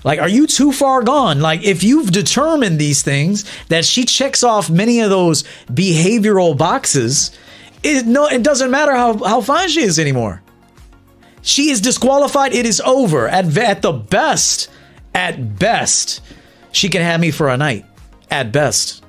Like, 0.02 0.18
are 0.18 0.28
you 0.28 0.46
too 0.46 0.72
far 0.72 1.02
gone? 1.02 1.40
Like, 1.40 1.62
if 1.62 1.84
you've 1.84 2.10
determined 2.10 2.78
these 2.78 3.02
things 3.02 3.44
that 3.68 3.84
she 3.84 4.04
checks 4.04 4.42
off 4.42 4.70
many 4.70 5.00
of 5.00 5.10
those 5.10 5.44
behavioral 5.66 6.56
boxes, 6.56 7.30
it 7.82 8.06
no, 8.06 8.26
it 8.26 8.42
doesn't 8.42 8.70
matter 8.70 8.94
how 8.94 9.22
how 9.22 9.40
fine 9.40 9.68
she 9.68 9.82
is 9.82 9.98
anymore. 9.98 10.42
She 11.42 11.70
is 11.70 11.80
disqualified. 11.80 12.54
It 12.54 12.66
is 12.66 12.80
over. 12.80 13.28
At 13.28 13.56
at 13.56 13.82
the 13.82 13.92
best, 13.92 14.70
at 15.14 15.58
best, 15.58 16.20
she 16.72 16.88
can 16.88 17.02
have 17.02 17.20
me 17.20 17.30
for 17.30 17.48
a 17.48 17.56
night. 17.56 17.84
At 18.30 18.52
best. 18.52 19.04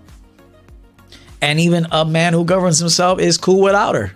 And 1.41 1.59
even 1.59 1.87
a 1.91 2.05
man 2.05 2.33
who 2.33 2.45
governs 2.45 2.79
himself 2.79 3.19
is 3.19 3.37
cool 3.37 3.61
without 3.61 3.95
her. 3.95 4.13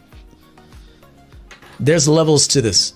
There's 1.79 2.07
levels 2.07 2.47
to 2.49 2.61
this. 2.61 2.93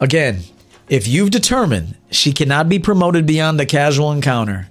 Again, 0.00 0.42
if 0.90 1.06
you've 1.06 1.30
determined 1.30 1.94
she 2.10 2.32
cannot 2.32 2.68
be 2.68 2.80
promoted 2.80 3.24
beyond 3.24 3.58
the 3.58 3.64
casual 3.64 4.12
encounter, 4.12 4.68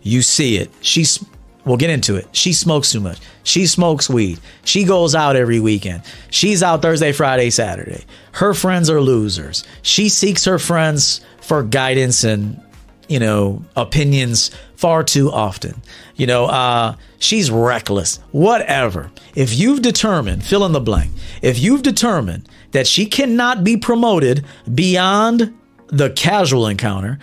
you 0.00 0.22
see 0.22 0.56
it. 0.56 0.70
She's 0.80 1.22
we'll 1.64 1.76
get 1.76 1.90
into 1.90 2.14
it. 2.14 2.28
She 2.30 2.52
smokes 2.52 2.92
too 2.92 3.00
much. 3.00 3.18
She 3.42 3.66
smokes 3.66 4.08
weed. 4.08 4.38
She 4.64 4.84
goes 4.84 5.16
out 5.16 5.34
every 5.34 5.58
weekend. 5.58 6.02
She's 6.30 6.62
out 6.62 6.80
Thursday, 6.82 7.10
Friday, 7.10 7.50
Saturday. 7.50 8.04
Her 8.32 8.54
friends 8.54 8.88
are 8.88 9.00
losers. 9.00 9.64
She 9.82 10.08
seeks 10.08 10.44
her 10.44 10.60
friends 10.60 11.20
for 11.42 11.64
guidance 11.64 12.22
and, 12.22 12.60
you 13.08 13.18
know, 13.18 13.64
opinions 13.74 14.52
far 14.76 15.02
too 15.02 15.32
often. 15.32 15.82
You 16.14 16.28
know, 16.28 16.44
uh, 16.44 16.94
she's 17.18 17.50
reckless. 17.50 18.18
Whatever. 18.30 19.10
If 19.34 19.52
you've 19.52 19.82
determined, 19.82 20.44
fill 20.44 20.64
in 20.64 20.72
the 20.72 20.80
blank, 20.80 21.10
if 21.42 21.58
you've 21.58 21.82
determined 21.82 22.48
that 22.72 22.86
she 22.86 23.06
cannot 23.06 23.64
be 23.64 23.76
promoted 23.76 24.44
beyond 24.72 25.54
the 25.88 26.10
casual 26.10 26.66
encounter, 26.66 27.18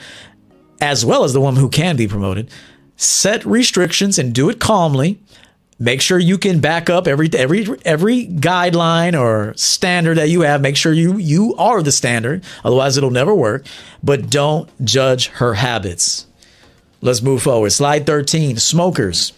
as 0.81 1.05
well 1.05 1.23
as 1.23 1.33
the 1.33 1.41
woman 1.41 1.59
who 1.59 1.69
can 1.69 1.95
be 1.95 2.07
promoted, 2.07 2.49
set 2.95 3.45
restrictions 3.45 4.17
and 4.17 4.33
do 4.33 4.49
it 4.49 4.59
calmly. 4.59 5.19
Make 5.79 6.01
sure 6.01 6.19
you 6.19 6.37
can 6.37 6.59
back 6.59 6.89
up 6.89 7.07
every 7.07 7.29
every 7.33 7.65
every 7.83 8.27
guideline 8.27 9.19
or 9.19 9.53
standard 9.57 10.17
that 10.17 10.29
you 10.29 10.41
have. 10.41 10.61
Make 10.61 10.77
sure 10.77 10.93
you 10.93 11.17
you 11.17 11.55
are 11.55 11.81
the 11.81 11.91
standard. 11.91 12.43
Otherwise, 12.63 12.95
it'll 12.95 13.09
never 13.09 13.33
work. 13.33 13.65
But 14.01 14.29
don't 14.29 14.69
judge 14.85 15.27
her 15.27 15.55
habits. 15.55 16.27
Let's 17.01 17.21
move 17.21 17.43
forward. 17.43 17.71
Slide 17.71 18.05
13. 18.05 18.57
Smokers. 18.57 19.33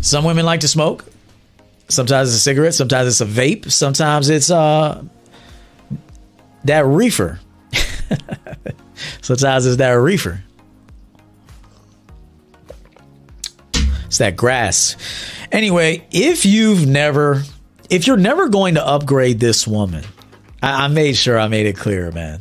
Some 0.00 0.24
women 0.24 0.44
like 0.44 0.60
to 0.60 0.68
smoke. 0.68 1.06
Sometimes 1.88 2.30
it's 2.30 2.38
a 2.38 2.40
cigarette, 2.40 2.74
sometimes 2.74 3.08
it's 3.08 3.20
a 3.20 3.26
vape, 3.26 3.70
sometimes 3.70 4.30
it's 4.30 4.50
uh 4.50 5.04
that 6.64 6.86
reefer. 6.86 7.40
sometimes 9.20 9.66
it's 9.66 9.76
that 9.76 9.92
reefer. 9.92 10.42
It's 14.06 14.18
that 14.18 14.36
grass. 14.36 14.96
Anyway, 15.52 16.06
if 16.10 16.46
you've 16.46 16.86
never, 16.86 17.42
if 17.90 18.06
you're 18.06 18.16
never 18.16 18.48
going 18.48 18.74
to 18.76 18.86
upgrade 18.86 19.40
this 19.40 19.66
woman, 19.66 20.04
I, 20.62 20.84
I 20.84 20.88
made 20.88 21.16
sure 21.16 21.38
I 21.38 21.48
made 21.48 21.66
it 21.66 21.76
clear, 21.76 22.10
man. 22.12 22.40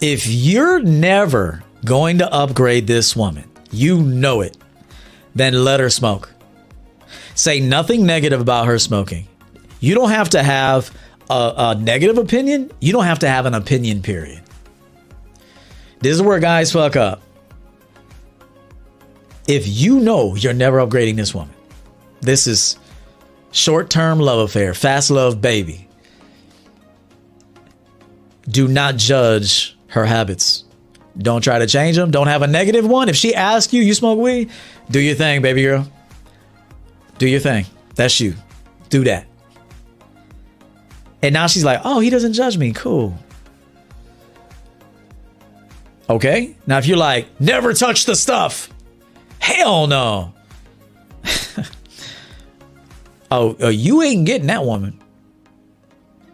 If 0.00 0.26
you're 0.26 0.80
never 0.80 1.64
going 1.84 2.18
to 2.18 2.30
upgrade 2.30 2.86
this 2.86 3.16
woman, 3.16 3.50
you 3.76 4.02
know 4.02 4.40
it, 4.40 4.56
then 5.34 5.64
let 5.64 5.80
her 5.80 5.90
smoke. 5.90 6.32
Say 7.34 7.60
nothing 7.60 8.06
negative 8.06 8.40
about 8.40 8.66
her 8.66 8.78
smoking. 8.78 9.28
You 9.80 9.94
don't 9.94 10.10
have 10.10 10.30
to 10.30 10.42
have 10.42 10.90
a, 11.28 11.52
a 11.56 11.74
negative 11.74 12.18
opinion. 12.18 12.70
You 12.80 12.92
don't 12.92 13.04
have 13.04 13.20
to 13.20 13.28
have 13.28 13.46
an 13.46 13.54
opinion, 13.54 14.02
period. 14.02 14.42
This 16.00 16.14
is 16.14 16.22
where 16.22 16.38
guys 16.38 16.72
fuck 16.72 16.96
up. 16.96 17.22
If 19.46 19.66
you 19.66 20.00
know 20.00 20.34
you're 20.34 20.52
never 20.52 20.78
upgrading 20.78 21.16
this 21.16 21.34
woman, 21.34 21.54
this 22.20 22.46
is 22.46 22.78
short 23.52 23.90
term 23.90 24.18
love 24.18 24.40
affair, 24.40 24.74
fast 24.74 25.10
love 25.10 25.40
baby. 25.40 25.88
Do 28.48 28.68
not 28.68 28.96
judge 28.96 29.76
her 29.88 30.04
habits. 30.04 30.65
Don't 31.18 31.42
try 31.42 31.58
to 31.58 31.66
change 31.66 31.96
them. 31.96 32.10
Don't 32.10 32.26
have 32.26 32.42
a 32.42 32.46
negative 32.46 32.86
one. 32.86 33.08
If 33.08 33.16
she 33.16 33.34
asks 33.34 33.72
you, 33.72 33.82
you 33.82 33.94
smoke 33.94 34.18
weed, 34.18 34.50
do 34.90 35.00
your 35.00 35.14
thing, 35.14 35.42
baby 35.42 35.62
girl. 35.62 35.88
Do 37.18 37.28
your 37.28 37.40
thing. 37.40 37.64
That's 37.94 38.20
you. 38.20 38.34
Do 38.90 39.04
that. 39.04 39.26
And 41.22 41.32
now 41.32 41.46
she's 41.46 41.64
like, 41.64 41.80
oh, 41.84 42.00
he 42.00 42.10
doesn't 42.10 42.34
judge 42.34 42.58
me. 42.58 42.72
Cool. 42.72 43.18
Okay. 46.08 46.54
Now, 46.66 46.78
if 46.78 46.86
you're 46.86 46.98
like, 46.98 47.40
never 47.40 47.72
touch 47.72 48.04
the 48.04 48.14
stuff, 48.14 48.68
hell 49.38 49.86
no. 49.86 50.34
oh, 53.30 53.56
oh, 53.58 53.68
you 53.68 54.02
ain't 54.02 54.26
getting 54.26 54.46
that 54.48 54.64
woman. 54.64 55.00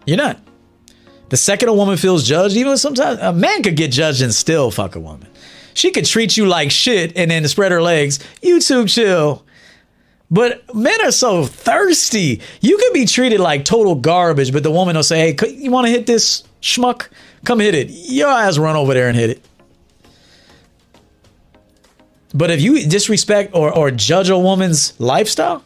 You're 0.04 0.18
not. 0.18 0.40
The 1.32 1.38
second 1.38 1.70
a 1.70 1.72
woman 1.72 1.96
feels 1.96 2.28
judged, 2.28 2.58
even 2.58 2.76
sometimes 2.76 3.18
a 3.18 3.32
man 3.32 3.62
could 3.62 3.74
get 3.74 3.90
judged 3.90 4.20
and 4.20 4.34
still 4.34 4.70
fuck 4.70 4.96
a 4.96 5.00
woman. 5.00 5.26
She 5.72 5.90
could 5.90 6.04
treat 6.04 6.36
you 6.36 6.44
like 6.44 6.70
shit 6.70 7.16
and 7.16 7.30
then 7.30 7.48
spread 7.48 7.72
her 7.72 7.80
legs. 7.80 8.18
YouTube 8.42 8.92
chill. 8.92 9.42
But 10.30 10.74
men 10.74 11.02
are 11.02 11.10
so 11.10 11.46
thirsty. 11.46 12.42
You 12.60 12.76
could 12.76 12.92
be 12.92 13.06
treated 13.06 13.40
like 13.40 13.64
total 13.64 13.94
garbage, 13.94 14.52
but 14.52 14.62
the 14.62 14.70
woman 14.70 14.94
will 14.94 15.02
say, 15.02 15.32
Hey, 15.32 15.48
you 15.48 15.70
want 15.70 15.86
to 15.86 15.90
hit 15.90 16.04
this 16.04 16.44
schmuck? 16.60 17.08
Come 17.46 17.60
hit 17.60 17.74
it. 17.74 17.88
Your 17.88 18.28
ass 18.28 18.58
run 18.58 18.76
over 18.76 18.92
there 18.92 19.08
and 19.08 19.16
hit 19.16 19.30
it. 19.30 19.44
But 22.34 22.50
if 22.50 22.60
you 22.60 22.86
disrespect 22.86 23.54
or, 23.54 23.74
or 23.74 23.90
judge 23.90 24.28
a 24.28 24.36
woman's 24.36 25.00
lifestyle, 25.00 25.64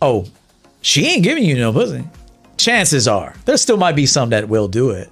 oh, 0.00 0.26
she 0.80 1.06
ain't 1.06 1.22
giving 1.22 1.44
you 1.44 1.54
no 1.54 1.72
pussy 1.72 2.02
chances 2.62 3.08
are 3.08 3.34
there 3.44 3.56
still 3.56 3.76
might 3.76 3.96
be 3.96 4.06
some 4.06 4.30
that 4.30 4.48
will 4.48 4.68
do 4.68 4.90
it. 4.90 5.10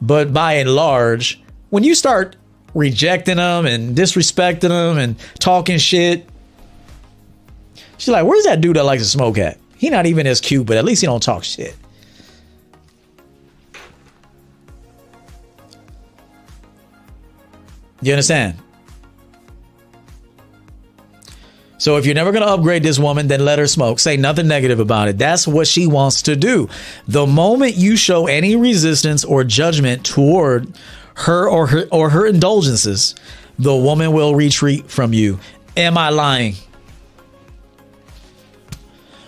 But 0.00 0.32
by 0.32 0.54
and 0.54 0.74
large, 0.74 1.42
when 1.70 1.84
you 1.84 1.94
start 1.94 2.36
rejecting 2.74 3.36
them 3.36 3.66
and 3.66 3.96
disrespecting 3.96 4.68
them 4.68 4.98
and 4.98 5.16
talking 5.38 5.78
shit, 5.78 6.28
she's 7.96 8.08
like, 8.08 8.26
"Where's 8.26 8.44
that 8.44 8.60
dude 8.60 8.76
that 8.76 8.84
likes 8.84 9.02
to 9.02 9.08
smoke 9.08 9.38
at? 9.38 9.58
He 9.76 9.90
not 9.90 10.06
even 10.06 10.26
as 10.26 10.40
cute, 10.40 10.66
but 10.66 10.76
at 10.76 10.84
least 10.84 11.00
he 11.02 11.06
don't 11.06 11.22
talk 11.22 11.44
shit." 11.44 11.76
You 18.02 18.12
understand? 18.12 18.58
So 21.78 21.96
if 21.96 22.06
you're 22.06 22.14
never 22.14 22.32
going 22.32 22.42
to 22.42 22.48
upgrade 22.48 22.82
this 22.82 22.98
woman, 22.98 23.28
then 23.28 23.44
let 23.44 23.58
her 23.58 23.66
smoke. 23.66 23.98
Say 23.98 24.16
nothing 24.16 24.48
negative 24.48 24.80
about 24.80 25.08
it. 25.08 25.18
That's 25.18 25.46
what 25.46 25.66
she 25.66 25.86
wants 25.86 26.22
to 26.22 26.36
do. 26.36 26.68
The 27.06 27.26
moment 27.26 27.76
you 27.76 27.96
show 27.96 28.26
any 28.26 28.56
resistance 28.56 29.24
or 29.24 29.44
judgment 29.44 30.04
toward 30.04 30.72
her 31.14 31.48
or 31.48 31.66
her 31.66 31.86
or 31.92 32.10
her 32.10 32.26
indulgences, 32.26 33.14
the 33.58 33.74
woman 33.74 34.12
will 34.12 34.34
retreat 34.34 34.90
from 34.90 35.12
you. 35.12 35.38
Am 35.76 35.98
I 35.98 36.08
lying? 36.08 36.54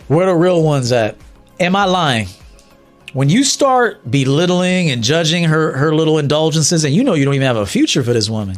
Where 0.07 0.27
the 0.27 0.35
real 0.35 0.63
ones 0.63 0.91
at? 0.91 1.17
Am 1.61 1.77
I 1.77 1.85
lying? 1.85 2.29
When 3.13 3.29
you 3.29 3.45
start 3.45 4.11
belittling 4.11 4.91
and 4.91 5.03
judging 5.03 5.45
her 5.45 5.77
her 5.77 5.95
little 5.95 6.19
indulgences, 6.19 6.85
and 6.85 6.95
you 6.95 7.05
know 7.05 7.13
you 7.13 7.27
don't 7.27 7.35
even 7.35 7.47
have 7.47 7.57
a 7.57 7.67
future 7.67 8.03
for 8.03 8.15
this 8.15 8.31
woman, 8.31 8.57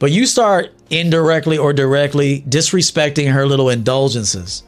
but 0.00 0.10
you 0.10 0.26
start 0.26 0.73
indirectly 0.90 1.58
or 1.58 1.72
directly 1.72 2.42
disrespecting 2.42 3.32
her 3.32 3.46
little 3.46 3.70
indulgences. 3.70 4.62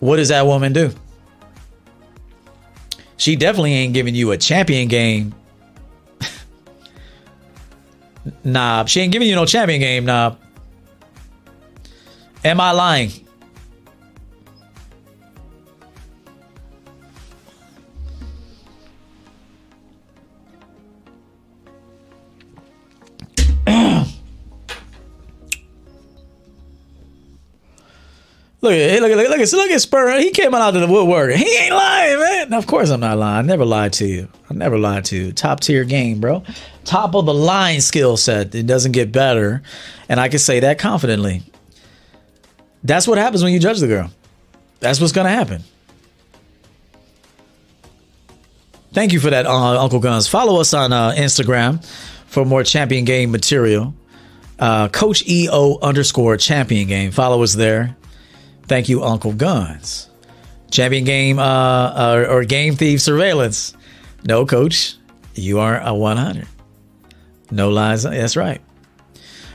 What 0.00 0.16
does 0.16 0.28
that 0.28 0.46
woman 0.46 0.72
do? 0.72 0.92
She 3.16 3.36
definitely 3.36 3.74
ain't 3.74 3.94
giving 3.94 4.14
you 4.14 4.32
a 4.32 4.36
champion 4.36 4.88
game. 4.88 5.34
nah, 8.44 8.84
she 8.84 9.00
ain't 9.00 9.12
giving 9.12 9.28
you 9.28 9.34
no 9.34 9.46
champion 9.46 9.80
game, 9.80 10.04
nah. 10.04 10.36
Am 12.44 12.60
I 12.60 12.72
lying? 12.72 13.23
Look 28.64 28.72
at 28.72 29.02
look 29.02 29.10
at 29.10 29.18
look 29.18 29.40
at 29.40 29.52
look 29.52 29.70
at 29.72 29.80
Spur. 29.82 30.18
He 30.20 30.30
came 30.30 30.54
out 30.54 30.74
of 30.74 30.80
the 30.80 30.88
woodwork. 30.88 31.34
He 31.34 31.54
ain't 31.58 31.74
lying, 31.74 32.18
man. 32.18 32.54
Of 32.54 32.66
course 32.66 32.88
I'm 32.88 33.00
not 33.00 33.18
lying. 33.18 33.36
I 33.36 33.42
never 33.42 33.66
lied 33.66 33.92
to 33.94 34.06
you. 34.06 34.26
I 34.48 34.54
never 34.54 34.78
lied 34.78 35.04
to 35.06 35.16
you. 35.16 35.32
Top 35.32 35.60
tier 35.60 35.84
game, 35.84 36.18
bro. 36.18 36.42
Top 36.86 37.14
of 37.14 37.26
the 37.26 37.34
line 37.34 37.82
skill 37.82 38.16
set. 38.16 38.54
It 38.54 38.66
doesn't 38.66 38.92
get 38.92 39.12
better. 39.12 39.62
And 40.08 40.18
I 40.18 40.30
can 40.30 40.38
say 40.38 40.60
that 40.60 40.78
confidently. 40.78 41.42
That's 42.82 43.06
what 43.06 43.18
happens 43.18 43.42
when 43.42 43.52
you 43.52 43.60
judge 43.60 43.80
the 43.80 43.86
girl. 43.86 44.10
That's 44.80 44.98
what's 44.98 45.12
to 45.12 45.24
happen. 45.24 45.62
Thank 48.94 49.12
you 49.12 49.20
for 49.20 49.28
that, 49.28 49.44
uh, 49.44 49.78
Uncle 49.78 50.00
Guns. 50.00 50.26
Follow 50.26 50.58
us 50.58 50.72
on 50.72 50.90
uh, 50.90 51.10
Instagram 51.10 51.84
for 52.28 52.46
more 52.46 52.62
champion 52.64 53.04
game 53.04 53.30
material. 53.30 53.92
Uh, 54.58 54.88
Coach 54.88 55.28
EO 55.28 55.78
underscore 55.82 56.38
champion 56.38 56.88
game. 56.88 57.10
Follow 57.10 57.42
us 57.42 57.52
there. 57.52 57.94
Thank 58.66 58.88
you, 58.88 59.02
Uncle 59.02 59.32
Guns. 59.32 60.10
Champion 60.70 61.04
game 61.04 61.38
uh, 61.38 62.14
or, 62.14 62.26
or 62.26 62.44
game 62.44 62.74
thief 62.76 63.00
surveillance. 63.00 63.74
No, 64.24 64.46
coach, 64.46 64.96
you 65.34 65.60
are 65.60 65.80
a 65.80 65.94
100. 65.94 66.48
No 67.50 67.68
lies. 67.70 68.04
That's 68.04 68.36
right. 68.36 68.60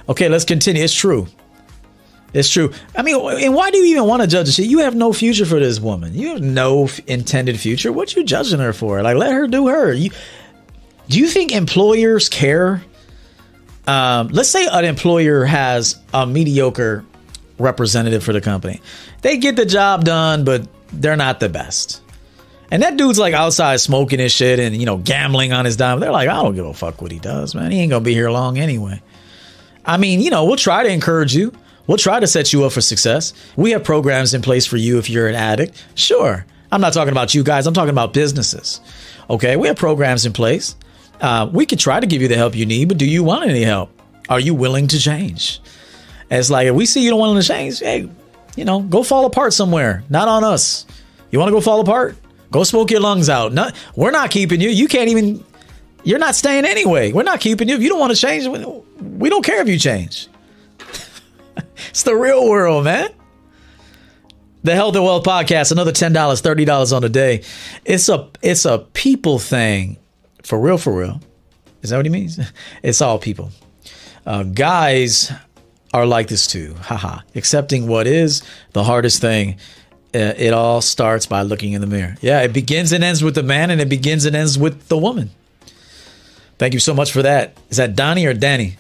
Okay, 0.07 0.30
let's 0.30 0.45
continue. 0.45 0.84
It's 0.84 0.94
true. 0.94 1.27
It's 2.34 2.49
true. 2.49 2.72
I 2.95 3.02
mean, 3.02 3.15
and 3.15 3.56
why 3.56 3.72
do 3.72 3.80
you 3.80 3.86
even 3.86 4.06
want 4.06 4.22
to 4.22 4.27
judge 4.27 4.53
shit? 4.53 4.65
You 4.65 4.80
have 4.80 4.95
no 4.95 5.11
future 5.14 5.45
for 5.45 5.60
this 5.60 5.80
woman. 5.80 6.14
You 6.14 6.30
have 6.30 6.41
no 6.41 6.86
f- 6.86 6.99
intended 7.07 7.60
future. 7.60 7.91
What 7.91 8.15
you 8.15 8.23
judging 8.23 8.60
her 8.60 8.73
for? 8.73 9.02
Like, 9.02 9.18
let 9.18 9.34
her 9.34 9.48
do 9.48 9.68
her. 9.68 9.91
You, 9.91 10.11
do 11.07 11.19
you 11.19 11.27
think 11.27 11.52
employers 11.52 12.30
care? 12.30 12.84
Um, 13.88 14.27
let's 14.27 14.49
say 14.49 14.68
an 14.68 14.86
employer 14.86 15.44
has 15.45 15.99
a 16.14 16.27
mediocre 16.27 17.03
representative 17.60 18.23
for 18.23 18.34
the 18.34 18.41
company. 18.41 18.81
They 19.22 19.38
get 19.38 19.56
the 19.56 19.65
job 19.65 20.03
done, 20.03 20.44
but 20.44 20.68
they're 20.91 21.18
not 21.18 21.40
the 21.40 21.49
best. 21.49 22.02
And 22.72 22.84
that 22.84 22.98
dude's 22.98 23.18
like 23.18 23.34
outside 23.34 23.80
smoking 23.80 24.19
his 24.19 24.31
shit 24.31 24.60
and, 24.60 24.76
you 24.76 24.86
know, 24.86 24.98
gambling 24.98 25.53
on 25.53 25.65
his 25.65 25.76
dime. 25.76 25.99
They're 25.99 26.11
like, 26.11 26.30
I 26.30 26.41
don't 26.41 26.56
give 26.56 26.65
a 26.65 26.73
fuck 26.73 27.02
what 27.02 27.11
he 27.11 27.19
does, 27.19 27.56
man. 27.56 27.72
He 27.72 27.80
ain't 27.80 27.90
going 27.90 28.03
to 28.03 28.06
be 28.06 28.14
here 28.14 28.30
long 28.30 28.57
anyway. 28.57 29.02
I 29.86 29.98
mean, 29.98 30.22
you 30.22 30.30
know, 30.30 30.45
we'll 30.45 30.56
try 30.56 30.84
to 30.84 30.90
encourage 30.90 31.36
you. 31.36 31.52
We'll 31.88 31.98
try 31.98 32.19
to 32.19 32.27
set 32.27 32.53
you 32.53 32.65
up 32.65 32.72
for 32.72 32.81
success. 32.81 33.34
We 33.56 33.72
have 33.72 33.84
programs 33.84 34.36
in 34.36 34.44
place 34.44 34.68
for 34.68 34.77
you 34.77 34.99
if 34.99 35.10
you're 35.10 35.27
an 35.27 35.36
addict. 35.36 35.84
Sure. 35.95 36.45
I'm 36.72 36.81
not 36.81 36.94
talking 36.94 37.11
about 37.11 37.34
you 37.34 37.44
guys. 37.44 37.65
I'm 37.65 37.73
talking 37.73 37.90
about 37.90 38.14
businesses. 38.14 38.80
Okay. 39.31 39.56
We 39.56 39.68
have 39.68 39.77
programs 39.77 40.27
in 40.27 40.34
place. 40.34 40.76
Uh, 41.19 41.49
we 41.52 41.65
could 41.65 41.80
try 41.80 41.99
to 41.99 42.06
give 42.06 42.22
you 42.22 42.27
the 42.27 42.36
help 42.36 42.56
you 42.56 42.68
need, 42.68 42.88
but 42.88 42.99
do 42.99 43.06
you 43.06 43.23
want 43.23 43.49
any 43.49 43.64
help? 43.64 43.90
Are 44.30 44.40
you 44.40 44.53
willing 44.53 44.88
to 44.90 44.99
change? 44.99 45.60
And 46.30 46.40
it's 46.40 46.50
like, 46.50 46.68
if 46.68 46.76
we 46.76 46.86
see 46.86 47.04
you 47.04 47.10
don't 47.10 47.20
want 47.20 47.42
to 47.42 47.48
change, 47.48 47.80
hey, 47.80 48.10
you 48.56 48.66
know, 48.66 48.82
go 48.82 49.04
fall 49.04 49.26
apart 49.26 49.54
somewhere. 49.54 50.04
Not 50.10 50.28
on 50.28 50.44
us. 50.44 50.86
You 51.32 51.40
want 51.40 51.50
to 51.50 51.54
go 51.54 51.62
fall 51.62 51.80
apart? 51.80 52.16
Go 52.52 52.64
smoke 52.64 52.92
your 52.92 53.00
lungs 53.00 53.30
out. 53.30 53.54
Not, 53.54 53.76
we're 53.96 54.12
not 54.12 54.32
keeping 54.32 54.62
you. 54.62 54.70
You 54.70 54.88
can't 54.88 55.10
even. 55.10 55.44
You're 56.04 56.20
not 56.20 56.34
staying 56.34 56.66
anyway. 56.66 57.12
We're 57.12 57.24
not 57.24 57.40
keeping 57.42 57.68
you. 57.68 57.76
If 57.76 57.82
you 57.82 57.90
don't 57.90 58.00
want 58.00 58.14
to 58.14 58.20
change, 58.20 58.48
we 59.00 59.30
don't 59.30 59.44
care 59.44 59.62
if 59.62 59.68
you 59.68 59.78
change. 59.78 60.28
it's 61.90 62.04
the 62.04 62.16
real 62.16 62.48
world, 62.48 62.86
man. 62.86 63.10
The 64.64 64.76
Health 64.76 64.96
and 64.96 65.04
Wealth 65.04 65.26
Podcast, 65.26 65.72
another 65.72 65.92
ten 65.92 66.14
dollars, 66.14 66.42
thirty 66.42 66.66
dollars 66.66 66.94
on 66.94 67.04
a 67.04 67.10
day. 67.10 67.44
It's 67.86 68.10
a 68.10 68.30
it's 68.42 68.66
a 68.66 68.80
people 68.94 69.40
thing, 69.40 69.98
for 70.44 70.60
real, 70.60 70.78
for 70.78 70.94
real. 70.94 71.22
Is 71.82 71.92
that 71.92 71.98
what 71.98 72.06
he 72.06 72.12
means? 72.12 72.40
It's 72.84 73.02
all 73.02 73.20
people. 73.20 73.52
Uh, 74.26 74.44
guys 74.44 75.32
are 75.94 76.06
like 76.06 76.28
this 76.28 76.48
too. 76.48 76.76
Haha. 76.82 77.22
Accepting 77.36 77.88
what 77.88 78.07
is 78.07 78.44
the 78.74 78.84
hardest 78.84 79.22
thing. 79.22 79.57
Uh, 80.14 80.34
it 80.38 80.53
all 80.53 80.82
starts 80.82 81.26
by 81.26 81.44
looking 81.44 81.74
in 81.74 81.82
the 81.82 81.88
mirror. 81.88 82.16
Yeah, 82.22 82.41
it 82.41 82.53
begins 82.53 82.91
and 82.91 83.03
ends 83.03 83.24
with 83.24 83.36
the 83.36 83.44
man, 83.44 83.70
and 83.70 83.80
it 83.80 83.90
begins 83.90 84.26
and 84.26 84.36
ends 84.36 84.57
with 84.57 84.88
the 84.88 84.98
woman. 84.98 85.30
Thank 86.57 86.74
you 86.74 86.80
so 86.80 86.94
much 86.94 87.11
for 87.11 87.22
that. 87.22 87.57
Is 87.70 87.78
that 87.78 87.95
Donnie 87.95 88.26
or 88.26 88.34
Danny? 88.34 88.78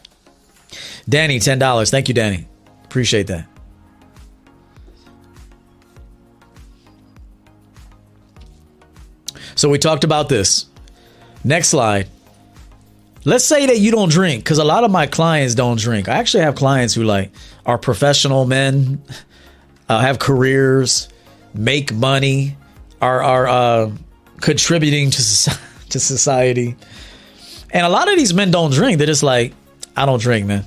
Danny, 1.07 1.39
ten 1.39 1.59
dollars. 1.59 1.91
Thank 1.91 2.07
you, 2.07 2.13
Danny. 2.13 2.47
Appreciate 2.85 3.27
that. 3.27 3.47
So 9.55 9.69
we 9.69 9.77
talked 9.77 10.03
about 10.03 10.29
this. 10.29 10.67
Next 11.43 11.69
slide. 11.69 12.07
Let's 13.29 13.45
say 13.45 13.67
that 13.67 13.77
you 13.77 13.91
don't 13.91 14.09
drink, 14.09 14.43
because 14.43 14.57
a 14.57 14.63
lot 14.63 14.83
of 14.83 14.89
my 14.89 15.05
clients 15.05 15.53
don't 15.53 15.79
drink. 15.79 16.09
I 16.09 16.13
actually 16.17 16.41
have 16.41 16.55
clients 16.55 16.95
who 16.95 17.03
like 17.03 17.31
are 17.63 17.77
professional 17.77 18.47
men, 18.47 19.03
uh, 19.87 19.99
have 19.99 20.17
careers, 20.17 21.09
make 21.53 21.93
money, 21.93 22.57
are 22.99 23.21
are 23.21 23.47
uh, 23.47 23.91
contributing 24.41 25.11
to 25.11 25.17
to 25.89 25.99
society, 25.99 26.75
and 27.69 27.85
a 27.85 27.89
lot 27.89 28.11
of 28.11 28.17
these 28.17 28.33
men 28.33 28.49
don't 28.49 28.71
drink. 28.71 28.97
They're 28.97 29.05
just 29.05 29.21
like, 29.21 29.53
I 29.95 30.07
don't 30.07 30.19
drink, 30.19 30.47
man. 30.47 30.65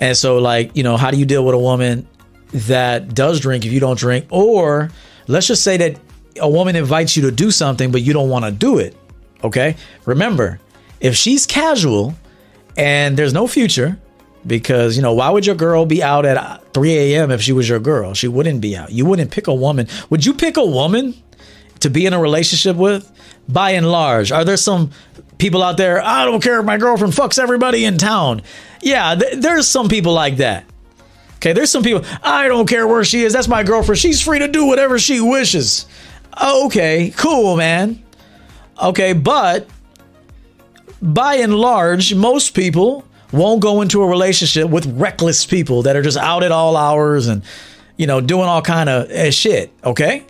And 0.00 0.16
so, 0.16 0.38
like, 0.38 0.76
you 0.76 0.82
know, 0.82 0.96
how 0.96 1.12
do 1.12 1.16
you 1.16 1.26
deal 1.26 1.44
with 1.44 1.54
a 1.54 1.60
woman 1.60 2.08
that 2.66 3.14
does 3.14 3.38
drink 3.38 3.64
if 3.64 3.70
you 3.70 3.78
don't 3.78 3.96
drink? 3.96 4.26
Or 4.30 4.90
let's 5.28 5.46
just 5.46 5.62
say 5.62 5.76
that 5.76 6.00
a 6.40 6.50
woman 6.50 6.74
invites 6.74 7.16
you 7.16 7.22
to 7.22 7.30
do 7.30 7.52
something, 7.52 7.92
but 7.92 8.02
you 8.02 8.12
don't 8.12 8.30
want 8.30 8.46
to 8.46 8.50
do 8.50 8.78
it. 8.78 8.96
Okay. 9.44 9.76
Remember, 10.06 10.58
if 11.02 11.14
she's 11.16 11.44
casual 11.44 12.14
and 12.76 13.18
there's 13.18 13.34
no 13.34 13.46
future, 13.46 13.98
because 14.46 14.96
you 14.96 15.02
know 15.02 15.12
why 15.12 15.28
would 15.28 15.44
your 15.44 15.54
girl 15.54 15.84
be 15.84 16.02
out 16.02 16.24
at 16.24 16.72
3 16.72 16.94
a.m. 16.96 17.30
if 17.30 17.42
she 17.42 17.52
was 17.52 17.68
your 17.68 17.80
girl? 17.80 18.14
She 18.14 18.28
wouldn't 18.28 18.60
be 18.60 18.76
out. 18.76 18.90
You 18.90 19.04
wouldn't 19.04 19.30
pick 19.30 19.46
a 19.48 19.54
woman. 19.54 19.88
Would 20.08 20.24
you 20.24 20.32
pick 20.32 20.56
a 20.56 20.64
woman 20.64 21.14
to 21.80 21.90
be 21.90 22.06
in 22.06 22.14
a 22.14 22.20
relationship 22.20 22.76
with? 22.76 23.10
By 23.48 23.72
and 23.72 23.90
large, 23.90 24.30
are 24.30 24.44
there 24.44 24.56
some 24.56 24.92
people 25.36 25.64
out 25.64 25.76
there? 25.76 26.00
I 26.00 26.24
don't 26.24 26.40
care 26.40 26.60
if 26.60 26.64
my 26.64 26.78
girlfriend 26.78 27.12
fucks 27.12 27.40
everybody 27.40 27.84
in 27.84 27.98
town. 27.98 28.42
Yeah, 28.80 29.16
th- 29.16 29.42
there's 29.42 29.66
some 29.66 29.88
people 29.88 30.12
like 30.12 30.36
that. 30.36 30.64
Okay, 31.36 31.52
there's 31.52 31.70
some 31.70 31.82
people. 31.82 32.04
I 32.22 32.46
don't 32.46 32.68
care 32.68 32.86
where 32.86 33.02
she 33.02 33.24
is. 33.24 33.32
That's 33.32 33.48
my 33.48 33.64
girlfriend. 33.64 33.98
She's 33.98 34.20
free 34.22 34.38
to 34.38 34.46
do 34.46 34.64
whatever 34.64 35.00
she 35.00 35.20
wishes. 35.20 35.86
Okay, 36.40 37.12
cool, 37.16 37.56
man. 37.56 38.00
Okay, 38.80 39.12
but 39.12 39.68
by 41.02 41.34
and 41.36 41.54
large, 41.54 42.14
most 42.14 42.54
people 42.54 43.04
won't 43.32 43.60
go 43.60 43.80
into 43.80 44.02
a 44.02 44.06
relationship 44.06 44.68
with 44.68 44.86
reckless 44.98 45.44
people 45.44 45.82
that 45.82 45.96
are 45.96 46.02
just 46.02 46.18
out 46.18 46.42
at 46.42 46.52
all 46.52 46.76
hours 46.76 47.26
and 47.26 47.42
you 47.96 48.06
know 48.06 48.20
doing 48.20 48.44
all 48.44 48.62
kind 48.62 48.88
of 48.88 49.10
uh, 49.10 49.30
shit. 49.30 49.72
Okay, 49.84 50.24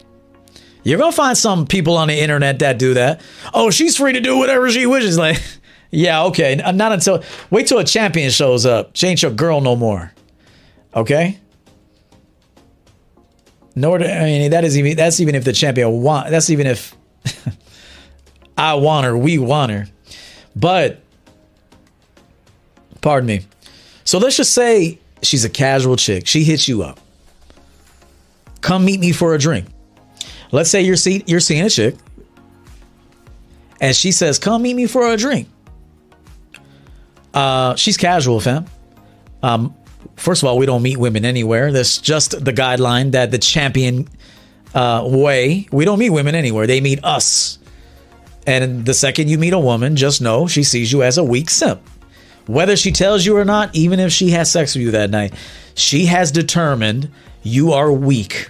you're 0.83 0.99
gonna 0.99 1.13
find 1.13 1.37
some 1.37 1.67
people 1.67 1.97
on 1.97 2.09
the 2.09 2.19
internet 2.19 2.61
that 2.61 2.79
do 2.79 2.95
that. 2.95 3.21
Oh, 3.53 3.71
she's 3.71 3.97
free 3.97 4.15
to 4.15 4.21
do 4.21 4.39
whatever 4.39 4.71
she 4.71 4.87
wishes. 4.87 5.19
Like, 5.19 5.43
yeah, 5.91 6.25
okay, 6.25 6.57
not 6.57 6.93
until 6.93 7.23
wait 7.51 7.67
till 7.67 7.79
a 7.79 7.85
champion 7.85 8.31
shows 8.31 8.65
up. 8.65 8.97
She 8.97 9.07
ain't 9.07 9.23
your 9.23 9.33
girl 9.33 9.61
no 9.61 9.77
more. 9.77 10.13
Okay. 10.95 11.39
Nor 13.75 13.99
do, 13.99 14.05
I 14.05 14.25
mean 14.25 14.51
that 14.51 14.65
is 14.65 14.77
even 14.77 14.97
that's 14.97 15.21
even 15.21 15.35
if 15.35 15.45
the 15.45 15.53
champion 15.53 16.03
want 16.03 16.31
that's 16.31 16.51
even 16.51 16.67
if 16.67 16.95
I 18.59 18.75
want 18.75 19.07
her, 19.07 19.17
we 19.17 19.39
want 19.39 19.73
her. 19.73 19.87
But, 20.55 21.01
pardon 23.01 23.27
me. 23.27 23.47
So 24.05 24.19
let's 24.19 24.37
just 24.37 24.53
say 24.53 24.99
she's 25.23 25.45
a 25.45 25.51
casual 25.51 25.97
chick. 25.97 26.27
She 26.27 26.45
hits 26.45 26.69
you 26.69 26.83
up. 26.83 27.01
Come 28.61 28.85
meet 28.85 29.01
me 29.01 29.13
for 29.13 29.35
a 29.35 29.39
drink. 29.39 29.67
Let's 30.53 30.71
say 30.71 30.83
you're 30.83 30.97
see, 30.97 31.25
you're 31.27 31.41
seeing 31.41 31.65
a 31.65 31.71
chick, 31.71 31.97
and 33.81 33.97
she 33.97 34.13
says, 34.13 34.39
"Come 34.39 34.63
meet 34.63 34.75
me 34.75 34.87
for 34.87 35.07
a 35.11 35.17
drink." 35.17 35.49
Uh, 37.33 37.75
she's 37.75 37.97
casual, 37.97 38.39
fam. 38.39 38.67
Um, 39.43 39.75
first 40.17 40.43
of 40.43 40.49
all, 40.49 40.59
we 40.59 40.67
don't 40.67 40.83
meet 40.83 40.99
women 40.99 41.25
anywhere. 41.25 41.73
That's 41.73 41.99
just 41.99 42.45
the 42.45 42.53
guideline 42.53 43.13
that 43.13 43.31
the 43.31 43.39
champion 43.39 44.09
uh, 44.75 45.03
way. 45.07 45.67
We 45.73 45.85
don't 45.85 45.99
meet 45.99 46.11
women 46.11 46.35
anywhere. 46.35 46.67
They 46.67 46.81
meet 46.81 47.03
us. 47.03 47.59
And 48.47 48.85
the 48.85 48.95
second 48.95 49.29
you 49.29 49.39
meet 49.39 49.53
a 49.53 49.59
woman, 49.59 49.97
just 49.97 50.21
know 50.21 50.47
she 50.47 50.63
sees 50.63 50.93
you 50.93 51.03
as 51.03 51.19
a 51.19 51.25
weak 51.25 51.51
simp. 51.51 51.81
Whether 52.47 52.77
she 52.77 52.91
tells 52.91 53.25
you 53.25 53.37
or 53.37 53.45
not, 53.45 53.75
even 53.75 54.01
if 54.01 54.13
she 54.13 54.31
has 54.31 54.51
sex 54.51 54.75
with 54.75 54.83
you 54.83 54.91
that 54.93 55.11
night, 55.11 55.33
she 55.75 56.07
has 56.07 56.33
determined 56.33 57.11
you 57.43 57.73
are 57.73 57.93
weak. 57.93 58.49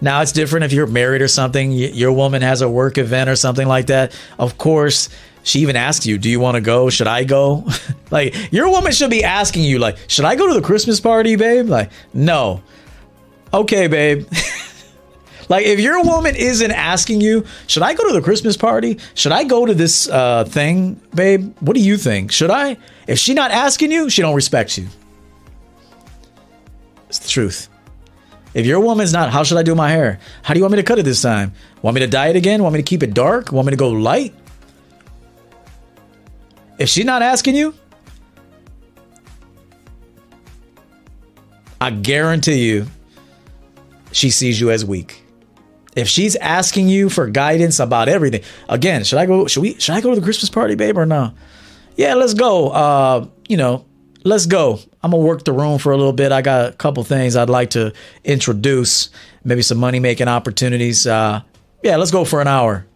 Now 0.00 0.20
it's 0.20 0.32
different 0.32 0.64
if 0.64 0.72
you're 0.72 0.86
married 0.86 1.22
or 1.22 1.28
something, 1.28 1.72
your 1.72 2.12
woman 2.12 2.42
has 2.42 2.60
a 2.60 2.68
work 2.68 2.98
event 2.98 3.30
or 3.30 3.36
something 3.36 3.66
like 3.66 3.86
that. 3.86 4.16
Of 4.38 4.58
course, 4.58 5.08
she 5.44 5.60
even 5.60 5.76
asks 5.76 6.06
you, 6.06 6.18
"Do 6.18 6.28
you 6.28 6.40
want 6.40 6.56
to 6.56 6.60
go? 6.60 6.90
Should 6.90 7.06
I 7.06 7.24
go?" 7.24 7.66
like 8.10 8.34
your 8.52 8.68
woman 8.68 8.92
should 8.92 9.10
be 9.10 9.22
asking 9.22 9.62
you 9.62 9.78
like, 9.78 9.96
"Should 10.08 10.24
I 10.24 10.34
go 10.34 10.48
to 10.48 10.54
the 10.54 10.62
Christmas 10.62 11.00
party, 11.00 11.36
babe?" 11.36 11.68
Like, 11.68 11.90
"No." 12.12 12.62
Okay, 13.54 13.86
babe. 13.86 14.26
Like 15.52 15.66
if 15.66 15.80
your 15.80 16.02
woman 16.02 16.34
isn't 16.34 16.70
asking 16.70 17.20
you, 17.20 17.44
should 17.66 17.82
I 17.82 17.92
go 17.92 18.06
to 18.06 18.14
the 18.14 18.22
Christmas 18.22 18.56
party? 18.56 18.98
Should 19.12 19.32
I 19.32 19.44
go 19.44 19.66
to 19.66 19.74
this 19.74 20.08
uh, 20.08 20.44
thing, 20.44 20.98
babe? 21.14 21.54
What 21.60 21.74
do 21.74 21.80
you 21.82 21.98
think? 21.98 22.32
Should 22.32 22.48
I? 22.48 22.78
If 23.06 23.18
she 23.18 23.34
not 23.34 23.50
asking 23.50 23.92
you, 23.92 24.08
she 24.08 24.22
don't 24.22 24.34
respect 24.34 24.78
you. 24.78 24.86
It's 27.10 27.18
the 27.18 27.28
truth. 27.28 27.68
If 28.54 28.64
your 28.64 28.80
woman's 28.80 29.12
not, 29.12 29.30
how 29.30 29.42
should 29.42 29.58
I 29.58 29.62
do 29.62 29.74
my 29.74 29.90
hair? 29.90 30.20
How 30.42 30.54
do 30.54 30.58
you 30.58 30.64
want 30.64 30.72
me 30.72 30.78
to 30.78 30.82
cut 30.84 30.98
it 30.98 31.02
this 31.02 31.20
time? 31.20 31.52
Want 31.82 31.96
me 31.96 32.00
to 32.00 32.06
dye 32.06 32.28
it 32.28 32.36
again? 32.36 32.62
Want 32.62 32.72
me 32.72 32.78
to 32.78 32.88
keep 32.88 33.02
it 33.02 33.12
dark? 33.12 33.52
Want 33.52 33.66
me 33.66 33.72
to 33.72 33.76
go 33.76 33.90
light? 33.90 34.34
If 36.78 36.88
she's 36.88 37.04
not 37.04 37.20
asking 37.20 37.56
you, 37.56 37.74
I 41.78 41.90
guarantee 41.90 42.64
you 42.64 42.86
she 44.12 44.30
sees 44.30 44.58
you 44.58 44.70
as 44.70 44.82
weak. 44.82 45.21
If 45.94 46.08
she's 46.08 46.36
asking 46.36 46.88
you 46.88 47.08
for 47.10 47.26
guidance 47.26 47.78
about 47.78 48.08
everything, 48.08 48.42
again, 48.68 49.04
should 49.04 49.18
I 49.18 49.26
go? 49.26 49.46
Should 49.46 49.60
we? 49.60 49.74
Should 49.78 49.94
I 49.94 50.00
go 50.00 50.10
to 50.10 50.20
the 50.20 50.24
Christmas 50.24 50.48
party, 50.48 50.74
babe, 50.74 50.96
or 50.96 51.04
no? 51.06 51.34
Yeah, 51.96 52.14
let's 52.14 52.34
go. 52.34 52.70
Uh, 52.70 53.26
you 53.48 53.56
know, 53.58 53.84
let's 54.24 54.46
go. 54.46 54.80
I'm 55.02 55.10
gonna 55.10 55.22
work 55.22 55.44
the 55.44 55.52
room 55.52 55.78
for 55.78 55.92
a 55.92 55.96
little 55.96 56.12
bit. 56.12 56.32
I 56.32 56.40
got 56.40 56.70
a 56.70 56.72
couple 56.72 57.04
things 57.04 57.36
I'd 57.36 57.50
like 57.50 57.70
to 57.70 57.92
introduce, 58.24 59.10
maybe 59.44 59.62
some 59.62 59.78
money 59.78 60.00
making 60.00 60.28
opportunities. 60.28 61.06
Uh, 61.06 61.42
yeah, 61.82 61.96
let's 61.96 62.10
go 62.10 62.24
for 62.24 62.40
an 62.40 62.48
hour. 62.48 62.86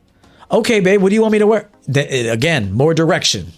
Okay, 0.51 0.81
babe, 0.81 1.03
what 1.03 1.09
do 1.11 1.15
you 1.15 1.23
want 1.23 1.33
me 1.33 1.41
to 1.41 1.47
wear? 1.47 1.69
Again, 1.95 2.73
more 2.73 2.95
direction. 2.95 3.53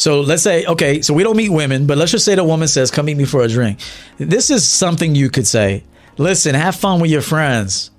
So 0.00 0.22
let's 0.22 0.42
say, 0.42 0.64
okay, 0.64 1.02
so 1.02 1.12
we 1.12 1.22
don't 1.22 1.36
meet 1.36 1.50
women, 1.50 1.86
but 1.86 1.98
let's 1.98 2.10
just 2.10 2.24
say 2.24 2.34
the 2.34 2.42
woman 2.42 2.68
says, 2.68 2.90
come 2.90 3.04
meet 3.04 3.18
me 3.18 3.26
for 3.26 3.42
a 3.42 3.48
drink. 3.48 3.80
This 4.16 4.48
is 4.48 4.66
something 4.66 5.14
you 5.14 5.28
could 5.28 5.46
say. 5.46 5.84
Listen, 6.16 6.54
have 6.54 6.74
fun 6.74 7.02
with 7.02 7.10
your 7.10 7.20
friends, 7.20 7.90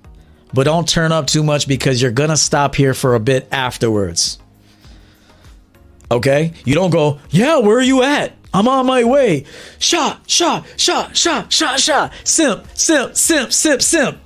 but 0.52 0.64
don't 0.64 0.88
turn 0.88 1.12
up 1.12 1.28
too 1.28 1.44
much 1.44 1.68
because 1.68 2.02
you're 2.02 2.10
going 2.10 2.30
to 2.30 2.36
stop 2.36 2.74
here 2.74 2.92
for 2.92 3.14
a 3.14 3.20
bit 3.20 3.46
afterwards. 3.52 4.40
Okay? 6.10 6.54
You 6.64 6.74
don't 6.74 6.90
go, 6.90 7.20
yeah, 7.30 7.58
where 7.58 7.78
are 7.78 7.80
you 7.80 8.02
at? 8.02 8.32
I'm 8.52 8.66
on 8.66 8.84
my 8.84 9.04
way. 9.04 9.44
Shot, 9.78 10.28
shot, 10.28 10.66
shot, 10.76 11.16
shot, 11.16 11.52
shot, 11.52 11.78
shot. 11.78 12.12
Simp, 12.24 12.66
simp, 12.74 13.14
simp, 13.14 13.52
simp, 13.52 13.80
simp. 13.80 14.18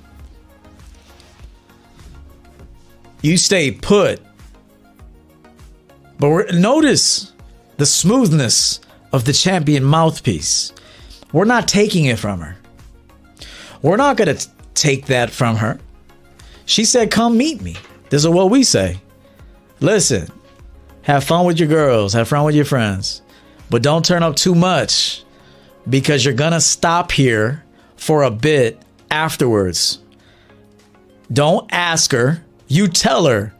You 3.21 3.37
stay 3.37 3.69
put. 3.69 4.19
But 6.17 6.55
notice 6.55 7.33
the 7.77 7.85
smoothness 7.85 8.79
of 9.11 9.25
the 9.25 9.33
champion 9.33 9.83
mouthpiece. 9.83 10.73
We're 11.31 11.45
not 11.45 11.67
taking 11.67 12.05
it 12.05 12.19
from 12.19 12.41
her. 12.41 12.57
We're 13.81 13.97
not 13.97 14.17
going 14.17 14.35
to 14.35 14.49
take 14.73 15.07
that 15.07 15.29
from 15.29 15.57
her. 15.57 15.79
She 16.65 16.83
said, 16.85 17.11
Come 17.11 17.37
meet 17.37 17.61
me. 17.61 17.77
This 18.09 18.23
is 18.23 18.29
what 18.29 18.49
we 18.49 18.63
say. 18.63 19.01
Listen, 19.79 20.29
have 21.03 21.23
fun 21.23 21.45
with 21.45 21.59
your 21.59 21.69
girls, 21.69 22.13
have 22.13 22.27
fun 22.27 22.45
with 22.45 22.55
your 22.55 22.65
friends, 22.65 23.21
but 23.69 23.83
don't 23.83 24.03
turn 24.03 24.23
up 24.23 24.35
too 24.35 24.55
much 24.55 25.23
because 25.87 26.25
you're 26.25 26.33
going 26.33 26.53
to 26.53 26.61
stop 26.61 27.11
here 27.11 27.63
for 27.95 28.23
a 28.23 28.31
bit 28.31 28.81
afterwards. 29.11 29.99
Don't 31.31 31.71
ask 31.71 32.11
her, 32.11 32.43
you 32.67 32.87
tell 32.87 33.25
her, 33.25 33.53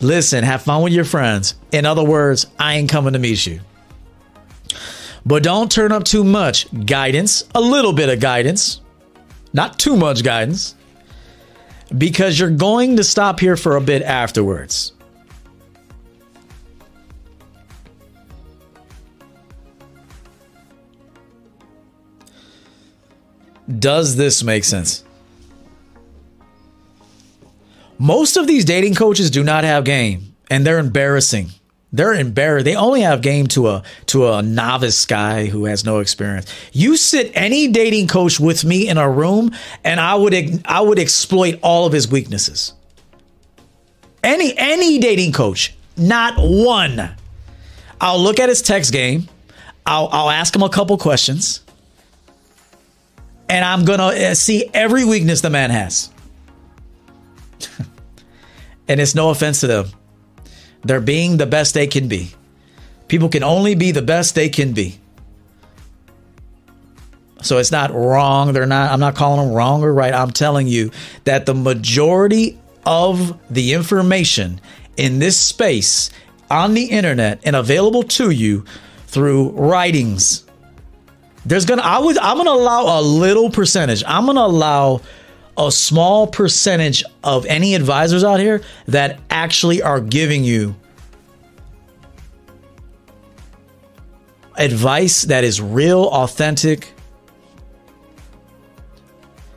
Listen, 0.00 0.44
have 0.44 0.62
fun 0.62 0.82
with 0.82 0.92
your 0.92 1.04
friends. 1.04 1.54
In 1.72 1.84
other 1.84 2.04
words, 2.04 2.46
I 2.58 2.74
ain't 2.74 2.90
coming 2.90 3.14
to 3.14 3.18
meet 3.18 3.46
you. 3.46 3.60
But 5.26 5.42
don't 5.42 5.70
turn 5.70 5.92
up 5.92 6.04
too 6.04 6.24
much 6.24 6.66
guidance, 6.86 7.44
a 7.54 7.60
little 7.60 7.92
bit 7.92 8.08
of 8.08 8.20
guidance, 8.20 8.80
not 9.52 9.78
too 9.78 9.96
much 9.96 10.22
guidance, 10.22 10.74
because 11.96 12.38
you're 12.38 12.50
going 12.50 12.96
to 12.96 13.04
stop 13.04 13.40
here 13.40 13.56
for 13.56 13.76
a 13.76 13.80
bit 13.80 14.02
afterwards. 14.02 14.92
Does 23.78 24.16
this 24.16 24.42
make 24.42 24.64
sense? 24.64 25.04
Most 27.98 28.36
of 28.36 28.46
these 28.46 28.64
dating 28.64 28.94
coaches 28.94 29.30
do 29.30 29.42
not 29.42 29.64
have 29.64 29.84
game, 29.84 30.34
and 30.48 30.64
they're 30.64 30.78
embarrassing. 30.78 31.50
They're 31.92 32.12
embarrassed. 32.12 32.64
They 32.64 32.76
only 32.76 33.00
have 33.00 33.22
game 33.22 33.46
to 33.48 33.68
a 33.68 33.82
to 34.06 34.28
a 34.28 34.42
novice 34.42 35.04
guy 35.06 35.46
who 35.46 35.64
has 35.64 35.84
no 35.84 35.98
experience. 35.98 36.46
You 36.72 36.96
sit 36.96 37.32
any 37.34 37.68
dating 37.68 38.08
coach 38.08 38.38
with 38.38 38.64
me 38.64 38.88
in 38.88 38.98
a 38.98 39.10
room, 39.10 39.52
and 39.84 39.98
I 39.98 40.14
would 40.14 40.62
I 40.66 40.80
would 40.80 40.98
exploit 40.98 41.58
all 41.62 41.86
of 41.86 41.92
his 41.92 42.08
weaknesses. 42.08 42.74
Any 44.22 44.56
any 44.56 44.98
dating 44.98 45.32
coach, 45.32 45.74
not 45.96 46.34
one. 46.36 47.10
I'll 48.00 48.20
look 48.20 48.38
at 48.38 48.48
his 48.48 48.62
text 48.62 48.92
game. 48.92 49.28
I'll 49.86 50.08
I'll 50.12 50.30
ask 50.30 50.54
him 50.54 50.62
a 50.62 50.68
couple 50.68 50.98
questions, 50.98 51.62
and 53.48 53.64
I'm 53.64 53.84
gonna 53.86 54.08
uh, 54.08 54.34
see 54.34 54.68
every 54.74 55.04
weakness 55.04 55.40
the 55.40 55.50
man 55.50 55.70
has. 55.70 56.10
and 58.88 59.00
it's 59.00 59.14
no 59.14 59.30
offense 59.30 59.60
to 59.60 59.66
them. 59.66 59.86
They're 60.82 61.00
being 61.00 61.36
the 61.36 61.46
best 61.46 61.74
they 61.74 61.86
can 61.86 62.08
be. 62.08 62.32
People 63.08 63.28
can 63.28 63.42
only 63.42 63.74
be 63.74 63.90
the 63.90 64.02
best 64.02 64.34
they 64.34 64.48
can 64.48 64.72
be. 64.72 64.98
So 67.42 67.58
it's 67.58 67.70
not 67.70 67.92
wrong. 67.92 68.52
They're 68.52 68.66
not, 68.66 68.90
I'm 68.90 69.00
not 69.00 69.14
calling 69.14 69.46
them 69.46 69.54
wrong 69.54 69.82
or 69.82 69.92
right. 69.92 70.12
I'm 70.12 70.30
telling 70.30 70.66
you 70.66 70.90
that 71.24 71.46
the 71.46 71.54
majority 71.54 72.58
of 72.84 73.38
the 73.50 73.74
information 73.74 74.60
in 74.96 75.18
this 75.18 75.40
space 75.40 76.10
on 76.50 76.74
the 76.74 76.84
internet 76.86 77.40
and 77.44 77.54
available 77.54 78.02
to 78.02 78.30
you 78.30 78.64
through 79.06 79.50
writings, 79.50 80.44
there's 81.46 81.64
gonna, 81.64 81.82
I 81.82 81.98
would, 81.98 82.18
I'm 82.18 82.36
gonna 82.36 82.50
allow 82.50 82.98
a 82.98 83.02
little 83.02 83.50
percentage. 83.50 84.02
I'm 84.06 84.26
gonna 84.26 84.40
allow 84.40 85.00
a 85.58 85.72
small 85.72 86.26
percentage 86.26 87.02
of 87.24 87.44
any 87.46 87.74
advisors 87.74 88.22
out 88.22 88.38
here 88.38 88.62
that 88.86 89.18
actually 89.28 89.82
are 89.82 90.00
giving 90.00 90.44
you 90.44 90.76
advice 94.58 95.22
that 95.22 95.44
is 95.44 95.60
real, 95.60 96.04
authentic. 96.04 96.92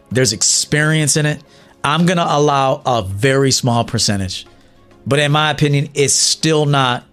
There's 0.10 0.34
experience 0.34 1.18
in 1.18 1.26
it. 1.26 1.44
I'm 1.84 2.06
going 2.06 2.18
to 2.18 2.36
allow 2.36 2.82
a 2.86 3.02
very 3.02 3.52
small 3.52 3.84
percentage. 3.84 4.46
But 5.06 5.20
in 5.20 5.32
my 5.32 5.50
opinion, 5.50 5.90
it's 5.96 6.14
still 6.14 6.66
not 6.66 7.04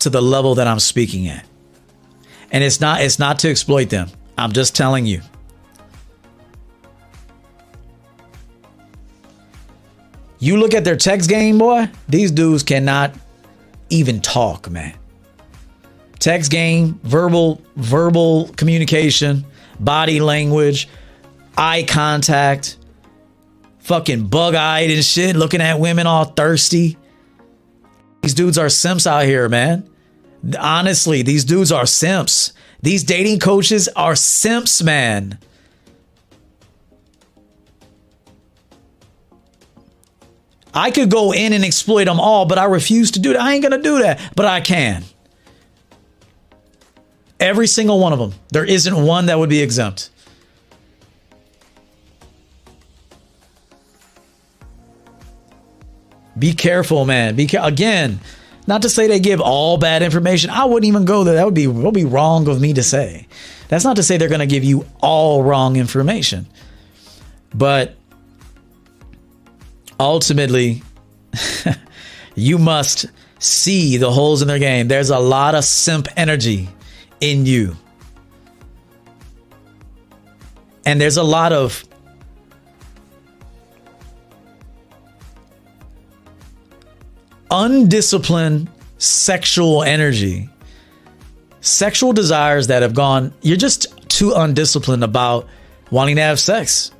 to 0.00 0.10
the 0.10 0.20
level 0.20 0.56
that 0.56 0.66
I'm 0.66 0.80
speaking 0.80 1.28
at. 1.28 1.46
And 2.50 2.62
it's 2.64 2.80
not 2.80 3.00
it's 3.00 3.18
not 3.18 3.38
to 3.40 3.50
exploit 3.50 3.90
them. 3.90 4.08
I'm 4.36 4.52
just 4.52 4.74
telling 4.74 5.06
you. 5.06 5.22
You 10.44 10.58
look 10.58 10.74
at 10.74 10.84
their 10.84 10.96
text 10.96 11.30
game, 11.30 11.56
boy, 11.56 11.88
these 12.06 12.30
dudes 12.30 12.62
cannot 12.62 13.14
even 13.88 14.20
talk, 14.20 14.68
man. 14.68 14.94
Text 16.18 16.50
game, 16.50 17.00
verbal, 17.02 17.62
verbal 17.76 18.48
communication, 18.48 19.46
body 19.80 20.20
language, 20.20 20.86
eye 21.56 21.86
contact, 21.88 22.76
fucking 23.78 24.26
bug-eyed 24.26 24.90
and 24.90 25.02
shit, 25.02 25.34
looking 25.34 25.62
at 25.62 25.80
women 25.80 26.06
all 26.06 26.26
thirsty. 26.26 26.98
These 28.20 28.34
dudes 28.34 28.58
are 28.58 28.68
simps 28.68 29.06
out 29.06 29.24
here, 29.24 29.48
man. 29.48 29.88
Honestly, 30.60 31.22
these 31.22 31.46
dudes 31.46 31.72
are 31.72 31.86
simps. 31.86 32.52
These 32.82 33.02
dating 33.04 33.38
coaches 33.38 33.88
are 33.96 34.14
simps, 34.14 34.82
man. 34.82 35.38
I 40.74 40.90
could 40.90 41.10
go 41.10 41.32
in 41.32 41.52
and 41.52 41.64
exploit 41.64 42.04
them 42.04 42.18
all, 42.18 42.46
but 42.46 42.58
I 42.58 42.64
refuse 42.64 43.12
to 43.12 43.20
do 43.20 43.32
that. 43.32 43.40
I 43.40 43.54
ain't 43.54 43.62
going 43.62 43.72
to 43.72 43.82
do 43.82 44.00
that, 44.00 44.20
but 44.34 44.44
I 44.44 44.60
can. 44.60 45.04
Every 47.38 47.66
single 47.66 48.00
one 48.00 48.12
of 48.12 48.18
them. 48.18 48.34
There 48.50 48.64
isn't 48.64 49.04
one 49.04 49.26
that 49.26 49.38
would 49.38 49.50
be 49.50 49.62
exempt. 49.62 50.10
Be 56.36 56.52
careful, 56.52 57.04
man. 57.04 57.36
Be 57.36 57.48
again. 57.60 58.20
Not 58.66 58.82
to 58.82 58.88
say 58.88 59.06
they 59.06 59.20
give 59.20 59.40
all 59.40 59.76
bad 59.76 60.02
information. 60.02 60.50
I 60.50 60.64
wouldn't 60.64 60.88
even 60.88 61.04
go 61.04 61.22
there. 61.22 61.34
That 61.34 61.44
would 61.44 61.54
be 61.54 61.66
would 61.66 61.94
be 61.94 62.04
wrong 62.04 62.48
of 62.48 62.60
me 62.60 62.72
to 62.72 62.82
say. 62.82 63.28
That's 63.68 63.84
not 63.84 63.96
to 63.96 64.02
say 64.02 64.16
they're 64.16 64.28
going 64.28 64.40
to 64.40 64.46
give 64.46 64.64
you 64.64 64.86
all 65.00 65.42
wrong 65.42 65.76
information. 65.76 66.46
But 67.54 67.96
ultimately, 69.98 70.82
you 72.34 72.58
must 72.58 73.06
see 73.38 73.96
the 73.96 74.10
holes 74.10 74.42
in 74.42 74.48
their 74.48 74.58
game. 74.58 74.88
There's 74.88 75.10
a 75.10 75.18
lot 75.18 75.54
of 75.54 75.64
simp 75.64 76.08
energy 76.16 76.68
in 77.20 77.46
you. 77.46 77.76
And 80.86 81.00
there's 81.00 81.16
a 81.16 81.22
lot 81.22 81.52
of 81.52 81.84
undisciplined 87.50 88.68
sexual 88.98 89.82
energy, 89.82 90.48
sexual 91.60 92.12
desires 92.12 92.66
that 92.66 92.82
have 92.82 92.94
gone, 92.94 93.32
you're 93.42 93.56
just 93.56 93.86
too 94.08 94.32
undisciplined 94.34 95.04
about 95.04 95.46
wanting 95.90 96.16
to 96.16 96.22
have 96.22 96.40
sex. 96.40 96.90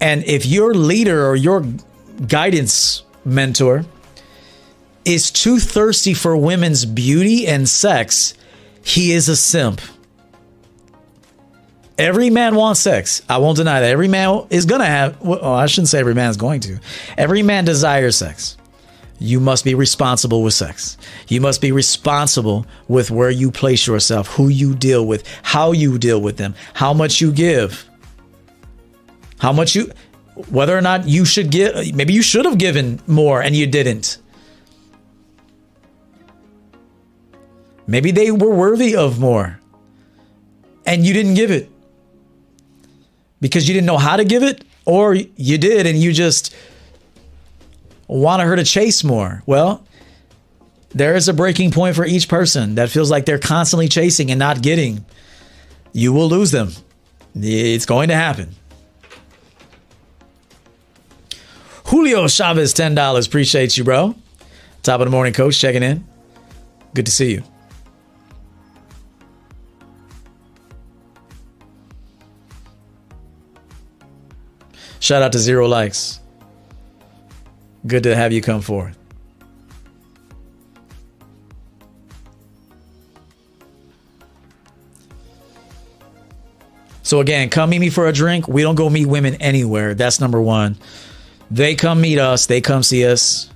And 0.00 0.24
if 0.24 0.46
your 0.46 0.74
leader 0.74 1.26
or 1.26 1.36
your 1.36 1.64
guidance 2.26 3.02
mentor 3.24 3.84
is 5.04 5.30
too 5.30 5.58
thirsty 5.58 6.14
for 6.14 6.36
women's 6.36 6.84
beauty 6.84 7.46
and 7.46 7.68
sex, 7.68 8.34
he 8.82 9.12
is 9.12 9.28
a 9.28 9.36
simp. 9.36 9.80
Every 11.98 12.28
man 12.28 12.56
wants 12.56 12.80
sex. 12.80 13.22
I 13.28 13.38
won't 13.38 13.56
deny 13.56 13.80
that. 13.80 13.90
Every 13.90 14.08
man 14.08 14.46
is 14.50 14.66
going 14.66 14.80
to 14.80 14.86
have, 14.86 15.20
well, 15.22 15.38
oh, 15.40 15.52
I 15.54 15.66
shouldn't 15.66 15.88
say 15.88 15.98
every 15.98 16.14
man 16.14 16.28
is 16.28 16.36
going 16.36 16.60
to. 16.60 16.78
Every 17.16 17.42
man 17.42 17.64
desires 17.64 18.16
sex. 18.16 18.58
You 19.18 19.40
must 19.40 19.64
be 19.64 19.74
responsible 19.74 20.42
with 20.42 20.52
sex. 20.52 20.98
You 21.28 21.40
must 21.40 21.62
be 21.62 21.72
responsible 21.72 22.66
with 22.86 23.10
where 23.10 23.30
you 23.30 23.50
place 23.50 23.86
yourself, 23.86 24.28
who 24.28 24.48
you 24.48 24.74
deal 24.74 25.06
with, 25.06 25.26
how 25.42 25.72
you 25.72 25.96
deal 25.98 26.20
with 26.20 26.36
them, 26.36 26.54
how 26.74 26.92
much 26.92 27.22
you 27.22 27.32
give. 27.32 27.88
How 29.38 29.52
much 29.52 29.74
you, 29.74 29.90
whether 30.50 30.76
or 30.76 30.80
not 30.80 31.08
you 31.08 31.24
should 31.24 31.50
give, 31.50 31.94
maybe 31.94 32.12
you 32.12 32.22
should 32.22 32.44
have 32.44 32.58
given 32.58 33.00
more 33.06 33.42
and 33.42 33.54
you 33.54 33.66
didn't. 33.66 34.18
Maybe 37.86 38.10
they 38.10 38.30
were 38.30 38.54
worthy 38.54 38.96
of 38.96 39.20
more 39.20 39.60
and 40.84 41.06
you 41.06 41.12
didn't 41.12 41.34
give 41.34 41.50
it 41.50 41.70
because 43.40 43.68
you 43.68 43.74
didn't 43.74 43.86
know 43.86 43.98
how 43.98 44.16
to 44.16 44.24
give 44.24 44.42
it, 44.42 44.64
or 44.84 45.14
you 45.14 45.58
did 45.58 45.86
and 45.86 45.98
you 45.98 46.12
just 46.12 46.54
wanted 48.08 48.44
her 48.44 48.56
to 48.56 48.64
chase 48.64 49.04
more. 49.04 49.42
Well, 49.46 49.84
there 50.90 51.14
is 51.14 51.28
a 51.28 51.34
breaking 51.34 51.72
point 51.72 51.96
for 51.96 52.06
each 52.06 52.28
person 52.28 52.76
that 52.76 52.88
feels 52.88 53.10
like 53.10 53.26
they're 53.26 53.38
constantly 53.38 53.88
chasing 53.88 54.30
and 54.30 54.38
not 54.38 54.62
getting. 54.62 55.04
You 55.92 56.12
will 56.12 56.28
lose 56.28 56.50
them. 56.50 56.72
It's 57.34 57.86
going 57.86 58.08
to 58.08 58.14
happen. 58.14 58.54
Julio 61.96 62.28
Chavez, 62.28 62.74
$10. 62.74 63.26
Appreciate 63.26 63.78
you, 63.78 63.82
bro. 63.82 64.14
Top 64.82 65.00
of 65.00 65.06
the 65.06 65.10
morning, 65.10 65.32
coach, 65.32 65.58
checking 65.58 65.82
in. 65.82 66.06
Good 66.92 67.06
to 67.06 67.10
see 67.10 67.32
you. 67.32 67.42
Shout 75.00 75.22
out 75.22 75.32
to 75.32 75.38
Zero 75.38 75.66
Likes. 75.66 76.20
Good 77.86 78.02
to 78.02 78.14
have 78.14 78.30
you 78.30 78.42
come 78.42 78.60
forth. 78.60 78.98
So 87.02 87.20
again, 87.20 87.48
come 87.48 87.70
meet 87.70 87.78
me 87.78 87.88
for 87.88 88.06
a 88.06 88.12
drink. 88.12 88.46
We 88.48 88.60
don't 88.60 88.74
go 88.74 88.90
meet 88.90 89.06
women 89.06 89.36
anywhere. 89.36 89.94
That's 89.94 90.20
number 90.20 90.42
one. 90.42 90.76
They 91.50 91.74
come 91.74 92.00
meet 92.00 92.18
us. 92.18 92.46
They 92.46 92.60
come 92.60 92.82
see 92.82 93.06
us. 93.06 93.50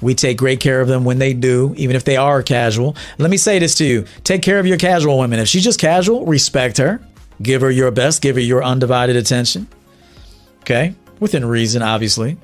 We 0.00 0.14
take 0.14 0.36
great 0.36 0.60
care 0.60 0.80
of 0.80 0.88
them 0.88 1.04
when 1.04 1.18
they 1.18 1.32
do, 1.32 1.74
even 1.76 1.94
if 1.94 2.04
they 2.04 2.16
are 2.16 2.42
casual. 2.42 2.96
Let 3.18 3.30
me 3.30 3.36
say 3.36 3.58
this 3.60 3.76
to 3.76 3.84
you 3.84 4.04
take 4.24 4.42
care 4.42 4.58
of 4.58 4.66
your 4.66 4.78
casual 4.78 5.18
women. 5.18 5.38
If 5.38 5.48
she's 5.48 5.64
just 5.64 5.78
casual, 5.78 6.26
respect 6.26 6.78
her. 6.78 7.00
Give 7.40 7.60
her 7.62 7.70
your 7.70 7.90
best. 7.90 8.20
Give 8.20 8.36
her 8.36 8.42
your 8.42 8.62
undivided 8.64 9.16
attention. 9.16 9.68
Okay. 10.60 10.94
Within 11.20 11.44
reason, 11.44 11.82
obviously. 11.82 12.36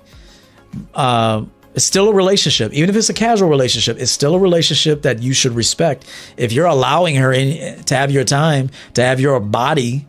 Uh, 0.95 1.45
it's 1.79 1.85
still 1.85 2.09
a 2.09 2.13
relationship. 2.13 2.73
Even 2.73 2.91
if 2.91 2.97
it's 2.97 3.09
a 3.09 3.15
casual 3.15 3.49
relationship, 3.49 3.99
it's 4.01 4.11
still 4.11 4.35
a 4.35 4.39
relationship 4.39 5.03
that 5.03 5.23
you 5.23 5.33
should 5.33 5.53
respect. 5.53 6.05
If 6.37 6.51
you're 6.51 6.67
allowing 6.67 7.15
her 7.15 7.33
in, 7.33 7.85
to 7.85 7.95
have 7.95 8.11
your 8.11 8.25
time, 8.25 8.71
to 8.95 9.03
have 9.03 9.21
your 9.21 9.39
body, 9.39 10.05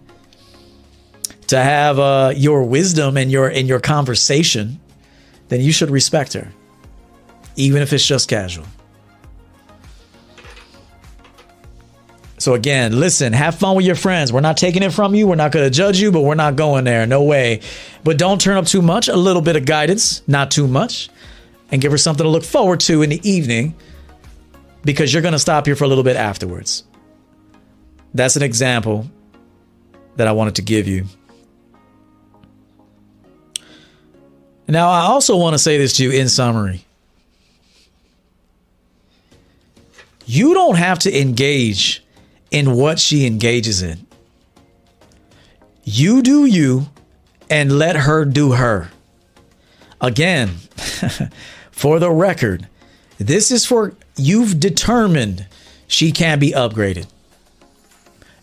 to 1.49 1.59
have 1.59 1.97
uh, 1.97 2.31
your 2.35 2.63
wisdom 2.63 3.17
and 3.17 3.31
your 3.31 3.49
in 3.49 3.65
your 3.65 3.79
conversation, 3.79 4.79
then 5.47 5.61
you 5.61 5.71
should 5.71 5.89
respect 5.89 6.33
her, 6.33 6.51
even 7.55 7.81
if 7.81 7.91
it's 7.91 8.05
just 8.05 8.29
casual. 8.29 8.65
So 12.37 12.53
again, 12.53 12.97
listen, 12.97 13.33
have 13.33 13.55
fun 13.55 13.75
with 13.75 13.85
your 13.85 13.95
friends. 13.95 14.31
We're 14.31 14.39
not 14.41 14.57
taking 14.57 14.81
it 14.83 14.93
from 14.93 15.13
you. 15.13 15.27
We're 15.27 15.35
not 15.35 15.51
going 15.51 15.65
to 15.65 15.69
judge 15.69 15.99
you, 15.99 16.11
but 16.11 16.21
we're 16.21 16.35
not 16.35 16.55
going 16.55 16.85
there. 16.85 17.05
No 17.05 17.23
way. 17.23 17.61
But 18.03 18.17
don't 18.17 18.39
turn 18.39 18.55
up 18.55 18.65
too 18.65 18.81
much. 18.81 19.09
A 19.09 19.15
little 19.15 19.41
bit 19.41 19.57
of 19.57 19.65
guidance, 19.65 20.21
not 20.25 20.49
too 20.49 20.65
much. 20.65 21.09
And 21.69 21.81
give 21.81 21.91
her 21.91 21.97
something 21.97 22.23
to 22.23 22.29
look 22.29 22.45
forward 22.45 22.79
to 22.81 23.01
in 23.01 23.09
the 23.09 23.29
evening 23.29 23.75
because 24.83 25.11
you're 25.11 25.21
going 25.21 25.33
to 25.33 25.39
stop 25.39 25.65
here 25.65 25.75
for 25.75 25.83
a 25.83 25.87
little 25.87 26.03
bit 26.03 26.15
afterwards. 26.15 26.85
That's 28.13 28.37
an 28.37 28.41
example 28.41 29.09
that 30.15 30.27
I 30.27 30.31
wanted 30.31 30.55
to 30.55 30.61
give 30.61 30.87
you. 30.87 31.05
Now, 34.69 34.89
I 34.89 35.01
also 35.01 35.35
want 35.35 35.55
to 35.55 35.57
say 35.57 35.79
this 35.79 35.93
to 35.93 36.03
you 36.03 36.11
in 36.11 36.29
summary. 36.29 36.85
You 40.27 40.53
don't 40.53 40.75
have 40.75 40.99
to 40.99 41.19
engage 41.19 42.03
in 42.51 42.75
what 42.75 42.99
she 42.99 43.25
engages 43.25 43.81
in. 43.81 44.05
You 45.83 46.21
do 46.21 46.45
you 46.45 46.87
and 47.49 47.79
let 47.79 47.95
her 47.95 48.25
do 48.25 48.51
her. 48.51 48.91
Again, 50.01 50.49
for 51.71 51.97
the 51.97 52.11
record, 52.11 52.67
this 53.17 53.49
is 53.49 53.65
for 53.65 53.95
you've 54.17 54.59
determined 54.59 55.47
she 55.87 56.11
can 56.11 56.37
be 56.37 56.51
upgraded. 56.51 57.07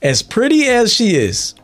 As 0.02 0.22
pretty 0.22 0.66
as 0.66 0.92
she 0.92 1.14
is, 1.14 1.54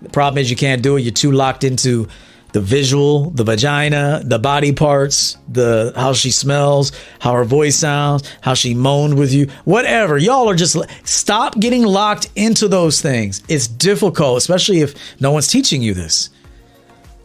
the 0.00 0.10
problem 0.10 0.40
is 0.40 0.48
you 0.48 0.56
can't 0.56 0.80
do 0.80 0.96
it. 0.96 1.00
You're 1.00 1.12
too 1.12 1.32
locked 1.32 1.64
into 1.64 2.08
the 2.52 2.60
visual, 2.60 3.30
the 3.30 3.44
vagina, 3.44 4.22
the 4.24 4.38
body 4.38 4.72
parts, 4.72 5.38
the 5.48 5.92
how 5.96 6.12
she 6.12 6.30
smells, 6.30 6.92
how 7.18 7.32
her 7.32 7.44
voice 7.44 7.76
sounds, 7.76 8.30
how 8.42 8.54
she 8.54 8.74
moaned 8.74 9.18
with 9.18 9.32
you, 9.32 9.48
whatever. 9.64 10.18
Y'all 10.18 10.48
are 10.48 10.54
just 10.54 10.76
stop 11.04 11.58
getting 11.58 11.82
locked 11.82 12.30
into 12.36 12.68
those 12.68 13.00
things. 13.00 13.42
It's 13.48 13.66
difficult, 13.66 14.38
especially 14.38 14.80
if 14.80 14.94
no 15.20 15.30
one's 15.30 15.48
teaching 15.48 15.82
you 15.82 15.94
this. 15.94 16.30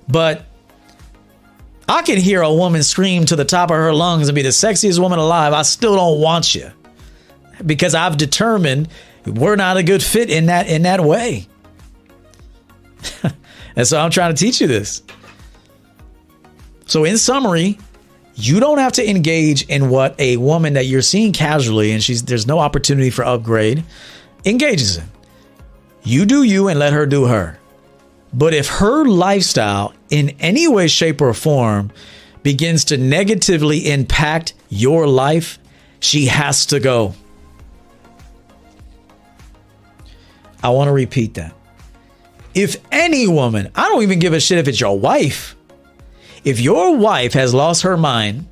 But 0.08 0.46
I 1.90 2.02
can 2.02 2.18
hear 2.18 2.42
a 2.42 2.54
woman 2.54 2.84
scream 2.84 3.26
to 3.26 3.36
the 3.36 3.46
top 3.46 3.70
of 3.70 3.76
her 3.78 3.94
lungs 3.94 4.30
and 4.30 4.36
be 4.36 4.42
the 4.42 4.50
sexiest 4.50 5.00
woman 5.00 5.20
alive. 5.20 5.54
I 5.54 5.64
still 5.64 5.96
don't 5.96 6.22
want 6.22 6.56
you 6.56 6.72
because 7.66 7.96
I've 7.96 8.18
determined 8.18 8.90
we're 9.26 9.56
not 9.58 9.78
a 9.78 9.84
good 9.84 10.02
fit 10.02 10.30
in 10.30 10.46
that 10.46 10.68
in 10.68 10.84
that 10.84 11.02
way. 11.02 11.48
and 13.76 13.86
so 13.86 14.00
I'm 14.00 14.12
trying 14.12 14.34
to 14.34 14.40
teach 14.40 14.62
you 14.62 14.68
this. 14.68 15.04
So, 16.88 17.04
in 17.04 17.18
summary, 17.18 17.78
you 18.36 18.60
don't 18.60 18.78
have 18.78 18.94
to 18.94 19.08
engage 19.08 19.64
in 19.64 19.90
what 19.90 20.20
a 20.20 20.38
woman 20.38 20.74
that 20.74 20.86
you're 20.86 21.02
seeing 21.02 21.34
casually 21.34 21.92
and 21.92 22.04
she's 22.04 22.24
there's 22.24 22.46
no 22.46 22.60
opportunity 22.60 23.10
for 23.10 23.26
upgrade 23.26 23.84
engages 24.46 24.98
in. 24.98 25.06
You 26.04 26.26
do 26.26 26.44
you 26.44 26.70
and 26.70 26.80
let 26.80 26.94
her 26.94 27.06
do 27.06 27.26
her. 27.26 27.60
But 28.32 28.54
if 28.54 28.68
her 28.68 29.06
lifestyle 29.06 29.94
in 30.10 30.30
any 30.40 30.68
way, 30.68 30.88
shape, 30.88 31.22
or 31.22 31.34
form 31.34 31.92
begins 32.44 32.86
to 32.86 32.98
negatively 32.98 33.92
impact 33.92 34.54
your 34.70 35.08
life, 35.08 35.60
she 36.00 36.28
has 36.28 36.68
to 36.68 36.80
go. 36.80 37.14
I 40.64 40.70
want 40.70 40.88
to 40.88 40.94
repeat 40.94 41.34
that. 41.34 41.54
If 42.54 42.78
any 42.92 43.28
woman, 43.28 43.70
I 43.76 43.90
don't 43.90 44.04
even 44.04 44.20
give 44.20 44.34
a 44.34 44.40
shit 44.40 44.60
if 44.60 44.68
it's 44.68 44.80
your 44.80 44.98
wife, 44.98 45.57
if 46.48 46.62
your 46.62 46.96
wife 46.96 47.34
has 47.34 47.54
lost 47.54 47.82
her 47.82 47.98
mind 47.98 48.48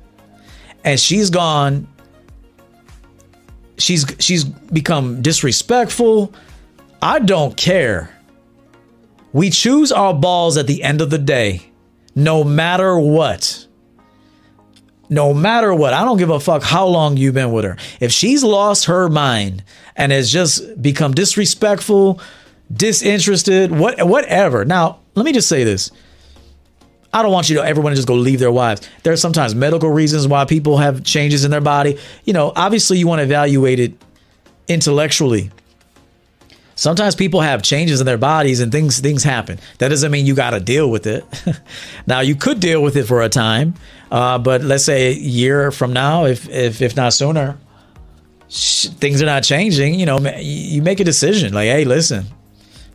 and 0.84 1.00
she's 1.00 1.30
gone 1.30 1.88
she's 3.78 4.04
she's 4.18 4.44
become 4.44 5.22
disrespectful, 5.22 6.32
I 7.00 7.20
don't 7.20 7.56
care. 7.56 8.10
We 9.32 9.50
choose 9.50 9.92
our 9.92 10.14
balls 10.14 10.56
at 10.56 10.66
the 10.66 10.82
end 10.82 11.00
of 11.00 11.10
the 11.10 11.18
day, 11.18 11.70
no 12.14 12.44
matter 12.44 12.98
what. 12.98 13.66
No 15.08 15.32
matter 15.32 15.72
what. 15.72 15.94
I 15.94 16.04
don't 16.04 16.18
give 16.18 16.30
a 16.30 16.40
fuck 16.40 16.62
how 16.62 16.86
long 16.86 17.16
you've 17.16 17.34
been 17.34 17.52
with 17.52 17.64
her. 17.64 17.76
If 18.00 18.12
she's 18.12 18.42
lost 18.42 18.86
her 18.86 19.08
mind 19.08 19.62
and 19.94 20.10
has 20.10 20.30
just 20.30 20.82
become 20.82 21.14
disrespectful, 21.14 22.20
disinterested, 22.72 23.70
what 23.70 24.06
whatever. 24.06 24.64
Now, 24.64 25.00
let 25.14 25.24
me 25.24 25.32
just 25.32 25.48
say 25.48 25.64
this. 25.64 25.90
I 27.16 27.22
don't 27.22 27.32
want 27.32 27.48
you 27.48 27.56
to 27.56 27.64
everyone 27.64 27.92
to 27.92 27.96
just 27.96 28.06
go 28.06 28.14
leave 28.14 28.40
their 28.40 28.52
wives. 28.52 28.86
There 29.02 29.10
are 29.10 29.16
sometimes 29.16 29.54
medical 29.54 29.88
reasons 29.88 30.28
why 30.28 30.44
people 30.44 30.76
have 30.76 31.02
changes 31.02 31.46
in 31.46 31.50
their 31.50 31.62
body. 31.62 31.98
You 32.24 32.34
know, 32.34 32.52
obviously 32.54 32.98
you 32.98 33.06
want 33.06 33.20
to 33.20 33.22
evaluate 33.22 33.80
it 33.80 33.94
intellectually. 34.68 35.50
Sometimes 36.74 37.14
people 37.14 37.40
have 37.40 37.62
changes 37.62 38.00
in 38.00 38.06
their 38.06 38.18
bodies 38.18 38.60
and 38.60 38.70
things 38.70 39.00
things 39.00 39.24
happen. 39.24 39.58
That 39.78 39.88
doesn't 39.88 40.12
mean 40.12 40.26
you 40.26 40.34
got 40.34 40.50
to 40.50 40.60
deal 40.60 40.90
with 40.90 41.06
it. 41.06 41.24
now 42.06 42.20
you 42.20 42.34
could 42.34 42.60
deal 42.60 42.82
with 42.82 42.96
it 42.96 43.04
for 43.04 43.22
a 43.22 43.30
time, 43.30 43.76
uh, 44.10 44.38
but 44.38 44.62
let's 44.62 44.84
say 44.84 45.08
a 45.08 45.12
year 45.12 45.70
from 45.70 45.94
now, 45.94 46.26
if 46.26 46.46
if 46.50 46.82
if 46.82 46.96
not 46.96 47.14
sooner, 47.14 47.56
sh- 48.50 48.88
things 48.88 49.22
are 49.22 49.26
not 49.26 49.42
changing. 49.42 49.94
You 49.94 50.04
know, 50.04 50.18
you 50.36 50.82
make 50.82 51.00
a 51.00 51.04
decision 51.04 51.54
like, 51.54 51.68
hey, 51.68 51.86
listen, 51.86 52.26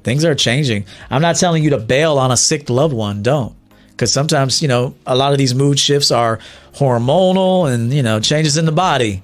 things 0.03 0.23
are 0.23 0.35
changing. 0.35 0.85
I'm 1.09 1.23
not 1.23 1.37
telling 1.37 1.63
you 1.63 1.71
to 1.71 1.79
bail 1.79 2.19
on 2.19 2.29
a 2.29 2.37
sick 2.37 2.69
loved 2.69 2.93
one. 2.93 3.23
Don't 3.23 3.55
because 3.91 4.11
sometimes 4.11 4.61
you 4.61 4.67
know 4.67 4.95
a 5.05 5.15
lot 5.15 5.31
of 5.31 5.37
these 5.37 5.53
mood 5.53 5.79
shifts 5.79 6.11
are 6.11 6.39
hormonal 6.73 7.71
and 7.71 7.93
you 7.93 8.01
know 8.01 8.19
changes 8.19 8.57
in 8.57 8.65
the 8.65 8.71
body 8.71 9.21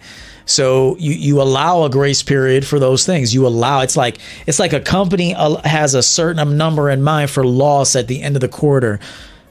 so 0.47 0.95
you 0.97 1.11
you 1.11 1.41
allow 1.41 1.83
a 1.83 1.89
grace 1.89 2.23
period 2.23 2.65
for 2.65 2.79
those 2.79 3.05
things. 3.05 3.33
You 3.33 3.45
allow 3.45 3.81
it's 3.81 3.97
like 3.97 4.17
it's 4.47 4.59
like 4.59 4.71
a 4.71 4.79
company 4.79 5.33
has 5.65 5.93
a 5.93 6.01
certain 6.01 6.39
um, 6.39 6.57
number 6.57 6.89
in 6.89 7.03
mind 7.03 7.29
for 7.29 7.45
loss 7.45 7.97
at 7.97 8.07
the 8.07 8.21
end 8.21 8.37
of 8.37 8.41
the 8.41 8.47
quarter. 8.47 8.99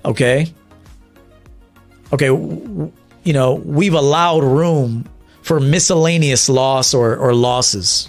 Okay. 0.04 0.52
Okay, 2.12 2.26
you 2.28 3.32
know, 3.32 3.54
we've 3.54 3.92
allowed 3.92 4.44
room 4.44 5.04
for 5.42 5.58
miscellaneous 5.58 6.48
loss 6.48 6.94
or, 6.94 7.16
or 7.16 7.34
losses. 7.34 8.08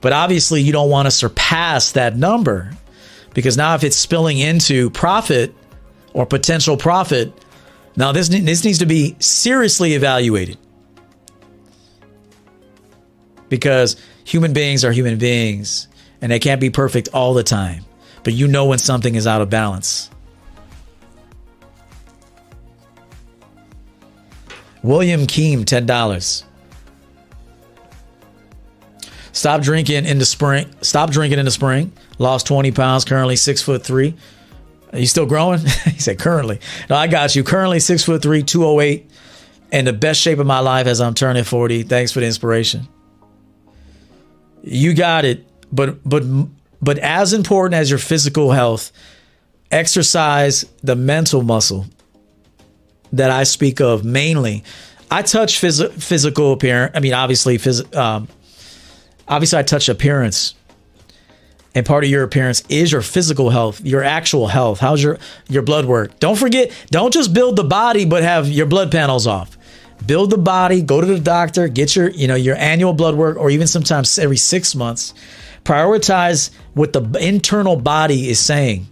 But 0.00 0.14
obviously, 0.14 0.62
you 0.62 0.72
don't 0.72 0.88
want 0.88 1.06
to 1.06 1.10
surpass 1.10 1.92
that 1.92 2.16
number 2.16 2.72
because 3.34 3.56
now, 3.56 3.74
if 3.74 3.84
it's 3.84 3.96
spilling 3.96 4.38
into 4.38 4.88
profit 4.90 5.54
or 6.12 6.26
potential 6.26 6.76
profit, 6.76 7.32
now 7.96 8.12
this, 8.12 8.28
this 8.28 8.64
needs 8.64 8.78
to 8.78 8.86
be 8.86 9.16
seriously 9.18 9.94
evaluated 9.94 10.58
because 13.48 13.96
human 14.24 14.52
beings 14.52 14.84
are 14.84 14.92
human 14.92 15.18
beings 15.18 15.88
and 16.20 16.32
they 16.32 16.38
can't 16.38 16.60
be 16.60 16.70
perfect 16.70 17.08
all 17.12 17.34
the 17.34 17.42
time. 17.42 17.84
But 18.24 18.32
you 18.34 18.48
know 18.48 18.66
when 18.66 18.78
something 18.78 19.14
is 19.14 19.26
out 19.26 19.42
of 19.42 19.50
balance. 19.50 20.08
William 24.82 25.26
Keem, 25.26 25.64
$10. 25.64 26.44
Stop 29.32 29.62
drinking 29.62 30.06
in 30.06 30.18
the 30.18 30.24
spring. 30.24 30.70
Stop 30.82 31.10
drinking 31.10 31.38
in 31.38 31.44
the 31.44 31.50
spring. 31.50 31.92
Lost 32.18 32.46
20 32.46 32.70
pounds, 32.72 33.04
currently 33.04 33.36
six 33.36 33.62
foot 33.62 33.84
three. 33.84 34.14
Are 34.92 34.98
you 34.98 35.06
still 35.06 35.26
growing? 35.26 35.60
he 35.84 35.98
said, 35.98 36.18
currently. 36.18 36.60
No, 36.90 36.96
I 36.96 37.06
got 37.06 37.34
you. 37.34 37.42
Currently 37.44 37.80
six 37.80 38.04
foot 38.04 38.22
three, 38.22 38.42
208, 38.42 39.10
and 39.72 39.86
the 39.86 39.92
best 39.92 40.20
shape 40.20 40.38
of 40.38 40.46
my 40.46 40.58
life 40.60 40.86
as 40.86 41.00
I'm 41.00 41.14
turning 41.14 41.44
40. 41.44 41.84
Thanks 41.84 42.12
for 42.12 42.20
the 42.20 42.26
inspiration. 42.26 42.86
You 44.62 44.94
got 44.94 45.24
it. 45.24 45.46
But 45.72 46.06
but 46.08 46.22
but 46.82 46.98
as 46.98 47.32
important 47.32 47.74
as 47.74 47.88
your 47.88 47.98
physical 47.98 48.50
health, 48.52 48.92
exercise 49.70 50.66
the 50.82 50.94
mental 50.94 51.42
muscle 51.42 51.86
that 53.12 53.30
I 53.30 53.44
speak 53.44 53.80
of 53.80 54.04
mainly. 54.04 54.64
I 55.10 55.22
touch 55.22 55.60
phys- 55.60 55.92
physical 56.00 56.52
appearance. 56.52 56.92
I 56.94 57.00
mean, 57.00 57.12
obviously, 57.14 57.58
phys- 57.58 57.94
um, 57.96 58.28
obviously, 59.28 59.58
I 59.58 59.62
touch 59.62 59.88
appearance, 59.88 60.54
and 61.74 61.86
part 61.86 62.04
of 62.04 62.10
your 62.10 62.22
appearance 62.22 62.62
is 62.68 62.92
your 62.92 63.02
physical 63.02 63.50
health, 63.50 63.80
your 63.80 64.02
actual 64.02 64.46
health. 64.46 64.80
How's 64.80 65.02
your 65.02 65.18
your 65.48 65.62
blood 65.62 65.86
work? 65.86 66.18
Don't 66.18 66.36
forget, 66.36 66.70
don't 66.90 67.12
just 67.12 67.32
build 67.32 67.56
the 67.56 67.64
body, 67.64 68.04
but 68.04 68.22
have 68.22 68.48
your 68.48 68.66
blood 68.66 68.90
panels 68.90 69.26
off 69.26 69.56
build 70.06 70.30
the 70.30 70.38
body, 70.38 70.82
go 70.82 71.00
to 71.00 71.06
the 71.06 71.20
doctor, 71.20 71.68
get 71.68 71.94
your, 71.94 72.10
you 72.10 72.26
know, 72.26 72.34
your 72.34 72.56
annual 72.56 72.92
blood 72.92 73.14
work 73.14 73.36
or 73.36 73.50
even 73.50 73.66
sometimes 73.66 74.18
every 74.18 74.36
6 74.36 74.74
months. 74.74 75.14
Prioritize 75.64 76.50
what 76.74 76.92
the 76.92 77.02
internal 77.20 77.76
body 77.76 78.28
is 78.28 78.40
saying. 78.40 78.86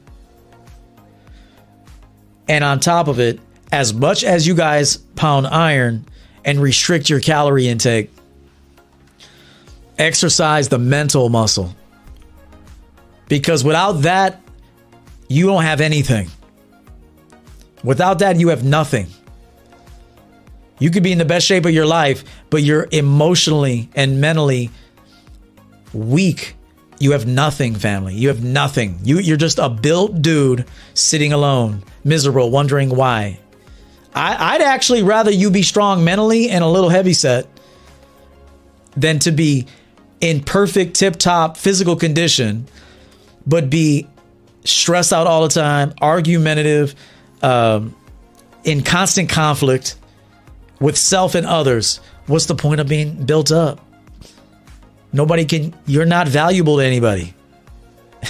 And 2.48 2.64
on 2.64 2.80
top 2.80 3.08
of 3.08 3.18
it, 3.20 3.40
as 3.72 3.94
much 3.94 4.24
as 4.24 4.46
you 4.46 4.54
guys 4.54 4.96
pound 4.96 5.46
iron 5.46 6.04
and 6.44 6.60
restrict 6.60 7.08
your 7.08 7.20
calorie 7.20 7.68
intake, 7.68 8.10
exercise 9.98 10.68
the 10.68 10.78
mental 10.78 11.28
muscle. 11.28 11.74
Because 13.30 13.62
without 13.62 13.92
that, 14.02 14.42
you 15.28 15.46
don't 15.46 15.62
have 15.62 15.80
anything. 15.80 16.28
Without 17.84 18.18
that, 18.18 18.40
you 18.40 18.48
have 18.48 18.64
nothing. 18.64 19.06
You 20.80 20.90
could 20.90 21.04
be 21.04 21.12
in 21.12 21.18
the 21.18 21.24
best 21.24 21.46
shape 21.46 21.64
of 21.64 21.70
your 21.70 21.86
life, 21.86 22.24
but 22.50 22.64
you're 22.64 22.88
emotionally 22.90 23.88
and 23.94 24.20
mentally 24.20 24.70
weak. 25.94 26.56
You 26.98 27.12
have 27.12 27.24
nothing, 27.24 27.76
family. 27.76 28.14
You 28.16 28.28
have 28.28 28.42
nothing. 28.42 28.98
You, 29.04 29.20
you're 29.20 29.36
just 29.36 29.60
a 29.60 29.68
built 29.68 30.20
dude 30.20 30.66
sitting 30.94 31.32
alone, 31.32 31.84
miserable, 32.02 32.50
wondering 32.50 32.90
why. 32.90 33.38
I, 34.12 34.54
I'd 34.54 34.62
actually 34.62 35.04
rather 35.04 35.30
you 35.30 35.52
be 35.52 35.62
strong 35.62 36.02
mentally 36.02 36.50
and 36.50 36.64
a 36.64 36.66
little 36.66 36.90
heavy 36.90 37.12
set 37.12 37.46
than 38.96 39.20
to 39.20 39.30
be 39.30 39.68
in 40.20 40.42
perfect 40.42 40.94
tip 40.94 41.14
top 41.14 41.56
physical 41.56 41.94
condition, 41.94 42.66
but 43.50 43.68
be 43.68 44.06
stressed 44.64 45.12
out 45.12 45.26
all 45.26 45.42
the 45.42 45.48
time, 45.48 45.92
argumentative, 46.00 46.94
um, 47.42 47.96
in 48.62 48.82
constant 48.82 49.28
conflict, 49.28 49.96
with 50.78 50.96
self 50.96 51.34
and 51.34 51.46
others, 51.46 51.98
what's 52.26 52.46
the 52.46 52.54
point 52.54 52.80
of 52.80 52.88
being 52.88 53.26
built 53.26 53.50
up? 53.50 53.84
Nobody 55.12 55.44
can, 55.44 55.74
you're 55.84 56.06
not 56.06 56.28
valuable 56.28 56.78
to 56.78 56.84
anybody. 56.84 57.34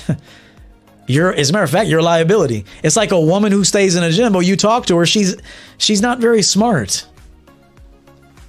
you're, 1.06 1.34
as 1.34 1.51
a 1.51 1.52
matter 1.52 1.64
of 1.64 1.70
fact, 1.70 1.88
you're 1.88 2.01
a 2.01 2.02
liability. 2.02 2.64
It's 2.82 2.97
like 2.97 3.12
a 3.12 3.20
woman 3.20 3.52
who 3.52 3.62
stays 3.62 3.97
in 3.97 4.02
a 4.02 4.10
gym, 4.10 4.32
but 4.32 4.40
you 4.40 4.56
talk 4.56 4.86
to 4.86 4.97
her, 4.97 5.06
she's, 5.06 5.36
she's 5.76 6.01
not 6.01 6.18
very 6.18 6.40
smart. 6.40 7.06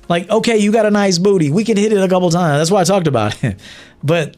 Like, 0.08 0.30
okay, 0.30 0.58
you 0.58 0.72
got 0.72 0.86
a 0.86 0.92
nice 0.92 1.18
booty. 1.18 1.50
We 1.50 1.66
can 1.66 1.76
hit 1.76 1.92
it 1.92 2.02
a 2.02 2.08
couple 2.08 2.30
times. 2.30 2.60
That's 2.60 2.72
why 2.72 2.80
I 2.80 2.84
talked 2.86 3.08
about 3.08 3.44
it. 3.44 3.60
but 4.04 4.38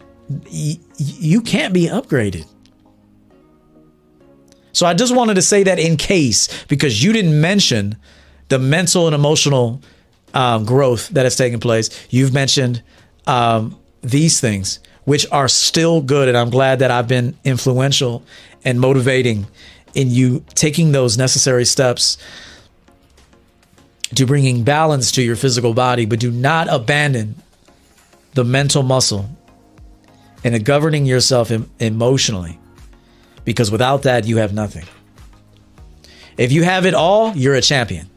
you 0.49 1.41
can't 1.41 1.73
be 1.73 1.87
upgraded. 1.87 2.45
So 4.71 4.85
I 4.87 4.93
just 4.93 5.15
wanted 5.15 5.35
to 5.35 5.41
say 5.41 5.63
that 5.63 5.79
in 5.79 5.97
case, 5.97 6.65
because 6.65 7.03
you 7.03 7.13
didn't 7.13 7.39
mention 7.39 7.97
the 8.49 8.59
mental 8.59 9.05
and 9.07 9.15
emotional 9.15 9.81
um, 10.33 10.65
growth 10.65 11.09
that 11.09 11.25
has 11.25 11.35
taken 11.35 11.59
place. 11.59 11.89
You've 12.09 12.33
mentioned 12.33 12.81
um, 13.27 13.79
these 14.01 14.39
things, 14.39 14.79
which 15.05 15.25
are 15.31 15.47
still 15.47 16.01
good. 16.01 16.27
And 16.27 16.37
I'm 16.37 16.49
glad 16.49 16.79
that 16.79 16.91
I've 16.91 17.07
been 17.07 17.37
influential 17.43 18.23
and 18.65 18.79
motivating 18.79 19.45
in 19.93 20.09
you 20.09 20.43
taking 20.55 20.91
those 20.91 21.17
necessary 21.17 21.65
steps 21.65 22.17
to 24.15 24.25
bringing 24.25 24.63
balance 24.63 25.11
to 25.11 25.21
your 25.21 25.35
physical 25.35 25.73
body, 25.73 26.05
but 26.05 26.19
do 26.19 26.31
not 26.31 26.67
abandon 26.67 27.35
the 28.33 28.43
mental 28.43 28.83
muscle 28.83 29.29
and 30.44 30.64
governing 30.65 31.06
yourself 31.06 31.52
emotionally, 31.80 32.60
because 33.45 33.72
without 33.72 34.03
that, 34.03 34.26
you 34.26 34.38
have 34.38 34.53
nothing. 34.53 34.86
If 36.38 36.52
you 36.52 36.64
have 36.64 36.86
it 36.86 36.94
all, 36.94 37.36
you're 37.36 37.56
a 37.56 37.61
champion. 37.61 38.10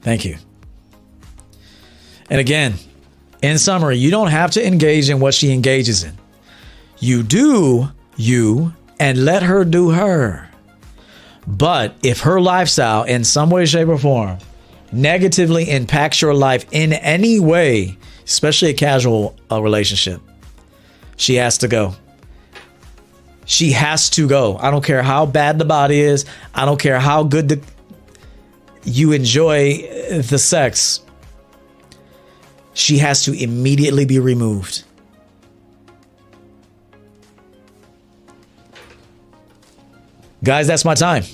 Thank 0.00 0.24
you. 0.24 0.36
And 2.30 2.40
again, 2.40 2.74
in 3.42 3.58
summary, 3.58 3.98
you 3.98 4.10
don't 4.10 4.28
have 4.30 4.52
to 4.52 4.66
engage 4.66 5.10
in 5.10 5.20
what 5.20 5.34
she 5.34 5.52
engages 5.52 6.04
in. 6.04 6.16
You 6.98 7.22
do 7.22 7.88
you 8.16 8.72
and 8.98 9.24
let 9.24 9.42
her 9.42 9.64
do 9.64 9.90
her. 9.90 10.48
But 11.46 11.94
if 12.02 12.20
her 12.20 12.40
lifestyle, 12.40 13.04
in 13.04 13.24
some 13.24 13.48
way, 13.48 13.64
shape, 13.64 13.88
or 13.88 13.98
form, 13.98 14.38
negatively 14.92 15.70
impacts 15.70 16.22
your 16.22 16.34
life 16.34 16.66
in 16.72 16.92
any 16.92 17.40
way, 17.40 17.96
especially 18.24 18.70
a 18.70 18.74
casual 18.74 19.36
uh, 19.50 19.62
relationship, 19.62 20.20
she 21.16 21.34
has 21.36 21.58
to 21.58 21.68
go. 21.68 21.94
She 23.44 23.72
has 23.72 24.10
to 24.10 24.28
go. 24.28 24.58
I 24.58 24.70
don't 24.70 24.84
care 24.84 25.02
how 25.02 25.24
bad 25.24 25.58
the 25.58 25.64
body 25.64 26.00
is. 26.00 26.26
I 26.54 26.66
don't 26.66 26.78
care 26.78 27.00
how 27.00 27.22
good 27.22 27.48
the 27.48 27.62
you 28.88 29.12
enjoy 29.12 29.78
the 30.22 30.38
sex, 30.38 31.00
she 32.72 32.98
has 32.98 33.24
to 33.24 33.32
immediately 33.32 34.04
be 34.04 34.18
removed. 34.18 34.84
Guys, 40.42 40.66
that's 40.66 40.84
my 40.84 40.94
time. 40.94 41.24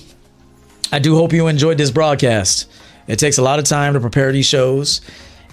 I 0.91 0.99
do 0.99 1.15
hope 1.15 1.31
you 1.31 1.47
enjoyed 1.47 1.77
this 1.77 1.91
broadcast. 1.91 2.69
It 3.07 3.19
takes 3.19 3.37
a 3.37 3.41
lot 3.41 3.59
of 3.59 3.65
time 3.65 3.93
to 3.93 3.99
prepare 3.99 4.31
these 4.31 4.45
shows 4.45 5.01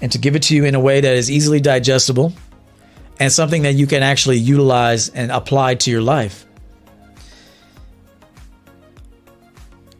and 0.01 0.11
to 0.12 0.19
give 0.19 0.35
it 0.35 0.43
to 0.45 0.57
you 0.57 0.65
in 0.65 0.74
a 0.74 0.81
way 0.81 1.01
that 1.01 1.15
is 1.15 1.31
easily 1.31 1.61
digestible 1.61 2.33
and 3.20 3.31
something 3.31 3.62
that 3.62 3.74
you 3.74 3.87
can 3.87 4.03
actually 4.03 4.39
utilize 4.39 5.09
and 5.11 5.31
apply 5.31 5.77
to 5.77 5.91
your 5.91 6.03
life. 6.03 6.47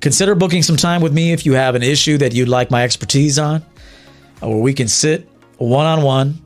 Consider 0.01 0.35
booking 0.35 0.62
some 0.65 0.77
time 0.77 1.01
with 1.01 1.12
me 1.12 1.33
if 1.33 1.47
you 1.47 1.53
have 1.53 1.77
an 1.77 1.83
issue 1.85 2.19
that 2.19 2.35
you'd 2.35 2.49
like 2.49 2.73
my 2.73 2.83
expertise 2.83 3.39
on, 3.39 3.65
or 4.41 4.61
we 4.61 4.74
can 4.74 4.89
sit 4.89 5.29
one 5.59 5.87
on 5.87 6.03
one, 6.03 6.43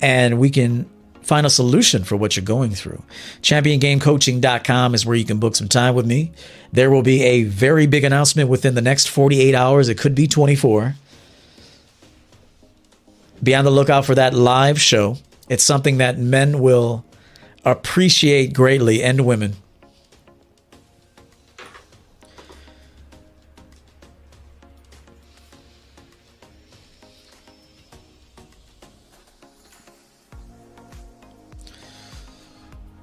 and 0.00 0.40
we 0.40 0.50
can 0.50 0.89
find 1.30 1.46
a 1.46 1.50
solution 1.50 2.02
for 2.02 2.16
what 2.16 2.34
you're 2.34 2.44
going 2.44 2.72
through. 2.72 3.00
ChampionGameCoaching.com 3.42 4.96
is 4.96 5.06
where 5.06 5.14
you 5.14 5.24
can 5.24 5.38
book 5.38 5.54
some 5.54 5.68
time 5.68 5.94
with 5.94 6.04
me. 6.04 6.32
There 6.72 6.90
will 6.90 7.04
be 7.04 7.22
a 7.22 7.44
very 7.44 7.86
big 7.86 8.02
announcement 8.02 8.50
within 8.50 8.74
the 8.74 8.82
next 8.82 9.06
48 9.06 9.54
hours. 9.54 9.88
It 9.88 9.96
could 9.96 10.16
be 10.16 10.26
24. 10.26 10.96
Be 13.40 13.54
on 13.54 13.64
the 13.64 13.70
lookout 13.70 14.06
for 14.06 14.16
that 14.16 14.34
live 14.34 14.80
show. 14.80 15.18
It's 15.48 15.62
something 15.62 15.98
that 15.98 16.18
men 16.18 16.58
will 16.58 17.04
appreciate 17.64 18.52
greatly 18.52 19.00
and 19.00 19.24
women. 19.24 19.54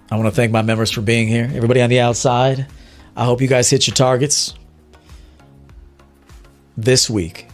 I 0.10 0.16
want 0.16 0.28
to 0.28 0.32
thank 0.32 0.52
my 0.52 0.62
members 0.62 0.90
for 0.90 1.02
being 1.02 1.28
here. 1.28 1.52
Everybody 1.54 1.82
on 1.82 1.90
the 1.90 2.00
outside, 2.00 2.68
I 3.16 3.26
hope 3.26 3.42
you 3.42 3.48
guys 3.48 3.70
hit 3.70 3.88
your 3.88 3.96
targets 3.96 4.54
this 6.78 7.10
week. 7.10 7.48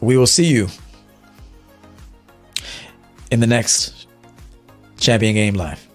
We 0.00 0.16
will 0.16 0.26
see 0.26 0.46
you 0.46 0.68
in 3.30 3.40
the 3.40 3.46
next 3.46 4.06
Champion 4.98 5.34
Game 5.34 5.54
Live. 5.54 5.85